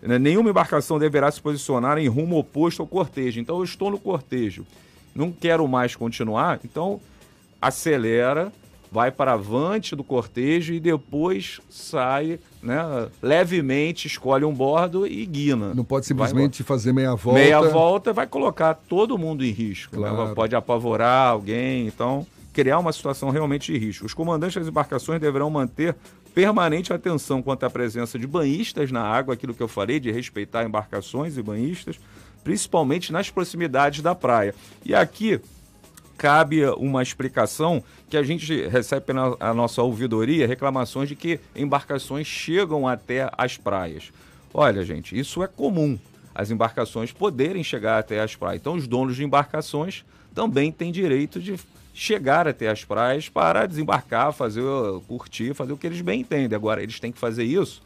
Né, 0.00 0.18
Nenhuma 0.18 0.50
embarcação 0.50 0.98
deverá 0.98 1.30
se 1.30 1.40
posicionar 1.40 1.98
em 1.98 2.08
rumo 2.08 2.38
oposto 2.38 2.80
ao 2.80 2.88
cortejo. 2.88 3.40
Então, 3.40 3.58
eu 3.58 3.64
estou 3.64 3.90
no 3.90 3.98
cortejo, 3.98 4.66
não 5.14 5.30
quero 5.30 5.66
mais 5.68 5.94
continuar, 5.94 6.60
então 6.64 7.00
acelera, 7.60 8.50
vai 8.90 9.10
para 9.10 9.34
avante 9.34 9.94
do 9.94 10.02
cortejo 10.02 10.72
e 10.74 10.80
depois 10.80 11.60
sai 11.70 12.40
né, 12.62 13.08
levemente, 13.22 14.06
escolhe 14.06 14.44
um 14.44 14.52
bordo 14.52 15.06
e 15.06 15.24
guina. 15.24 15.72
Não 15.74 15.84
pode 15.84 16.12
Vai 16.12 16.28
simplesmente 16.28 16.62
fazer 16.62 16.92
meia 16.92 17.14
volta. 17.14 17.40
Meia 17.40 17.60
volta 17.62 18.12
vai 18.12 18.26
colocar 18.26 18.74
todo 18.74 19.16
mundo 19.16 19.44
em 19.44 19.50
risco. 19.50 19.98
né? 19.98 20.08
Claro. 20.08 20.34
Pode 20.34 20.56
apavorar 20.56 21.30
alguém, 21.30 21.86
então 21.86 22.26
criar 22.52 22.78
uma 22.78 22.92
situação 22.92 23.30
realmente 23.30 23.72
de 23.72 23.78
risco. 23.78 24.04
Os 24.04 24.12
comandantes 24.12 24.56
das 24.56 24.66
embarcações 24.66 25.20
deverão 25.20 25.48
manter 25.48 25.94
permanente 26.34 26.92
atenção 26.92 27.42
quanto 27.42 27.64
à 27.64 27.70
presença 27.70 28.18
de 28.18 28.26
banhistas 28.26 28.90
na 28.90 29.02
água, 29.02 29.34
aquilo 29.34 29.54
que 29.54 29.62
eu 29.62 29.68
falei, 29.68 30.00
de 30.00 30.10
respeitar 30.10 30.64
embarcações 30.64 31.36
e 31.36 31.42
banhistas, 31.42 31.98
principalmente 32.42 33.12
nas 33.12 33.30
proximidades 33.30 34.02
da 34.02 34.14
praia. 34.14 34.54
E 34.84 34.94
aqui 34.94 35.40
cabe 36.20 36.66
uma 36.76 37.02
explicação 37.02 37.82
que 38.10 38.14
a 38.14 38.22
gente 38.22 38.66
recebe 38.68 39.10
na 39.14 39.34
a 39.40 39.54
nossa 39.54 39.82
ouvidoria 39.82 40.46
reclamações 40.46 41.08
de 41.08 41.16
que 41.16 41.40
embarcações 41.56 42.26
chegam 42.26 42.86
até 42.86 43.30
as 43.38 43.56
praias. 43.56 44.12
Olha, 44.52 44.84
gente, 44.84 45.18
isso 45.18 45.42
é 45.42 45.46
comum. 45.46 45.98
As 46.34 46.50
embarcações 46.50 47.10
poderem 47.10 47.64
chegar 47.64 47.98
até 47.98 48.20
as 48.20 48.36
praias. 48.36 48.60
Então, 48.60 48.74
os 48.74 48.86
donos 48.86 49.16
de 49.16 49.24
embarcações 49.24 50.04
também 50.34 50.70
têm 50.70 50.92
direito 50.92 51.40
de 51.40 51.58
chegar 51.94 52.46
até 52.46 52.68
as 52.68 52.84
praias 52.84 53.30
para 53.30 53.64
desembarcar, 53.64 54.30
fazer 54.34 54.62
curtir, 55.08 55.54
fazer 55.54 55.72
o 55.72 55.78
que 55.78 55.86
eles 55.86 56.02
bem 56.02 56.20
entendem. 56.20 56.54
Agora, 56.54 56.82
eles 56.82 57.00
têm 57.00 57.10
que 57.10 57.18
fazer 57.18 57.44
isso 57.44 57.80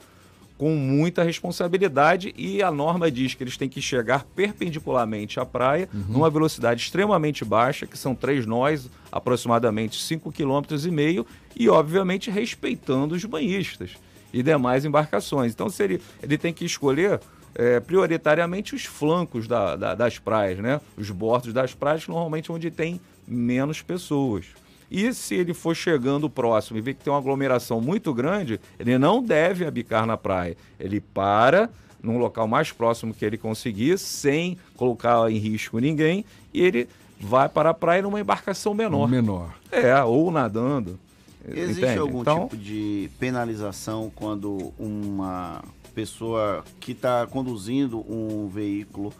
com 0.65 0.77
muita 0.77 1.23
responsabilidade 1.23 2.33
e 2.39 2.63
a 2.63 2.71
norma 2.71 3.11
diz 3.11 3.35
que 3.35 3.45
eles 3.45 3.55
têm 3.55 3.69
que 3.69 3.83
chegar 3.83 4.25
perpendicularmente 4.35 5.39
à 5.39 5.45
praia, 5.45 5.91
uhum. 5.93 6.05
numa 6.09 6.31
velocidade 6.31 6.81
extremamente 6.81 7.45
baixa, 7.45 7.87
que 7.87 7.99
são 7.99 8.15
três 8.15 8.47
nós, 8.47 8.89
aproximadamente 9.13 9.99
5,5 9.99 10.33
km, 10.33 10.87
e 10.87 10.91
meio, 10.91 11.27
e 11.55 11.69
obviamente 11.69 12.31
respeitando 12.31 13.15
os 13.15 13.23
banhistas 13.27 13.91
e 14.33 14.43
demais 14.43 14.87
embarcações. 14.87 15.53
Então, 15.53 15.69
se 15.69 15.83
ele, 15.85 16.01
ele 16.23 16.39
tem 16.39 16.51
que 16.51 16.65
escolher 16.65 17.21
é, 17.55 17.79
prioritariamente 17.79 18.75
os 18.75 18.87
flancos 18.87 19.47
da, 19.47 19.77
da, 19.77 19.95
das 19.95 20.19
praias, 20.19 20.61
né? 20.61 20.81
Os 20.97 21.11
bordos 21.11 21.53
das 21.53 21.75
praias, 21.75 22.09
normalmente 22.09 22.51
onde 22.51 22.71
tem 22.71 22.99
menos 23.29 23.83
pessoas. 23.83 24.47
E 24.91 25.13
se 25.13 25.35
ele 25.35 25.55
for 25.55 25.75
chegando 25.75 26.31
próximo 26.31 26.79
e 26.79 26.81
ver 26.81 26.95
que 26.95 27.05
tem 27.05 27.13
uma 27.13 27.19
aglomeração 27.19 27.81
muito 27.81 28.13
grande, 28.13 28.61
ele 28.79 28.99
não 28.99 29.23
deve 29.23 29.65
abicar 29.65 30.07
na 30.07 30.17
praia. 30.17 30.57
Ele 30.79 31.01
para 31.01 31.71
num 32.03 32.19
local 32.19 32.47
mais 32.47 32.71
próximo 32.71 33.15
que 33.15 33.25
ele 33.25 33.39
conseguir, 33.39 33.99
sem 33.99 34.59
colocar 34.77 35.31
em 35.31 35.39
risco 35.39 35.79
ninguém, 35.79 36.25
e 36.53 36.61
ele 36.61 36.89
vai 37.19 37.49
para 37.49 37.71
a 37.71 37.75
praia 37.75 38.03
numa 38.03 38.21
embarcação 38.21 38.75
menor. 38.75 39.09
Menor. 39.09 39.55
É, 39.73 40.03
ou 40.05 40.31
nadando. 40.31 40.99
Existe 41.47 41.83
entende? 41.83 41.99
algum 41.99 42.21
então, 42.21 42.45
tipo 42.45 42.57
de 42.57 43.11
penalização 43.19 44.11
quando 44.15 44.73
uma 44.79 45.63
pessoa 45.95 46.65
que 46.81 46.93
está 46.93 47.27
conduzindo 47.27 47.99
um 48.11 48.49
veículo 48.49 49.13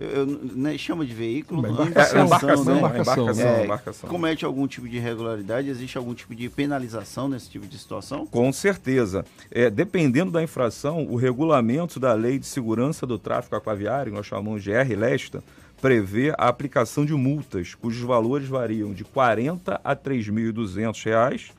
eu, 0.00 0.26
né, 0.26 0.78
chama 0.78 1.04
de 1.04 1.12
veículo, 1.12 1.60
embarcação, 1.60 2.24
embarcação, 2.24 2.64
né? 2.64 2.78
embarcação, 2.78 3.28
é, 3.28 3.64
embarcação. 3.64 4.08
comete 4.08 4.46
algum 4.46 4.66
tipo 4.66 4.88
de 4.88 4.96
irregularidade, 4.96 5.68
existe 5.68 5.98
algum 5.98 6.14
tipo 6.14 6.34
de 6.34 6.48
penalização 6.48 7.28
nesse 7.28 7.50
tipo 7.50 7.66
de 7.66 7.78
situação? 7.78 8.26
Com 8.26 8.50
certeza. 8.50 9.26
É, 9.50 9.68
dependendo 9.68 10.30
da 10.30 10.42
infração, 10.42 11.06
o 11.06 11.16
regulamento 11.16 12.00
da 12.00 12.14
Lei 12.14 12.38
de 12.38 12.46
Segurança 12.46 13.06
do 13.06 13.18
Tráfico 13.18 13.54
Aquaviário, 13.56 14.10
nós 14.10 14.24
chamamos 14.24 14.62
de 14.62 14.72
R-Lesta, 14.72 15.44
prevê 15.82 16.30
a 16.38 16.48
aplicação 16.48 17.04
de 17.04 17.12
multas, 17.12 17.74
cujos 17.74 18.02
valores 18.02 18.48
variam 18.48 18.94
de 18.94 19.02
R$ 19.02 19.10
40 19.12 19.82
a 19.84 19.90
R$ 19.90 19.96
3.200, 19.96 21.50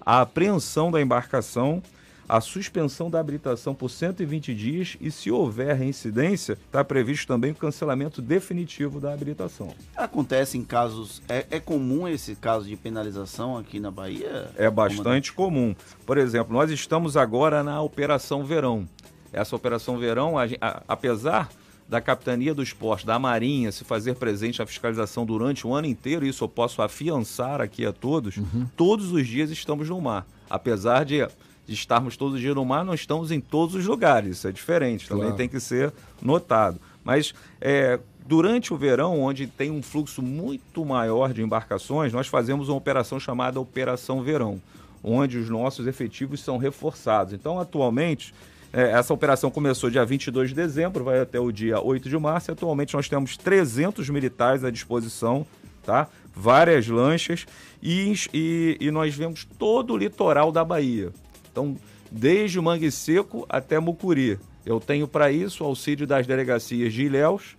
a 0.00 0.20
apreensão 0.20 0.92
da 0.92 1.02
embarcação 1.02 1.82
a 2.30 2.40
suspensão 2.40 3.10
da 3.10 3.18
habilitação 3.18 3.74
por 3.74 3.90
120 3.90 4.54
dias 4.54 4.96
e, 5.00 5.10
se 5.10 5.32
houver 5.32 5.74
reincidência, 5.74 6.52
está 6.52 6.84
previsto 6.84 7.26
também 7.26 7.50
o 7.50 7.54
cancelamento 7.56 8.22
definitivo 8.22 9.00
da 9.00 9.12
habilitação. 9.12 9.74
Acontece 9.96 10.56
em 10.56 10.62
casos. 10.62 11.20
É, 11.28 11.44
é 11.50 11.58
comum 11.58 12.06
esse 12.06 12.36
caso 12.36 12.66
de 12.66 12.76
penalização 12.76 13.58
aqui 13.58 13.80
na 13.80 13.90
Bahia? 13.90 14.48
É 14.56 14.70
bastante 14.70 15.32
comum. 15.32 15.74
Por 16.06 16.18
exemplo, 16.18 16.52
nós 16.52 16.70
estamos 16.70 17.16
agora 17.16 17.64
na 17.64 17.82
Operação 17.82 18.44
Verão. 18.44 18.88
Essa 19.32 19.56
Operação 19.56 19.98
Verão, 19.98 20.38
a, 20.38 20.44
a, 20.60 20.82
apesar 20.86 21.48
da 21.88 22.00
Capitania 22.00 22.54
dos 22.54 22.72
Portos, 22.72 23.04
da 23.04 23.18
Marinha, 23.18 23.72
se 23.72 23.82
fazer 23.82 24.14
presente 24.14 24.60
na 24.60 24.66
fiscalização 24.66 25.26
durante 25.26 25.66
o 25.66 25.74
ano 25.74 25.88
inteiro, 25.88 26.24
isso 26.24 26.44
eu 26.44 26.48
posso 26.48 26.80
afiançar 26.80 27.60
aqui 27.60 27.84
a 27.84 27.92
todos, 27.92 28.36
uhum. 28.36 28.68
todos 28.76 29.10
os 29.10 29.26
dias 29.26 29.50
estamos 29.50 29.88
no 29.88 30.00
mar. 30.00 30.24
Apesar 30.48 31.04
de 31.04 31.26
de 31.70 31.74
estarmos 31.74 32.16
todos 32.16 32.34
os 32.34 32.40
dias 32.40 32.52
no 32.56 32.64
mar, 32.64 32.84
não 32.84 32.94
estamos 32.94 33.30
em 33.30 33.40
todos 33.40 33.76
os 33.76 33.86
lugares. 33.86 34.38
Isso 34.38 34.48
é 34.48 34.50
diferente, 34.50 35.06
também 35.06 35.26
claro. 35.26 35.36
tem 35.36 35.48
que 35.48 35.60
ser 35.60 35.92
notado. 36.20 36.80
Mas 37.04 37.32
é, 37.60 38.00
durante 38.26 38.74
o 38.74 38.76
verão, 38.76 39.20
onde 39.20 39.46
tem 39.46 39.70
um 39.70 39.80
fluxo 39.80 40.20
muito 40.20 40.84
maior 40.84 41.32
de 41.32 41.42
embarcações, 41.42 42.12
nós 42.12 42.26
fazemos 42.26 42.68
uma 42.68 42.76
operação 42.76 43.20
chamada 43.20 43.60
Operação 43.60 44.20
Verão, 44.20 44.60
onde 45.00 45.38
os 45.38 45.48
nossos 45.48 45.86
efetivos 45.86 46.40
são 46.40 46.58
reforçados. 46.58 47.34
Então, 47.34 47.60
atualmente, 47.60 48.34
é, 48.72 48.90
essa 48.90 49.14
operação 49.14 49.48
começou 49.48 49.88
dia 49.88 50.04
22 50.04 50.48
de 50.48 50.56
dezembro, 50.56 51.04
vai 51.04 51.20
até 51.20 51.38
o 51.38 51.52
dia 51.52 51.80
8 51.80 52.08
de 52.08 52.18
março, 52.18 52.50
e 52.50 52.52
atualmente 52.52 52.94
nós 52.94 53.08
temos 53.08 53.36
300 53.36 54.10
militares 54.10 54.64
à 54.64 54.72
disposição, 54.72 55.46
tá? 55.84 56.08
várias 56.34 56.88
lanchas, 56.88 57.46
e, 57.80 58.12
e, 58.34 58.76
e 58.80 58.90
nós 58.90 59.14
vemos 59.14 59.46
todo 59.56 59.94
o 59.94 59.96
litoral 59.96 60.50
da 60.50 60.64
Bahia. 60.64 61.12
Então, 61.60 61.76
desde 62.10 62.58
o 62.58 62.62
Mangue 62.62 62.90
Seco 62.90 63.44
até 63.48 63.78
Mucuri. 63.78 64.38
Eu 64.64 64.80
tenho 64.80 65.06
para 65.06 65.30
isso 65.30 65.62
o 65.62 65.66
auxílio 65.66 66.06
das 66.06 66.26
delegacias 66.26 66.90
de 66.92 67.04
Ilhéus 67.04 67.56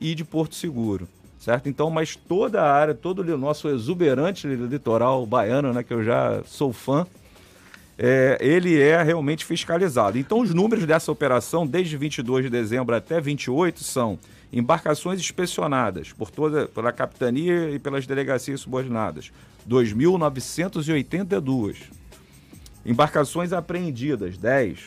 e 0.00 0.14
de 0.14 0.24
Porto 0.24 0.56
Seguro, 0.56 1.08
certo? 1.38 1.68
Então, 1.68 1.90
mas 1.90 2.16
toda 2.16 2.62
a 2.62 2.72
área, 2.72 2.94
todo 2.94 3.20
o 3.20 3.38
nosso 3.38 3.68
exuberante 3.68 4.46
litoral 4.46 5.24
baiano, 5.24 5.72
né, 5.72 5.84
que 5.84 5.94
eu 5.94 6.02
já 6.02 6.42
sou 6.44 6.72
fã, 6.72 7.06
é, 7.96 8.36
ele 8.40 8.80
é 8.80 9.00
realmente 9.02 9.44
fiscalizado. 9.44 10.18
Então, 10.18 10.40
os 10.40 10.52
números 10.52 10.84
dessa 10.84 11.12
operação, 11.12 11.64
desde 11.66 11.96
22 11.96 12.44
de 12.44 12.50
dezembro 12.50 12.94
até 12.94 13.20
28, 13.20 13.84
são 13.84 14.18
embarcações 14.52 15.20
inspecionadas 15.20 16.12
por 16.12 16.30
toda 16.30 16.66
pela 16.66 16.92
capitania 16.92 17.70
e 17.70 17.78
pelas 17.78 18.06
delegacias 18.06 18.60
subordinadas, 18.60 19.32
2.982 19.68 22.03
Embarcações 22.84 23.52
apreendidas, 23.52 24.36
10. 24.36 24.78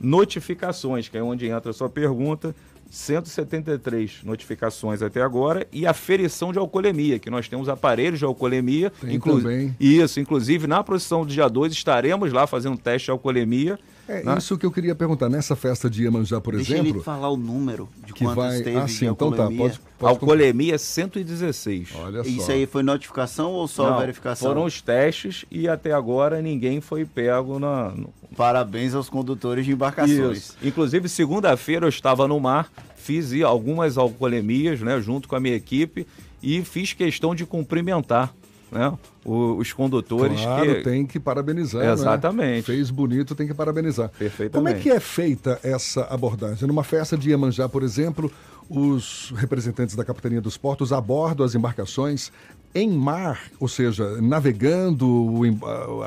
Notificações, 0.00 1.08
que 1.08 1.16
é 1.16 1.22
onde 1.22 1.46
entra 1.46 1.70
a 1.70 1.74
sua 1.74 1.88
pergunta, 1.88 2.54
173 2.90 4.20
notificações 4.24 5.02
até 5.02 5.20
agora 5.22 5.66
e 5.72 5.86
aferição 5.86 6.52
de 6.52 6.58
alcoolemia, 6.58 7.18
que 7.18 7.30
nós 7.30 7.48
temos 7.48 7.68
aparelhos 7.68 8.18
de 8.18 8.24
alcoolemia. 8.24 8.92
inclu 9.02 9.38
também. 9.38 9.74
Isso, 9.80 10.20
inclusive 10.20 10.66
na 10.66 10.84
procissão 10.84 11.24
do 11.24 11.32
dia 11.32 11.48
2 11.48 11.72
estaremos 11.72 12.32
lá 12.32 12.46
fazendo 12.46 12.76
teste 12.76 13.06
de 13.06 13.10
alcoolemia. 13.10 13.78
É 14.08 14.22
né? 14.22 14.38
isso 14.38 14.56
que 14.56 14.64
eu 14.64 14.70
queria 14.70 14.94
perguntar. 14.94 15.28
Nessa 15.28 15.56
festa 15.56 15.90
de 15.90 16.04
Iemanjá, 16.04 16.40
por 16.40 16.54
Deixa 16.54 16.74
exemplo. 16.74 16.96
ele 16.96 17.02
falar 17.02 17.28
o 17.28 17.36
número 17.36 17.88
de 18.04 18.12
que 18.12 18.24
quantos 18.24 18.44
vai... 18.44 18.62
teve 18.62 18.76
ah, 18.76 18.88
sim, 18.88 19.06
então 19.06 19.30
tá. 19.30 19.44
Pode, 19.44 19.80
pode... 19.98 20.12
Alcoolemia 20.12 20.78
116. 20.78 21.88
Olha 21.96 22.22
só. 22.22 22.30
Isso 22.30 22.52
aí 22.52 22.66
foi 22.66 22.82
notificação 22.82 23.52
ou 23.52 23.66
só 23.66 23.90
Não, 23.90 23.98
verificação? 23.98 24.48
Foram 24.48 24.64
os 24.64 24.80
testes 24.80 25.44
e 25.50 25.68
até 25.68 25.92
agora 25.92 26.40
ninguém 26.40 26.80
foi 26.80 27.04
pego 27.04 27.58
na. 27.58 27.90
No... 27.90 28.12
Parabéns 28.36 28.94
aos 28.94 29.08
condutores 29.08 29.64
de 29.64 29.72
embarcações. 29.72 30.38
Isso. 30.38 30.56
Inclusive, 30.62 31.08
segunda-feira 31.08 31.86
eu 31.86 31.88
estava 31.88 32.28
no 32.28 32.38
mar, 32.38 32.70
fiz 32.96 33.32
algumas 33.42 33.96
alcoolemias, 33.96 34.80
né, 34.80 35.00
junto 35.00 35.26
com 35.26 35.36
a 35.36 35.40
minha 35.40 35.54
equipe, 35.54 36.06
e 36.42 36.62
fiz 36.62 36.92
questão 36.92 37.34
de 37.34 37.46
cumprimentar 37.46 38.34
né, 38.70 38.92
os 39.24 39.72
condutores. 39.72 40.40
Claro, 40.40 40.76
que... 40.76 40.82
tem 40.82 41.06
que 41.06 41.18
parabenizar. 41.18 41.84
né? 41.84 41.92
Exatamente. 41.92 42.66
Fez 42.66 42.90
bonito, 42.90 43.34
tem 43.34 43.46
que 43.46 43.54
parabenizar. 43.54 44.10
Perfeitamente. 44.18 44.52
Como 44.52 44.68
é 44.68 44.74
que 44.74 44.90
é 44.90 45.00
feita 45.00 45.58
essa 45.62 46.02
abordagem? 46.04 46.66
Numa 46.66 46.84
festa 46.84 47.16
de 47.16 47.30
Iemanjá, 47.30 47.68
por 47.68 47.82
exemplo, 47.82 48.30
os 48.68 49.32
representantes 49.36 49.94
da 49.94 50.04
Capitania 50.04 50.40
dos 50.40 50.56
Portos 50.56 50.92
abordam 50.92 51.44
as 51.46 51.54
embarcações 51.54 52.32
em 52.74 52.90
mar, 52.90 53.40
ou 53.58 53.68
seja, 53.68 54.20
navegando, 54.20 55.40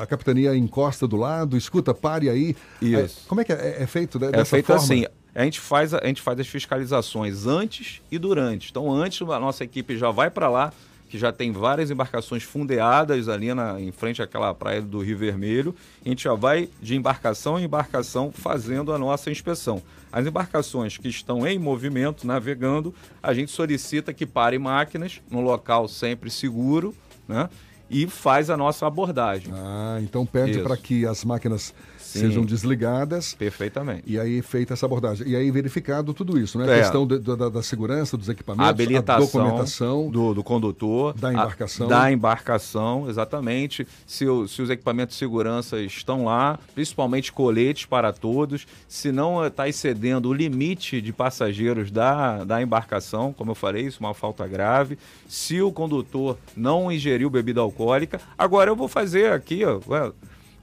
a 0.00 0.06
capitania 0.06 0.54
encosta 0.54 1.06
do 1.06 1.16
lado, 1.16 1.56
escuta, 1.56 1.92
pare 1.92 2.28
aí. 2.28 2.54
Isso. 2.80 3.26
Como 3.26 3.40
é 3.40 3.44
que 3.44 3.52
é, 3.52 3.82
é 3.82 3.86
feito 3.88 4.20
né, 4.20 4.28
É 4.28 4.30
dessa 4.30 4.44
feito 4.50 4.66
forma? 4.66 4.82
assim, 4.82 5.04
a 5.34 5.44
gente, 5.44 5.58
faz, 5.58 5.92
a 5.92 6.06
gente 6.06 6.22
faz 6.22 6.38
as 6.38 6.46
fiscalizações 6.46 7.44
antes 7.44 8.00
e 8.10 8.18
durante. 8.18 8.70
Então, 8.70 8.90
antes, 8.92 9.20
a 9.20 9.40
nossa 9.40 9.64
equipe 9.64 9.96
já 9.96 10.12
vai 10.12 10.30
para 10.30 10.48
lá, 10.48 10.72
que 11.10 11.18
já 11.18 11.32
tem 11.32 11.50
várias 11.50 11.90
embarcações 11.90 12.44
fundeadas 12.44 13.28
ali 13.28 13.52
na, 13.52 13.80
em 13.80 13.90
frente 13.90 14.22
àquela 14.22 14.54
praia 14.54 14.80
do 14.80 15.00
Rio 15.00 15.18
Vermelho. 15.18 15.74
A 16.06 16.08
gente 16.08 16.22
já 16.22 16.34
vai 16.34 16.68
de 16.80 16.94
embarcação 16.94 17.58
em 17.58 17.64
embarcação 17.64 18.30
fazendo 18.32 18.92
a 18.92 18.98
nossa 18.98 19.28
inspeção. 19.28 19.82
As 20.12 20.24
embarcações 20.24 20.96
que 20.96 21.08
estão 21.08 21.44
em 21.44 21.58
movimento, 21.58 22.24
navegando, 22.24 22.94
a 23.20 23.34
gente 23.34 23.50
solicita 23.50 24.14
que 24.14 24.24
parem 24.24 24.60
máquinas 24.60 25.20
no 25.28 25.40
local 25.40 25.88
sempre 25.88 26.30
seguro, 26.30 26.94
né? 27.26 27.50
E 27.90 28.06
faz 28.06 28.48
a 28.50 28.56
nossa 28.56 28.86
abordagem. 28.86 29.52
Ah, 29.54 29.98
então 30.00 30.24
pede 30.24 30.60
para 30.60 30.76
que 30.76 31.04
as 31.04 31.24
máquinas 31.24 31.74
Sim. 31.98 32.20
sejam 32.20 32.44
desligadas. 32.44 33.34
Perfeitamente. 33.34 34.02
E 34.06 34.18
aí 34.18 34.40
feita 34.42 34.74
essa 34.74 34.86
abordagem. 34.86 35.26
E 35.28 35.34
aí 35.36 35.50
verificado 35.50 36.14
tudo 36.14 36.38
isso, 36.38 36.56
né? 36.58 36.68
A 36.72 36.76
É. 36.76 36.78
questão 36.80 37.06
de- 37.06 37.18
da, 37.18 37.48
da 37.48 37.62
segurança, 37.62 38.16
dos 38.16 38.28
equipamentos, 38.28 38.66
A 38.66 38.70
habilitação, 38.70 39.16
a 39.16 39.44
documentação. 39.44 40.10
do, 40.10 40.32
do 40.34 40.42
condutor, 40.44 41.14
Da 41.14 41.28
a- 41.28 41.32
embarcação. 41.32 41.88
da 41.88 42.10
embarcação, 42.12 43.08
exatamente. 43.08 43.86
Se, 44.06 44.26
o- 44.26 44.46
se 44.48 44.62
os 44.62 44.70
equipamentos 44.70 45.14
de 45.14 45.18
segurança 45.18 45.80
estão 45.80 46.24
lá, 46.24 46.58
principalmente 46.74 47.32
coletes 47.32 47.86
para 47.86 48.12
todos, 48.12 48.66
se 48.88 49.10
não 49.12 49.44
está 49.44 49.68
excedendo 49.68 50.28
o 50.28 50.32
limite 50.32 51.00
de 51.00 51.12
passageiros 51.12 51.90
da, 51.90 52.44
da 52.44 52.62
embarcação, 52.62 53.32
como 53.32 53.50
eu 53.50 53.54
falei, 53.56 53.86
isso 53.86 53.98
é 54.02 54.06
uma 54.06 54.14
falta 54.14 54.46
grave. 54.46 54.96
Se 55.28 55.60
o 55.60 55.72
condutor 55.72 56.36
não 56.56 56.90
ingeriu 56.90 57.28
bebida 57.30 57.60
alcoólica, 57.60 57.79
agora 58.36 58.70
eu 58.70 58.76
vou 58.76 58.88
fazer 58.88 59.32
aqui, 59.32 59.62
ó, 59.64 59.80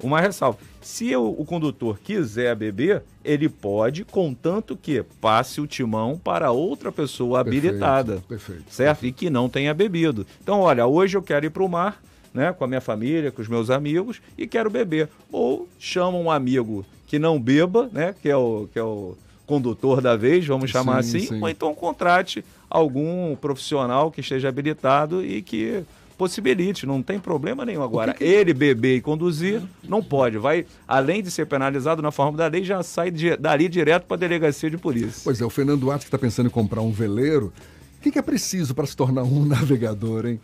uma 0.01 0.21
ressalva. 0.21 0.59
Se 0.81 1.15
o, 1.15 1.35
o 1.37 1.43
condutor 1.45 1.99
quiser 2.03 2.55
beber, 2.55 3.03
ele 3.23 3.49
pode, 3.49 4.05
contanto 4.05 4.77
que 4.77 5.03
passe 5.19 5.59
o 5.59 5.67
timão 5.67 6.17
para 6.17 6.51
outra 6.51 6.91
pessoa 6.91 7.43
Perfeito, 7.43 7.67
habilitada. 7.67 8.23
perfeito, 8.27 8.63
Certo? 8.69 9.05
E 9.05 9.11
que 9.11 9.29
não 9.29 9.49
tenha 9.49 9.73
bebido. 9.73 10.25
Então, 10.41 10.61
olha, 10.61 10.85
hoje 10.85 11.17
eu 11.17 11.21
quero 11.21 11.45
ir 11.45 11.49
para 11.49 11.63
o 11.63 11.67
mar, 11.67 12.01
né, 12.33 12.53
com 12.53 12.63
a 12.63 12.67
minha 12.67 12.81
família, 12.81 13.31
com 13.31 13.41
os 13.41 13.47
meus 13.47 13.69
amigos 13.69 14.21
e 14.37 14.47
quero 14.47 14.69
beber. 14.69 15.09
Ou 15.31 15.67
chama 15.79 16.17
um 16.17 16.29
amigo 16.29 16.85
que 17.07 17.17
não 17.17 17.39
beba, 17.39 17.89
né, 17.91 18.13
que 18.21 18.29
é 18.29 18.37
o, 18.37 18.69
que 18.71 18.77
é 18.77 18.83
o 18.83 19.17
condutor 19.45 20.01
da 20.01 20.15
vez, 20.15 20.45
vamos 20.45 20.69
chamar 20.69 21.03
Sim, 21.03 21.17
assim, 21.17 21.27
sim. 21.27 21.41
ou 21.41 21.49
então 21.49 21.73
contrate 21.73 22.43
algum 22.69 23.35
profissional 23.35 24.11
que 24.11 24.19
esteja 24.21 24.49
habilitado 24.49 25.25
e 25.25 25.41
que 25.41 25.83
possibilite, 26.17 26.85
não 26.85 27.01
tem 27.01 27.19
problema 27.19 27.63
nenhum. 27.63 27.83
Agora, 27.83 28.15
ele 28.19 28.53
beber 28.53 28.97
e 28.97 29.01
conduzir, 29.01 29.61
não 29.87 30.01
pode. 30.01 30.37
Vai, 30.37 30.65
além 30.87 31.21
de 31.21 31.29
ser 31.29 31.45
penalizado 31.45 32.01
na 32.01 32.11
forma 32.11 32.37
da 32.37 32.47
lei, 32.47 32.63
já 32.63 32.81
sai 32.81 33.11
de, 33.11 33.37
dali 33.37 33.69
direto 33.69 34.05
para 34.05 34.15
a 34.15 34.19
delegacia 34.19 34.69
de 34.69 34.77
polícia. 34.77 35.21
Pois 35.23 35.39
é, 35.39 35.45
o 35.45 35.49
Fernando 35.49 35.81
Duarte 35.81 36.05
que 36.05 36.07
está 36.07 36.17
pensando 36.17 36.47
em 36.47 36.49
comprar 36.49 36.81
um 36.81 36.91
veleiro. 36.91 37.53
O 37.97 38.01
que, 38.01 38.11
que 38.11 38.19
é 38.19 38.21
preciso 38.21 38.73
para 38.75 38.85
se 38.85 38.95
tornar 38.95 39.23
um 39.23 39.43
navegador, 39.45 40.25
hein? 40.25 40.39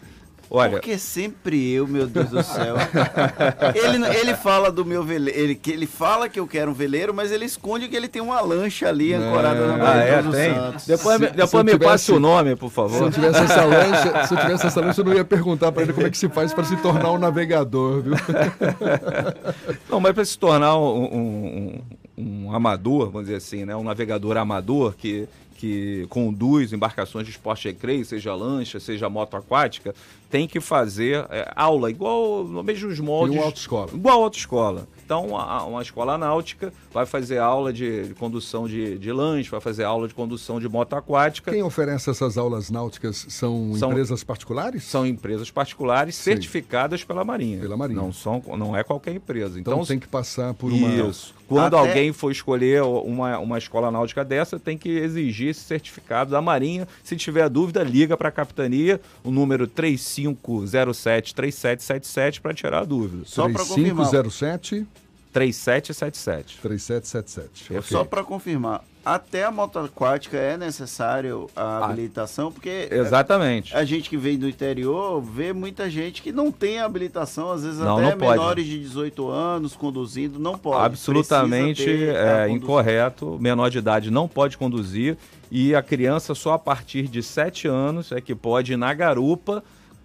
Olha, 0.49 0.72
Porque 0.74 0.99
sempre 0.99 1.72
eu, 1.72 1.88
meu 1.88 2.06
Deus 2.06 2.30
do 2.30 2.44
céu. 2.44 2.76
ele, 3.74 4.06
ele 4.18 4.36
fala 4.36 4.72
do 4.72 4.86
meu 4.86 5.03
veleiro. 5.03 5.40
Ele, 5.40 5.56
que 5.56 5.72
ele 5.72 5.88
fala 5.88 6.30
que 6.30 6.40
eu 6.40 6.45
quero 6.45 6.70
um 6.70 6.74
veleiro, 6.76 7.11
mas 7.14 7.32
ele 7.32 7.45
esconde 7.45 7.88
que 7.88 7.95
ele 7.95 8.07
tem 8.07 8.22
uma 8.22 8.40
lancha 8.40 8.88
ali 8.88 9.14
ancorada 9.14 9.65
na 9.65 9.74
ah, 9.76 9.78
Baía 9.78 10.03
é, 10.03 10.22
dos 10.22 10.36
tem? 10.36 10.53
Santos. 10.53 10.86
Depois, 10.86 11.20
me- 11.20 11.28
Se- 11.28 11.32
depois 11.34 11.49
se 11.49 11.57
me 11.57 11.72
tivesse- 11.72 11.90
passe 11.91 12.11
o 12.11 12.20
nome, 12.20 12.56
por 12.56 12.70
favor. 12.70 12.98
Se 12.98 13.03
eu 13.03 13.11
tivesse 13.11 13.40
essa 13.40 13.65
lancha, 13.65 14.28
se 14.28 14.34
eu 14.34 14.40
tivesse 14.40 14.68
essa 14.68 14.82
lancha, 14.82 15.02
eu 15.02 15.06
não 15.06 15.14
ia 15.14 15.26
perguntar 15.26 15.72
para 15.72 15.82
ele 15.84 15.94
como 15.94 16.06
é 16.06 16.10
que 16.11 16.18
se 16.18 16.30
faz 16.30 16.53
para 16.53 16.64
se 16.65 16.78
tornar 16.78 17.11
um 17.11 17.18
navegador, 17.18 18.02
viu? 18.02 18.14
Não, 19.90 19.99
mas 19.99 20.14
para 20.14 20.26
se 20.26 20.38
tornar 20.38 20.78
um, 20.78 21.03
um- 21.03 21.82
um- 22.18 22.56
amador, 22.56 23.06
vamos 23.10 23.24
dizer 23.24 23.38
assim, 23.38 23.65
né? 23.65 23.76
um 23.76 23.84
navegador 23.84 24.38
amador 24.38 24.94
que, 24.95 25.28
que 25.56 26.06
conduz 26.10 26.74
embarcações 26.74 27.26
de 27.26 27.32
esporte 27.32 27.68
recreio, 27.68 28.06
seja 28.06 28.34
lancha, 28.36 28.80
seja 28.80 29.10
moto 29.10 29.36
aquática, 29.36 29.94
tem 30.34 30.48
que 30.48 30.60
fazer 30.60 31.28
é, 31.30 31.52
aula, 31.56 31.92
igual 31.92 32.44
no 32.44 32.64
mesmos 32.64 33.00
moldes. 33.00 33.36
uma 33.38 33.46
autoescola. 33.46 33.92
Igual 33.94 34.24
autoescola. 34.24 34.88
Então, 35.06 35.38
a- 35.38 35.64
uma 35.64 35.80
escola 35.84 36.18
náutica 36.18 36.74
vai 36.92 37.06
fazer 37.06 37.38
aula 37.38 37.72
de, 37.72 38.08
de 38.08 38.14
condução 38.16 38.68
de, 38.68 38.98
de 38.98 39.12
lanche, 39.12 39.52
vai 39.52 39.62
fazer 39.62 39.84
aula 39.84 40.08
de 40.08 40.16
condução 40.16 40.60
de 40.60 40.68
moto 40.68 40.94
aquática. 40.96 41.52
Quem 41.52 41.62
oferece 41.62 42.10
essas 42.10 42.36
aulas 42.36 42.72
náuticas 42.72 43.28
são, 43.30 43.76
São- 43.76 43.92
empresas 43.92 44.24
particulares? 44.24 44.84
São 44.86 45.06
empresas 45.06 45.52
particulares 45.52 46.16
Sim. 46.16 46.24
certificadas 46.24 47.04
pela 47.04 47.24
Marinha. 47.24 47.60
Pela 47.60 47.78
Marinha. 47.78 48.02
Não, 48.02 48.12
são, 48.12 48.42
não 48.58 48.76
é 48.76 48.84
qualquer 48.84 49.14
empresa. 49.14 49.60
Então, 49.60 49.74
Então, 49.74 49.86
tem 49.86 50.00
que 50.00 50.08
passar 50.08 50.56
por 50.56 50.72
uma. 50.74 50.90
Isso. 51.10 51.36
Quando 51.54 51.78
Até- 51.78 51.88
alguém 51.90 52.12
for 52.14 52.32
escolher 52.32 52.82
uma, 52.84 53.38
uma 53.40 53.58
escola 53.58 53.90
náutica 53.92 54.24
dessa, 54.26 54.60
tem 54.60 54.78
que 54.78 54.90
exigir 54.90 55.50
esse 55.50 55.62
certificado 55.62 56.32
da 56.32 56.42
Marinha. 56.42 56.88
Se 57.04 57.16
tiver 57.16 57.48
dúvida, 57.50 57.82
liga 57.84 58.18
para 58.18 58.30
a 58.30 58.32
capitania, 58.32 59.00
o 59.24 59.32
número 59.32 59.68
3507-3777 59.68 62.42
para 62.42 62.54
tirar 62.54 62.80
a 62.80 62.84
dúvida. 62.86 63.24
Só 63.26 63.44
pra 63.50 63.64
confirmar. 63.64 64.10
3507 64.10 64.86
3777. 65.34 66.60
3777. 66.62 67.88
Só 67.92 68.04
para 68.06 68.24
confirmar, 68.24 68.84
até 69.06 69.44
a 69.44 69.52
moto 69.52 69.80
aquática 69.80 70.38
é 70.38 70.56
necessário 70.56 71.50
Ah, 71.56 71.80
a 71.80 71.86
habilitação, 71.88 72.52
porque 72.52 72.88
Exatamente. 72.90 73.76
a 73.76 73.84
gente 73.84 74.10
que 74.10 74.16
vem 74.16 74.38
do 74.38 74.48
interior 74.48 75.22
vê 75.22 75.52
muita 75.52 75.90
gente 75.90 76.22
que 76.22 76.32
não 76.32 76.52
tem 76.52 76.80
habilitação, 76.80 77.52
às 77.52 77.64
vezes 77.64 77.80
Não, 77.80 77.98
até 77.98 78.12
não 78.12 78.18
pode. 78.18 78.32
menores 78.40 78.66
de 78.66 78.80
18 78.80 79.28
anos 79.30 79.76
conduzindo, 79.76 80.40
não 80.40 80.58
pode. 80.58 80.86
Absolutamente 80.86 81.84
ter 81.84 82.16
a 82.16 82.20
é, 82.20 82.48
condução. 82.48 82.56
incorreto. 82.56 83.38
Menor 83.42 83.70
de 83.70 83.80
idade 83.80 84.10
não 84.12 84.28
pode 84.28 84.58
conduzir 84.58 85.18
e 85.52 85.76
a 85.76 85.82
criança 85.84 86.34
só 86.34 86.54
a 86.54 86.60
partir 86.60 87.08
de 87.08 87.22
7 87.22 87.68
anos 87.68 88.12
é 88.12 88.22
que 88.22 88.34
pode 88.34 88.74
ir 88.74 88.78
na 88.78 88.94
garupa 88.94 89.62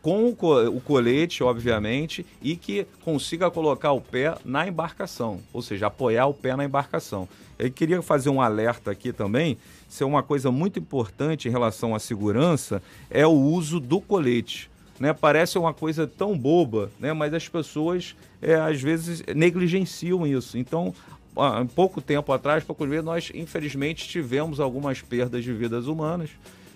com 0.09 0.29
o, 0.31 0.35
co- 0.35 0.65
o 0.69 0.81
colete, 0.81 1.43
obviamente, 1.43 2.25
e 2.41 2.57
que 2.57 2.87
consiga 3.05 3.51
colocar 3.51 3.93
o 3.93 4.01
pé 4.01 4.35
na 4.43 4.67
embarcação, 4.67 5.39
ou 5.53 5.61
seja, 5.61 5.89
apoiar 5.89 6.27
o 6.27 6.33
pé 6.33 6.57
na 6.57 6.65
embarcação. 6.65 7.29
Eu 7.59 7.71
queria 7.71 8.01
fazer 8.01 8.31
um 8.31 8.41
alerta 8.41 8.91
aqui 8.91 9.13
também, 9.13 9.59
se 9.87 10.03
é 10.03 10.07
uma 10.07 10.23
coisa 10.23 10.51
muito 10.51 10.79
importante 10.79 11.47
em 11.47 11.51
relação 11.51 11.95
à 11.95 11.99
segurança, 11.99 12.83
é 13.11 13.27
o 13.27 13.33
uso 13.33 13.79
do 13.79 14.01
colete. 14.01 14.71
Né? 14.99 15.13
Parece 15.13 15.59
uma 15.59 15.75
coisa 15.75 16.07
tão 16.07 16.39
boba, 16.39 16.91
né? 16.99 17.13
mas 17.13 17.35
as 17.35 17.47
pessoas 17.47 18.17
é, 18.41 18.55
às 18.55 18.81
vezes 18.81 19.23
negligenciam 19.37 20.27
isso. 20.27 20.57
Então, 20.57 20.95
há 21.37 21.67
pouco 21.67 22.01
tempo 22.01 22.33
atrás, 22.33 22.65
poucos 22.65 22.89
meses, 22.89 23.05
nós 23.05 23.31
infelizmente 23.35 24.09
tivemos 24.09 24.59
algumas 24.59 25.03
perdas 25.03 25.45
de 25.45 25.53
vidas 25.53 25.87
humanas 25.87 26.31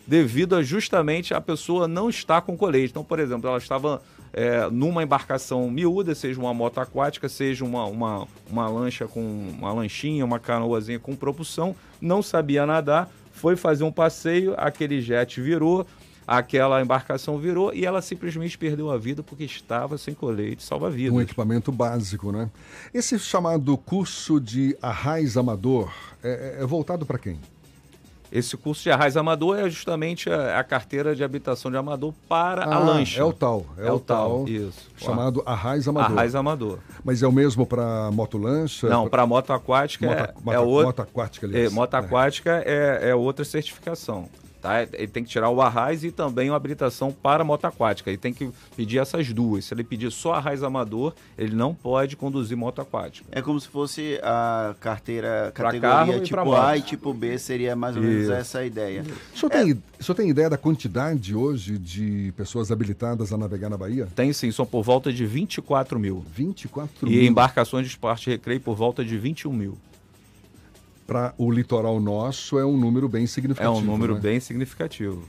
devido 0.07 0.57
a 0.57 0.63
justamente 0.63 1.35
a 1.35 1.41
pessoa 1.41 1.87
não 1.87 2.09
estar 2.09 2.43
com 2.43 2.57
colete. 2.57 2.91
Então, 2.91 3.05
por 3.05 3.19
exemplo, 3.19 3.49
ela 3.49 3.59
estava 3.59 4.03
é, 4.33 4.69
numa 4.71 5.03
embarcação 5.03 5.71
miúda, 5.71 6.15
seja 6.15 6.41
uma 6.41 6.55
moto 6.55 6.79
aquática, 6.79 7.29
seja 7.29 7.65
uma, 7.65 7.85
uma, 7.85 8.27
uma 8.51 8.69
lancha 8.69 9.07
com 9.07 9.21
uma 9.21 9.73
lanchinha, 9.73 10.25
uma 10.25 10.39
canoazinha 10.39 10.99
com 10.99 11.15
propulsão, 11.15 11.77
não 12.01 12.23
sabia 12.23 12.65
nadar, 12.67 13.11
foi 13.33 13.57
fazer 13.57 13.85
um 13.85 13.93
passeio, 13.93 14.55
aquele 14.57 15.01
jet 15.01 15.41
virou, 15.41 15.87
aquela 16.27 16.81
embarcação 16.81 17.39
virou 17.39 17.75
e 17.75 17.85
ela 17.85 18.01
simplesmente 18.01 18.57
perdeu 18.57 18.91
a 18.91 18.97
vida 18.97 19.23
porque 19.23 19.45
estava 19.45 19.99
sem 19.99 20.15
colete 20.15 20.63
salva-vidas. 20.63 21.13
Um 21.13 21.21
equipamento 21.21 21.71
básico, 21.71 22.33
né? 22.33 22.51
Esse 22.95 23.19
chamado 23.19 23.77
curso 23.77 24.41
de 24.41 24.77
arraiz 24.81 25.37
amador 25.37 25.93
é, 26.23 26.59
é 26.61 26.67
voltado 26.67 27.05
para 27.05 27.19
quem? 27.19 27.39
Esse 28.33 28.57
curso 28.57 28.83
de 28.83 28.91
arraiz 28.91 29.15
amador 29.15 29.59
é 29.59 29.69
justamente 29.69 30.31
a, 30.31 30.59
a 30.59 30.65
carteira 30.65 31.15
de 31.15 31.23
habitação 31.23 31.71
de 31.71 31.77
amador 31.77 32.15
para 32.27 32.65
a 32.65 32.77
Ah, 32.77 32.79
lancha. 32.79 33.21
É 33.21 33.25
o 33.25 33.31
tal. 33.33 33.67
É, 33.77 33.93
o 33.93 34.01
tal. 34.01 34.49
Isso. 34.49 34.89
Chamado 34.97 35.43
arraiz 35.45 35.87
amador. 35.87 36.11
Arraiz 36.13 36.35
amador. 36.35 36.79
Mas 37.05 37.23
é 37.23 37.27
o 37.29 37.33
mesmo 37.33 37.67
para 37.67 38.11
motolancha? 38.11 38.89
Não, 38.89 39.07
para 39.07 39.27
moto 39.27 39.53
aquática 39.53 40.07
Moto- 40.07 40.19
é, 40.19 40.33
moto- 40.43 40.55
é 40.55 40.59
outra. 40.61 40.87
moto 40.87 41.01
aquática, 41.03 41.47
é, 41.47 41.49
aliás. 41.51 41.73
moto 41.75 41.95
É. 41.95 41.99
aquática 41.99 42.63
é, 42.65 43.11
é 43.11 43.15
outra 43.15 43.45
certificação. 43.45 44.27
Tá? 44.63 44.83
Ele 44.93 45.09
tem 45.09 45.25
que 45.25 45.29
tirar 45.29 45.51
o 45.51 45.61
arraiz 45.61 46.05
e 46.05 46.13
também 46.13 46.49
a 46.49 46.55
habilitação 46.55 47.11
para 47.11 47.43
moto 47.43 47.65
aquática. 47.65 48.09
Ele 48.09 48.17
tem 48.17 48.33
que 48.33 48.49
pedir 48.77 48.99
essas 48.99 49.33
duas. 49.33 49.65
Se 49.65 49.75
ele 49.75 49.83
pedir 49.83 50.13
só 50.13 50.35
arraiz 50.35 50.63
amador, 50.63 51.13
ele 51.37 51.57
não 51.57 51.75
pode 51.75 52.15
conduzir 52.17 52.57
moto 52.57 52.81
aquática. 52.81 53.27
É 53.33 53.43
como 53.43 53.61
se 53.61 53.67
fosse 53.67 54.21
a 54.23 54.77
carteira, 54.79 55.51
categoria 55.53 56.17
e 56.17 56.21
tipo 56.21 56.45
moto. 56.45 56.61
A 56.63 56.77
e 56.77 56.83
tipo 56.83 57.13
B, 57.13 57.37
seria 57.39 57.75
mais 57.75 57.97
ou 57.97 58.03
menos 58.03 58.23
Isso. 58.23 58.33
essa 58.33 58.59
a 58.61 58.65
ideia. 58.65 59.05
O 59.35 59.39
senhor, 59.39 59.51
tem, 59.51 59.73
o 59.73 60.05
senhor 60.05 60.15
tem 60.15 60.31
ideia 60.31 60.49
da 60.49 60.57
quantidade 60.57 61.35
hoje 61.35 61.77
de 61.77 62.33
pessoas 62.37 62.71
habilitadas 62.71 63.33
a 63.33 63.37
navegar 63.37 63.69
na 63.69 63.77
Bahia? 63.77 64.07
Tem 64.15 64.33
sim, 64.33 64.53
são 64.53 64.65
por 64.65 64.85
volta 64.85 65.13
de 65.13 65.27
24 65.27 65.99
mil. 65.99 66.25
24 66.37 67.09
E 67.09 67.11
mil. 67.11 67.23
embarcações 67.25 67.85
de 67.85 67.91
esporte 67.91 68.31
e 68.31 68.35
recreio 68.35 68.61
por 68.61 68.77
volta 68.77 69.05
de 69.05 69.19
21 69.19 69.53
mil. 69.53 69.77
Para 71.07 71.35
o 71.37 71.51
litoral 71.51 72.01
nosso 72.01 72.59
é 72.59 72.65
um 72.65 72.77
número 72.77 73.09
bem 73.09 73.25
É 73.25 73.27
significativo. 73.27 73.77
um 73.79 73.81
número 73.81 74.15
né? 74.15 74.21
bem 74.21 74.41
significativo. 74.41 75.25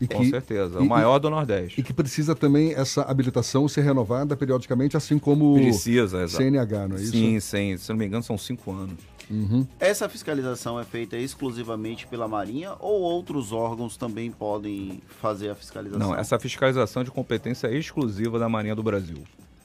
E 0.00 0.06
Com 0.06 0.20
que- 0.20 0.30
certeza. 0.30 0.78
e- 0.78 0.82
o 0.82 0.86
maior 0.88 1.18
do 1.18 1.28
Nordeste. 1.28 1.78
E 1.78 1.82
que 1.84 1.92
precisa 1.92 2.34
também 2.34 2.72
essa 2.72 3.02
habilitação 3.02 3.68
ser 3.68 3.82
renovada 3.82 4.34
periodicamente, 4.34 4.96
assim 4.96 5.18
como 5.18 5.54
Precisa, 5.56 6.18
o 6.18 6.22
exato. 6.22 6.42
CNH, 6.42 6.88
não 6.88 6.96
é 6.96 7.00
isso? 7.02 7.10
Sim, 7.12 7.38
sim. 7.40 7.76
Se 7.76 7.90
não 7.90 7.96
me 7.98 8.06
engano, 8.06 8.22
são 8.22 8.38
cinco 8.38 8.72
anos. 8.72 8.96
Uhum. 9.30 9.66
Essa 9.78 10.08
fiscalização 10.08 10.80
é 10.80 10.84
feita 10.84 11.16
exclusivamente 11.16 12.06
pela 12.06 12.26
Marinha 12.26 12.72
ou 12.80 13.00
outros 13.02 13.52
órgãos 13.52 13.96
também 13.96 14.30
podem 14.30 15.02
fazer 15.20 15.50
a 15.50 15.54
fiscalização? 15.54 16.08
Não, 16.08 16.16
essa 16.16 16.38
fiscalização 16.38 17.04
de 17.04 17.10
competência 17.10 17.66
é 17.68 17.76
exclusiva 17.76 18.38
da 18.38 18.48
Marinha 18.48 18.74
do 18.74 18.82
Brasil. 18.82 19.18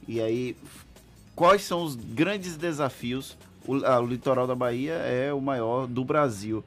E 0.07 0.19
aí, 0.21 0.55
quais 1.35 1.63
são 1.63 1.81
os 1.83 1.95
grandes 1.95 2.57
desafios? 2.57 3.37
O, 3.67 3.85
ah, 3.85 3.99
o 3.99 4.05
litoral 4.05 4.47
da 4.47 4.55
Bahia 4.55 4.93
é 4.93 5.33
o 5.33 5.41
maior 5.41 5.87
do 5.87 6.03
Brasil. 6.03 6.63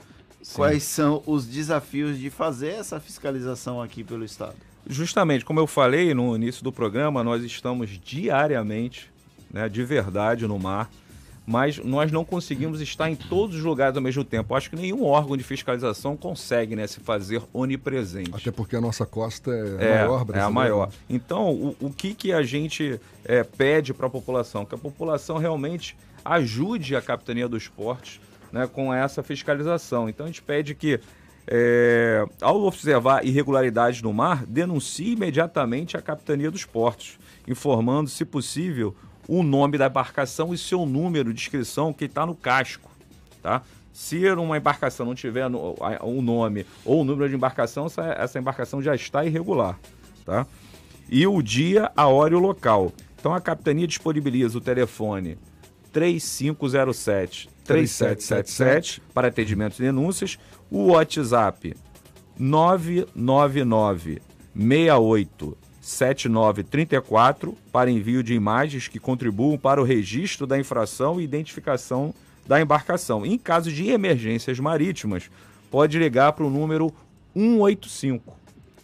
Quais 0.55 0.83
são 0.85 1.23
os 1.27 1.47
desafios 1.47 2.19
de 2.19 2.31
fazer 2.31 2.69
essa 2.69 3.01
fiscalização 3.01 3.83
aqui 3.83 4.05
pelo 4.05 4.25
Estado? 4.25 4.57
Justamente, 4.87 5.45
como 5.45 5.61
eu 5.61 5.67
falei 5.67 6.15
no 6.15 6.35
início 6.35 6.65
do 6.65 6.73
programa, 6.73 7.23
nós 7.23 7.43
estamos 7.43 7.91
diariamente, 8.03 9.11
né, 9.53 9.69
de 9.69 9.85
verdade, 9.85 10.47
no 10.47 10.59
mar, 10.59 10.89
mas 11.45 11.79
nós 11.79 12.13
não 12.13 12.25
conseguimos 12.25 12.81
estar 12.81 13.11
em 13.11 13.17
todos 13.17 13.57
os 13.57 13.63
lugares 13.63 13.97
ao 13.97 14.03
mesmo 14.03 14.23
tempo. 14.23 14.55
Acho 14.55 14.71
que 14.71 14.77
nenhum 14.77 15.05
órgão 15.05 15.37
de 15.37 15.43
fiscalização 15.43 16.17
consegue 16.17 16.77
né, 16.77 16.87
se 16.87 17.01
fazer 17.01 17.43
onipresente. 17.53 18.31
Até 18.35 18.51
porque 18.51 18.77
a 18.77 18.81
nossa 18.81 19.07
costa 19.07 19.51
é, 19.51 19.55
a 19.55 19.85
É, 19.85 19.99
maior 19.99 20.27
é 20.35 20.41
a 20.41 20.51
maior. 20.51 20.91
Então, 21.09 21.51
o, 21.51 21.77
o 21.81 21.91
que, 21.91 22.15
que 22.15 22.33
a 22.33 22.43
gente 22.43 23.01
é, 23.25 23.43
pede 23.43 23.95
para 23.95 24.07
a 24.07 24.11
população? 24.11 24.65
Que 24.65 24.75
a 24.75 24.79
população 24.79 25.39
realmente 25.39 25.97
ajude 26.35 26.97
a 26.97 27.03
Capitania 27.03 27.49
do 27.49 27.57
Esporte 27.57 28.21
né, 28.53 28.67
com 28.67 28.93
essa 28.93 29.23
fiscalização. 29.23 30.09
Então, 30.09 30.25
a 30.25 30.29
gente 30.29 30.43
pede 30.43 30.75
que, 30.75 31.01
é, 31.47 32.25
ao 32.41 32.63
observar 32.63 33.25
irregularidades 33.25 34.03
no 34.03 34.13
mar, 34.13 34.45
denuncie 34.47 35.13
imediatamente 35.13 35.97
a 35.97 36.03
Capitania 36.03 36.51
dos 36.51 36.65
Portos, 36.65 37.19
informando, 37.47 38.09
se 38.09 38.25
possível, 38.25 38.95
o 39.27 39.43
nome 39.43 39.77
da 39.77 39.87
embarcação 39.87 40.55
e 40.55 40.59
seu 40.59 40.87
número 40.87 41.33
de 41.33 41.41
inscrição 41.41 41.93
que 41.93 42.07
está 42.07 42.25
no 42.25 42.35
casco. 42.35 42.91
Tá? 43.43 43.63
Se 43.93 44.31
uma 44.33 44.57
embarcação 44.57 45.05
não 45.05 45.15
tiver 45.15 45.47
o 45.47 46.23
nome 46.23 46.65
ou 46.85 47.03
o 47.03 47.05
número 47.05 47.29
de 47.29 47.35
embarcação, 47.35 47.87
essa, 47.87 48.03
essa 48.19 48.39
embarcação 48.39 48.81
já 48.81 48.95
está 48.95 49.25
irregular. 49.25 49.79
Tá? 50.25 50.47
e 51.09 51.27
o 51.27 51.41
dia, 51.41 51.91
a 51.97 52.07
hora 52.07 52.35
e 52.35 52.37
o 52.37 52.41
local. 52.41 52.93
Então 53.19 53.35
a 53.35 53.41
capitania 53.41 53.87
disponibiliza 53.87 54.59
o 54.59 54.61
telefone 54.61 55.39
3507 55.93 57.49
3777 57.65 59.03
para 59.13 59.29
atendimento 59.29 59.79
e 59.79 59.83
denúncias, 59.83 60.39
o 60.71 60.93
WhatsApp 60.93 61.75
999 62.39 64.23
68 64.55 65.59
7934 65.81 67.57
para 67.73 67.91
envio 67.91 68.23
de 68.23 68.35
imagens 68.35 68.89
que 68.89 68.99
contribuam 68.99 69.57
para 69.57 69.81
o 69.81 69.85
registro 69.85 70.47
da 70.47 70.59
infração 70.59 71.21
e 71.21 71.25
identificação 71.25 72.15
da 72.47 72.61
embarcação. 72.61 73.25
Em 73.25 73.39
caso 73.39 73.73
de 73.73 73.89
emergências 73.89 74.59
marítimas, 74.59 75.31
pode 75.71 75.99
ligar 75.99 76.33
para 76.33 76.45
o 76.45 76.51
número 76.51 76.93
185, 77.35 78.37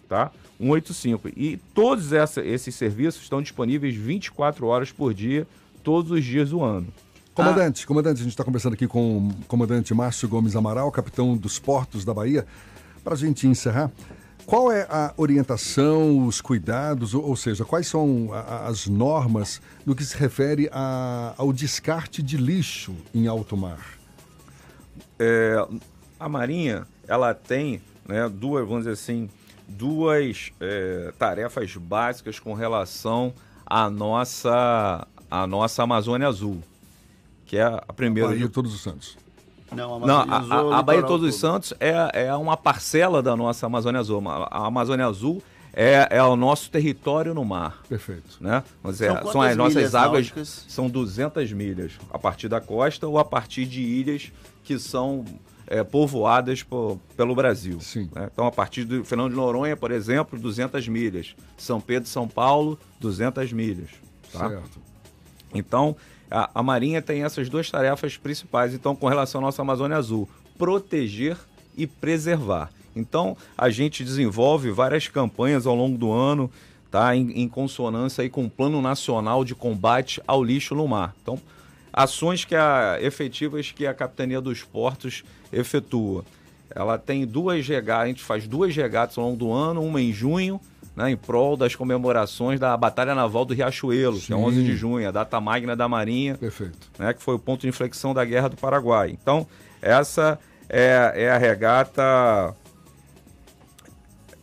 tá? 0.09 0.31
185. 0.59 1.31
E 1.37 1.59
todos 1.75 2.13
essa, 2.13 2.43
esses 2.43 2.75
serviços 2.75 3.23
estão 3.23 3.43
disponíveis 3.43 3.95
24 3.95 4.67
horas 4.67 4.93
por 4.93 5.13
dia, 5.13 5.47
todos 5.85 6.11
os 6.11 6.25
dias 6.25 6.51
do 6.51 6.63
ano. 6.63 6.89
Comandante, 7.35 7.87
comandante, 7.87 8.21
a 8.21 8.23
gente 8.23 8.33
está 8.33 8.45
conversando 8.45 8.75
aqui 8.75 8.87
com 8.87 9.19
o 9.19 9.33
comandante 9.47 9.93
Márcio 9.93 10.29
Gomes 10.29 10.57
Amaral, 10.57 10.91
capitão 10.91 11.37
dos 11.37 11.59
portos 11.59 12.05
da 12.05 12.15
Bahia. 12.15 12.47
Para 13.03 13.15
a 13.15 13.17
gente 13.17 13.47
encerrar, 13.47 13.93
qual 14.47 14.71
é 14.71 14.83
a 14.91 15.13
orientação, 15.17 16.27
os 16.27 16.41
cuidados, 16.41 17.15
ou, 17.15 17.27
ou 17.27 17.37
seja, 17.37 17.65
quais 17.65 17.87
são 17.87 18.31
a, 18.33 18.67
as 18.67 18.87
normas 18.87 19.61
no 19.85 19.95
que 19.95 20.05
se 20.05 20.17
refere 20.17 20.69
a, 20.73 21.35
ao 21.37 21.53
descarte 21.53 22.23
de 22.23 22.37
lixo 22.37 22.95
em 23.13 23.27
alto 23.27 23.57
mar? 23.57 23.99
É, 25.19 25.57
a 26.19 26.29
Marinha, 26.29 26.87
ela 27.09 27.35
tem 27.35 27.83
né, 28.07 28.29
duas, 28.29 28.67
vamos 28.67 28.85
dizer 28.85 28.93
assim, 28.93 29.29
duas 29.67 30.53
é, 30.61 31.13
tarefas 31.19 31.77
básicas 31.77 32.39
com 32.39 32.55
relação 32.55 33.33
à 33.67 33.89
nossa, 33.89 35.07
à 35.43 35.47
nossa 35.47 35.83
Amazônia 35.83 36.29
Azul, 36.29 36.63
que 37.45 37.57
é 37.57 37.65
a 37.65 37.93
primeira... 37.93 38.29
A 38.29 38.33
Bahia 38.33 38.47
de 38.47 38.53
Todos 38.53 38.75
os 38.75 38.83
Santos. 38.83 39.17
Não, 39.73 39.97
a, 39.97 40.07
Não, 40.07 40.21
a, 40.21 40.37
a, 40.39 40.79
a 40.79 40.83
Bahia 40.83 41.03
de 41.03 41.09
Todos 41.09 41.29
os 41.29 41.41
Santos 41.41 41.75
é, 41.81 42.27
é 42.27 42.35
uma 42.35 42.57
parcela 42.57 43.23
da 43.23 43.37
nossa 43.37 43.67
Amazônia 43.67 44.01
Azul. 44.01 44.23
A 44.29 44.67
Amazônia 44.67 45.07
Azul 45.07 45.43
é, 45.73 46.07
é 46.11 46.23
o 46.23 46.37
nosso 46.37 46.71
território 46.71 47.35
no 47.35 47.45
mar. 47.45 47.83
Perfeito. 47.89 48.37
Né? 48.41 48.63
Mas 48.83 49.01
é, 49.01 49.09
são, 49.09 49.33
são 49.33 49.43
as 49.43 49.57
nossas 49.57 49.95
águas, 49.95 50.27
náuticas? 50.27 50.67
são 50.69 50.89
200 50.89 51.53
milhas 51.53 51.93
a 52.11 52.19
partir 52.19 52.49
da 52.49 52.61
costa 52.61 53.07
ou 53.09 53.19
a 53.19 53.25
partir 53.25 53.67
de 53.67 53.81
ilhas 53.81 54.33
que 54.63 54.79
são 54.79 55.25
é, 55.67 55.83
povoadas 55.83 56.63
por, 56.63 56.99
pelo 57.17 57.35
Brasil. 57.35 57.81
Sim. 57.81 58.09
Né? 58.15 58.29
Então, 58.33 58.47
a 58.47 58.53
partir 58.53 58.85
do 58.85 59.05
Fernando 59.05 59.31
de 59.31 59.37
Noronha, 59.37 59.77
por 59.77 59.91
exemplo, 59.91 60.39
200 60.39 60.87
milhas. 60.89 61.35
São 61.57 61.81
Pedro 61.81 62.09
São 62.09 62.29
Paulo, 62.29 62.79
200 63.01 63.53
milhas. 63.53 63.91
Tá? 64.33 64.49
Certo. 64.49 64.94
Então, 65.55 65.97
a, 66.31 66.51
a 66.55 66.63
Marinha 66.63 67.01
tem 67.01 67.23
essas 67.23 67.49
duas 67.49 67.71
tarefas 67.71 68.17
principais, 68.17 68.75
então, 68.75 68.95
com 68.95 69.07
relação 69.07 69.41
à 69.41 69.45
nossa 69.45 69.63
Amazônia 69.63 69.97
Azul: 69.97 70.29
proteger 70.59 71.37
e 71.77 71.87
preservar. 71.87 72.71
Então, 72.95 73.37
a 73.57 73.71
gente 73.71 74.05
desenvolve 74.05 74.71
várias 74.71 75.09
campanhas 75.09 75.67
ao 75.67 75.75
longo 75.75 75.97
do 75.97 76.13
ano, 76.13 76.51
tá? 76.91 77.15
Em, 77.17 77.43
em 77.43 77.49
consonância 77.49 78.23
aí 78.23 78.31
com 78.31 78.45
o 78.45 78.51
Plano 78.51 78.81
Nacional 78.81 79.45
de 79.45 79.55
Combate 79.55 80.21
ao 80.27 80.43
Lixo 80.45 80.75
no 80.75 80.87
Mar. 80.87 81.15
Então, 81.23 81.41
ações 81.93 82.45
que 82.45 82.55
a, 82.55 82.99
efetivas 83.01 83.73
que 83.73 83.87
a 83.87 83.95
Capitania 83.95 84.41
dos 84.41 84.63
Portos 84.63 85.25
efetua. 85.53 86.25
Ela 86.71 86.99
tem 86.99 87.27
duas 87.27 87.67
regatas, 87.67 88.05
a 88.05 88.09
gente 88.09 88.23
faz 88.23 88.49
duas 88.49 88.75
regatas 88.75 89.17
ao 89.17 89.25
longo 89.25 89.37
do 89.37 89.53
ano, 89.53 89.83
uma 89.83 90.01
em 90.01 90.13
junho, 90.13 90.61
né, 90.97 91.11
em 91.11 91.17
prol 91.17 91.57
das 91.57 91.75
comemorações 91.75 92.61
da 92.61 92.77
Batalha 92.77 93.15
Naval 93.15 93.45
do 93.45 93.55
Riachuelo, 93.55 94.17
Sim. 94.17 94.27
que 94.27 94.33
é 94.33 94.37
11 94.37 94.63
de 94.63 94.77
junho, 94.77 95.09
a 95.09 95.11
data 95.11 95.41
magna 95.41 95.75
da 95.75 95.89
Marinha, 95.89 96.37
Perfeito. 96.37 96.91
Né, 96.99 97.13
que 97.13 97.23
foi 97.23 97.35
o 97.35 97.39
ponto 97.39 97.63
de 97.63 97.69
inflexão 97.69 98.15
da 98.15 98.25
Guerra 98.25 98.49
do 98.49 98.57
Paraguai. 98.57 99.11
Então, 99.11 99.47
essa 99.83 100.39
é, 100.69 101.13
é 101.15 101.31
a 101.31 101.39
regata 101.39 102.55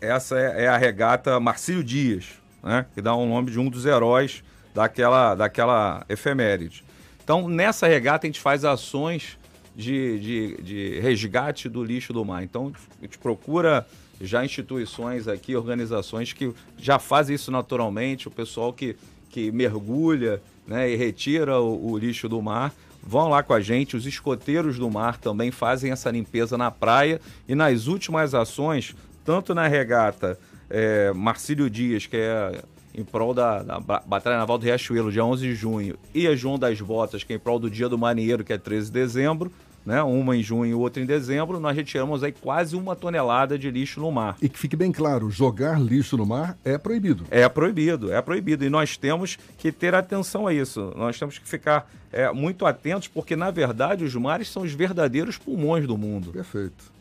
essa 0.01 0.37
é, 0.37 0.63
é, 0.63 0.67
a 0.67 0.77
regata 0.77 1.39
Marcílio 1.39 1.83
Dias, 1.83 2.29
né, 2.63 2.85
que 2.93 3.01
dá 3.01 3.13
o 3.13 3.25
nome 3.25 3.51
de 3.51 3.59
um 3.59 3.69
dos 3.69 3.85
heróis 3.85 4.43
daquela, 4.73 5.35
daquela 5.35 6.03
efeméride. 6.09 6.83
Então, 7.23 7.47
nessa 7.47 7.87
regata, 7.87 8.25
a 8.25 8.27
gente 8.27 8.39
faz 8.39 8.65
ações 8.65 9.37
de, 9.75 10.19
de, 10.19 10.61
de 10.63 10.99
resgate 10.99 11.69
do 11.69 11.83
lixo 11.83 12.11
do 12.11 12.25
mar. 12.25 12.43
Então, 12.43 12.73
a 12.99 13.05
gente 13.05 13.17
procura 13.17 13.85
já 14.21 14.43
instituições 14.45 15.27
aqui, 15.27 15.55
organizações 15.55 16.33
que 16.33 16.53
já 16.77 16.99
fazem 16.99 17.35
isso 17.35 17.51
naturalmente, 17.51 18.27
o 18.27 18.31
pessoal 18.31 18.71
que, 18.71 18.95
que 19.29 19.51
mergulha 19.51 20.41
né, 20.67 20.89
e 20.89 20.95
retira 20.95 21.59
o, 21.59 21.91
o 21.91 21.97
lixo 21.97 22.29
do 22.29 22.41
mar, 22.41 22.73
vão 23.01 23.29
lá 23.29 23.41
com 23.43 23.53
a 23.53 23.61
gente. 23.61 23.95
Os 23.95 24.05
escoteiros 24.05 24.77
do 24.77 24.89
mar 24.89 25.17
também 25.17 25.51
fazem 25.51 25.91
essa 25.91 26.09
limpeza 26.11 26.57
na 26.57 26.71
praia 26.71 27.19
e 27.47 27.55
nas 27.55 27.87
últimas 27.87 28.33
ações, 28.33 28.95
tanto 29.25 29.53
na 29.53 29.67
regata 29.67 30.37
é, 30.69 31.11
Marcílio 31.13 31.69
Dias, 31.69 32.05
que 32.05 32.17
é 32.17 32.61
em 32.93 33.03
prol 33.03 33.33
da, 33.33 33.63
da, 33.63 33.79
Batalha 33.79 34.37
Naval 34.37 34.57
do 34.57 34.65
Riachuelo, 34.65 35.11
dia 35.11 35.23
11 35.23 35.47
de 35.47 35.55
junho, 35.55 35.97
e 36.13 36.27
a 36.27 36.35
João 36.35 36.59
das 36.59 36.79
Botas, 36.81 37.23
que 37.23 37.33
é 37.33 37.35
em 37.37 37.39
prol 37.39 37.57
do 37.57 37.69
Dia 37.69 37.87
do 37.87 37.97
Marinheiro, 37.97 38.43
que 38.43 38.51
é 38.51 38.57
13 38.57 38.87
de 38.87 38.91
dezembro, 38.91 39.51
né? 39.85 40.01
uma 40.03 40.35
em 40.35 40.43
junho 40.43 40.71
e 40.71 40.73
outra 40.73 41.01
em 41.01 41.05
dezembro, 41.05 41.59
nós 41.59 41.75
retiramos 41.75 42.23
aí 42.23 42.31
quase 42.31 42.75
uma 42.75 42.95
tonelada 42.95 43.57
de 43.57 43.69
lixo 43.69 43.99
no 43.99 44.11
mar. 44.11 44.37
E 44.41 44.49
que 44.49 44.57
fique 44.57 44.75
bem 44.75 44.91
claro, 44.91 45.29
jogar 45.29 45.79
lixo 45.79 46.17
no 46.17 46.25
mar 46.25 46.57
é 46.63 46.77
proibido. 46.77 47.25
É 47.29 47.47
proibido, 47.47 48.11
é 48.11 48.21
proibido. 48.21 48.65
E 48.65 48.69
nós 48.69 48.97
temos 48.97 49.37
que 49.57 49.71
ter 49.71 49.95
atenção 49.95 50.47
a 50.47 50.53
isso. 50.53 50.93
Nós 50.95 51.17
temos 51.17 51.37
que 51.37 51.47
ficar 51.47 51.89
é, 52.11 52.31
muito 52.31 52.65
atentos, 52.65 53.07
porque 53.07 53.35
na 53.35 53.51
verdade 53.51 54.03
os 54.03 54.15
mares 54.15 54.49
são 54.49 54.63
os 54.63 54.73
verdadeiros 54.73 55.37
pulmões 55.37 55.87
do 55.87 55.97
mundo. 55.97 56.31
Perfeito. 56.31 56.91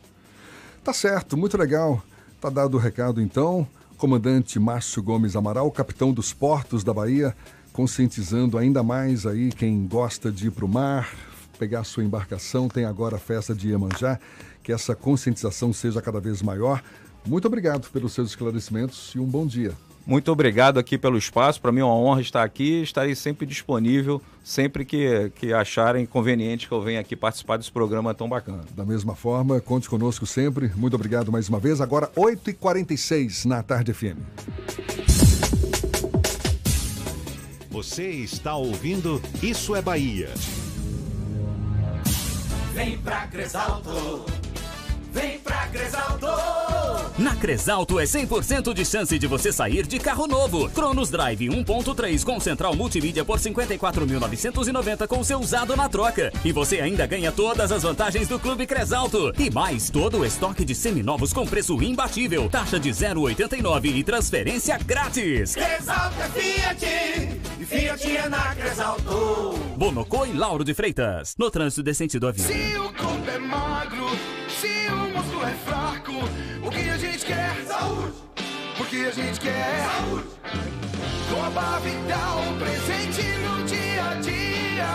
Tá 0.83 0.93
certo, 0.93 1.37
muito 1.37 1.57
legal. 1.57 2.01
Tá 2.39 2.49
dado 2.49 2.75
o 2.75 2.79
recado 2.79 3.21
então. 3.21 3.67
Comandante 3.97 4.59
Márcio 4.59 5.03
Gomes 5.03 5.35
Amaral, 5.35 5.69
capitão 5.69 6.11
dos 6.11 6.33
portos 6.33 6.83
da 6.83 6.91
Bahia, 6.91 7.35
conscientizando 7.71 8.57
ainda 8.57 8.81
mais 8.81 9.27
aí 9.27 9.51
quem 9.51 9.85
gosta 9.85 10.31
de 10.31 10.47
ir 10.47 10.51
para 10.51 10.65
o 10.65 10.67
mar, 10.67 11.07
pegar 11.61 11.81
a 11.81 11.83
sua 11.83 12.03
embarcação, 12.03 12.67
tem 12.67 12.85
agora 12.85 13.17
a 13.17 13.19
festa 13.19 13.53
de 13.53 13.69
Iemanjá, 13.69 14.19
que 14.63 14.71
essa 14.71 14.95
conscientização 14.95 15.71
seja 15.71 16.01
cada 16.01 16.19
vez 16.19 16.41
maior. 16.41 16.81
Muito 17.23 17.45
obrigado 17.45 17.87
pelos 17.91 18.13
seus 18.13 18.29
esclarecimentos 18.29 19.13
e 19.13 19.19
um 19.19 19.27
bom 19.27 19.45
dia. 19.45 19.71
Muito 20.03 20.31
obrigado 20.31 20.79
aqui 20.79 20.97
pelo 20.97 21.19
espaço. 21.19 21.61
Para 21.61 21.71
mim 21.71 21.81
é 21.81 21.83
uma 21.83 21.93
honra 21.93 22.21
estar 22.21 22.41
aqui. 22.41 22.81
Estarei 22.81 23.13
sempre 23.13 23.45
disponível, 23.45 24.19
sempre 24.43 24.83
que, 24.83 25.31
que 25.35 25.53
acharem 25.53 26.03
conveniente 26.07 26.67
que 26.67 26.73
eu 26.73 26.81
venha 26.81 26.99
aqui 26.99 27.15
participar 27.15 27.57
desse 27.57 27.71
programa 27.71 28.11
tão 28.11 28.27
bacana. 28.27 28.63
Da 28.75 28.83
mesma 28.83 29.13
forma, 29.13 29.61
conte 29.61 29.87
conosco 29.87 30.25
sempre. 30.25 30.71
Muito 30.75 30.95
obrigado 30.95 31.31
mais 31.31 31.47
uma 31.47 31.59
vez. 31.59 31.79
Agora, 31.79 32.07
8h46 32.17 33.45
na 33.45 33.61
Tarde 33.61 33.93
FM. 33.93 34.17
Você 37.69 38.09
está 38.09 38.55
ouvindo 38.55 39.21
Isso 39.43 39.75
é 39.75 39.81
Bahia. 39.81 40.29
Vem 42.73 42.97
pra 42.99 43.27
Cresalto. 43.27 44.40
Vem 45.11 45.39
pra 45.39 45.67
Cresalto. 45.67 46.27
Na 47.17 47.35
Cresalto 47.35 47.99
é 47.99 48.03
100% 48.03 48.73
de 48.73 48.85
chance 48.85 49.19
de 49.19 49.27
você 49.27 49.51
sair 49.51 49.85
de 49.85 49.99
carro 49.99 50.25
novo. 50.25 50.69
Cronos 50.69 51.09
Drive 51.09 51.49
1.3 51.49 52.23
com 52.23 52.39
central 52.39 52.75
multimídia 52.75 53.23
por 53.23 53.37
54.990 53.37 55.07
com 55.07 55.23
seu 55.23 55.39
usado 55.39 55.75
na 55.75 55.89
troca. 55.89 56.31
E 56.43 56.51
você 56.51 56.79
ainda 56.79 57.05
ganha 57.05 57.31
todas 57.31 57.71
as 57.71 57.83
vantagens 57.83 58.27
do 58.27 58.39
Clube 58.39 58.65
Cresalto. 58.65 59.33
E 59.37 59.51
mais 59.51 59.89
todo 59.89 60.19
o 60.19 60.25
estoque 60.25 60.63
de 60.63 60.73
seminovos 60.73 61.33
com 61.33 61.45
preço 61.45 61.81
imbatível. 61.83 62.49
Taxa 62.49 62.79
de 62.79 62.89
0,89 62.89 63.95
e 63.95 64.03
transferência 64.03 64.77
grátis. 64.77 65.53
Cresalto 65.53 66.21
é 66.21 66.29
Fiat. 66.29 66.85
E 67.59 67.65
Fiat 67.65 68.17
é 68.17 68.29
na 68.29 68.55
Cresalto. 68.55 69.53
Bonocô 69.75 70.25
e 70.25 70.33
Lauro 70.33 70.63
de 70.63 70.73
Freitas. 70.73 71.35
No 71.37 71.51
trânsito 71.51 71.83
de 71.83 71.93
sentido 71.93 72.27
à 72.27 72.31
vida. 72.31 72.47
Se 72.47 72.77
o 72.77 72.93
corpo 72.93 73.29
é 73.29 73.37
magro, 73.37 74.05
fraco, 75.65 76.11
o 76.65 76.69
que 76.69 76.89
a 76.89 76.97
gente 76.97 77.25
quer? 77.25 77.55
Saúde! 77.65 78.13
Porque 78.77 78.97
a 78.97 79.11
gente 79.11 79.39
quer 79.39 79.85
saúde! 79.85 80.27
Coba 81.29 81.79
Vital, 81.79 82.41
presente 82.59 83.21
no 83.39 83.63
dia 83.65 84.03
a 84.03 84.13
dia. 84.15 84.87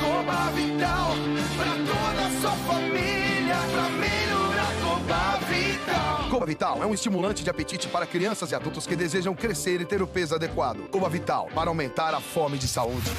Coba 0.00 0.50
Vital, 0.50 1.10
pra 1.56 1.72
toda 1.72 2.26
a 2.26 2.40
sua 2.40 2.50
família, 2.72 3.56
pra 3.72 3.88
melhorar 3.88 4.72
Coba 4.82 5.38
Vital. 5.48 6.30
Coba 6.30 6.46
Vital 6.46 6.82
é 6.82 6.86
um 6.86 6.94
estimulante 6.94 7.42
de 7.42 7.50
apetite 7.50 7.88
para 7.88 8.06
crianças 8.06 8.52
e 8.52 8.54
adultos 8.54 8.86
que 8.86 8.94
desejam 8.94 9.34
crescer 9.34 9.80
e 9.80 9.84
ter 9.84 10.00
o 10.02 10.06
peso 10.06 10.34
adequado. 10.34 10.88
Coba 10.90 11.08
Vital, 11.08 11.48
para 11.54 11.70
aumentar 11.70 12.14
a 12.14 12.20
fome 12.20 12.56
de 12.56 12.68
saúde. 12.68 13.10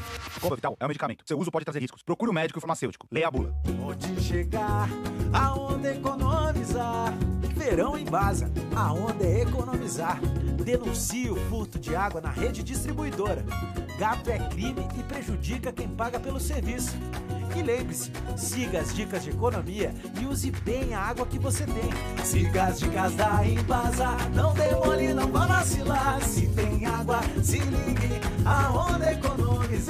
Coba 0.41 0.55
Vital 0.55 0.75
é 0.79 0.85
um 0.85 0.87
medicamento. 0.87 1.23
Seu 1.25 1.39
uso 1.39 1.51
pode 1.51 1.65
trazer 1.65 1.79
riscos. 1.79 2.03
Procure 2.03 2.31
o 2.31 2.33
médico 2.33 2.59
e 2.59 2.61
farmacêutico. 2.61 3.07
Leia 3.11 3.27
a 3.27 3.31
bula. 3.31 3.53
Onde 3.81 4.21
chegar, 4.21 4.87
aonde 5.33 5.87
economizar. 5.87 7.13
Verão 7.55 7.97
em 7.97 8.05
Baza. 8.05 8.51
A 8.75 8.93
onda 8.93 9.25
é 9.25 9.41
economizar. 9.41 10.19
Denuncie 10.63 11.29
o 11.29 11.35
furto 11.49 11.79
de 11.79 11.95
água 11.95 12.21
na 12.21 12.29
rede 12.29 12.63
distribuidora. 12.63 13.45
Gato 13.97 14.29
é 14.29 14.39
crime 14.49 14.87
e 14.97 15.03
prejudica 15.03 15.71
quem 15.71 15.87
paga 15.87 16.19
pelo 16.19 16.39
serviço. 16.39 16.95
E 17.55 17.61
lembre-se, 17.63 18.11
siga 18.35 18.81
as 18.81 18.93
dicas 18.93 19.23
de 19.23 19.29
economia 19.29 19.93
e 20.19 20.25
use 20.25 20.51
bem 20.51 20.93
a 20.93 20.99
água 20.99 21.25
que 21.25 21.39
você 21.39 21.65
tem. 21.65 22.25
Siga 22.25 22.65
as 22.65 22.79
dicas 22.79 23.15
da 23.15 23.47
Embasa, 23.47 24.17
não 24.33 24.53
demole, 24.53 25.13
não 25.13 25.31
vá 25.31 25.45
vacilar. 25.45 26.21
Se 26.21 26.47
tem 26.49 26.85
água, 26.85 27.21
se 27.41 27.59
ligue, 27.59 28.19
a 28.45 28.73
onda 28.73 29.13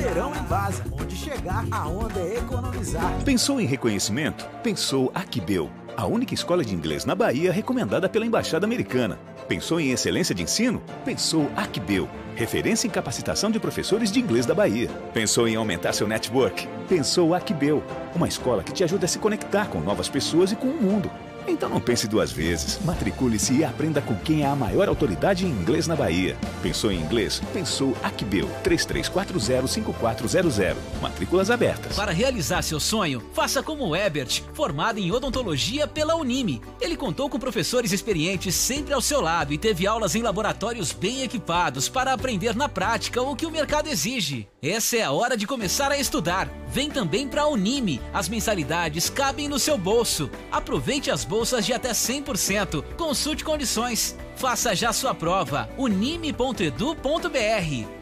Verão 0.05 0.35
Embasa, 0.35 0.83
onde 0.91 1.15
chegar, 1.15 1.65
a 1.71 1.87
onda 1.87 2.19
é 2.19 2.37
economizar. 2.37 3.23
Pensou 3.23 3.59
em 3.59 3.65
reconhecimento? 3.65 4.47
Pensou 4.61 5.11
Aquibeu, 5.15 5.71
a 5.97 6.05
única 6.05 6.31
escola 6.31 6.63
de 6.63 6.75
inglês 6.75 7.05
na 7.05 7.15
Bahia 7.15 7.51
recomendada 7.51 8.07
pela 8.07 8.23
Embaixada 8.23 8.67
Americana. 8.67 9.17
Pensou 9.47 9.79
em 9.79 9.89
excelência 9.89 10.35
de 10.35 10.43
ensino? 10.43 10.83
Pensou 11.03 11.49
Aquibeu 11.55 12.07
referência 12.35 12.85
em 12.85 12.91
capacitação 12.91 13.49
de 13.49 13.59
professores 13.59 14.11
de 14.11 14.19
inglês 14.19 14.45
da 14.45 14.53
Bahia. 14.53 14.89
Pensou 15.13 15.47
em 15.47 15.55
aumentar 15.55 15.93
seu 15.93 16.07
network? 16.07 16.67
Pensou 16.87 17.33
Aquibeu, 17.33 17.81
uma 18.13 18.27
escola 18.27 18.63
que 18.63 18.73
te 18.73 18.83
ajuda 18.83 19.05
a 19.05 19.07
se 19.07 19.17
conectar 19.17 19.69
com 19.69 19.79
novas 19.79 20.09
pessoas 20.09 20.51
e 20.51 20.55
com 20.55 20.67
o 20.67 20.81
mundo. 20.81 21.09
Então 21.47 21.69
não 21.69 21.79
pense 21.79 22.07
duas 22.07 22.31
vezes. 22.31 22.79
Matricule-se 22.83 23.53
e 23.53 23.63
aprenda 23.63 24.01
com 24.01 24.15
quem 24.15 24.41
é 24.43 24.47
a 24.47 24.55
maior 24.55 24.87
autoridade 24.87 25.45
em 25.45 25.49
inglês 25.49 25.85
na 25.87 25.95
Bahia. 25.95 26.35
Pensou 26.61 26.91
em 26.91 26.99
inglês? 26.99 27.41
Pensou 27.53 27.95
Acbeu 28.03 28.49
33405400. 28.63 30.75
Matrículas 31.01 31.51
abertas. 31.51 31.95
Para 31.95 32.11
realizar 32.11 32.61
seu 32.61 32.79
sonho, 32.79 33.23
faça 33.33 33.63
como 33.63 33.87
o 33.87 33.95
Ebert, 33.95 34.43
formado 34.53 34.99
em 34.99 35.11
odontologia 35.11 35.87
pela 35.87 36.15
Unime. 36.15 36.61
Ele 36.81 36.97
contou 36.97 37.29
com 37.29 37.39
professores 37.39 37.91
experientes 37.91 38.55
sempre 38.55 38.93
ao 38.93 39.01
seu 39.01 39.21
lado 39.21 39.53
e 39.53 39.57
teve 39.57 39.87
aulas 39.87 40.15
em 40.15 40.21
laboratórios 40.21 40.91
bem 40.91 41.23
equipados 41.23 41.87
para 41.87 42.13
aprender 42.13 42.55
na 42.55 42.67
prática 42.67 43.21
o 43.21 43.35
que 43.35 43.45
o 43.45 43.51
mercado 43.51 43.87
exige. 43.87 44.47
Essa 44.61 44.97
é 44.97 45.03
a 45.03 45.11
hora 45.11 45.37
de 45.37 45.45
começar 45.45 45.91
a 45.91 45.97
estudar. 45.97 46.49
Vem 46.75 46.89
também 46.89 47.25
para 47.25 47.43
a 47.43 47.47
Unime. 47.47 48.01
As 48.13 48.27
mensalidades 48.27 49.09
cabem 49.09 49.47
no 49.47 49.57
seu 49.57 49.77
bolso. 49.77 50.29
Aproveite 50.51 51.09
as 51.09 51.23
bolsas 51.23 51.65
de 51.65 51.71
até 51.71 51.91
100%. 51.91 52.83
Consulte 52.97 53.45
condições. 53.45 54.13
Faça 54.35 54.75
já 54.75 54.91
sua 54.91 55.15
prova. 55.15 55.69
unime.edu.br. 55.77 56.75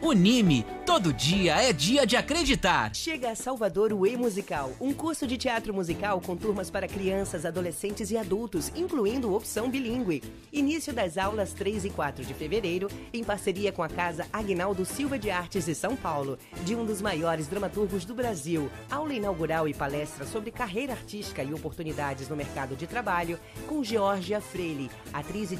Unime. 0.02 0.66
Todo 0.84 1.14
dia 1.14 1.54
é 1.62 1.72
dia 1.72 2.06
de 2.06 2.14
acreditar. 2.14 2.94
Chega 2.94 3.30
a 3.30 3.34
Salvador 3.34 3.90
o 3.90 4.06
E-Musical, 4.06 4.70
um 4.78 4.92
curso 4.92 5.26
de 5.26 5.38
teatro 5.38 5.72
musical 5.72 6.20
com 6.20 6.36
turmas 6.36 6.68
para 6.70 6.86
crianças, 6.86 7.46
adolescentes 7.46 8.10
e 8.10 8.18
adultos, 8.18 8.70
incluindo 8.76 9.34
opção 9.34 9.70
bilíngue. 9.70 10.22
Início 10.52 10.92
das 10.92 11.16
aulas 11.16 11.54
3 11.54 11.86
e 11.86 11.90
4 11.90 12.22
de 12.22 12.34
fevereiro, 12.34 12.88
em 13.14 13.24
parceria 13.24 13.72
com 13.72 13.82
a 13.82 13.88
Casa 13.88 14.26
Agnaldo 14.30 14.84
Silva 14.84 15.18
de 15.18 15.30
Artes 15.30 15.64
de 15.64 15.74
São 15.74 15.96
Paulo, 15.96 16.38
de 16.64 16.74
um 16.74 16.84
dos 16.84 17.00
maiores 17.00 17.46
dramaturgos 17.46 18.04
do 18.04 18.14
Brasil. 18.14 18.70
Aula 18.90 19.14
inaugural 19.14 19.66
e 19.66 19.72
palestra 19.72 20.26
sobre 20.26 20.50
carreira 20.50 20.92
artística 20.92 21.42
e 21.42 21.54
oportunidades 21.54 22.28
no 22.28 22.36
mercado 22.36 22.76
de 22.76 22.86
trabalho, 22.86 23.40
com 23.66 23.82
Georgia 23.82 24.38
Freire, 24.38 24.90
atriz 25.14 25.50
e 25.50 25.56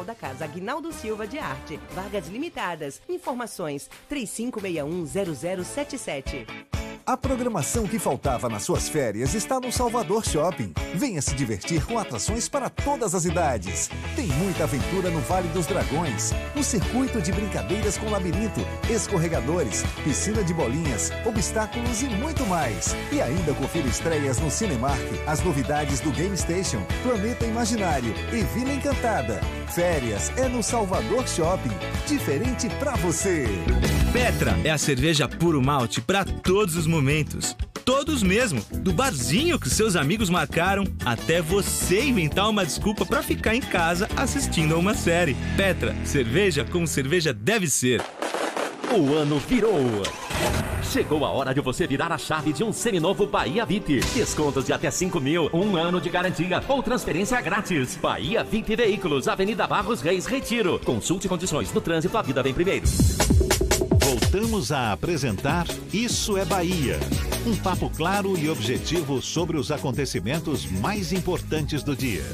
da 0.00 0.14
Casa 0.14 0.46
Aguinaldo 0.46 0.90
Silva 0.92 1.26
de 1.26 1.38
Arte. 1.38 1.78
Vagas 1.90 2.28
limitadas. 2.28 3.02
Informações 3.06 3.90
35610077. 4.10 6.46
A 7.04 7.16
programação 7.16 7.84
que 7.84 7.98
faltava 7.98 8.48
nas 8.48 8.62
suas 8.62 8.88
férias 8.88 9.34
está 9.34 9.58
no 9.58 9.72
Salvador 9.72 10.24
Shopping. 10.24 10.72
Venha 10.94 11.20
se 11.20 11.34
divertir 11.34 11.84
com 11.84 11.98
atrações 11.98 12.48
para 12.48 12.70
todas 12.70 13.12
as 13.12 13.24
idades. 13.24 13.90
Tem 14.14 14.28
muita 14.28 14.64
aventura 14.64 15.10
no 15.10 15.20
Vale 15.22 15.48
dos 15.48 15.66
Dragões, 15.66 16.32
no 16.54 16.62
circuito 16.62 17.20
de 17.20 17.32
brincadeiras 17.32 17.98
com 17.98 18.08
labirinto, 18.08 18.60
escorregadores, 18.88 19.82
piscina 20.04 20.44
de 20.44 20.54
bolinhas, 20.54 21.10
obstáculos 21.26 22.02
e 22.02 22.06
muito 22.06 22.46
mais. 22.46 22.94
E 23.10 23.20
ainda 23.20 23.52
confira 23.54 23.88
estreias 23.88 24.38
no 24.38 24.50
Cinemark, 24.50 25.02
as 25.26 25.42
novidades 25.42 25.98
do 25.98 26.12
Game 26.12 26.36
Station, 26.36 26.82
Planeta 27.02 27.44
Imaginário 27.44 28.14
e 28.32 28.44
Vila 28.56 28.72
Encantada. 28.72 29.40
Férias 29.74 30.30
é 30.36 30.46
no 30.46 30.62
Salvador 30.62 31.26
Shopping. 31.26 31.72
Diferente 32.06 32.68
pra 32.78 32.94
você. 32.96 33.46
Petra 34.12 34.54
é 34.62 34.70
a 34.70 34.76
cerveja 34.76 35.26
puro 35.26 35.62
malte 35.62 36.02
para 36.02 36.22
todos 36.26 36.76
os 36.76 36.86
momentos. 36.92 37.56
Todos 37.86 38.22
mesmo, 38.22 38.62
do 38.70 38.92
barzinho 38.92 39.58
que 39.58 39.68
seus 39.68 39.96
amigos 39.96 40.28
marcaram 40.28 40.84
até 41.04 41.40
você 41.40 42.04
inventar 42.04 42.48
uma 42.48 42.64
desculpa 42.64 43.06
para 43.06 43.22
ficar 43.22 43.56
em 43.56 43.60
casa 43.60 44.06
assistindo 44.14 44.74
a 44.74 44.78
uma 44.78 44.94
série. 44.94 45.34
Petra, 45.56 45.96
cerveja 46.04 46.64
como 46.70 46.86
cerveja 46.86 47.32
deve 47.32 47.66
ser. 47.66 48.02
O 48.94 49.14
ano 49.14 49.38
virou. 49.38 49.80
Chegou 50.82 51.24
a 51.24 51.30
hora 51.30 51.54
de 51.54 51.62
você 51.62 51.86
virar 51.86 52.12
a 52.12 52.18
chave 52.18 52.52
de 52.52 52.62
um 52.62 52.72
seminovo 52.72 53.26
Bahia 53.26 53.64
VIP. 53.64 54.00
Descontos 54.14 54.66
de 54.66 54.72
até 54.74 54.90
5 54.90 55.18
mil, 55.18 55.48
um 55.54 55.74
ano 55.74 55.98
de 55.98 56.10
garantia 56.10 56.62
ou 56.68 56.82
transferência 56.82 57.40
grátis. 57.40 57.96
Bahia 57.96 58.44
VIP 58.44 58.76
Veículos, 58.76 59.26
Avenida 59.28 59.66
Barros 59.66 60.02
Reis, 60.02 60.26
Retiro. 60.26 60.78
Consulte 60.84 61.26
condições 61.26 61.72
no 61.72 61.80
trânsito, 61.80 62.18
a 62.18 62.22
vida 62.22 62.42
vem 62.42 62.52
primeiro. 62.52 62.86
Voltamos 64.04 64.72
a 64.72 64.92
apresentar 64.92 65.64
Isso 65.94 66.36
é 66.36 66.44
Bahia. 66.44 66.96
Um 67.46 67.56
papo 67.62 67.88
claro 67.88 68.36
e 68.36 68.50
objetivo 68.50 69.22
sobre 69.22 69.56
os 69.56 69.70
acontecimentos 69.70 70.66
mais 70.66 71.12
importantes 71.12 71.84
do 71.84 71.94
dia. 71.94 72.24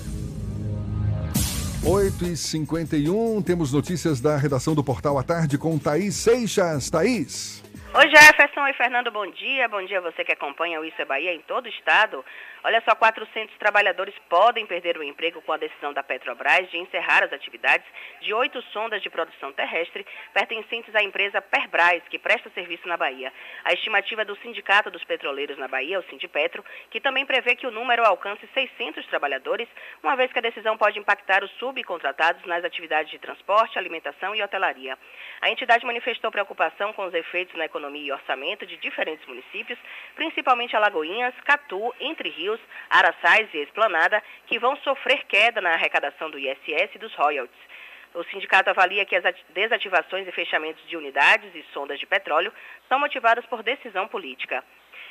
8 1.84 2.24
e 2.24 2.36
51 2.36 3.42
temos 3.42 3.70
notícias 3.70 4.18
da 4.18 4.36
redação 4.38 4.74
do 4.74 4.82
Portal 4.82 5.18
à 5.18 5.22
Tarde 5.22 5.58
com 5.58 5.78
Thaís 5.78 6.14
Seixas. 6.14 6.88
Thaís. 6.88 7.62
Oi 7.94 8.08
Jefferson, 8.10 8.60
oi 8.60 8.72
Fernando, 8.72 9.10
bom 9.10 9.30
dia. 9.30 9.68
Bom 9.68 9.84
dia 9.84 9.98
a 9.98 10.02
você 10.02 10.24
que 10.24 10.32
acompanha 10.32 10.80
o 10.80 10.84
Isso 10.84 11.00
é 11.00 11.04
Bahia 11.04 11.34
em 11.34 11.40
todo 11.40 11.66
o 11.66 11.68
estado. 11.68 12.24
Olha 12.64 12.82
só, 12.84 12.94
400 12.94 13.56
trabalhadores 13.56 14.14
podem 14.28 14.66
perder 14.66 14.98
o 14.98 15.02
emprego 15.02 15.40
com 15.42 15.52
a 15.52 15.56
decisão 15.56 15.92
da 15.92 16.02
Petrobras 16.02 16.68
de 16.70 16.78
encerrar 16.78 17.22
as 17.22 17.32
atividades 17.32 17.86
de 18.20 18.34
oito 18.34 18.60
sondas 18.72 19.00
de 19.00 19.08
produção 19.08 19.52
terrestre 19.52 20.04
pertencentes 20.34 20.94
à 20.94 21.02
empresa 21.02 21.40
Perbras, 21.40 22.02
que 22.10 22.18
presta 22.18 22.50
serviço 22.50 22.88
na 22.88 22.96
Bahia. 22.96 23.32
A 23.64 23.72
estimativa 23.72 24.24
do 24.24 24.36
Sindicato 24.36 24.90
dos 24.90 25.04
Petroleiros 25.04 25.56
na 25.56 25.68
Bahia, 25.68 26.00
o 26.00 26.02
Sindipetro, 26.04 26.64
que 26.90 27.00
também 27.00 27.24
prevê 27.24 27.54
que 27.54 27.66
o 27.66 27.70
número 27.70 28.04
alcance 28.04 28.48
600 28.52 29.06
trabalhadores, 29.06 29.68
uma 30.02 30.16
vez 30.16 30.32
que 30.32 30.38
a 30.38 30.42
decisão 30.42 30.76
pode 30.76 30.98
impactar 30.98 31.44
os 31.44 31.50
subcontratados 31.58 32.44
nas 32.44 32.64
atividades 32.64 33.10
de 33.10 33.18
transporte, 33.18 33.78
alimentação 33.78 34.34
e 34.34 34.42
hotelaria. 34.42 34.98
A 35.40 35.50
entidade 35.50 35.86
manifestou 35.86 36.30
preocupação 36.30 36.92
com 36.92 37.04
os 37.04 37.14
efeitos 37.14 37.54
na 37.54 37.66
economia 37.66 38.02
e 38.02 38.12
orçamento 38.12 38.66
de 38.66 38.76
diferentes 38.76 39.24
municípios, 39.26 39.78
principalmente 40.16 40.74
Alagoinhas, 40.74 41.34
Catu, 41.44 41.94
Entre 42.00 42.28
Rios, 42.30 42.47
Rios, 42.48 42.60
Araçais 42.88 43.48
e 43.52 43.58
Esplanada, 43.58 44.22
que 44.46 44.58
vão 44.58 44.76
sofrer 44.76 45.24
queda 45.26 45.60
na 45.60 45.72
arrecadação 45.72 46.30
do 46.30 46.38
ISS 46.38 46.94
e 46.94 46.98
dos 46.98 47.14
royalties. 47.14 47.68
O 48.14 48.24
sindicato 48.24 48.70
avalia 48.70 49.04
que 49.04 49.14
as 49.14 49.34
desativações 49.50 50.26
e 50.26 50.32
fechamentos 50.32 50.82
de 50.88 50.96
unidades 50.96 51.54
e 51.54 51.62
sondas 51.74 52.00
de 52.00 52.06
petróleo 52.06 52.52
são 52.88 52.98
motivadas 52.98 53.44
por 53.46 53.62
decisão 53.62 54.08
política. 54.08 54.64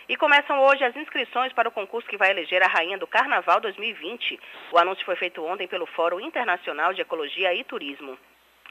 E 0.09 0.15
começam 0.15 0.59
hoje 0.61 0.84
as 0.84 0.95
inscrições 0.95 1.53
para 1.53 1.69
o 1.69 1.72
concurso 1.72 2.09
que 2.09 2.18
vai 2.18 2.31
eleger 2.31 2.64
a 2.64 2.68
rainha 2.68 2.97
do 2.97 3.05
Carnaval 3.05 3.59
2020. 3.59 4.39
O 4.72 4.80
anúncio 4.80 5.05
foi 5.05 5.15
feito 5.15 5.45
ontem 5.45 5.68
pelo 5.68 5.85
Fórum 5.85 6.19
Internacional 6.19 6.93
de 6.93 7.01
Ecologia 7.01 7.53
e 7.53 7.64
Turismo. 7.64 8.18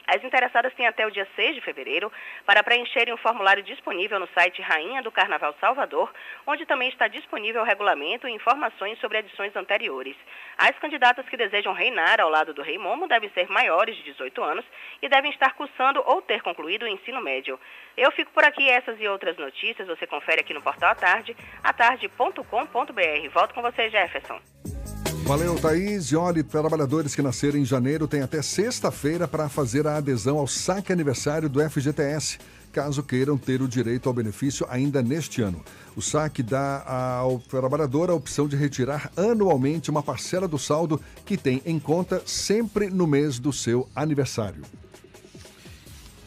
As 0.07 0.23
interessadas 0.23 0.73
têm 0.73 0.87
até 0.87 1.05
o 1.05 1.11
dia 1.11 1.27
6 1.35 1.55
de 1.55 1.61
fevereiro 1.61 2.09
para 2.45 2.63
preencherem 2.63 3.13
o 3.13 3.17
formulário 3.17 3.61
disponível 3.61 4.17
no 4.19 4.27
site 4.29 4.61
Rainha 4.61 5.01
do 5.01 5.11
Carnaval 5.11 5.53
Salvador, 5.59 6.09
onde 6.45 6.65
também 6.65 6.87
está 6.87 7.09
disponível 7.09 7.61
o 7.61 7.65
regulamento 7.65 8.25
e 8.25 8.31
informações 8.31 8.97
sobre 8.99 9.17
edições 9.17 9.53
anteriores. 9.53 10.15
As 10.57 10.79
candidatas 10.79 11.27
que 11.27 11.35
desejam 11.35 11.73
reinar 11.73 12.21
ao 12.21 12.29
lado 12.29 12.53
do 12.53 12.61
Rei 12.61 12.77
Momo 12.77 13.05
devem 13.05 13.29
ser 13.31 13.49
maiores 13.49 13.97
de 13.97 14.03
18 14.03 14.41
anos 14.41 14.65
e 15.01 15.09
devem 15.09 15.29
estar 15.31 15.53
cursando 15.55 16.01
ou 16.05 16.21
ter 16.21 16.41
concluído 16.41 16.83
o 16.83 16.87
ensino 16.87 17.21
médio. 17.21 17.59
Eu 17.97 18.09
fico 18.13 18.31
por 18.31 18.45
aqui, 18.45 18.69
essas 18.69 18.97
e 19.01 19.07
outras 19.09 19.35
notícias 19.37 19.87
você 19.87 20.07
confere 20.07 20.39
aqui 20.39 20.53
no 20.53 20.61
portal 20.61 20.91
à 20.91 20.95
tarde, 20.95 21.35
atarde.com.br. 21.61 23.29
Volto 23.33 23.53
com 23.53 23.61
você, 23.61 23.89
Jefferson. 23.89 24.39
Valeu, 25.27 25.55
Thaís. 25.55 26.05
E 26.05 26.15
olhe, 26.15 26.41
trabalhadores 26.41 27.13
que 27.13 27.21
nasceram 27.21 27.59
em 27.59 27.65
janeiro 27.65 28.07
têm 28.07 28.21
até 28.21 28.41
sexta-feira 28.41 29.27
para 29.27 29.49
fazer 29.49 29.85
a 29.85 29.97
adesão 29.97 30.37
ao 30.37 30.47
saque 30.47 30.93
aniversário 30.93 31.49
do 31.49 31.59
FGTS, 31.69 32.39
caso 32.71 33.03
queiram 33.03 33.37
ter 33.37 33.61
o 33.61 33.67
direito 33.67 34.07
ao 34.07 34.15
benefício 34.15 34.65
ainda 34.69 35.01
neste 35.01 35.41
ano. 35.41 35.61
O 35.97 36.01
saque 36.01 36.41
dá 36.41 36.81
ao 37.19 37.39
trabalhador 37.39 38.09
a 38.09 38.13
opção 38.13 38.47
de 38.47 38.55
retirar 38.55 39.11
anualmente 39.17 39.91
uma 39.91 40.01
parcela 40.01 40.47
do 40.47 40.57
saldo 40.57 41.01
que 41.25 41.35
tem 41.35 41.61
em 41.65 41.77
conta 41.77 42.21
sempre 42.25 42.89
no 42.89 43.05
mês 43.05 43.37
do 43.37 43.51
seu 43.51 43.85
aniversário. 43.93 44.61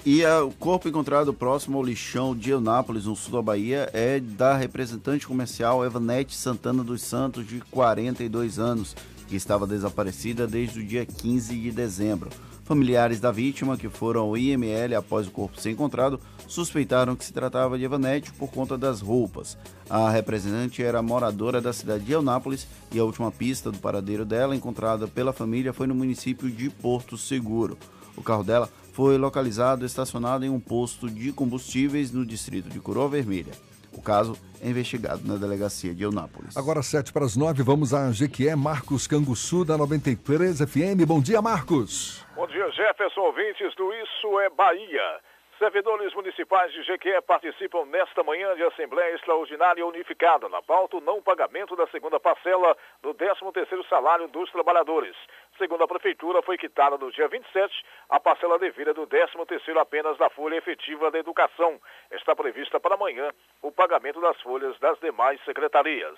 E 0.05 0.25
a, 0.25 0.43
o 0.43 0.51
corpo 0.51 0.89
encontrado 0.89 1.33
próximo 1.35 1.77
ao 1.77 1.85
lixão 1.85 2.35
de 2.35 2.51
Eunápolis, 2.51 3.05
no 3.05 3.15
sul 3.15 3.35
da 3.35 3.43
Bahia, 3.43 3.91
é 3.93 4.19
da 4.19 4.57
representante 4.57 5.27
comercial 5.27 5.85
Evanete 5.85 6.35
Santana 6.35 6.83
dos 6.83 7.03
Santos, 7.03 7.47
de 7.47 7.61
42 7.71 8.59
anos. 8.59 8.97
que 9.29 9.37
estava 9.37 9.65
desaparecida 9.65 10.45
desde 10.45 10.81
o 10.81 10.85
dia 10.85 11.07
15 11.07 11.55
de 11.55 11.71
dezembro. 11.71 12.31
Familiares 12.65 13.21
da 13.21 13.31
vítima, 13.31 13.77
que 13.77 13.89
foram 13.89 14.23
ao 14.23 14.37
IML 14.37 14.97
após 14.97 15.29
o 15.29 15.31
corpo 15.31 15.61
ser 15.61 15.71
encontrado, 15.71 16.19
suspeitaram 16.49 17.15
que 17.15 17.25
se 17.25 17.33
tratava 17.33 17.79
de 17.79 17.85
Evanete 17.85 18.33
por 18.33 18.51
conta 18.51 18.77
das 18.77 19.01
roupas. 19.01 19.57
A 19.89 20.11
representante 20.11 20.83
era 20.83 21.01
moradora 21.01 21.61
da 21.61 21.73
cidade 21.73 22.05
de 22.05 22.13
Eunápolis 22.13 22.67
e 22.91 22.99
a 22.99 23.05
última 23.05 23.31
pista 23.31 23.71
do 23.71 23.79
paradeiro 23.79 24.25
dela, 24.25 24.57
encontrada 24.57 25.07
pela 25.07 25.33
família, 25.33 25.73
foi 25.73 25.87
no 25.87 25.95
município 25.95 26.51
de 26.51 26.71
Porto 26.71 27.17
Seguro. 27.17 27.79
O 28.17 28.23
carro 28.23 28.43
dela 28.43 28.69
foi 28.93 29.17
localizado 29.17 29.85
estacionado 29.85 30.45
em 30.45 30.49
um 30.49 30.61
posto 30.61 31.09
de 31.09 31.33
combustíveis 31.33 32.13
no 32.13 32.25
distrito 32.25 32.69
de 32.69 32.81
Coroa 32.81 33.09
Vermelha. 33.09 33.53
O 33.93 34.03
caso 34.03 34.35
é 34.63 34.69
investigado 34.69 35.23
na 35.27 35.37
delegacia 35.37 35.95
de 35.95 36.03
Eunápolis. 36.03 36.57
Agora, 36.57 36.83
sete 36.83 37.13
para 37.13 37.25
as 37.25 37.37
nove, 37.37 37.63
vamos 37.63 37.93
a 37.93 38.11
Jequié, 38.13 38.55
Marcos 38.55 39.07
Canguçu, 39.07 39.65
da 39.65 39.77
93 39.77 40.61
FM. 40.61 41.05
Bom 41.07 41.21
dia, 41.21 41.43
Marcos. 41.43 42.25
Bom 42.37 42.47
dia, 42.47 42.71
Jefferson, 42.71 43.21
ouvintes 43.21 43.75
do 43.75 43.93
Isso 43.93 44.41
é 44.41 44.51
Bahia. 44.51 45.21
Servidores 45.61 46.15
municipais 46.15 46.73
de 46.73 46.83
Jequié 46.85 47.21
participam 47.21 47.85
nesta 47.85 48.25
manhã 48.25 48.55
de 48.55 48.63
Assembleia 48.63 49.15
Extraordinária 49.15 49.85
Unificada, 49.85 50.49
na 50.49 50.63
pauta 50.63 50.97
o 50.97 51.03
não 51.03 51.21
pagamento 51.21 51.77
da 51.77 51.87
segunda 51.89 52.19
parcela 52.19 52.75
do 53.03 53.13
13º 53.13 53.87
salário 53.87 54.27
dos 54.29 54.51
trabalhadores. 54.51 55.15
Segundo 55.61 55.85
a 55.85 55.89
Prefeitura, 55.89 56.41
foi 56.41 56.57
quitada 56.57 56.97
no 56.97 57.13
dia 57.13 57.29
27 57.29 57.85
a 58.09 58.19
parcela 58.19 58.59
devida 58.59 58.95
do 58.95 59.07
13º 59.07 59.77
apenas 59.77 60.17
da 60.17 60.31
folha 60.31 60.57
efetiva 60.57 61.11
da 61.11 61.19
educação. 61.19 61.79
Está 62.11 62.35
prevista 62.35 62.81
para 62.81 62.95
amanhã 62.95 63.31
o 63.61 63.71
pagamento 63.71 64.23
das 64.23 64.41
folhas 64.41 64.79
das 64.79 64.99
demais 65.01 65.39
secretarias. 65.45 66.17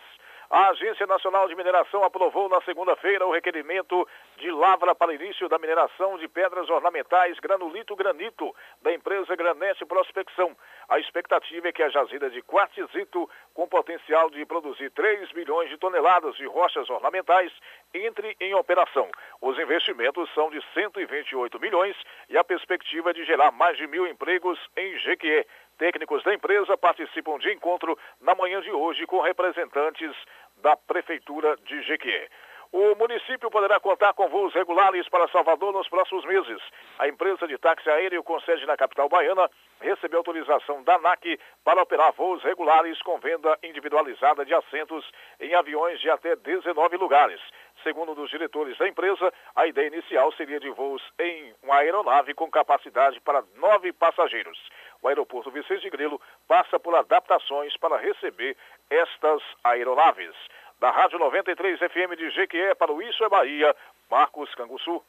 A 0.52 0.68
Agência 0.68 1.06
Nacional 1.06 1.48
de 1.48 1.54
Mineração 1.54 2.04
aprovou 2.04 2.46
na 2.46 2.60
segunda-feira 2.60 3.26
o 3.26 3.32
requerimento 3.32 4.06
de 4.36 4.50
lavra 4.50 4.94
para 4.94 5.14
início 5.14 5.48
da 5.48 5.58
mineração 5.58 6.18
de 6.18 6.28
pedras 6.28 6.68
ornamentais 6.68 7.38
granulito-granito 7.40 8.54
da 8.82 8.92
empresa 8.92 9.34
Granete 9.34 9.86
Prospecção. 9.86 10.54
A 10.90 10.98
expectativa 10.98 11.68
é 11.68 11.72
que 11.72 11.82
a 11.82 11.88
jazida 11.88 12.28
de 12.28 12.42
quartzito, 12.42 13.30
com 13.54 13.66
potencial 13.66 14.28
de 14.28 14.44
produzir 14.44 14.90
3 14.90 15.32
milhões 15.32 15.70
de 15.70 15.78
toneladas 15.78 16.34
de 16.34 16.44
rochas 16.44 16.90
ornamentais, 16.90 17.50
entre 17.94 18.36
em 18.38 18.52
operação. 18.52 19.08
Os 19.40 19.58
investimentos 19.58 20.28
são 20.34 20.50
de 20.50 20.62
128 20.74 21.58
milhões 21.60 21.96
e 22.28 22.36
a 22.36 22.44
perspectiva 22.44 23.08
é 23.08 23.14
de 23.14 23.24
gerar 23.24 23.52
mais 23.52 23.78
de 23.78 23.86
mil 23.86 24.06
empregos 24.06 24.58
em 24.76 24.98
Jequié. 24.98 25.46
Técnicos 25.78 26.22
da 26.22 26.34
empresa 26.34 26.76
participam 26.76 27.38
de 27.38 27.50
encontro 27.52 27.98
na 28.20 28.34
manhã 28.34 28.60
de 28.60 28.70
hoje 28.70 29.06
com 29.06 29.20
representantes 29.20 30.14
da 30.62 30.76
Prefeitura 30.76 31.56
de 31.66 31.82
Jequié. 31.82 32.28
O 32.72 32.94
município 32.94 33.50
poderá 33.50 33.78
contar 33.78 34.14
com 34.14 34.28
voos 34.28 34.54
regulares 34.54 35.06
para 35.10 35.28
Salvador 35.28 35.74
nos 35.74 35.86
próximos 35.90 36.24
meses. 36.24 36.58
A 36.98 37.06
empresa 37.06 37.46
de 37.46 37.58
táxi 37.58 37.90
aéreo 37.90 38.24
com 38.24 38.40
sede 38.40 38.64
na 38.64 38.78
capital 38.78 39.10
baiana 39.10 39.50
recebeu 39.78 40.20
autorização 40.20 40.82
da 40.82 40.94
ANAC 40.94 41.38
para 41.62 41.82
operar 41.82 42.14
voos 42.14 42.42
regulares 42.42 42.98
com 43.02 43.18
venda 43.18 43.58
individualizada 43.62 44.42
de 44.46 44.54
assentos 44.54 45.04
em 45.38 45.54
aviões 45.54 46.00
de 46.00 46.08
até 46.08 46.34
19 46.34 46.96
lugares. 46.96 47.42
Segundo 47.82 48.12
um 48.12 48.14
dos 48.14 48.30
diretores 48.30 48.78
da 48.78 48.88
empresa, 48.88 49.30
a 49.54 49.66
ideia 49.66 49.88
inicial 49.88 50.32
seria 50.32 50.58
de 50.58 50.70
voos 50.70 51.02
em 51.18 51.52
uma 51.62 51.76
aeronave 51.76 52.32
com 52.32 52.50
capacidade 52.50 53.20
para 53.20 53.44
nove 53.56 53.92
passageiros. 53.92 54.58
O 55.02 55.08
aeroporto 55.08 55.50
Vicente 55.50 55.90
Grilo 55.90 56.20
passa 56.46 56.78
por 56.78 56.94
adaptações 56.94 57.76
para 57.76 57.98
receber 57.98 58.56
estas 58.92 59.42
aeronaves. 59.64 60.34
Da 60.80 60.90
Rádio 60.90 61.18
93 61.18 61.78
FM 61.78 62.16
de 62.18 62.30
Jequié 62.30 62.74
para 62.74 62.92
o 62.92 63.00
Isso 63.00 63.24
é 63.24 63.28
Bahia, 63.28 63.74
Marcos 64.10 64.54
Canguçu. 64.54 65.02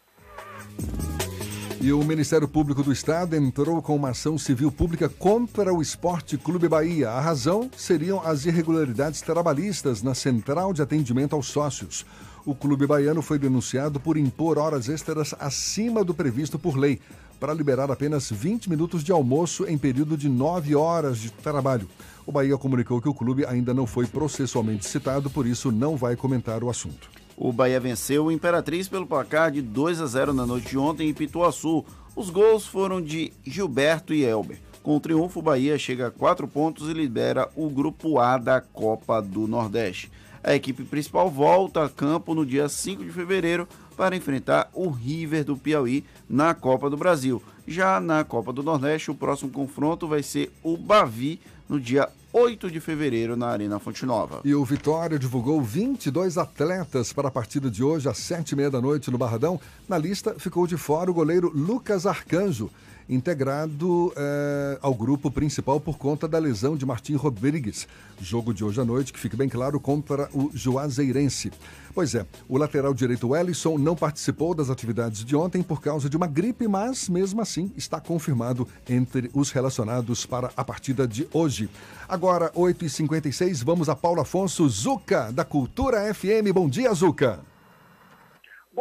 E 1.81 1.91
o 1.91 1.99
Ministério 1.99 2.47
Público 2.47 2.81
do 2.81 2.93
Estado 2.93 3.35
entrou 3.35 3.81
com 3.81 3.95
uma 3.95 4.11
ação 4.11 4.37
civil 4.37 4.71
pública 4.71 5.09
contra 5.09 5.73
o 5.73 5.81
Esporte 5.81 6.37
Clube 6.37 6.69
Bahia. 6.69 7.09
A 7.09 7.19
razão 7.19 7.69
seriam 7.75 8.21
as 8.25 8.45
irregularidades 8.45 9.21
trabalhistas 9.21 10.01
na 10.01 10.15
central 10.15 10.71
de 10.71 10.81
atendimento 10.81 11.35
aos 11.35 11.47
sócios. 11.47 12.05
O 12.45 12.55
clube 12.55 12.87
baiano 12.87 13.21
foi 13.21 13.37
denunciado 13.37 13.99
por 13.99 14.17
impor 14.17 14.57
horas 14.57 14.87
extras 14.87 15.33
acima 15.39 16.03
do 16.03 16.13
previsto 16.13 16.57
por 16.57 16.77
lei, 16.77 17.01
para 17.39 17.53
liberar 17.53 17.91
apenas 17.91 18.29
20 18.29 18.69
minutos 18.69 19.03
de 19.03 19.11
almoço 19.11 19.65
em 19.65 19.77
período 19.77 20.17
de 20.17 20.29
9 20.29 20.75
horas 20.75 21.19
de 21.19 21.31
trabalho. 21.31 21.87
O 22.25 22.31
Bahia 22.31 22.57
comunicou 22.57 23.01
que 23.01 23.09
o 23.09 23.13
clube 23.13 23.45
ainda 23.45 23.73
não 23.73 23.85
foi 23.85 24.07
processualmente 24.07 24.85
citado, 24.85 25.29
por 25.29 25.45
isso 25.45 25.71
não 25.71 25.97
vai 25.97 26.15
comentar 26.15 26.63
o 26.63 26.69
assunto. 26.69 27.09
O 27.35 27.51
Bahia 27.51 27.79
venceu 27.79 28.25
o 28.25 28.31
Imperatriz 28.31 28.87
pelo 28.87 29.07
placar 29.07 29.51
de 29.51 29.61
2 29.61 29.99
a 29.99 30.05
0 30.05 30.33
na 30.33 30.45
noite 30.45 30.69
de 30.69 30.77
ontem 30.77 31.09
em 31.09 31.13
Pituaçu. 31.13 31.83
Os 32.15 32.29
gols 32.29 32.65
foram 32.65 33.01
de 33.01 33.33
Gilberto 33.43 34.13
e 34.13 34.23
Elber. 34.23 34.59
Com 34.83 34.97
o 34.97 34.99
triunfo, 34.99 35.39
o 35.39 35.43
Bahia 35.43 35.77
chega 35.77 36.07
a 36.07 36.11
quatro 36.11 36.47
pontos 36.47 36.89
e 36.89 36.93
lidera 36.93 37.49
o 37.55 37.69
Grupo 37.69 38.19
A 38.19 38.37
da 38.37 38.61
Copa 38.61 39.21
do 39.21 39.47
Nordeste. 39.47 40.11
A 40.43 40.53
equipe 40.53 40.83
principal 40.83 41.29
volta 41.29 41.85
a 41.85 41.89
campo 41.89 42.35
no 42.35 42.45
dia 42.45 42.67
5 42.67 43.01
de 43.01 43.11
fevereiro 43.11 43.65
para 43.93 44.15
enfrentar 44.15 44.69
o 44.73 44.89
River 44.89 45.43
do 45.43 45.55
Piauí 45.55 46.03
na 46.29 46.53
Copa 46.53 46.89
do 46.89 46.97
Brasil. 46.97 47.41
Já 47.67 47.99
na 47.99 48.23
Copa 48.23 48.51
do 48.51 48.61
Nordeste, 48.61 49.11
o 49.11 49.15
próximo 49.15 49.51
confronto 49.51 50.07
vai 50.07 50.21
ser 50.21 50.51
o 50.61 50.75
Bavi 50.75 51.39
no 51.69 51.79
dia 51.79 52.09
8 52.33 52.71
de 52.71 52.79
fevereiro 52.79 53.37
na 53.37 53.47
Arena 53.47 53.79
Fonte 53.79 54.05
Nova. 54.05 54.41
E 54.43 54.55
o 54.55 54.65
Vitória 54.65 55.19
divulgou 55.19 55.61
22 55.61 56.37
atletas 56.37 57.13
para 57.13 57.27
a 57.27 57.31
partida 57.31 57.69
de 57.69 57.83
hoje 57.83 58.09
às 58.09 58.17
7h30 58.17 58.69
da 58.71 58.81
noite 58.81 59.11
no 59.11 59.17
Barradão. 59.17 59.61
Na 59.87 59.97
lista 59.97 60.35
ficou 60.39 60.65
de 60.65 60.75
fora 60.75 61.11
o 61.11 61.13
goleiro 61.13 61.51
Lucas 61.53 62.07
Arcanjo, 62.07 62.71
integrado 63.09 64.13
eh, 64.15 64.77
ao 64.81 64.93
grupo 64.93 65.29
principal 65.29 65.79
por 65.79 65.97
conta 65.97 66.27
da 66.27 66.39
lesão 66.39 66.75
de 66.75 66.85
Martim 66.85 67.15
Rodrigues. 67.15 67.87
Jogo 68.21 68.53
de 68.53 68.63
hoje 68.63 68.79
à 68.79 68.85
noite, 68.85 69.11
que 69.11 69.19
fique 69.19 69.35
bem 69.35 69.49
claro, 69.49 69.79
contra 69.79 70.29
o 70.33 70.49
Juazeirense. 70.53 71.51
Pois 71.93 72.15
é, 72.15 72.25
o 72.49 72.57
lateral 72.57 72.93
direito 72.93 73.29
Wellison 73.29 73.77
não 73.77 73.95
participou 73.95 74.55
das 74.55 74.69
atividades 74.69 75.23
de 75.23 75.35
ontem 75.35 75.61
por 75.61 75.81
causa 75.81 76.09
de 76.09 76.17
uma 76.17 76.25
gripe, 76.25 76.67
mas 76.67 77.07
mesmo 77.07 77.41
assim 77.41 77.71
está 77.77 77.99
confirmado 77.99 78.67
entre 78.89 79.29
os 79.33 79.51
relacionados 79.51 80.25
para 80.25 80.51
a 80.57 80.63
partida 80.63 81.07
de 81.07 81.27
hoje. 81.31 81.69
Agora, 82.07 82.51
8h56, 82.53 83.63
vamos 83.63 83.89
a 83.89 83.95
Paulo 83.95 84.21
Afonso 84.21 84.67
Zuca, 84.67 85.31
da 85.31 85.45
Cultura 85.45 86.13
FM. 86.13 86.51
Bom 86.53 86.67
dia, 86.67 86.93
Zuca. 86.93 87.52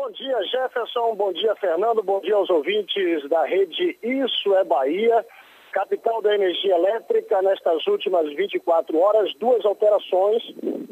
Bom 0.03 0.11
dia, 0.11 0.43
Jefferson. 0.47 1.15
Bom 1.15 1.33
dia, 1.33 1.55
Fernando. 1.55 2.03
Bom 2.03 2.19
dia 2.19 2.35
aos 2.35 2.51
ouvintes 2.51 3.29
da 3.29 3.45
rede 3.45 3.97
Isso 4.03 4.53
é 4.57 4.65
Bahia. 4.65 5.25
Capital 5.71 6.21
da 6.21 6.35
energia 6.35 6.75
elétrica, 6.75 7.41
nestas 7.41 7.87
últimas 7.87 8.27
24 8.35 8.99
horas, 8.99 9.33
duas 9.37 9.65
alterações, 9.65 10.43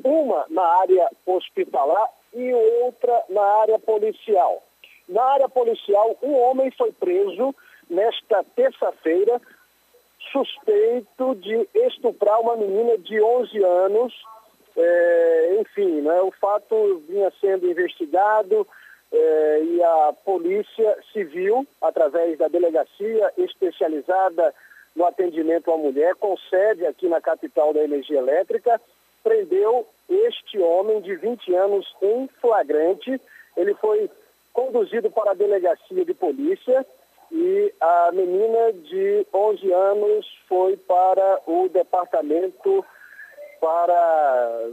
uma 0.05 0.47
na 0.49 0.62
área 0.62 1.11
hospitalar 1.27 2.09
e 2.32 2.55
outra 2.85 3.24
na 3.31 3.43
área 3.43 3.81
policial. 3.81 4.62
Na 5.09 5.24
área 5.24 5.49
policial, 5.49 6.16
um 6.23 6.32
homem 6.43 6.70
foi 6.70 6.93
preso 6.93 7.53
nesta 7.91 8.45
terça-feira, 8.55 9.43
suspeito 10.31 11.35
de 11.35 11.69
estuprar 11.74 12.41
uma 12.41 12.57
menina 12.57 12.97
de 12.97 13.20
11 13.20 13.65
anos. 13.65 14.15
É, 14.77 15.57
enfim, 15.61 16.01
né, 16.01 16.23
o 16.23 16.31
fato 16.31 17.03
vinha 17.09 17.32
sendo 17.41 17.69
investigado, 17.69 18.65
eh, 19.12 19.61
e 19.65 19.82
a 19.82 20.15
Polícia 20.24 20.99
Civil, 21.12 21.66
através 21.81 22.39
da 22.39 22.49
delegacia 22.49 23.32
especializada 23.39 24.55
no 24.95 25.05
atendimento 25.05 25.70
à 25.70 25.77
mulher, 25.77 26.15
com 26.16 26.37
sede 26.49 26.87
aqui 26.87 27.09
na 27.09 27.20
capital 27.20 27.73
da 27.73 27.82
energia 27.82 28.19
elétrica, 28.19 28.81
prendeu 29.23 29.87
este 30.09 30.59
homem 30.59 31.01
de 31.01 31.15
20 31.16 31.55
anos 31.55 31.87
em 32.03 32.28
flagrante. 32.41 33.20
Ele 33.57 33.74
foi 33.74 34.11
conduzido 34.53 35.11
para 35.11 35.32
a 35.32 35.35
delegacia 35.35 36.05
de 36.05 36.15
polícia 36.15 36.85
e 37.31 37.73
a 37.81 38.11
menina 38.12 38.73
de 38.73 39.27
11 39.32 39.73
anos 39.73 40.27
foi 40.49 40.77
para 40.77 41.41
o 41.47 41.69
departamento 41.69 42.85
para 43.61 44.69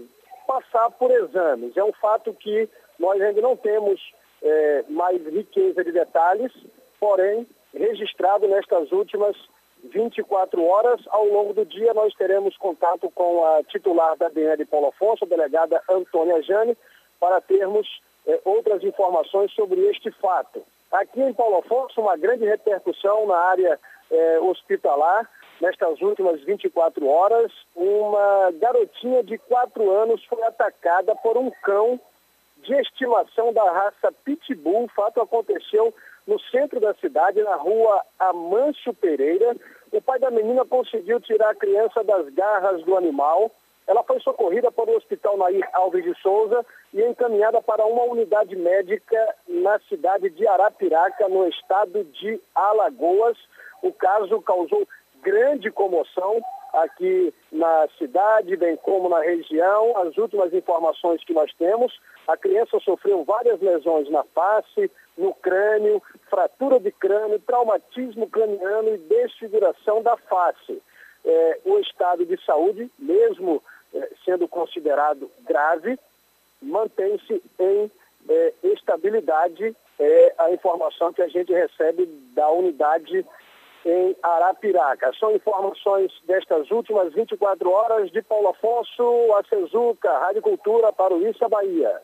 passar 0.48 0.90
por 0.92 1.12
exames. 1.12 1.76
É 1.78 1.84
um 1.84 1.94
fato 1.94 2.34
que 2.34 2.68
nós 2.98 3.22
ainda 3.22 3.42
não 3.42 3.56
temos 3.56 4.02
é, 4.42 4.84
mais 4.90 5.22
riqueza 5.26 5.84
de 5.84 5.92
detalhes, 5.92 6.52
porém, 7.00 7.48
registrado 7.74 8.48
nestas 8.48 8.92
últimas 8.92 9.36
24 9.84 10.64
horas. 10.64 11.02
Ao 11.08 11.26
longo 11.26 11.54
do 11.54 11.66
dia, 11.66 11.94
nós 11.94 12.14
teremos 12.16 12.56
contato 12.58 13.10
com 13.12 13.46
a 13.46 13.64
titular 13.64 14.16
da 14.18 14.30
DN 14.30 14.66
Paulo 14.66 14.88
Afonso, 14.88 15.26
a 15.26 15.28
delegada 15.28 15.82
Antônia 15.90 16.42
Jane, 16.42 16.78
para 17.20 17.42
termos 17.42 17.88
é, 18.26 18.40
outras 18.46 18.84
informações 18.84 19.52
sobre 19.54 19.82
este 19.88 20.12
fato. 20.12 20.62
Aqui 20.92 21.22
em 21.22 21.34
Paulo 21.34 21.58
Afonso, 21.58 22.00
uma 22.00 22.16
grande 22.18 22.46
repercussão 22.46 23.26
na 23.28 23.38
área 23.38 23.80
é, 24.10 24.40
hospitalar. 24.40 25.30
Nestas 25.60 26.00
últimas 26.02 26.40
24 26.44 27.08
horas, 27.08 27.52
uma 27.76 28.52
garotinha 28.60 29.24
de 29.24 29.40
4 29.40 29.92
anos 29.92 30.24
foi 30.26 30.42
atacada 30.44 31.16
por 31.16 31.36
um 31.36 31.50
cão 31.64 32.00
de 32.68 32.76
estimação 32.76 33.54
da 33.54 33.64
raça 33.72 34.12
Pitbull. 34.24 34.84
O 34.84 34.90
fato 34.90 35.22
aconteceu 35.22 35.94
no 36.28 36.38
centro 36.52 36.80
da 36.80 36.94
cidade, 36.96 37.42
na 37.42 37.56
rua 37.56 38.04
Amâncio 38.20 38.94
Pereira. 38.94 39.56
O 39.92 40.02
pai 40.02 40.20
da 40.20 40.30
menina 40.30 40.66
conseguiu 40.66 41.20
tirar 41.22 41.52
a 41.52 41.56
criança 41.56 42.04
das 42.04 42.28
garras 42.34 42.84
do 42.84 42.98
animal. 42.98 43.50
Ela 43.88 44.04
foi 44.04 44.20
socorrida 44.20 44.70
para 44.70 44.92
o 44.92 44.98
Hospital 44.98 45.38
Nair 45.38 45.66
Alves 45.74 46.04
de 46.04 46.14
Souza 46.22 46.66
e 46.94 47.02
encaminhada 47.02 47.62
para 47.62 47.86
uma 47.86 48.04
unidade 48.04 48.54
médica 48.54 49.36
na 49.48 49.80
cidade 49.88 50.30
de 50.30 50.46
Arapiraca, 50.46 51.30
no 51.30 51.48
estado 51.48 52.04
de 52.04 52.38
Alagoas. 52.54 53.38
O 53.82 53.94
caso 53.94 54.42
causou 54.42 54.86
grande 55.24 55.72
comoção 55.72 56.42
aqui 56.84 57.34
na 57.52 57.88
cidade, 57.98 58.56
bem 58.56 58.76
como 58.78 59.10
na 59.10 59.22
região. 59.22 59.98
As 59.98 60.18
últimas 60.18 60.54
informações 60.54 61.24
que 61.24 61.34
nós 61.34 61.52
temos, 61.54 62.00
a 62.28 62.36
criança 62.36 62.80
sofreu 62.80 63.24
várias 63.24 63.60
lesões 63.62 64.10
na 64.10 64.24
face, 64.24 64.92
no 65.18 65.34
crânio, 65.34 66.02
fratura 66.30 66.80
de 66.80 66.92
crânio, 66.92 67.40
traumatismo 67.40 68.30
craniano 68.30 68.94
e 68.94 68.98
desfiguração 68.98 70.02
da 70.02 70.16
face. 70.18 70.82
É, 71.26 71.60
o 71.66 71.80
estado 71.80 72.26
de 72.26 72.38
saúde, 72.46 72.90
mesmo 72.98 73.64
é, 73.94 74.10
sendo 74.24 74.48
considerado 74.48 75.30
grave, 75.46 75.98
mantém-se 76.62 77.42
em 77.60 77.92
é, 78.30 78.54
estabilidade. 78.64 79.76
É 80.00 80.36
a 80.38 80.52
informação 80.52 81.12
que 81.12 81.22
a 81.22 81.28
gente 81.28 81.52
recebe 81.52 82.06
da 82.36 82.50
unidade 82.52 83.26
em 83.88 84.16
Arapiraca. 84.22 85.12
São 85.18 85.34
informações 85.34 86.12
destas 86.28 86.70
últimas 86.70 87.14
24 87.14 87.70
horas 87.72 88.12
de 88.12 88.22
Paulo 88.22 88.50
Afonso, 88.50 89.34
a 89.36 89.44
Cezuca, 89.48 90.12
Rádio 90.20 90.42
Cultura 90.42 90.92
para 90.92 91.14
o 91.14 91.26
Issa 91.26 91.48
Bahia. 91.48 92.02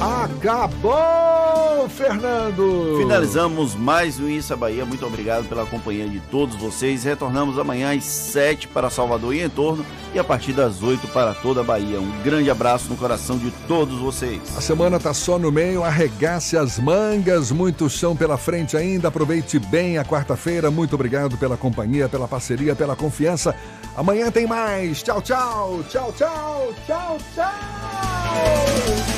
Acabou, 0.00 1.88
Fernando! 1.88 2.96
Finalizamos 2.98 3.74
mais 3.74 4.18
um 4.18 4.28
Issa 4.28 4.56
Bahia. 4.56 4.84
Muito 4.84 5.06
obrigado 5.06 5.48
pela 5.48 5.64
companhia 5.64 6.08
de 6.08 6.18
todos 6.20 6.56
vocês. 6.56 7.04
Retornamos 7.04 7.58
amanhã 7.58 7.96
às 7.96 8.04
7 8.04 8.68
para 8.68 8.90
Salvador 8.90 9.34
e 9.34 9.42
em 9.42 9.48
torno 9.48 9.86
e 10.12 10.18
a 10.18 10.24
partir 10.24 10.52
das 10.52 10.82
8 10.82 11.06
para 11.08 11.32
toda 11.32 11.60
a 11.60 11.64
Bahia. 11.64 12.00
Um 12.00 12.22
grande 12.22 12.50
abraço 12.50 12.88
no 12.88 12.96
coração 12.96 13.38
de 13.38 13.50
todos 13.68 13.98
vocês. 13.98 14.40
A 14.56 14.60
semana 14.60 14.98
tá 14.98 15.14
só 15.14 15.38
no 15.38 15.52
meio, 15.52 15.84
arregace 15.84 16.56
as 16.56 16.78
mangas, 16.78 17.52
muito 17.52 17.88
chão 17.88 18.16
pela 18.16 18.36
frente 18.36 18.76
ainda. 18.76 19.08
Aproveite 19.08 19.58
bem 19.58 19.96
a 19.96 20.04
quarta-feira. 20.04 20.70
Muito 20.70 20.94
obrigado 20.94 21.38
pela 21.38 21.56
companhia, 21.56 22.08
pela 22.08 22.26
parceria, 22.26 22.74
pela 22.74 22.96
confiança. 22.96 23.54
Amanhã 23.96 24.30
tem 24.30 24.46
mais. 24.46 25.02
Tchau, 25.02 25.22
tchau. 25.22 25.84
Tchau, 25.88 26.12
tchau. 26.16 26.72
Tchau, 26.84 27.18
tchau. 27.34 29.13